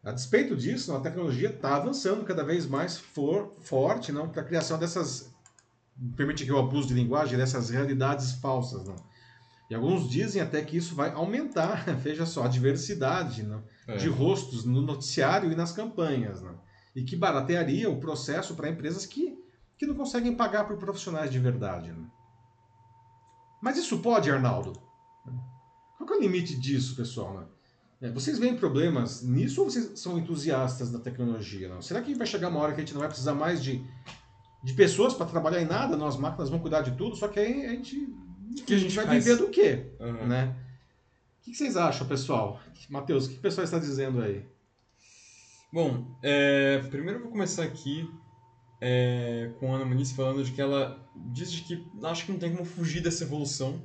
A 0.03 0.11
despeito 0.11 0.55
disso, 0.55 0.95
a 0.95 1.01
tecnologia 1.01 1.49
está 1.49 1.75
avançando 1.75 2.23
cada 2.23 2.43
vez 2.43 2.65
mais 2.65 2.97
for, 2.97 3.53
forte 3.59 4.13
para 4.13 4.41
a 4.41 4.45
criação 4.45 4.79
dessas, 4.79 5.29
permite 6.15 6.45
que 6.45 6.51
eu 6.51 6.57
abuse 6.57 6.87
de 6.87 6.93
linguagem, 6.93 7.37
dessas 7.37 7.69
realidades 7.69 8.31
falsas. 8.33 8.85
Não? 8.85 8.95
E 9.71 9.73
alguns 9.73 10.09
dizem 10.09 10.41
até 10.41 10.61
que 10.61 10.75
isso 10.75 10.93
vai 10.93 11.11
aumentar, 11.11 11.85
veja 12.03 12.25
só, 12.25 12.43
a 12.43 12.49
diversidade 12.49 13.43
né, 13.43 13.57
é. 13.87 13.95
de 13.95 14.09
rostos 14.09 14.65
no 14.65 14.81
noticiário 14.81 15.49
e 15.49 15.55
nas 15.55 15.71
campanhas. 15.71 16.41
Né, 16.41 16.53
e 16.93 17.03
que 17.03 17.15
baratearia 17.15 17.89
o 17.89 17.97
processo 17.97 18.53
para 18.53 18.67
empresas 18.67 19.05
que, 19.05 19.41
que 19.77 19.85
não 19.85 19.95
conseguem 19.95 20.35
pagar 20.35 20.65
por 20.65 20.75
profissionais 20.75 21.31
de 21.31 21.39
verdade. 21.39 21.89
Né. 21.89 22.05
Mas 23.61 23.77
isso 23.77 23.99
pode, 23.99 24.29
Arnaldo? 24.29 24.73
Qual 25.97 26.15
é 26.15 26.17
o 26.17 26.21
limite 26.21 26.59
disso, 26.59 26.93
pessoal? 26.93 27.33
Né? 27.39 27.45
É, 28.01 28.11
vocês 28.11 28.39
veem 28.39 28.57
problemas 28.57 29.23
nisso 29.23 29.61
ou 29.61 29.69
vocês 29.69 29.97
são 29.97 30.17
entusiastas 30.17 30.91
da 30.91 30.99
tecnologia? 30.99 31.69
Não? 31.69 31.81
Será 31.81 32.01
que 32.01 32.13
vai 32.13 32.27
chegar 32.27 32.49
uma 32.49 32.59
hora 32.59 32.73
que 32.73 32.81
a 32.81 32.83
gente 32.83 32.93
não 32.93 32.99
vai 32.99 33.07
precisar 33.07 33.35
mais 33.35 33.63
de, 33.63 33.81
de 34.61 34.73
pessoas 34.73 35.13
para 35.13 35.27
trabalhar 35.27 35.61
em 35.61 35.65
nada? 35.65 35.95
Nós 35.95 36.17
máquinas 36.17 36.49
vão 36.49 36.59
cuidar 36.59 36.81
de 36.81 36.91
tudo, 36.97 37.15
só 37.15 37.29
que 37.29 37.39
aí 37.39 37.65
a 37.67 37.69
gente, 37.69 38.13
que 38.65 38.73
a 38.73 38.77
gente 38.77 38.95
vai 38.95 39.05
faz? 39.05 39.25
viver 39.25 39.37
do 39.37 39.49
quê? 39.49 39.85
Aham. 39.99 40.27
Né? 40.27 40.55
O 41.39 41.43
que 41.43 41.55
vocês 41.55 41.75
acham, 41.75 42.07
pessoal? 42.07 42.59
Matheus, 42.89 43.25
o 43.25 43.29
que 43.29 43.37
o 43.37 43.41
pessoal 43.41 43.65
está 43.65 43.79
dizendo 43.79 44.21
aí? 44.21 44.45
Bom, 45.73 46.05
é, 46.21 46.79
primeiro 46.89 47.19
eu 47.19 47.23
vou 47.23 47.31
começar 47.31 47.63
aqui 47.63 48.07
é, 48.81 49.51
com 49.59 49.71
a 49.71 49.77
Ana 49.77 49.85
Muniz 49.85 50.11
falando 50.11 50.43
de 50.43 50.51
que 50.51 50.61
ela 50.61 51.01
diz 51.31 51.51
de 51.51 51.61
que 51.61 51.85
acho 52.03 52.25
que 52.25 52.31
não 52.31 52.39
tem 52.39 52.51
como 52.51 52.65
fugir 52.65 53.01
dessa 53.01 53.23
evolução, 53.23 53.81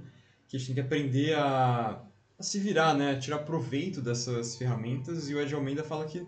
que 0.48 0.56
a 0.56 0.58
gente 0.58 0.68
tem 0.68 0.74
que 0.74 0.80
aprender 0.80 1.34
a, 1.34 2.02
a 2.38 2.42
se 2.42 2.58
virar, 2.58 2.94
né, 2.94 3.12
a 3.12 3.18
tirar 3.18 3.40
proveito 3.40 4.00
dessas 4.00 4.56
ferramentas, 4.56 5.28
e 5.28 5.34
o 5.34 5.40
Ed 5.40 5.54
Almeida 5.54 5.84
fala 5.84 6.06
que 6.06 6.26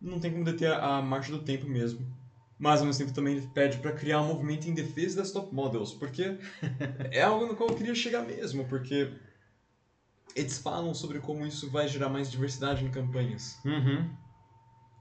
não 0.00 0.20
tem 0.20 0.32
como 0.32 0.44
deter 0.44 0.70
a, 0.70 0.98
a 0.98 1.02
marcha 1.02 1.32
do 1.32 1.42
tempo 1.42 1.66
mesmo. 1.66 2.06
Mas 2.60 2.80
ao 2.80 2.86
mesmo 2.86 3.02
tempo 3.02 3.14
também 3.14 3.36
ele 3.36 3.46
pede 3.46 3.78
para 3.78 3.90
criar 3.90 4.20
um 4.20 4.26
movimento 4.26 4.68
em 4.68 4.74
defesa 4.74 5.16
das 5.16 5.32
top 5.32 5.52
models, 5.54 5.94
porque 5.94 6.38
é 7.10 7.22
algo 7.22 7.46
no 7.46 7.56
qual 7.56 7.70
eu 7.70 7.74
queria 7.74 7.94
chegar 7.94 8.22
mesmo, 8.22 8.66
porque 8.66 9.10
eles 10.36 10.58
falam 10.58 10.92
sobre 10.92 11.20
como 11.20 11.46
isso 11.46 11.70
vai 11.70 11.88
gerar 11.88 12.10
mais 12.10 12.30
diversidade 12.30 12.84
em 12.84 12.90
campanhas. 12.90 13.58
Uhum. 13.64 14.14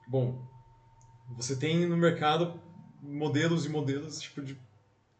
Bom, 0.07 0.41
você 1.35 1.53
tem 1.53 1.85
no 1.85 1.97
mercado 1.97 2.61
modelos 3.01 3.65
e 3.65 3.69
modelos 3.69 4.21
tipo 4.21 4.41
de 4.41 4.57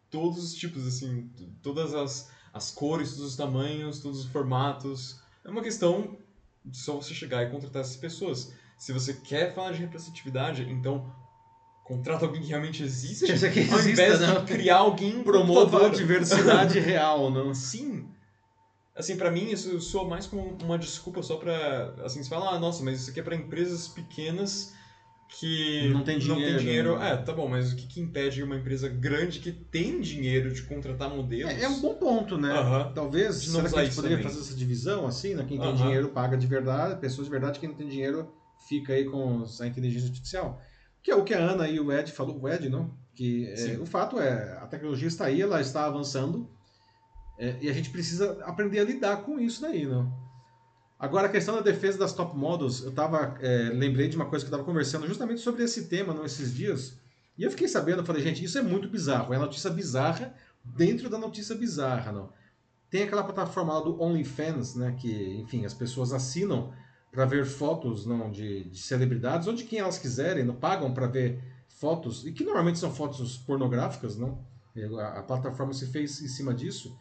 todos 0.10 0.42
os 0.42 0.54
tipos 0.54 0.88
assim, 0.88 1.30
todas 1.62 1.94
as, 1.94 2.32
as 2.54 2.72
cores, 2.72 3.10
todos 3.10 3.32
os 3.32 3.36
tamanhos, 3.36 4.00
todos 4.00 4.22
os 4.22 4.32
formatos. 4.32 5.22
É 5.44 5.50
uma 5.50 5.62
questão 5.62 6.18
de 6.64 6.78
só 6.78 6.96
você 6.96 7.14
chegar 7.14 7.44
e 7.44 7.52
contratar 7.52 7.82
essas 7.82 7.98
pessoas. 7.98 8.54
Se 8.78 8.94
você 8.94 9.14
quer 9.14 9.54
falar 9.54 9.74
de 9.74 9.80
representatividade, 9.80 10.64
então 10.72 11.14
contrata 11.90 12.24
alguém 12.24 12.40
que 12.44 12.50
realmente 12.50 12.84
existe, 12.84 13.26
que 13.50 13.74
ao 13.74 13.80
invés 13.82 14.20
né? 14.20 14.28
de 14.36 14.46
criar 14.46 14.78
alguém 14.78 15.24
Promova 15.24 15.88
a 15.88 15.90
diversidade 15.90 16.78
real, 16.80 17.32
não? 17.32 17.52
Sim. 17.56 18.06
Assim, 18.96 19.16
pra 19.16 19.32
mim 19.32 19.50
isso 19.50 19.80
soa 19.82 20.08
mais 20.08 20.28
como 20.28 20.56
uma 20.62 20.78
desculpa 20.78 21.24
só 21.24 21.38
pra, 21.38 21.96
assim, 22.04 22.22
você 22.22 22.30
fala, 22.30 22.52
ah, 22.52 22.60
nossa, 22.60 22.84
mas 22.84 23.02
isso 23.02 23.10
aqui 23.10 23.20
é 23.20 23.24
pra 23.24 23.36
empresas 23.36 23.88
pequenas 23.88 24.72
que 25.30 25.90
Não 25.92 26.04
tem 26.04 26.20
dinheiro, 26.20 26.60
dinheiro. 26.60 27.00
né? 27.00 27.14
É, 27.14 27.18
tá 27.18 27.34
bom, 27.34 27.48
mas 27.48 27.72
o 27.72 27.76
que, 27.76 27.88
que 27.88 28.00
impede 28.00 28.44
uma 28.44 28.56
empresa 28.56 28.88
grande 28.88 29.40
que 29.40 29.52
tem 29.52 30.00
dinheiro 30.00 30.52
de 30.52 30.62
contratar 30.62 31.10
modelos? 31.10 31.52
É, 31.56 31.64
é 31.64 31.68
um 31.68 31.80
bom 31.82 31.96
ponto, 31.96 32.38
né? 32.38 32.52
Aham. 32.52 32.92
Talvez, 32.94 33.42
De 33.42 33.50
não 33.50 33.62
será 33.62 33.70
que 33.70 33.80
a 33.80 33.84
gente 33.86 33.96
poderia 33.96 34.18
também. 34.18 34.32
fazer 34.32 34.46
essa 34.46 34.56
divisão, 34.56 35.08
assim, 35.08 35.34
né? 35.34 35.44
Quem 35.48 35.58
tem 35.58 35.70
Aham. 35.70 35.76
dinheiro 35.76 36.10
paga 36.10 36.38
de 36.38 36.46
verdade, 36.46 37.00
pessoas 37.00 37.26
de 37.26 37.32
verdade, 37.32 37.60
quem 37.60 37.70
não 37.70 37.76
tem 37.76 37.88
dinheiro 37.88 38.32
fica 38.58 38.94
aí 38.94 39.06
com 39.06 39.44
a 39.60 39.66
inteligência 39.66 40.08
artificial. 40.10 40.60
Que 41.02 41.12
é 41.12 41.16
o 41.16 41.24
que 41.24 41.34
a 41.34 41.40
Ana 41.40 41.68
e 41.68 41.80
o 41.80 41.92
Ed 41.92 42.12
falou, 42.12 42.40
o 42.42 42.50
Ed, 42.50 42.70
não? 42.70 42.98
Que 43.16 43.48
é, 43.48 43.78
o 43.80 43.86
fato 43.86 44.20
é, 44.20 44.58
a 44.62 44.68
tecnologia 44.68 45.08
está 45.08 45.26
aí, 45.26 45.42
ela 45.42 45.60
está 45.60 45.86
avançando, 45.86 46.50
é, 47.38 47.58
e 47.62 47.70
a 47.70 47.74
gente 47.74 47.90
precisa 47.90 48.38
aprender 48.44 48.80
a 48.80 48.84
lidar 48.84 49.18
com 49.24 49.40
isso 49.40 49.62
daí, 49.62 49.86
não? 49.86 50.12
Agora, 51.00 51.28
a 51.28 51.32
questão 51.32 51.56
da 51.56 51.62
defesa 51.62 51.98
das 51.98 52.12
top 52.12 52.36
models, 52.36 52.84
eu 52.84 52.92
tava, 52.92 53.38
é, 53.40 53.70
lembrei 53.70 54.10
de 54.10 54.18
uma 54.18 54.26
coisa 54.26 54.44
que 54.44 54.52
eu 54.52 54.56
estava 54.56 54.70
conversando 54.70 55.08
justamente 55.08 55.40
sobre 55.40 55.64
esse 55.64 55.88
tema 55.88 56.14
não, 56.14 56.26
esses 56.26 56.54
dias, 56.54 57.00
e 57.38 57.44
eu 57.44 57.50
fiquei 57.52 57.70
sabendo, 57.70 58.00
eu 58.00 58.06
falei, 58.06 58.22
gente, 58.22 58.44
isso 58.44 58.58
é 58.58 58.62
muito 58.62 58.90
bizarro, 58.90 59.34
é 59.34 59.38
notícia 59.38 59.70
bizarra 59.70 60.36
dentro 60.62 61.10
da 61.10 61.18
notícia 61.18 61.56
bizarra, 61.56 62.12
não? 62.12 62.30
Tem 62.90 63.04
aquela 63.04 63.24
plataforma 63.24 63.74
lá 63.74 63.80
do 63.80 64.02
OnlyFans, 64.02 64.76
né, 64.76 64.94
que, 65.00 65.38
enfim, 65.40 65.64
as 65.64 65.74
pessoas 65.74 66.12
assinam 66.12 66.74
para 67.12 67.26
ver 67.26 67.46
fotos 67.46 68.06
não 68.06 68.32
de, 68.32 68.66
de 68.66 68.78
celebridades 68.78 69.48
ou 69.48 69.54
de 69.54 69.64
quem 69.64 69.80
elas 69.80 69.98
quiserem, 69.98 70.44
não 70.44 70.56
pagam 70.56 70.94
para 70.94 71.08
ver 71.08 71.40
fotos, 71.68 72.26
e 72.26 72.32
que 72.32 72.44
normalmente 72.44 72.78
são 72.78 72.94
fotos 72.94 73.38
pornográficas, 73.38 74.18
não? 74.18 74.40
A, 75.00 75.20
a 75.20 75.24
plataforma 75.24 75.74
se 75.74 75.88
fez 75.88 76.22
em 76.22 76.28
cima 76.28 76.54
disso. 76.54 76.96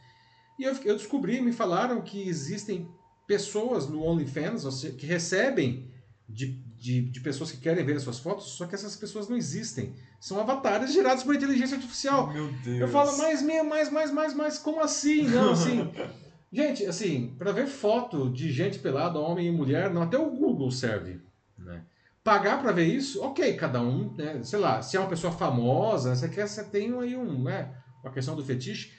E 0.58 0.64
eu, 0.64 0.74
eu 0.84 0.96
descobri, 0.96 1.40
me 1.40 1.52
falaram 1.52 2.00
que 2.00 2.28
existem 2.28 2.88
pessoas 3.26 3.88
no 3.88 4.02
OnlyFans 4.02 4.62
seja, 4.74 4.94
que 4.94 5.06
recebem 5.06 5.90
de, 6.28 6.46
de, 6.78 7.02
de 7.02 7.20
pessoas 7.20 7.50
que 7.50 7.58
querem 7.58 7.84
ver 7.84 7.96
as 7.96 8.02
suas 8.02 8.18
fotos, 8.18 8.46
só 8.46 8.66
que 8.66 8.74
essas 8.74 8.96
pessoas 8.96 9.28
não 9.28 9.36
existem. 9.36 9.94
São 10.20 10.40
avatares 10.40 10.92
gerados 10.92 11.22
por 11.22 11.34
inteligência 11.34 11.76
artificial. 11.76 12.32
Meu 12.32 12.50
Deus. 12.64 12.80
Eu 12.80 12.88
falo, 12.88 13.16
mais, 13.18 13.42
mais, 13.42 13.90
mais, 13.90 14.12
mais, 14.12 14.34
mais, 14.34 14.58
como 14.58 14.80
assim? 14.80 15.22
Não, 15.28 15.52
assim. 15.52 15.90
gente, 16.52 16.84
assim, 16.86 17.34
para 17.38 17.52
ver 17.52 17.66
foto 17.66 18.30
de 18.30 18.50
gente 18.52 18.78
pelada, 18.78 19.18
homem 19.18 19.46
e 19.46 19.50
mulher, 19.52 19.90
não, 19.90 20.02
até 20.02 20.18
o 20.18 20.30
Google 20.30 20.70
serve. 20.70 21.20
Né? 21.58 21.82
Pagar 22.24 22.60
para 22.60 22.72
ver 22.72 22.84
isso, 22.84 23.22
ok, 23.22 23.54
cada 23.54 23.80
um, 23.80 24.12
né, 24.14 24.40
sei 24.42 24.58
lá, 24.58 24.82
se 24.82 24.96
é 24.96 25.00
uma 25.00 25.08
pessoa 25.08 25.32
famosa, 25.32 26.14
você 26.14 26.28
quer, 26.28 26.46
você 26.46 26.62
tem 26.64 26.92
aí 27.00 27.16
um, 27.16 27.42
né, 27.42 27.70
uma 28.02 28.12
questão 28.12 28.36
do 28.36 28.44
fetiche. 28.44 28.92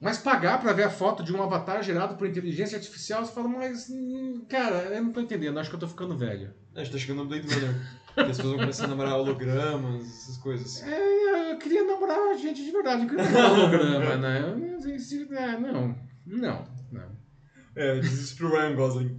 Mas 0.00 0.16
pagar 0.16 0.60
para 0.60 0.72
ver 0.72 0.84
a 0.84 0.90
foto 0.90 1.24
de 1.24 1.34
um 1.34 1.42
avatar 1.42 1.82
gerado 1.82 2.14
por 2.16 2.26
inteligência 2.28 2.76
artificial, 2.78 3.24
você 3.24 3.32
fala, 3.32 3.48
mas, 3.48 3.88
hum, 3.90 4.44
cara, 4.48 4.76
eu 4.94 5.02
não 5.02 5.12
tô 5.12 5.20
entendendo, 5.20 5.58
acho 5.58 5.68
que 5.68 5.74
eu 5.76 5.80
tô 5.80 5.88
ficando 5.88 6.16
velho. 6.16 6.54
A 6.74 6.78
gente 6.84 6.92
tá 6.92 6.98
chegando 6.98 7.24
no 7.24 7.26
Blade 7.26 7.48
Runner. 7.52 7.74
que 8.14 8.20
as 8.20 8.26
pessoas 8.28 8.48
vão 8.48 8.58
começar 8.60 8.84
a 8.84 8.88
namorar 8.88 9.14
hologramas, 9.18 10.06
essas 10.06 10.36
coisas. 10.38 10.82
É, 10.84 11.52
eu 11.52 11.58
queria 11.58 11.84
namorar 11.84 12.36
gente 12.38 12.64
de 12.64 12.70
verdade, 12.70 13.02
eu 13.02 13.08
queria 13.08 13.24
namorar 13.24 13.50
holograma, 13.58 14.16
né? 14.16 14.40
Eu 14.46 14.56
não 14.58 14.98
se- 15.00 15.28
é, 15.34 15.58
não, 15.58 15.96
não, 16.28 16.66
não. 16.92 17.28
É, 17.74 18.00
diz 18.00 18.12
isso 18.12 18.36
pro 18.36 18.50
Ryan 18.50 18.74
Gosling. 18.74 19.16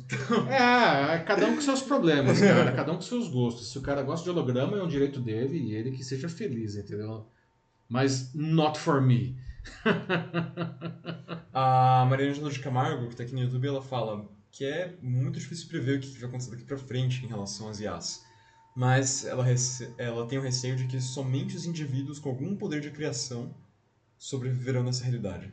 É, 0.49 1.15
é 1.15 1.19
cada 1.19 1.47
um 1.47 1.55
com 1.55 1.61
seus 1.61 1.81
problemas, 1.81 2.39
cara. 2.41 2.71
Cada 2.73 2.91
um 2.91 2.95
com 2.95 3.01
seus 3.01 3.29
gostos. 3.29 3.71
Se 3.71 3.77
o 3.77 3.81
cara 3.81 4.01
gosta 4.03 4.25
de 4.25 4.29
holograma, 4.31 4.77
é 4.77 4.83
um 4.83 4.87
direito 4.87 5.21
dele 5.21 5.57
e 5.57 5.73
ele 5.73 5.91
que 5.91 6.03
seja 6.03 6.27
feliz, 6.27 6.75
entendeu? 6.75 7.25
Mas 7.87 8.33
not 8.33 8.77
for 8.77 9.01
me. 9.01 9.37
A 11.53 12.05
Maria 12.09 12.29
Angela 12.29 12.51
de 12.51 12.59
Camargo, 12.59 13.07
que 13.07 13.15
tá 13.15 13.23
aqui 13.23 13.33
no 13.33 13.41
YouTube, 13.41 13.67
ela 13.67 13.81
fala 13.81 14.29
que 14.51 14.65
é 14.65 14.93
muito 15.01 15.39
difícil 15.39 15.69
prever 15.69 15.97
o 15.97 16.01
que 16.01 16.19
vai 16.19 16.27
acontecer 16.27 16.51
daqui 16.51 16.63
pra 16.63 16.77
frente 16.77 17.23
em 17.23 17.27
relação 17.29 17.69
às 17.69 17.79
IAs. 17.79 18.25
Mas 18.75 19.25
ela, 19.25 19.45
ela 19.97 20.27
tem 20.27 20.37
o 20.37 20.41
receio 20.41 20.75
de 20.75 20.85
que 20.85 20.99
somente 21.01 21.55
os 21.55 21.65
indivíduos 21.65 22.19
com 22.19 22.29
algum 22.29 22.55
poder 22.55 22.81
de 22.81 22.91
criação 22.91 23.55
sobreviverão 24.17 24.83
nessa 24.83 25.03
realidade. 25.03 25.51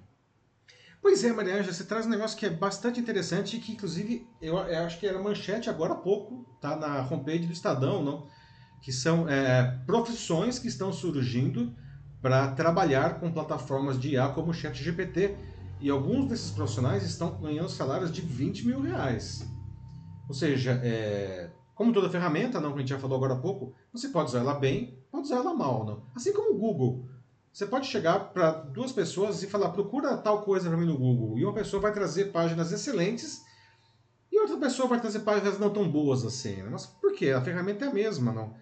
Pois 1.07 1.23
é, 1.23 1.33
Maria 1.33 1.63
você 1.63 1.85
traz 1.85 2.05
um 2.05 2.09
negócio 2.09 2.37
que 2.37 2.45
é 2.45 2.51
bastante 2.51 2.99
interessante 2.99 3.57
e 3.57 3.61
que, 3.61 3.71
inclusive, 3.71 4.29
eu, 4.43 4.57
eu 4.57 4.85
acho 4.85 4.99
que 4.99 5.07
era 5.07 5.23
manchete 5.23 5.71
agora 5.71 5.93
há 5.93 5.97
pouco, 5.97 6.45
tá 6.61 6.75
na 6.75 7.01
homepage 7.09 7.47
do 7.47 7.53
Estadão, 7.53 8.03
não? 8.03 8.27
Que 8.83 8.91
são 8.91 9.29
é, 9.29 9.79
profissões 9.87 10.59
que 10.59 10.67
estão 10.67 10.93
surgindo 10.93 11.73
para 12.21 12.51
trabalhar 12.55 13.21
com 13.21 13.31
plataformas 13.31 14.01
de 14.01 14.15
IA 14.15 14.31
como 14.31 14.51
o 14.51 14.53
ChatGPT. 14.53 15.37
E 15.81 15.89
alguns 15.89 16.29
desses 16.29 16.51
profissionais 16.51 17.05
estão 17.05 17.41
ganhando 17.41 17.69
salários 17.69 18.11
de 18.11 18.21
20 18.21 18.67
mil 18.67 18.81
reais. 18.81 19.49
Ou 20.29 20.35
seja, 20.35 20.81
é, 20.83 21.53
como 21.73 21.93
toda 21.93 22.11
ferramenta, 22.11 22.61
não, 22.61 22.73
que 22.73 22.79
a 22.79 22.81
gente 22.81 22.91
já 22.91 22.99
falou 22.99 23.17
agora 23.17 23.35
há 23.35 23.39
pouco, 23.39 23.73
você 23.93 24.09
pode 24.09 24.31
usar 24.31 24.41
ela 24.41 24.55
bem, 24.55 24.99
pode 25.13 25.27
usar 25.27 25.37
ela 25.37 25.55
mal. 25.55 25.87
Não? 25.87 26.03
Assim 26.17 26.33
como 26.33 26.57
o 26.57 26.59
Google. 26.59 27.09
Você 27.57 27.65
pode 27.65 27.87
chegar 27.87 28.19
para 28.35 28.51
duas 28.51 28.93
pessoas 28.93 29.43
e 29.43 29.47
falar, 29.47 29.71
procura 29.71 30.15
tal 30.19 30.43
coisa 30.43 30.69
para 30.69 30.77
mim 30.77 30.85
no 30.85 30.99
Google. 30.99 31.39
E 31.39 31.43
uma 31.43 31.55
pessoa 31.55 31.81
vai 31.81 31.91
trazer 31.91 32.27
páginas 32.27 32.71
excelentes 32.71 33.41
e 34.31 34.39
outra 34.39 34.59
pessoa 34.59 34.87
vai 34.87 35.01
trazer 35.01 35.21
páginas 35.21 35.59
não 35.59 35.71
tão 35.71 35.91
boas 35.91 36.23
assim. 36.23 36.57
né? 36.57 36.69
Mas 36.71 36.85
por 36.85 37.15
quê? 37.15 37.31
A 37.31 37.41
ferramenta 37.41 37.87
é 37.87 37.89
a 37.89 37.95
mesma, 37.95 38.31
não? 38.31 38.55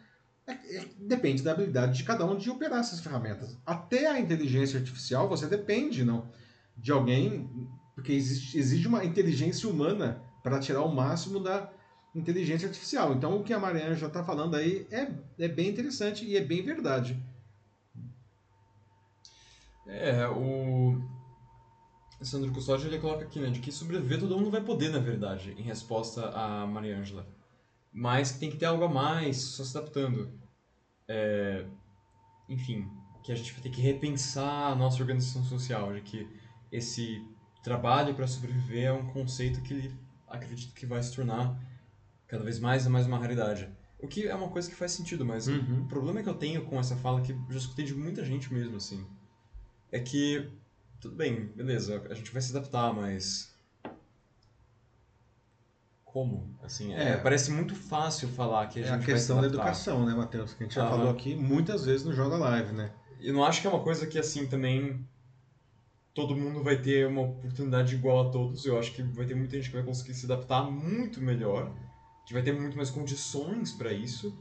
É- 0.47 0.77
é- 0.77 0.87
depende 0.97 1.43
da 1.43 1.51
habilidade 1.51 1.97
de 1.97 2.05
cada 2.05 2.25
um 2.25 2.37
de 2.37 2.49
operar 2.49 2.79
essas 2.79 3.01
ferramentas. 3.01 3.59
Até 3.67 4.07
a 4.07 4.21
inteligência 4.21 4.79
artificial 4.79 5.29
você 5.29 5.49
depende, 5.49 6.05
não? 6.05 6.31
De 6.77 6.93
alguém, 6.93 7.51
porque 7.97 8.13
existe, 8.13 8.57
exige 8.57 8.87
uma 8.87 9.05
inteligência 9.05 9.69
humana 9.69 10.23
para 10.41 10.61
tirar 10.61 10.83
o 10.83 10.95
máximo 10.95 11.41
da 11.41 11.69
inteligência 12.15 12.69
artificial. 12.69 13.13
Então 13.13 13.41
o 13.41 13.43
que 13.43 13.53
a 13.53 13.59
Mariana 13.59 13.95
está 13.95 14.23
falando 14.23 14.55
aí 14.55 14.87
é, 14.89 15.11
é 15.37 15.49
bem 15.49 15.69
interessante 15.69 16.25
e 16.25 16.37
é 16.37 16.41
bem 16.41 16.63
verdade. 16.63 17.21
É, 19.87 20.27
o 20.29 21.01
Sandro 22.23 22.53
Custódio 22.53 22.89
ele 22.89 22.99
coloca 22.99 23.25
aqui, 23.25 23.39
né, 23.39 23.51
de 23.51 23.61
que 23.61 23.71
sobreviver 23.71 24.19
todo 24.19 24.37
mundo 24.37 24.51
vai 24.51 24.63
poder, 24.63 24.91
na 24.91 24.99
verdade, 24.99 25.55
em 25.59 25.63
resposta 25.63 26.31
a 26.31 26.67
Maria 26.67 26.99
Ângela. 26.99 27.27
Mas 27.93 28.33
que 28.33 28.41
tem 28.41 28.51
que 28.51 28.57
ter 28.57 28.67
algo 28.67 28.85
a 28.85 28.89
mais, 28.89 29.37
só 29.43 29.63
se 29.63 29.77
adaptando. 29.77 30.33
É, 31.07 31.65
enfim, 32.49 32.89
que 33.23 33.33
a 33.33 33.35
gente 33.35 33.53
vai 33.53 33.63
ter 33.63 33.71
que 33.71 33.81
repensar 33.81 34.73
a 34.73 34.75
nossa 34.75 35.01
organização 35.01 35.43
social, 35.45 35.95
de 35.95 36.03
que 36.03 36.29
esse 36.71 37.23
trabalho 37.63 38.15
para 38.15 38.27
sobreviver 38.27 38.85
é 38.85 38.93
um 38.93 39.07
conceito 39.07 39.63
que 39.63 39.73
ele 39.73 39.95
acredito 40.29 40.75
que 40.75 40.85
vai 40.85 41.03
se 41.03 41.15
tornar 41.15 41.59
cada 42.27 42.45
vez 42.45 42.59
mais 42.59 42.85
e 42.85 42.89
mais 42.89 43.07
uma 43.07 43.19
raridade. 43.19 43.69
O 43.99 44.07
que 44.07 44.27
é 44.27 44.35
uma 44.35 44.49
coisa 44.49 44.69
que 44.69 44.75
faz 44.77 44.93
sentido, 44.93 45.25
mas 45.25 45.47
Uhum. 45.47 45.83
o 45.85 45.89
problema 45.89 46.23
que 46.23 46.29
eu 46.29 46.35
tenho 46.35 46.65
com 46.67 46.79
essa 46.79 46.97
fala, 46.97 47.23
que 47.23 47.33
eu 47.33 47.47
já 47.49 47.59
escutei 47.59 47.85
de 47.85 47.95
muita 47.95 48.23
gente 48.25 48.53
mesmo, 48.53 48.77
assim, 48.77 49.07
é 49.95 50.01
que 50.01 50.51
tudo 51.01 51.15
bem, 51.15 51.47
beleza, 51.55 52.05
a 52.11 52.15
gente 52.15 52.33
vai 52.33 52.43
se 52.43 52.51
adaptar, 52.51 52.93
mas 52.93 53.55
como? 56.05 56.53
Assim, 56.61 56.93
é, 56.93 57.11
É. 57.11 57.17
parece 57.17 57.53
muito 57.53 57.77
fácil 57.77 58.29
falar 58.29 58.67
que 58.67 58.81
a 58.81 58.83
É 58.83 58.87
gente 58.87 58.95
a 58.95 58.97
vai 58.97 59.07
questão 59.07 59.37
se 59.37 59.43
da 59.43 59.47
adaptar. 59.47 59.63
educação, 59.69 60.05
né, 60.05 60.13
Matheus? 60.13 60.53
Que 60.55 60.65
a 60.65 60.67
gente 60.67 60.75
já 60.75 60.83
Aham. 60.83 60.91
falou 60.91 61.11
aqui 61.11 61.37
muitas 61.37 61.85
vezes 61.85 62.05
no 62.05 62.13
Joga 62.13 62.37
Live, 62.37 62.73
né? 62.73 62.93
Eu 63.21 63.33
não 63.33 63.45
acho 63.45 63.61
que 63.61 63.69
é 63.69 63.71
uma 63.71 63.83
coisa 63.85 64.05
que, 64.07 64.19
assim, 64.19 64.47
também 64.49 65.07
todo 66.13 66.35
mundo 66.37 66.63
vai 66.63 66.81
ter 66.81 67.07
uma 67.07 67.23
oportunidade 67.23 67.95
igual 67.95 68.29
a 68.29 68.31
todos. 68.33 68.65
Eu 68.67 68.77
acho 68.77 68.93
que 68.95 69.03
vai 69.03 69.27
ter 69.27 69.37
muita 69.37 69.57
gente 69.57 69.71
que 69.71 69.77
vai 69.77 69.85
conseguir 69.85 70.15
se 70.15 70.25
adaptar 70.27 70.65
muito 70.65 71.21
melhor, 71.21 71.73
que 72.27 72.33
vai 72.33 72.43
ter 72.43 72.53
muito 72.53 72.77
mais 72.77 72.91
condições 72.91 73.73
para 73.73 73.93
isso. 73.93 74.37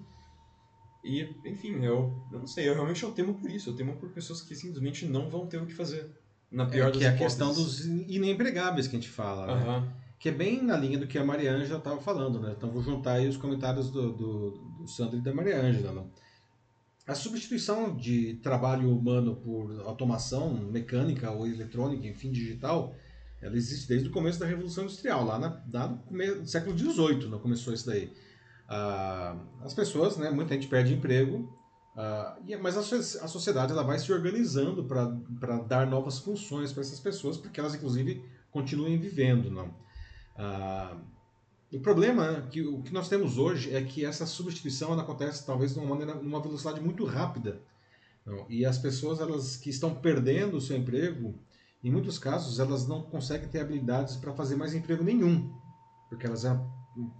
E, 1.03 1.21
enfim, 1.45 1.83
eu, 1.83 2.13
eu 2.31 2.39
não 2.39 2.47
sei, 2.47 2.67
eu 2.69 2.73
realmente 2.73 3.03
eu 3.03 3.11
temo 3.11 3.33
por 3.35 3.49
isso. 3.49 3.69
Eu 3.69 3.75
temo 3.75 3.95
por 3.97 4.09
pessoas 4.11 4.41
que 4.41 4.55
simplesmente 4.55 5.05
não 5.05 5.29
vão 5.29 5.47
ter 5.47 5.57
o 5.57 5.65
que 5.65 5.73
fazer. 5.73 6.09
Na 6.51 6.65
pior 6.65 6.87
É, 6.87 6.91
das 6.91 6.97
que 6.97 7.03
é 7.03 7.07
a 7.09 7.13
hipóteses. 7.15 7.37
questão 7.37 7.53
dos 7.53 7.85
inempregáveis 7.85 8.87
que 8.87 8.95
a 8.95 8.99
gente 8.99 9.09
fala, 9.11 9.47
né? 9.47 9.53
Aham. 9.53 9.93
Que 10.19 10.29
é 10.29 10.31
bem 10.31 10.63
na 10.63 10.77
linha 10.77 10.97
do 10.97 11.05
que 11.07 11.17
a 11.17 11.25
Mariângela 11.25 11.79
estava 11.79 11.99
falando, 11.99 12.39
né? 12.39 12.53
Então 12.57 12.71
vou 12.71 12.81
juntar 12.81 13.13
aí 13.13 13.27
os 13.27 13.35
comentários 13.35 13.89
do, 13.91 14.13
do, 14.13 14.51
do 14.79 14.87
Sandro 14.87 15.17
e 15.17 15.21
da 15.21 15.33
Mariângela, 15.33 15.91
né? 15.91 16.05
A 17.05 17.13
substituição 17.15 17.93
de 17.97 18.35
trabalho 18.35 18.89
humano 18.89 19.35
por 19.35 19.81
automação 19.81 20.53
mecânica 20.53 21.29
ou 21.31 21.45
eletrônica, 21.45 22.07
enfim, 22.07 22.31
digital, 22.31 22.95
ela 23.41 23.57
existe 23.57 23.89
desde 23.89 24.07
o 24.07 24.11
começo 24.11 24.39
da 24.39 24.45
Revolução 24.45 24.85
Industrial, 24.85 25.25
lá, 25.25 25.37
na, 25.37 25.61
lá 25.73 25.87
no 25.89 26.41
do 26.41 26.47
século 26.47 26.77
XVIII, 26.77 27.27
não 27.27 27.39
começou 27.39 27.73
isso 27.73 27.85
daí. 27.87 28.09
Ah, 28.75 29.35
as 29.61 29.71
pessoas, 29.71 30.17
né, 30.17 30.31
muita 30.31 30.55
gente 30.55 30.67
perde 30.67 30.95
emprego, 30.95 31.47
ah, 31.95 32.35
mas 32.59 32.75
a, 32.75 32.79
a 32.79 33.27
sociedade 33.27 33.71
ela 33.71 33.83
vai 33.83 33.99
se 33.99 34.11
organizando 34.11 34.83
para 34.83 35.57
dar 35.59 35.85
novas 35.85 36.17
funções 36.17 36.73
para 36.73 36.81
essas 36.81 36.99
pessoas, 36.99 37.37
porque 37.37 37.59
elas, 37.59 37.75
inclusive, 37.75 38.25
continuem 38.49 38.97
vivendo. 38.97 39.51
Não? 39.51 39.75
Ah, 40.35 40.97
o 41.71 41.79
problema 41.79 42.47
que 42.49 42.63
o 42.63 42.81
que 42.81 42.91
nós 42.91 43.07
temos 43.07 43.37
hoje 43.37 43.75
é 43.75 43.83
que 43.83 44.03
essa 44.03 44.25
substituição 44.25 44.99
acontece 44.99 45.45
talvez 45.45 45.73
de 45.73 45.79
uma 45.79 45.89
maneira, 45.89 46.15
numa 46.15 46.41
velocidade 46.41 46.81
muito 46.81 47.05
rápida. 47.05 47.61
Não? 48.25 48.47
E 48.49 48.65
as 48.65 48.79
pessoas 48.79 49.19
elas 49.19 49.55
que 49.55 49.69
estão 49.69 49.93
perdendo 49.93 50.57
o 50.57 50.61
seu 50.61 50.75
emprego, 50.75 51.35
em 51.83 51.91
muitos 51.91 52.17
casos, 52.17 52.59
elas 52.59 52.87
não 52.87 53.03
conseguem 53.03 53.49
ter 53.49 53.59
habilidades 53.59 54.15
para 54.15 54.33
fazer 54.33 54.55
mais 54.55 54.73
emprego 54.73 55.03
nenhum, 55.03 55.53
porque 56.09 56.25
elas 56.25 56.43
é 56.43 56.59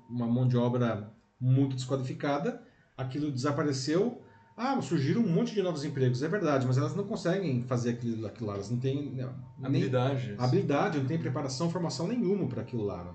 uma 0.09 0.25
mão 0.25 0.47
de 0.47 0.57
obra 0.57 1.13
muito 1.43 1.75
desqualificada, 1.75 2.61
aquilo 2.97 3.29
desapareceu, 3.29 4.21
ah, 4.55 4.79
surgiram 4.81 5.21
um 5.21 5.27
monte 5.27 5.53
de 5.53 5.61
novos 5.61 5.83
empregos, 5.83 6.23
é 6.23 6.27
verdade, 6.27 6.65
mas 6.65 6.77
elas 6.77 6.95
não 6.95 7.03
conseguem 7.03 7.63
fazer 7.63 7.91
aquilo, 7.91 8.25
aquilo 8.25 8.47
lá, 8.47 8.53
elas 8.55 8.69
não 8.69 8.79
têm 8.79 9.09
né, 9.11 9.29
nem 9.59 9.65
Habilidades. 9.65 10.39
habilidade, 10.39 10.99
não 10.99 11.05
tem 11.05 11.17
preparação, 11.19 11.69
formação 11.69 12.07
nenhuma 12.07 12.47
para 12.47 12.61
aquilo 12.61 12.83
lá. 12.83 13.03
né? 13.03 13.11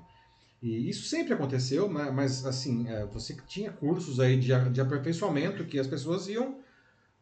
E 0.61 0.91
isso 0.91 1.09
sempre 1.09 1.33
aconteceu, 1.33 1.89
mas, 1.89 2.45
assim, 2.45 2.89
é, 2.89 3.07
você 3.07 3.37
tinha 3.47 3.71
cursos 3.71 4.19
aí 4.19 4.37
de, 4.39 4.49
de 4.71 4.81
aperfeiçoamento 4.81 5.65
que 5.65 5.79
as 5.79 5.87
pessoas 5.87 6.27
iam 6.29 6.59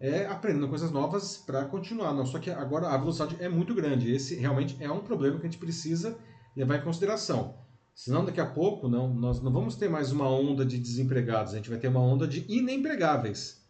é, 0.00 0.26
aprendendo 0.26 0.68
coisas 0.68 0.90
novas 0.90 1.36
para 1.36 1.66
continuar. 1.66 2.14
Não, 2.14 2.24
só 2.24 2.38
que 2.38 2.50
agora 2.50 2.88
a 2.88 2.96
velocidade 2.96 3.36
é 3.38 3.48
muito 3.48 3.74
grande. 3.74 4.10
Esse 4.10 4.34
realmente 4.36 4.76
é 4.80 4.90
um 4.90 5.00
problema 5.00 5.38
que 5.38 5.46
a 5.46 5.50
gente 5.50 5.60
precisa 5.60 6.16
levar 6.56 6.76
em 6.78 6.82
consideração. 6.82 7.54
Senão 7.96 8.26
daqui 8.26 8.42
a 8.42 8.46
pouco 8.46 8.90
não, 8.90 9.08
nós 9.08 9.40
não 9.40 9.50
vamos 9.50 9.74
ter 9.74 9.88
mais 9.88 10.12
uma 10.12 10.28
onda 10.28 10.66
de 10.66 10.78
desempregados, 10.78 11.54
a 11.54 11.56
gente 11.56 11.70
vai 11.70 11.78
ter 11.78 11.88
uma 11.88 11.98
onda 11.98 12.28
de 12.28 12.44
inempregáveis. 12.46 13.66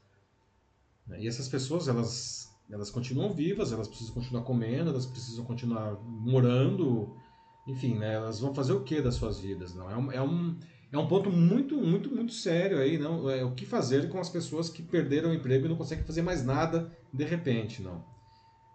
E 1.16 1.28
essas 1.28 1.48
pessoas, 1.48 1.86
elas, 1.86 2.52
elas 2.68 2.90
continuam 2.90 3.32
vivas, 3.32 3.70
elas 3.70 3.86
precisam 3.86 4.12
continuar 4.12 4.42
comendo, 4.42 4.90
elas 4.90 5.06
precisam 5.06 5.44
continuar 5.44 5.96
morando, 6.02 7.16
enfim, 7.68 7.94
né? 7.94 8.14
Elas 8.14 8.40
vão 8.40 8.52
fazer 8.52 8.72
o 8.72 8.82
que 8.82 9.00
das 9.00 9.14
suas 9.14 9.38
vidas, 9.38 9.76
não? 9.76 9.88
É 9.88 9.96
um, 9.96 10.12
é 10.12 10.20
um, 10.20 10.58
é 10.90 10.98
um 10.98 11.06
ponto 11.06 11.30
muito, 11.30 11.76
muito, 11.76 12.12
muito 12.12 12.32
sério 12.32 12.80
aí, 12.80 12.98
não? 12.98 13.30
É 13.30 13.44
o 13.44 13.54
que 13.54 13.64
fazer 13.64 14.08
com 14.08 14.18
as 14.18 14.28
pessoas 14.28 14.68
que 14.68 14.82
perderam 14.82 15.30
o 15.30 15.34
emprego 15.34 15.66
e 15.66 15.68
não 15.68 15.76
conseguem 15.76 16.04
fazer 16.04 16.22
mais 16.22 16.44
nada 16.44 16.90
de 17.14 17.24
repente, 17.24 17.80
não? 17.80 18.04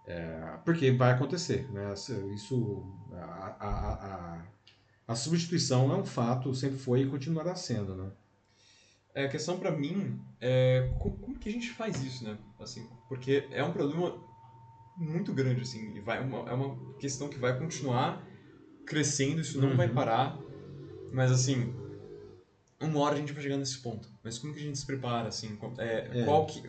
É, 0.07 0.59
porque 0.63 0.91
vai 0.91 1.11
acontecer, 1.11 1.69
né? 1.73 1.93
Isso, 2.33 2.85
a, 3.11 3.55
a, 3.59 3.93
a, 3.93 4.45
a 5.11 5.15
substituição 5.15 5.91
é 5.91 5.95
um 5.95 6.05
fato, 6.05 6.53
sempre 6.53 6.77
foi 6.77 7.01
e 7.01 7.07
continuará 7.09 7.55
sendo, 7.55 7.95
né? 7.95 8.11
É, 9.13 9.25
a 9.25 9.29
questão 9.29 9.57
pra 9.59 9.71
mim 9.71 10.17
é 10.39 10.89
como, 10.99 11.17
como 11.17 11.39
que 11.39 11.49
a 11.49 11.51
gente 11.51 11.69
faz 11.71 12.01
isso, 12.01 12.23
né? 12.23 12.37
Assim, 12.59 12.87
porque 13.09 13.47
é 13.51 13.63
um 13.63 13.71
problema 13.71 14.17
muito 14.97 15.33
grande, 15.33 15.61
assim, 15.61 15.93
e 15.95 15.99
vai, 15.99 16.19
uma, 16.19 16.49
é 16.49 16.53
uma 16.53 16.75
questão 16.97 17.29
que 17.29 17.37
vai 17.37 17.57
continuar 17.57 18.25
crescendo, 18.85 19.41
isso 19.41 19.59
não 19.59 19.69
Uhum. 19.71 19.77
vai 19.77 19.89
parar, 19.89 20.37
mas 21.11 21.31
assim, 21.31 21.73
uma 22.79 22.99
hora 22.99 23.15
a 23.15 23.17
gente 23.17 23.33
vai 23.33 23.43
chegar 23.43 23.57
nesse 23.57 23.79
ponto. 23.79 24.07
Mas 24.23 24.37
como 24.37 24.53
que 24.53 24.59
a 24.59 24.63
gente 24.63 24.77
se 24.77 24.85
prepara, 24.85 25.27
assim? 25.27 25.57
É, 25.77 26.21
É. 26.21 26.25
Qual 26.25 26.45
que... 26.45 26.61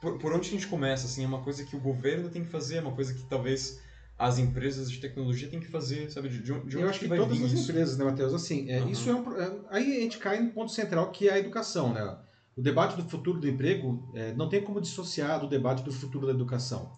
Por, 0.00 0.16
por 0.18 0.32
onde 0.32 0.48
a 0.48 0.50
gente 0.52 0.66
começa, 0.68 1.06
assim? 1.06 1.24
É 1.24 1.26
uma 1.26 1.42
coisa 1.42 1.64
que 1.64 1.74
o 1.74 1.80
governo 1.80 2.28
tem 2.30 2.44
que 2.44 2.50
fazer, 2.50 2.76
é 2.76 2.80
uma 2.80 2.94
coisa 2.94 3.12
que 3.12 3.24
talvez 3.24 3.80
as 4.18 4.38
empresas 4.38 4.90
de 4.90 4.98
tecnologia 4.98 5.48
têm 5.48 5.60
que 5.60 5.68
fazer, 5.68 6.10
sabe? 6.10 6.28
De, 6.28 6.42
de 6.42 6.52
onde 6.52 6.68
de 6.68 6.76
Eu 6.76 6.88
acho 6.88 6.98
que 6.98 7.06
vai 7.06 7.18
todas 7.18 7.40
as 7.40 7.52
isso? 7.52 7.70
empresas, 7.70 7.96
né, 7.96 8.04
Matheus? 8.04 8.34
Assim, 8.34 8.68
é, 8.68 8.80
Aham. 8.80 8.90
isso 8.90 9.08
é 9.08 9.14
um. 9.14 9.38
é, 9.38 9.60
aí 9.70 9.96
a 9.98 10.00
gente 10.00 10.18
cai 10.18 10.40
no 10.40 10.50
ponto 10.50 10.72
central 10.72 11.10
que 11.12 11.28
é 11.28 11.34
a 11.34 11.38
educação, 11.38 11.92
né? 11.92 12.18
O 12.56 12.60
debate 12.60 12.96
do 12.96 13.08
futuro 13.08 13.38
do 13.38 13.48
emprego 13.48 14.10
é, 14.14 14.34
não 14.34 14.48
tem 14.48 14.60
como 14.60 14.80
dissociar 14.80 15.38
do 15.38 15.48
debate 15.48 15.84
do 15.84 15.92
futuro 15.92 16.26
da 16.26 16.32
educação. 16.32 16.90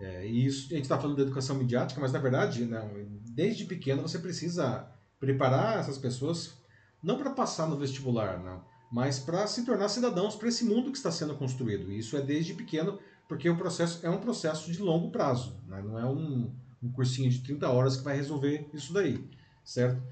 É, 0.00 0.26
e 0.26 0.46
isso, 0.46 0.68
a 0.72 0.76
gente 0.76 0.84
está 0.84 0.98
falando 0.98 1.16
da 1.16 1.22
educação 1.22 1.54
midiática, 1.56 2.00
mas 2.00 2.12
na 2.12 2.18
verdade, 2.18 2.64
não, 2.64 2.90
desde 3.34 3.66
pequeno 3.66 4.00
você 4.00 4.18
precisa 4.18 4.90
preparar 5.20 5.78
essas 5.78 5.98
pessoas 5.98 6.54
não 7.02 7.18
para 7.18 7.30
passar 7.30 7.68
no 7.68 7.76
vestibular, 7.76 8.42
não, 8.42 8.64
mas 8.90 9.18
para 9.18 9.46
se 9.46 9.64
tornar 9.64 9.88
cidadãos 9.88 10.36
para 10.36 10.48
esse 10.48 10.64
mundo 10.64 10.90
que 10.90 10.96
está 10.96 11.12
sendo 11.12 11.34
construído. 11.34 11.92
E 11.92 11.98
isso 11.98 12.16
é 12.16 12.22
desde 12.22 12.54
pequeno, 12.54 12.98
porque 13.28 13.48
o 13.48 13.56
processo 13.56 14.04
é 14.04 14.10
um 14.10 14.18
processo 14.18 14.70
de 14.70 14.80
longo 14.80 15.10
prazo, 15.10 15.56
né? 15.66 15.82
não 15.82 15.98
é 15.98 16.06
um, 16.06 16.50
um 16.82 16.90
cursinho 16.92 17.30
de 17.30 17.40
30 17.40 17.68
horas 17.68 17.96
que 17.96 18.04
vai 18.04 18.16
resolver 18.16 18.68
isso 18.72 18.92
daí, 18.92 19.24
certo? 19.64 20.02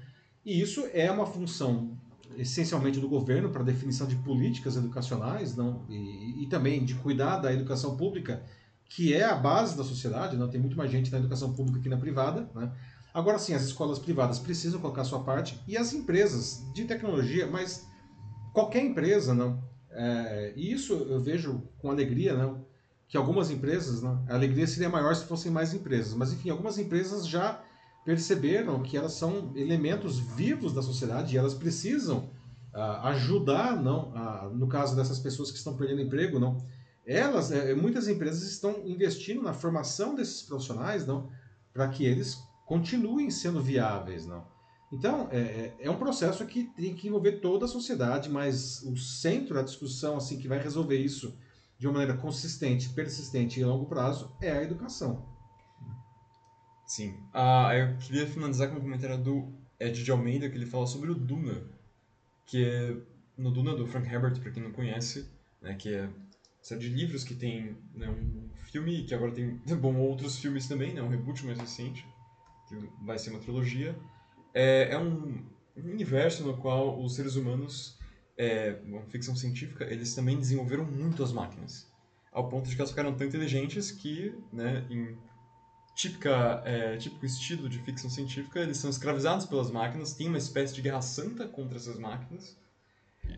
E 0.45 0.59
isso 0.59 0.87
é 0.93 1.09
uma 1.09 1.25
função 1.25 1.97
essencialmente 2.37 2.99
do 2.99 3.07
governo 3.07 3.49
para 3.49 3.63
definição 3.63 4.07
de 4.07 4.15
políticas 4.17 4.75
educacionais 4.75 5.55
não, 5.55 5.85
e, 5.87 6.43
e 6.43 6.47
também 6.47 6.83
de 6.83 6.95
cuidar 6.95 7.37
da 7.37 7.53
educação 7.53 7.95
pública, 7.95 8.43
que 8.85 9.13
é 9.13 9.23
a 9.23 9.35
base 9.35 9.77
da 9.77 9.83
sociedade, 9.83 10.37
não 10.37 10.49
tem 10.49 10.59
muito 10.59 10.77
mais 10.77 10.91
gente 10.91 11.11
na 11.11 11.17
educação 11.19 11.53
pública 11.53 11.79
que 11.79 11.89
na 11.89 11.97
privada. 11.97 12.49
Né? 12.53 12.71
Agora 13.13 13.37
sim, 13.39 13.53
as 13.53 13.63
escolas 13.63 13.99
privadas 13.99 14.39
precisam 14.39 14.79
colocar 14.79 15.03
sua 15.03 15.23
parte 15.23 15.59
e 15.67 15.77
as 15.77 15.93
empresas 15.93 16.63
de 16.73 16.85
tecnologia, 16.85 17.47
mas 17.47 17.87
qualquer 18.51 18.83
empresa, 18.83 19.33
não. 19.33 19.63
É, 19.91 20.53
e 20.55 20.71
isso 20.71 20.93
eu 20.93 21.19
vejo 21.19 21.61
com 21.77 21.91
alegria, 21.91 22.35
não, 22.35 22.62
que 23.13 23.17
algumas 23.17 23.51
empresas, 23.51 24.01
não, 24.01 24.25
a 24.27 24.33
alegria 24.33 24.65
seria 24.65 24.89
maior 24.89 25.15
se 25.15 25.25
fossem 25.25 25.51
mais 25.51 25.71
empresas, 25.71 26.15
mas 26.15 26.33
enfim, 26.33 26.49
algumas 26.49 26.79
empresas 26.79 27.27
já 27.27 27.63
perceberam 28.03 28.81
que 28.81 28.97
elas 28.97 29.11
são 29.11 29.51
elementos 29.55 30.17
vivos 30.17 30.73
da 30.73 30.81
sociedade 30.81 31.35
e 31.35 31.37
elas 31.37 31.53
precisam 31.53 32.31
ah, 32.73 33.09
ajudar, 33.09 33.79
não, 33.79 34.11
ah, 34.15 34.49
no 34.51 34.67
caso 34.67 34.95
dessas 34.95 35.19
pessoas 35.19 35.51
que 35.51 35.59
estão 35.59 35.77
perdendo 35.77 36.01
emprego, 36.01 36.39
não, 36.39 36.57
elas, 37.05 37.51
eh, 37.51 37.75
muitas 37.75 38.07
empresas 38.07 38.41
estão 38.49 38.81
investindo 38.83 39.43
na 39.43 39.53
formação 39.53 40.15
desses 40.15 40.41
profissionais, 40.41 41.05
não, 41.05 41.29
para 41.71 41.87
que 41.89 42.03
eles 42.03 42.39
continuem 42.65 43.29
sendo 43.29 43.61
viáveis, 43.61 44.25
não. 44.25 44.43
Então 44.91 45.27
é, 45.31 45.37
é- 45.37 45.75
é 45.81 45.91
um 45.91 45.99
processo 45.99 46.43
que 46.47 46.63
tem 46.63 46.95
que 46.95 47.09
envolver 47.09 47.33
toda 47.33 47.65
a 47.65 47.67
sociedade, 47.67 48.27
mas 48.27 48.81
o 48.81 48.97
centro 48.97 49.53
da 49.53 49.61
discussão, 49.61 50.17
assim, 50.17 50.39
que 50.39 50.47
vai 50.47 50.57
resolver 50.57 50.97
isso 50.97 51.37
de 51.83 51.87
uma 51.87 51.99
maneira 51.99 52.17
consistente, 52.17 52.87
persistente 52.91 53.59
e 53.59 53.63
a 53.63 53.67
longo 53.67 53.85
prazo 53.87 54.33
é 54.39 54.49
a 54.49 54.63
educação. 54.63 55.21
Sim. 56.87 57.13
Ah, 57.33 57.75
eu 57.75 57.97
queria 57.97 58.25
finalizar 58.25 58.69
com 58.69 58.77
um 58.77 58.79
comentário 58.79 59.17
do 59.21 59.51
Ed 59.77 60.01
de 60.01 60.09
Almeida, 60.09 60.49
que 60.49 60.55
ele 60.55 60.65
fala 60.65 60.87
sobre 60.87 61.11
o 61.11 61.13
Duna, 61.13 61.61
que 62.45 62.63
é 62.63 62.95
no 63.37 63.51
Duna 63.51 63.75
do 63.75 63.85
Frank 63.85 64.07
Herbert, 64.07 64.39
para 64.39 64.51
quem 64.51 64.63
não 64.63 64.71
conhece, 64.71 65.27
né, 65.61 65.75
que 65.75 65.93
é 65.93 66.09
série 66.61 66.79
de 66.79 66.87
livros 66.87 67.25
que 67.25 67.35
tem 67.35 67.75
né, 67.93 68.09
um 68.09 68.49
filme 68.71 69.03
que 69.03 69.13
agora 69.13 69.33
tem 69.33 69.59
bom 69.75 69.97
outros 69.97 70.37
filmes 70.37 70.69
também, 70.69 70.93
né, 70.93 71.01
um 71.01 71.09
reboot 71.09 71.45
mais 71.45 71.59
recente, 71.59 72.07
que 72.69 72.77
vai 73.03 73.19
ser 73.19 73.31
uma 73.31 73.39
trilogia. 73.39 73.93
É, 74.53 74.93
é 74.93 74.97
um 74.97 75.43
universo 75.75 76.45
no 76.45 76.55
qual 76.55 77.03
os 77.03 77.13
seres 77.13 77.35
humanos, 77.35 77.99
é, 78.37 78.79
ficção 79.09 79.35
científica, 79.35 79.85
eles 79.85 80.13
também 80.15 80.37
desenvolveram 80.37 80.85
muito 80.85 81.23
as 81.23 81.31
máquinas, 81.31 81.87
ao 82.31 82.49
ponto 82.49 82.67
de 82.69 82.75
que 82.75 82.81
elas 82.81 82.89
ficaram 82.91 83.13
tão 83.15 83.27
inteligentes 83.27 83.91
que, 83.91 84.33
né, 84.51 84.85
em 84.89 85.17
típica, 85.95 86.61
é, 86.65 86.97
típico 86.97 87.25
estilo 87.25 87.69
de 87.69 87.79
ficção 87.79 88.09
científica, 88.09 88.59
eles 88.59 88.77
são 88.77 88.89
escravizados 88.89 89.45
pelas 89.45 89.69
máquinas, 89.69 90.13
tem 90.13 90.27
uma 90.27 90.37
espécie 90.37 90.73
de 90.73 90.81
guerra 90.81 91.01
santa 91.01 91.47
contra 91.47 91.77
essas 91.77 91.99
máquinas. 91.99 92.57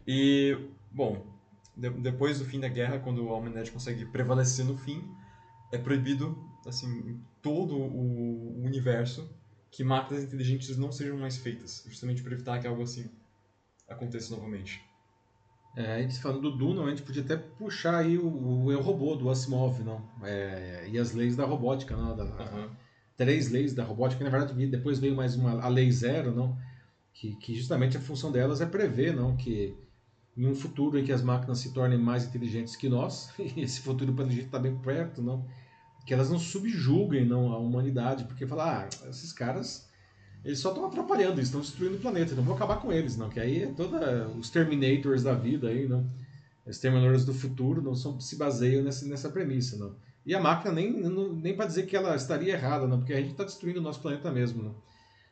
E, 0.08 0.58
bom, 0.92 1.26
de- 1.76 1.90
depois 1.90 2.40
do 2.40 2.46
fim 2.46 2.60
da 2.60 2.70
guerra, 2.70 3.00
quando 3.00 3.28
a 3.30 3.38
humanidade 3.38 3.72
consegue 3.72 4.06
prevalecer 4.06 4.66
no 4.66 4.78
fim, 4.78 5.04
é 5.72 5.78
proibido, 5.78 6.38
assim, 6.66 7.20
todo 7.42 7.76
o 7.78 8.64
universo, 8.64 9.30
que 9.70 9.84
máquinas 9.84 10.24
inteligentes 10.24 10.78
não 10.78 10.92
sejam 10.92 11.18
mais 11.18 11.38
feitas, 11.38 11.84
justamente 11.88 12.24
para 12.24 12.34
evitar 12.34 12.60
que 12.60 12.68
algo 12.68 12.82
assim 12.84 13.10
aconteça 13.88 14.36
novamente. 14.36 14.82
É, 15.76 15.96
a 15.96 16.02
gente 16.02 16.20
falando 16.20 16.42
do 16.42 16.58
Duna, 16.58 16.84
a 16.84 16.90
gente 16.90 17.04
podia 17.04 17.22
até 17.22 17.36
puxar 17.36 17.98
aí 17.98 18.18
o, 18.18 18.64
o 18.64 18.72
Eu 18.72 18.82
Robô 18.82 19.16
do 19.16 19.30
Asimov, 19.30 19.84
não? 19.84 20.10
É, 20.24 20.88
e 20.90 20.98
as 20.98 21.12
leis 21.12 21.36
da 21.36 21.44
robótica, 21.44 21.96
não? 21.96 22.16
Da, 22.16 22.24
Aham. 22.24 22.70
Três 23.18 23.50
leis 23.50 23.74
da 23.74 23.84
robótica, 23.84 24.24
na 24.24 24.30
verdade 24.30 24.68
depois 24.68 25.00
veio 25.00 25.16
mais 25.16 25.36
uma, 25.36 25.62
a 25.62 25.68
lei 25.68 25.92
zero, 25.92 26.34
não? 26.34 26.58
Que, 27.14 27.36
que 27.36 27.56
justamente 27.56 27.98
a 27.98 28.02
função 28.02 28.32
delas 28.32 28.62
é 28.62 28.66
prever, 28.66 29.14
não? 29.16 29.36
Que 29.36 29.78
em 30.36 30.46
um 30.48 30.56
futuro 30.56 30.98
em 31.00 31.04
que 31.04 31.14
as 31.14 31.22
máquinas 31.22 31.60
se 31.60 31.74
tornem 31.74 31.98
mais 31.98 32.26
inteligentes 32.26 32.76
que 32.76 32.90
nós, 32.90 33.30
e 33.40 33.62
esse 33.62 33.82
futuro 33.82 34.14
para 34.14 34.26
a 34.26 34.30
gente 34.30 34.46
está 34.46 34.60
bem 34.60 34.78
perto, 34.78 35.22
não? 35.22 35.46
Que 36.06 36.14
elas 36.14 36.30
não 36.30 36.40
subjuguem 36.40 37.26
não, 37.26 37.52
a 37.52 37.58
humanidade, 37.58 38.26
porque 38.26 38.46
falar, 38.46 38.90
ah, 39.02 39.10
esses 39.10 39.34
caras 39.34 39.85
eles 40.46 40.60
só 40.60 40.70
estão 40.70 40.86
atrapalhando, 40.86 41.34
eles 41.34 41.48
estão 41.48 41.60
destruindo 41.60 41.98
o 41.98 42.00
planeta, 42.00 42.32
então 42.32 42.44
vou 42.44 42.56
acabar 42.56 42.78
com 42.78 42.92
eles, 42.92 43.18
não? 43.18 43.30
Que 43.30 43.40
aí 43.40 43.64
é 43.64 43.68
toda 43.68 44.28
os 44.30 44.50
Terminators 44.50 45.24
da 45.24 45.34
vida 45.34 45.68
aí, 45.68 45.88
não? 45.88 46.08
Os 46.66 46.78
Terminators 46.78 47.26
do 47.26 47.34
futuro 47.34 47.82
não 47.82 47.96
são, 47.96 48.20
se 48.20 48.36
baseiam 48.36 48.84
nessa, 48.84 49.06
nessa 49.08 49.30
premissa, 49.30 49.76
não? 49.76 49.96
E 50.26 50.34
a 50.34 50.40
máquina 50.40 50.72
nem, 50.72 50.92
nem 50.92 51.56
para 51.56 51.66
dizer 51.66 51.88
que 51.88 51.96
ela 51.96 52.16
estaria 52.16 52.54
errada, 52.54 52.88
não? 52.88 53.00
Porque 53.00 53.14
a 53.14 53.18
gente 53.18 53.32
está 53.32 53.44
destruindo 53.44 53.80
o 53.80 53.84
nosso 53.84 54.00
planeta 54.00 54.32
mesmo, 54.32 54.64
não? 54.64 54.76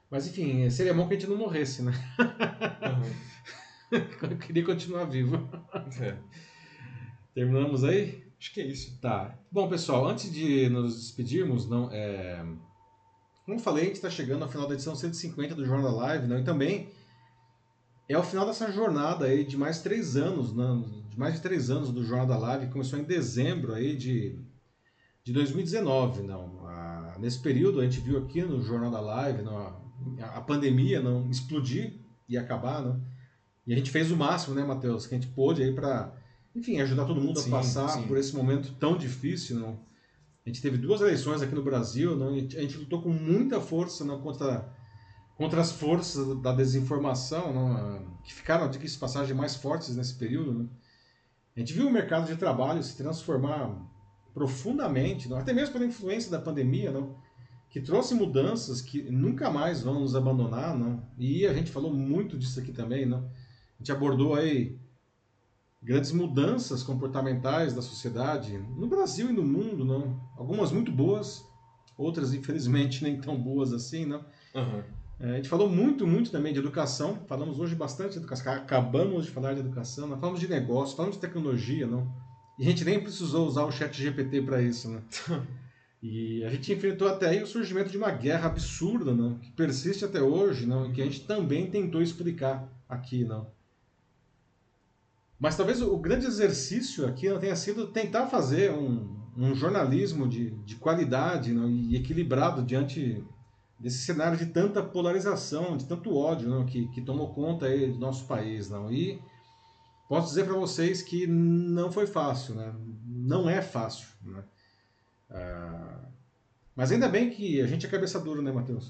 Mas 0.09 0.27
enfim, 0.27 0.69
seria 0.69 0.93
bom 0.93 1.07
que 1.07 1.15
a 1.15 1.17
gente 1.17 1.29
não 1.29 1.37
morresse, 1.37 1.81
né? 1.81 1.93
Aham. 2.81 3.03
Eu 4.29 4.37
queria 4.37 4.65
continuar 4.65 5.05
vivo. 5.05 5.47
É, 6.01 6.17
Terminamos 7.35 7.83
aí? 7.83 8.23
acho 8.39 8.53
que 8.53 8.61
é 8.61 8.65
isso. 8.65 8.97
Tá. 8.99 9.37
Bom, 9.51 9.69
pessoal, 9.69 10.07
antes 10.07 10.31
de 10.31 10.67
nos 10.69 10.95
despedirmos, 10.95 11.69
não, 11.69 11.89
é... 11.91 12.43
como 13.45 13.57
eu 13.57 13.61
falei, 13.61 13.83
a 13.83 13.87
gente 13.87 13.95
está 13.95 14.09
chegando 14.09 14.43
ao 14.43 14.49
final 14.49 14.67
da 14.67 14.73
edição 14.73 14.95
150 14.95 15.55
do 15.55 15.65
Jornal 15.65 15.91
da 15.91 15.97
Live, 15.97 16.27
não? 16.27 16.39
e 16.39 16.43
também 16.43 16.89
é 18.07 18.17
o 18.17 18.23
final 18.23 18.45
dessa 18.45 18.71
jornada 18.71 19.25
aí 19.25 19.43
de 19.43 19.57
mais 19.57 19.81
três 19.81 20.15
anos, 20.15 20.53
não? 20.53 20.81
de 21.09 21.17
mais 21.17 21.35
de 21.35 21.41
três 21.41 21.69
anos 21.69 21.91
do 21.91 22.03
Jornal 22.03 22.27
da 22.27 22.37
Live, 22.37 22.65
que 22.67 22.71
começou 22.71 22.97
em 22.99 23.03
dezembro 23.03 23.73
aí 23.73 23.95
de, 23.95 24.39
de 25.23 25.33
2019. 25.33 26.23
Não? 26.23 26.65
A- 26.67 27.17
nesse 27.19 27.39
período, 27.39 27.79
a 27.79 27.83
gente 27.83 27.99
viu 27.99 28.17
aqui 28.17 28.41
no 28.41 28.61
Jornal 28.61 28.91
da 28.91 28.99
Live 28.99 29.41
não? 29.43 29.57
A, 29.57 29.81
a 30.37 30.41
pandemia 30.41 31.01
não 31.01 31.29
explodir 31.29 31.99
e 32.27 32.37
acabar, 32.37 32.81
não? 32.81 33.01
e 33.65 33.73
a 33.73 33.77
gente 33.77 33.91
fez 33.91 34.11
o 34.11 34.17
máximo, 34.17 34.55
né, 34.55 34.63
Matheus, 34.63 35.05
que 35.07 35.15
a 35.15 35.17
gente 35.17 35.31
pôde 35.31 35.63
aí 35.63 35.73
para 35.73 36.13
enfim, 36.55 36.79
ajudar 36.81 37.05
todo 37.05 37.19
mundo 37.21 37.39
Sim, 37.39 37.49
a 37.49 37.57
passar 37.57 37.89
sim. 37.89 38.03
por 38.03 38.17
esse 38.17 38.35
momento 38.35 38.73
tão 38.79 38.97
difícil, 38.97 39.59
não? 39.59 39.79
A 40.45 40.49
gente 40.49 40.61
teve 40.61 40.77
duas 40.77 40.99
eleições 40.99 41.41
aqui 41.41 41.55
no 41.55 41.63
Brasil, 41.63 42.17
não? 42.17 42.35
E 42.35 42.47
a 42.57 42.61
gente 42.61 42.77
lutou 42.77 43.01
com 43.01 43.09
muita 43.09 43.61
força 43.61 44.03
contra, 44.17 44.69
contra 45.37 45.61
as 45.61 45.71
forças 45.71 46.41
da 46.41 46.51
desinformação, 46.51 48.19
que 48.23 48.33
ficaram, 48.33 48.69
que 48.69 48.97
passagem, 48.97 49.33
mais 49.33 49.55
fortes 49.55 49.95
nesse 49.95 50.15
período. 50.15 50.53
Não? 50.53 50.69
A 51.55 51.59
gente 51.59 51.71
viu 51.71 51.87
o 51.87 51.91
mercado 51.91 52.27
de 52.27 52.35
trabalho 52.35 52.83
se 52.83 52.97
transformar 52.97 53.73
profundamente, 54.33 55.31
até 55.33 55.53
mesmo 55.53 55.73
pela 55.73 55.85
influência 55.85 56.29
da 56.29 56.39
pandemia, 56.39 56.91
que 57.69 57.79
trouxe 57.79 58.13
mudanças 58.13 58.81
que 58.81 59.01
nunca 59.03 59.49
mais 59.49 59.81
vão 59.81 60.01
nos 60.01 60.13
abandonar. 60.13 60.75
E 61.17 61.47
a 61.47 61.53
gente 61.53 61.71
falou 61.71 61.93
muito 61.93 62.37
disso 62.37 62.59
aqui 62.59 62.73
também. 62.73 63.05
A 63.13 63.21
gente 63.79 63.91
abordou 63.91 64.35
aí 64.35 64.77
grandes 65.83 66.11
mudanças 66.11 66.81
comportamentais 66.81 67.73
da 67.73 67.81
sociedade 67.81 68.57
no 68.77 68.87
Brasil 68.87 69.29
e 69.29 69.33
no 69.33 69.43
mundo, 69.43 69.83
não? 69.83 70.19
Algumas 70.37 70.71
muito 70.71 70.91
boas, 70.91 71.45
outras 71.97 72.33
infelizmente 72.33 73.03
nem 73.05 73.19
tão 73.19 73.37
boas 73.37 73.73
assim, 73.73 74.05
não? 74.05 74.23
Aham. 74.55 74.83
É, 75.19 75.31
a 75.31 75.35
gente 75.35 75.47
falou 75.47 75.69
muito, 75.69 76.07
muito 76.07 76.31
também 76.31 76.51
de 76.51 76.59
educação. 76.59 77.19
Falamos 77.27 77.59
hoje 77.59 77.75
bastante 77.75 78.13
de 78.13 78.17
educação. 78.17 78.51
Acabamos 78.51 79.25
de 79.25 79.31
falar 79.31 79.53
de 79.53 79.59
educação. 79.59 80.07
Nós 80.07 80.19
falamos 80.19 80.39
de 80.39 80.49
negócio, 80.49 80.97
falamos 80.97 81.15
de 81.15 81.21
tecnologia, 81.21 81.85
não? 81.85 82.11
E 82.57 82.63
a 82.63 82.69
gente 82.69 82.83
nem 82.83 82.99
precisou 82.99 83.47
usar 83.47 83.63
o 83.63 83.71
chat 83.71 83.95
GPT 83.95 84.41
para 84.41 84.61
isso, 84.61 84.89
né? 84.89 85.01
E 86.05 86.43
a 86.43 86.49
gente 86.49 86.73
enfrentou 86.73 87.07
até 87.07 87.29
aí 87.29 87.41
o 87.41 87.47
surgimento 87.47 87.89
de 87.89 87.97
uma 87.97 88.11
guerra 88.11 88.47
absurda, 88.47 89.13
não? 89.13 89.39
Que 89.39 89.49
persiste 89.51 90.03
até 90.03 90.21
hoje, 90.21 90.65
não? 90.65 90.85
E 90.85 90.91
que 90.91 91.01
a 91.01 91.05
gente 91.05 91.21
também 91.21 91.71
tentou 91.71 92.01
explicar 92.01 92.67
aqui, 92.89 93.23
não? 93.23 93.47
Mas 95.43 95.57
talvez 95.57 95.81
o 95.81 95.97
grande 95.97 96.25
exercício 96.25 97.05
aqui 97.05 97.29
não 97.29 97.37
tenha 97.37 97.57
sido 97.57 97.87
tentar 97.87 98.27
fazer 98.27 98.71
um, 98.71 99.13
um 99.35 99.53
jornalismo 99.53 100.25
de, 100.25 100.51
de 100.51 100.77
qualidade 100.77 101.51
não? 101.51 101.69
e 101.69 101.97
equilibrado 101.97 102.63
diante 102.63 103.21
desse 103.77 103.97
cenário 104.05 104.37
de 104.37 104.45
tanta 104.45 104.81
polarização, 104.81 105.75
de 105.75 105.83
tanto 105.83 106.15
ódio 106.15 106.47
não? 106.47 106.65
Que, 106.65 106.87
que 106.87 107.01
tomou 107.01 107.33
conta 107.33 107.65
aí 107.65 107.91
do 107.91 107.99
nosso 107.99 108.25
país. 108.25 108.69
Não? 108.69 108.89
E 108.89 109.19
posso 110.07 110.29
dizer 110.29 110.45
para 110.45 110.53
vocês 110.53 111.01
que 111.01 111.27
não 111.27 111.91
foi 111.91 112.07
fácil, 112.07 112.55
né? 112.55 112.73
não 113.05 113.49
é 113.49 113.61
fácil. 113.61 114.07
Né? 114.23 114.41
Ah, 115.29 116.05
mas 116.73 116.89
ainda 116.89 117.09
bem 117.09 117.29
que 117.29 117.59
a 117.59 117.67
gente 117.67 117.85
é 117.85 117.89
cabeça 117.89 118.17
dura, 118.17 118.41
né, 118.41 118.49
Matheus? 118.49 118.89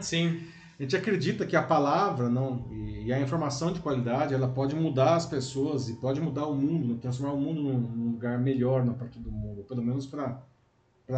Sim. 0.00 0.40
A 0.78 0.82
gente 0.82 0.96
acredita 0.96 1.46
que 1.46 1.54
a 1.54 1.62
palavra 1.62 2.28
não 2.28 2.68
e, 2.72 3.12
a 3.12 3.20
informação 3.20 3.72
de 3.72 3.80
qualidade 3.80 4.34
ela 4.34 4.48
pode 4.48 4.74
mudar 4.74 5.14
as 5.14 5.26
pessoas 5.26 5.88
e 5.88 5.94
pode 5.94 6.20
mudar 6.20 6.46
o 6.46 6.54
mundo, 6.54 6.94
né? 6.94 6.98
transformar 7.00 7.34
o 7.34 7.40
mundo 7.40 7.62
num, 7.62 8.12
lugar 8.12 8.38
melhor 8.38 8.84
para 8.94 9.06
todo 9.08 9.30
mundo, 9.30 9.62
pelo 9.64 9.82
menos 9.82 10.06
para 10.06 10.42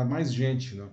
mais 0.05 0.33
gente, 0.33 0.75
não? 0.75 0.89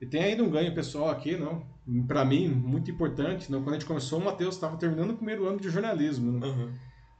E 0.00 0.06
tem 0.06 0.22
ainda 0.22 0.42
um 0.42 0.50
ganho 0.50 0.74
pessoal 0.74 1.10
aqui, 1.10 1.36
não? 1.36 1.64
Para 2.06 2.24
mim 2.24 2.48
muito 2.48 2.90
importante, 2.90 3.52
não? 3.52 3.62
Quando 3.62 3.76
a 3.76 3.78
gente 3.78 3.86
começou, 3.86 4.18
o 4.18 4.24
Matheus 4.24 4.54
estava 4.54 4.76
terminando 4.76 5.10
o 5.10 5.16
primeiro 5.16 5.46
ano 5.46 5.60
de 5.60 5.70
jornalismo, 5.70 6.32
né? 6.32 6.72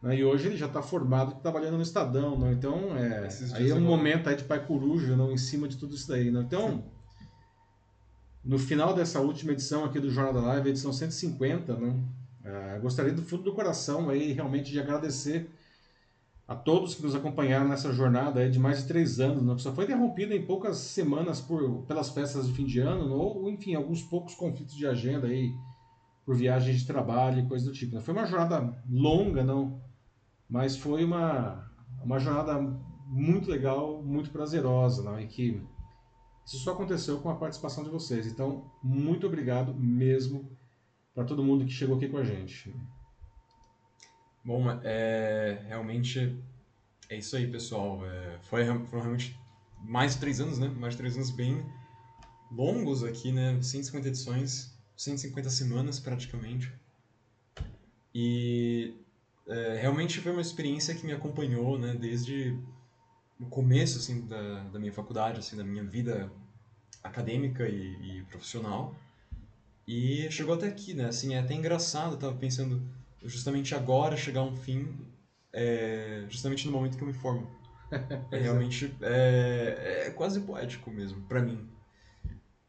Né? 0.05 0.19
E 0.19 0.24
hoje 0.24 0.48
ele 0.48 0.56
já 0.56 0.66
está 0.66 0.82
formado 0.82 1.40
trabalhando 1.40 1.77
no 1.77 1.82
Estadão, 1.82 2.39
não? 2.39 2.52
Então 2.52 2.94
é 2.94 3.27
aí 3.55 3.70
é 3.70 3.74
um 3.74 3.81
momento 3.81 4.28
aí 4.28 4.36
de 4.36 4.44
pai 4.44 4.65
coruja, 4.65 5.16
não? 5.16 5.32
Em 5.32 5.39
cima 5.39 5.66
de 5.66 5.78
tudo 5.78 5.94
isso 5.94 6.06
daí, 6.06 6.31
não? 6.31 6.43
Então 6.43 6.85
no 8.45 8.59
final 8.59 8.95
dessa 8.95 9.21
última 9.21 9.53
edição 9.53 9.85
aqui 9.85 9.99
do 9.99 10.11
Jornal 10.11 10.35
da 10.35 10.49
Live, 10.49 10.69
edição 10.69 10.93
150, 10.93 11.77
né? 11.77 11.95
Ah, 12.45 12.79
gostaria 12.81 13.12
do 13.12 13.23
fundo 13.23 13.45
do 13.45 13.55
coração 13.55 14.11
aí 14.11 14.33
realmente 14.33 14.71
de 14.71 14.79
agradecer 14.79 15.51
a 16.47 16.55
todos 16.55 16.95
que 16.95 17.03
nos 17.03 17.15
acompanharam 17.15 17.66
nessa 17.66 17.91
jornada 17.91 18.41
aí 18.41 18.51
de 18.51 18.59
mais 18.59 18.83
de 18.83 18.89
três 18.89 19.19
anos, 19.19 19.43
né? 19.43 19.55
que 19.55 19.62
só 19.62 19.73
foi 19.73 19.85
interrompida 19.85 20.35
em 20.35 20.45
poucas 20.45 20.77
semanas 20.77 21.41
por, 21.41 21.85
pelas 21.87 22.11
festas 22.11 22.47
de 22.47 22.53
fim 22.53 22.66
de 22.66 22.81
ano, 22.81 23.15
ou 23.15 23.49
enfim, 23.49 23.75
alguns 23.75 24.03
poucos 24.03 24.35
conflitos 24.35 24.77
de 24.77 24.87
agenda 24.87 25.27
aí 25.27 25.55
por 26.27 26.37
viagens 26.37 26.81
de 26.81 26.87
trabalho 26.87 27.41
e 27.41 27.49
coisa 27.49 27.65
do 27.65 27.73
tipo. 27.73 27.95
né? 27.95 28.03
Foi 28.03 28.12
uma 28.12 28.27
jornada 28.27 28.79
longa, 28.91 29.43
não, 29.43 29.81
mas 30.47 30.77
foi 30.77 31.03
uma, 31.03 31.66
uma 32.03 32.19
jornada 32.19 32.61
muito 33.07 33.51
legal, 33.51 34.03
muito 34.03 34.31
prazerosa, 34.31 35.03
não? 35.03 35.19
e 35.19 35.27
que 35.27 35.62
isso 36.45 36.59
só 36.59 36.73
aconteceu 36.73 37.21
com 37.21 37.31
a 37.31 37.37
participação 37.37 37.83
de 37.83 37.91
vocês. 37.91 38.27
Então, 38.27 38.71
muito 38.83 39.27
obrigado 39.27 39.75
mesmo 39.75 40.51
para 41.15 41.25
todo 41.25 41.45
mundo 41.45 41.65
que 41.65 41.71
chegou 41.71 41.97
aqui 41.97 42.09
com 42.09 42.19
a 42.19 42.25
gente. 42.25 42.75
Bom, 44.45 44.62
é, 44.83 45.65
realmente 45.66 46.39
é 47.09 47.16
isso 47.16 47.35
aí, 47.37 47.51
pessoal. 47.51 48.05
É, 48.05 48.39
foi, 48.43 48.65
foram 48.65 49.03
realmente 49.03 49.39
mais 49.81 50.15
de 50.15 50.21
três 50.21 50.41
anos, 50.41 50.59
né? 50.59 50.69
Mais 50.69 50.95
de 50.95 50.99
três 50.99 51.16
anos 51.16 51.31
bem 51.31 51.65
longos 52.51 53.03
aqui, 53.03 53.33
né? 53.33 53.61
150 53.62 54.09
edições, 54.09 54.77
150 54.97 55.49
semanas 55.49 55.99
praticamente. 55.99 56.71
E 58.15 58.95
é, 59.49 59.79
realmente 59.81 60.21
foi 60.21 60.33
uma 60.33 60.43
experiência 60.43 60.95
que 60.95 61.07
me 61.07 61.12
acompanhou, 61.12 61.79
né? 61.79 61.95
Desde 61.95 62.59
o 63.39 63.47
começo, 63.47 63.98
assim, 63.98 64.27
da, 64.27 64.65
da 64.65 64.78
minha 64.78 64.93
faculdade, 64.93 65.40
assim, 65.40 65.56
da 65.56 65.65
minha 65.65 65.85
vida 65.85 66.31
acadêmica 67.02 67.69
e, 67.69 68.19
e 68.19 68.23
profissional. 68.24 68.94
E 69.86 70.31
chegou 70.31 70.55
até 70.55 70.69
aqui, 70.69 70.94
né? 70.94 71.06
Assim, 71.06 71.35
é 71.35 71.40
até 71.40 71.55
engraçado, 71.55 72.15
eu 72.15 72.19
tava 72.19 72.35
pensando 72.36 72.82
justamente 73.23 73.74
agora 73.74 74.16
chegar 74.16 74.40
a 74.40 74.44
um 74.44 74.56
fim, 74.56 74.94
é, 75.52 76.24
justamente 76.28 76.66
no 76.66 76.73
momento 76.73 76.97
que 76.97 77.02
eu 77.02 77.09
me 77.09 77.15
formo. 77.15 77.48
É 78.32 78.39
realmente 78.39 78.93
é, 79.02 80.06
é 80.06 80.11
quase 80.11 80.40
poético 80.40 80.90
mesmo, 80.90 81.23
pra 81.28 81.40
mim. 81.40 81.69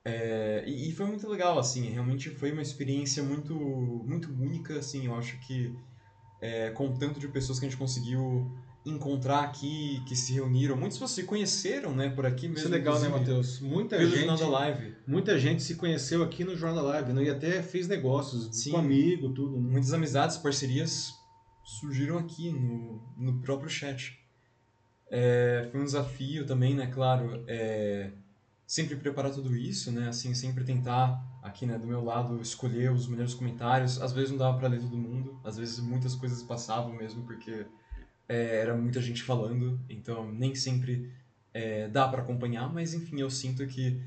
É, 0.04 0.64
e, 0.68 0.90
e 0.90 0.92
foi 0.92 1.08
muito 1.08 1.28
legal, 1.28 1.58
assim, 1.58 1.90
realmente 1.90 2.30
foi 2.30 2.52
uma 2.52 2.62
experiência 2.62 3.24
muito, 3.24 3.56
muito 3.56 4.32
única, 4.32 4.78
assim, 4.78 5.08
eu 5.08 5.16
acho 5.16 5.40
que 5.40 5.76
é, 6.40 6.70
com 6.72 6.90
o 6.90 6.98
tanto 6.98 7.20
de 7.20 7.28
pessoas 7.28 7.60
que 7.60 7.66
a 7.66 7.70
gente 7.70 7.80
conseguiu 7.80 8.52
encontrar 8.86 9.42
aqui, 9.42 10.02
que 10.06 10.16
se 10.16 10.34
reuniram, 10.34 10.78
muitos 10.78 10.98
vocês 10.98 11.12
se 11.12 11.24
conheceram, 11.24 11.96
né, 11.96 12.10
por 12.10 12.26
aqui 12.26 12.48
mesmo. 12.48 12.60
Isso 12.60 12.68
é 12.68 12.72
legal, 12.72 13.00
né, 13.00 13.10
Matheus? 13.10 13.60
Muita 13.60 13.98
Pelo 13.98 14.12
gente, 14.12 14.40
da 14.40 14.48
live. 14.48 14.96
muita 15.08 15.40
gente 15.40 15.64
se 15.64 15.76
conheceu 15.76 16.24
aqui 16.24 16.44
no 16.44 16.56
Jornal 16.56 16.84
da 16.84 16.90
Live, 16.92 17.14
né? 17.14 17.24
e 17.24 17.30
até 17.30 17.64
fez 17.64 17.88
negócios 17.88 18.56
Sim. 18.56 18.72
com 18.72 18.78
amigo, 18.78 19.30
tudo. 19.30 19.60
Né? 19.60 19.72
Muitas 19.72 19.92
amizades, 19.92 20.38
parcerias 20.38 21.14
surgiram 21.64 22.18
aqui 22.20 22.52
no, 22.52 23.02
no 23.18 23.42
próprio 23.42 23.70
chat. 23.70 24.20
É, 25.10 25.68
foi 25.72 25.82
um 25.82 25.86
desafio 25.86 26.46
também, 26.46 26.76
né? 26.76 26.88
Claro, 26.88 27.44
é, 27.48 28.12
sempre 28.68 28.96
preparar 28.96 29.32
tudo 29.32 29.56
isso, 29.56 29.92
né? 29.92 30.10
Assim, 30.10 30.34
sempre 30.36 30.64
tentar 30.64 31.24
aqui, 31.42 31.66
né, 31.66 31.78
do 31.78 31.88
meu 31.88 32.04
lado, 32.04 32.42
escolher 32.42 32.92
os 32.92 33.08
melhores 33.08 33.34
comentários. 33.34 34.02
Às 34.02 34.12
vezes 34.12 34.32
não 34.32 34.38
dava 34.38 34.58
para 34.58 34.68
ler 34.68 34.80
todo 34.80 34.98
mundo, 34.98 35.40
às 35.44 35.58
vezes 35.58 35.80
muitas 35.80 36.16
coisas 36.16 36.42
passavam 36.44 36.94
mesmo 36.94 37.24
porque 37.24 37.66
é, 38.28 38.58
era 38.58 38.76
muita 38.76 39.02
gente 39.02 39.24
falando, 39.24 39.80
então 39.90 40.32
nem 40.32 40.56
sempre 40.56 41.12
é, 41.54 41.88
dá 41.88 42.08
para 42.08 42.22
acompanhar, 42.22 42.72
mas 42.74 42.94
enfim, 42.94 43.22
eu 43.22 43.30
sinto 43.30 43.66
que 43.68 44.02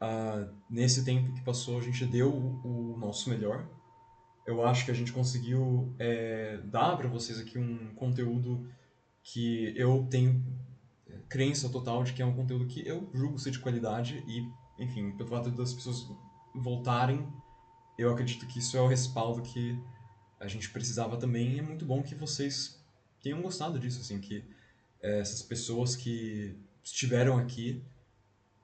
uh, 0.00 0.48
nesse 0.70 1.04
tempo 1.04 1.32
que 1.32 1.42
passou 1.42 1.78
a 1.78 1.82
gente 1.82 2.04
deu 2.06 2.32
o, 2.32 2.94
o 2.94 2.98
nosso 2.98 3.28
melhor. 3.28 3.68
Eu 4.46 4.64
acho 4.66 4.84
que 4.84 4.90
a 4.90 4.94
gente 4.94 5.12
conseguiu 5.12 5.94
é, 5.98 6.58
dar 6.64 6.96
para 6.96 7.08
vocês 7.08 7.38
aqui 7.38 7.58
um 7.58 7.94
conteúdo 7.94 8.68
que 9.22 9.72
eu 9.74 10.06
tenho 10.10 10.44
crença 11.28 11.68
total 11.68 12.04
de 12.04 12.12
que 12.12 12.22
é 12.22 12.26
um 12.26 12.34
conteúdo 12.34 12.66
que 12.66 12.86
eu 12.86 13.10
julgo 13.14 13.38
ser 13.38 13.50
de 13.50 13.58
qualidade 13.58 14.22
e, 14.26 14.46
enfim, 14.82 15.12
pelo 15.12 15.28
fato 15.28 15.50
das 15.50 15.72
pessoas 15.72 16.06
voltarem, 16.54 17.26
eu 17.98 18.12
acredito 18.12 18.46
que 18.46 18.58
isso 18.58 18.76
é 18.76 18.80
o 18.80 18.86
respaldo 18.86 19.42
que 19.42 19.78
a 20.38 20.46
gente 20.46 20.70
precisava 20.70 21.16
também. 21.16 21.54
E 21.54 21.58
é 21.58 21.62
muito 21.62 21.86
bom 21.86 22.02
que 22.02 22.14
vocês 22.14 22.83
tenham 23.24 23.40
gostado 23.40 23.78
disso, 23.78 24.00
assim, 24.00 24.20
que 24.20 24.44
é, 25.02 25.18
essas 25.18 25.42
pessoas 25.42 25.96
que 25.96 26.54
estiveram 26.82 27.38
aqui, 27.38 27.82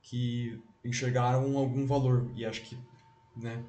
que 0.03 0.61
enxergaram 0.85 1.57
algum 1.57 1.87
valor 1.87 2.31
e 2.37 2.45
acho 2.45 2.63
que, 2.63 2.79
né, 3.37 3.65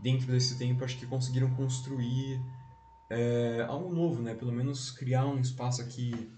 dentro 0.00 0.28
desse 0.28 0.56
tempo, 0.56 0.84
acho 0.84 0.96
que 0.96 1.06
conseguiram 1.06 1.52
construir 1.54 2.40
é, 3.10 3.64
algo 3.68 3.92
novo, 3.92 4.22
né? 4.22 4.32
Pelo 4.32 4.52
menos 4.52 4.92
criar 4.92 5.26
um 5.26 5.40
espaço 5.40 5.82
aqui 5.82 6.30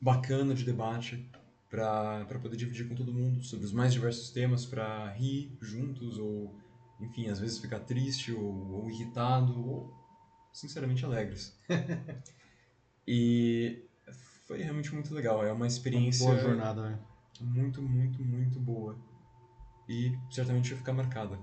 bacana 0.00 0.54
de 0.54 0.64
debate 0.64 1.26
para 1.70 2.38
poder 2.40 2.56
dividir 2.56 2.86
com 2.86 2.94
todo 2.94 3.12
mundo 3.12 3.42
sobre 3.42 3.64
os 3.64 3.72
mais 3.72 3.92
diversos 3.92 4.30
temas, 4.30 4.66
para 4.66 5.10
rir 5.10 5.56
juntos 5.60 6.18
ou, 6.18 6.54
enfim, 7.00 7.28
às 7.28 7.38
vezes 7.38 7.58
ficar 7.58 7.80
triste 7.80 8.32
ou, 8.32 8.72
ou 8.72 8.90
irritado 8.90 9.58
ou, 9.58 9.90
sinceramente, 10.52 11.04
alegres. 11.04 11.56
e 13.10 13.88
foi 14.46 14.62
realmente 14.62 14.92
muito 14.92 15.14
legal. 15.14 15.42
É 15.42 15.50
uma 15.50 15.66
experiência. 15.66 16.26
Uma 16.26 16.34
boa 16.34 16.44
jornada, 16.44 16.82
né? 16.82 16.98
Muito, 17.40 17.80
muito, 17.80 18.22
muito 18.22 18.60
boa. 18.60 18.98
E 19.88 20.12
certamente 20.30 20.68
vai 20.68 20.78
ficar 20.78 20.92
marcada. 20.92 21.38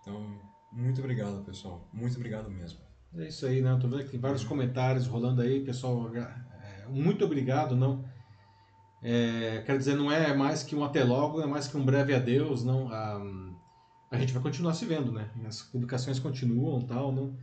Então, 0.00 0.40
muito 0.72 0.98
obrigado, 0.98 1.44
pessoal. 1.44 1.88
Muito 1.92 2.16
obrigado 2.16 2.50
mesmo. 2.50 2.80
É 3.16 3.28
isso 3.28 3.46
aí, 3.46 3.62
né? 3.62 3.78
Tô 3.80 3.86
vendo 3.86 4.02
que 4.02 4.10
tem 4.10 4.18
vários 4.18 4.42
uhum. 4.42 4.48
comentários 4.48 5.06
rolando 5.06 5.40
aí, 5.40 5.64
pessoal. 5.64 6.12
É, 6.16 6.86
muito 6.88 7.24
obrigado, 7.24 7.76
não. 7.76 8.04
É, 9.00 9.62
quero 9.64 9.78
dizer, 9.78 9.96
não 9.96 10.10
é 10.10 10.34
mais 10.34 10.64
que 10.64 10.74
um 10.74 10.82
até 10.82 11.04
logo, 11.04 11.40
é 11.40 11.46
mais 11.46 11.68
que 11.68 11.76
um 11.76 11.84
breve 11.84 12.12
adeus, 12.12 12.64
não. 12.64 12.92
A, 12.92 13.22
a 14.10 14.18
gente 14.18 14.32
vai 14.32 14.42
continuar 14.42 14.74
se 14.74 14.84
vendo, 14.84 15.12
né? 15.12 15.30
As 15.46 15.62
publicações 15.62 16.18
continuam, 16.18 16.80
tal, 16.82 17.12
não. 17.12 17.36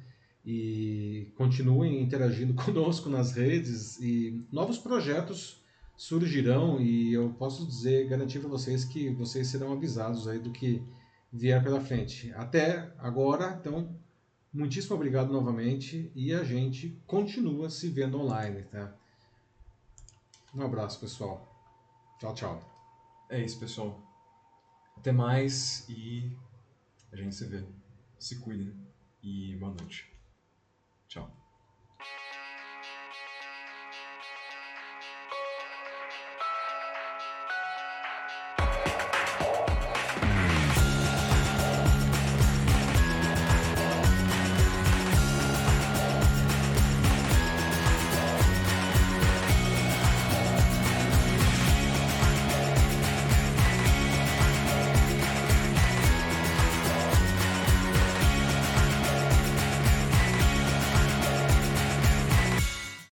E 0.46 1.32
continuem 1.36 2.02
interagindo 2.02 2.54
conosco 2.62 3.10
nas 3.10 3.32
redes 3.32 4.00
e 4.00 4.46
novos 4.52 4.78
projetos 4.78 5.64
surgirão 5.98 6.80
e 6.82 7.14
eu 7.14 7.34
posso 7.34 7.66
dizer, 7.66 8.08
garantir 8.08 8.40
para 8.40 8.50
vocês 8.50 8.84
que 8.84 9.10
vocês 9.12 9.48
serão 9.48 9.72
avisados 9.72 10.28
aí 10.28 10.40
do 10.40 10.52
que 10.52 10.84
vier 11.32 11.64
pela 11.64 11.82
frente. 11.82 12.34
Até 12.34 12.94
agora, 13.00 13.58
então, 13.60 13.98
muitíssimo 14.54 14.96
obrigado 14.96 15.32
novamente 15.32 16.12
e 16.16 16.34
a 16.34 16.44
gente 16.44 17.02
continua 17.08 17.70
se 17.70 17.90
vendo 17.90 18.20
online, 18.20 18.64
tá? 18.64 18.94
Um 20.54 20.62
abraço, 20.62 21.00
pessoal. 21.00 21.52
Tchau, 22.20 22.34
tchau. 22.34 22.76
É 23.30 23.44
isso, 23.44 23.60
pessoal. 23.60 24.02
Até 24.96 25.12
mais 25.12 25.88
e 25.90 26.32
a 27.12 27.16
gente 27.18 27.36
se 27.36 27.46
vê. 27.46 27.64
Se 28.18 28.40
cuidem 28.40 28.74
e 29.22 29.56
boa 29.58 29.74
noite. 29.74 30.15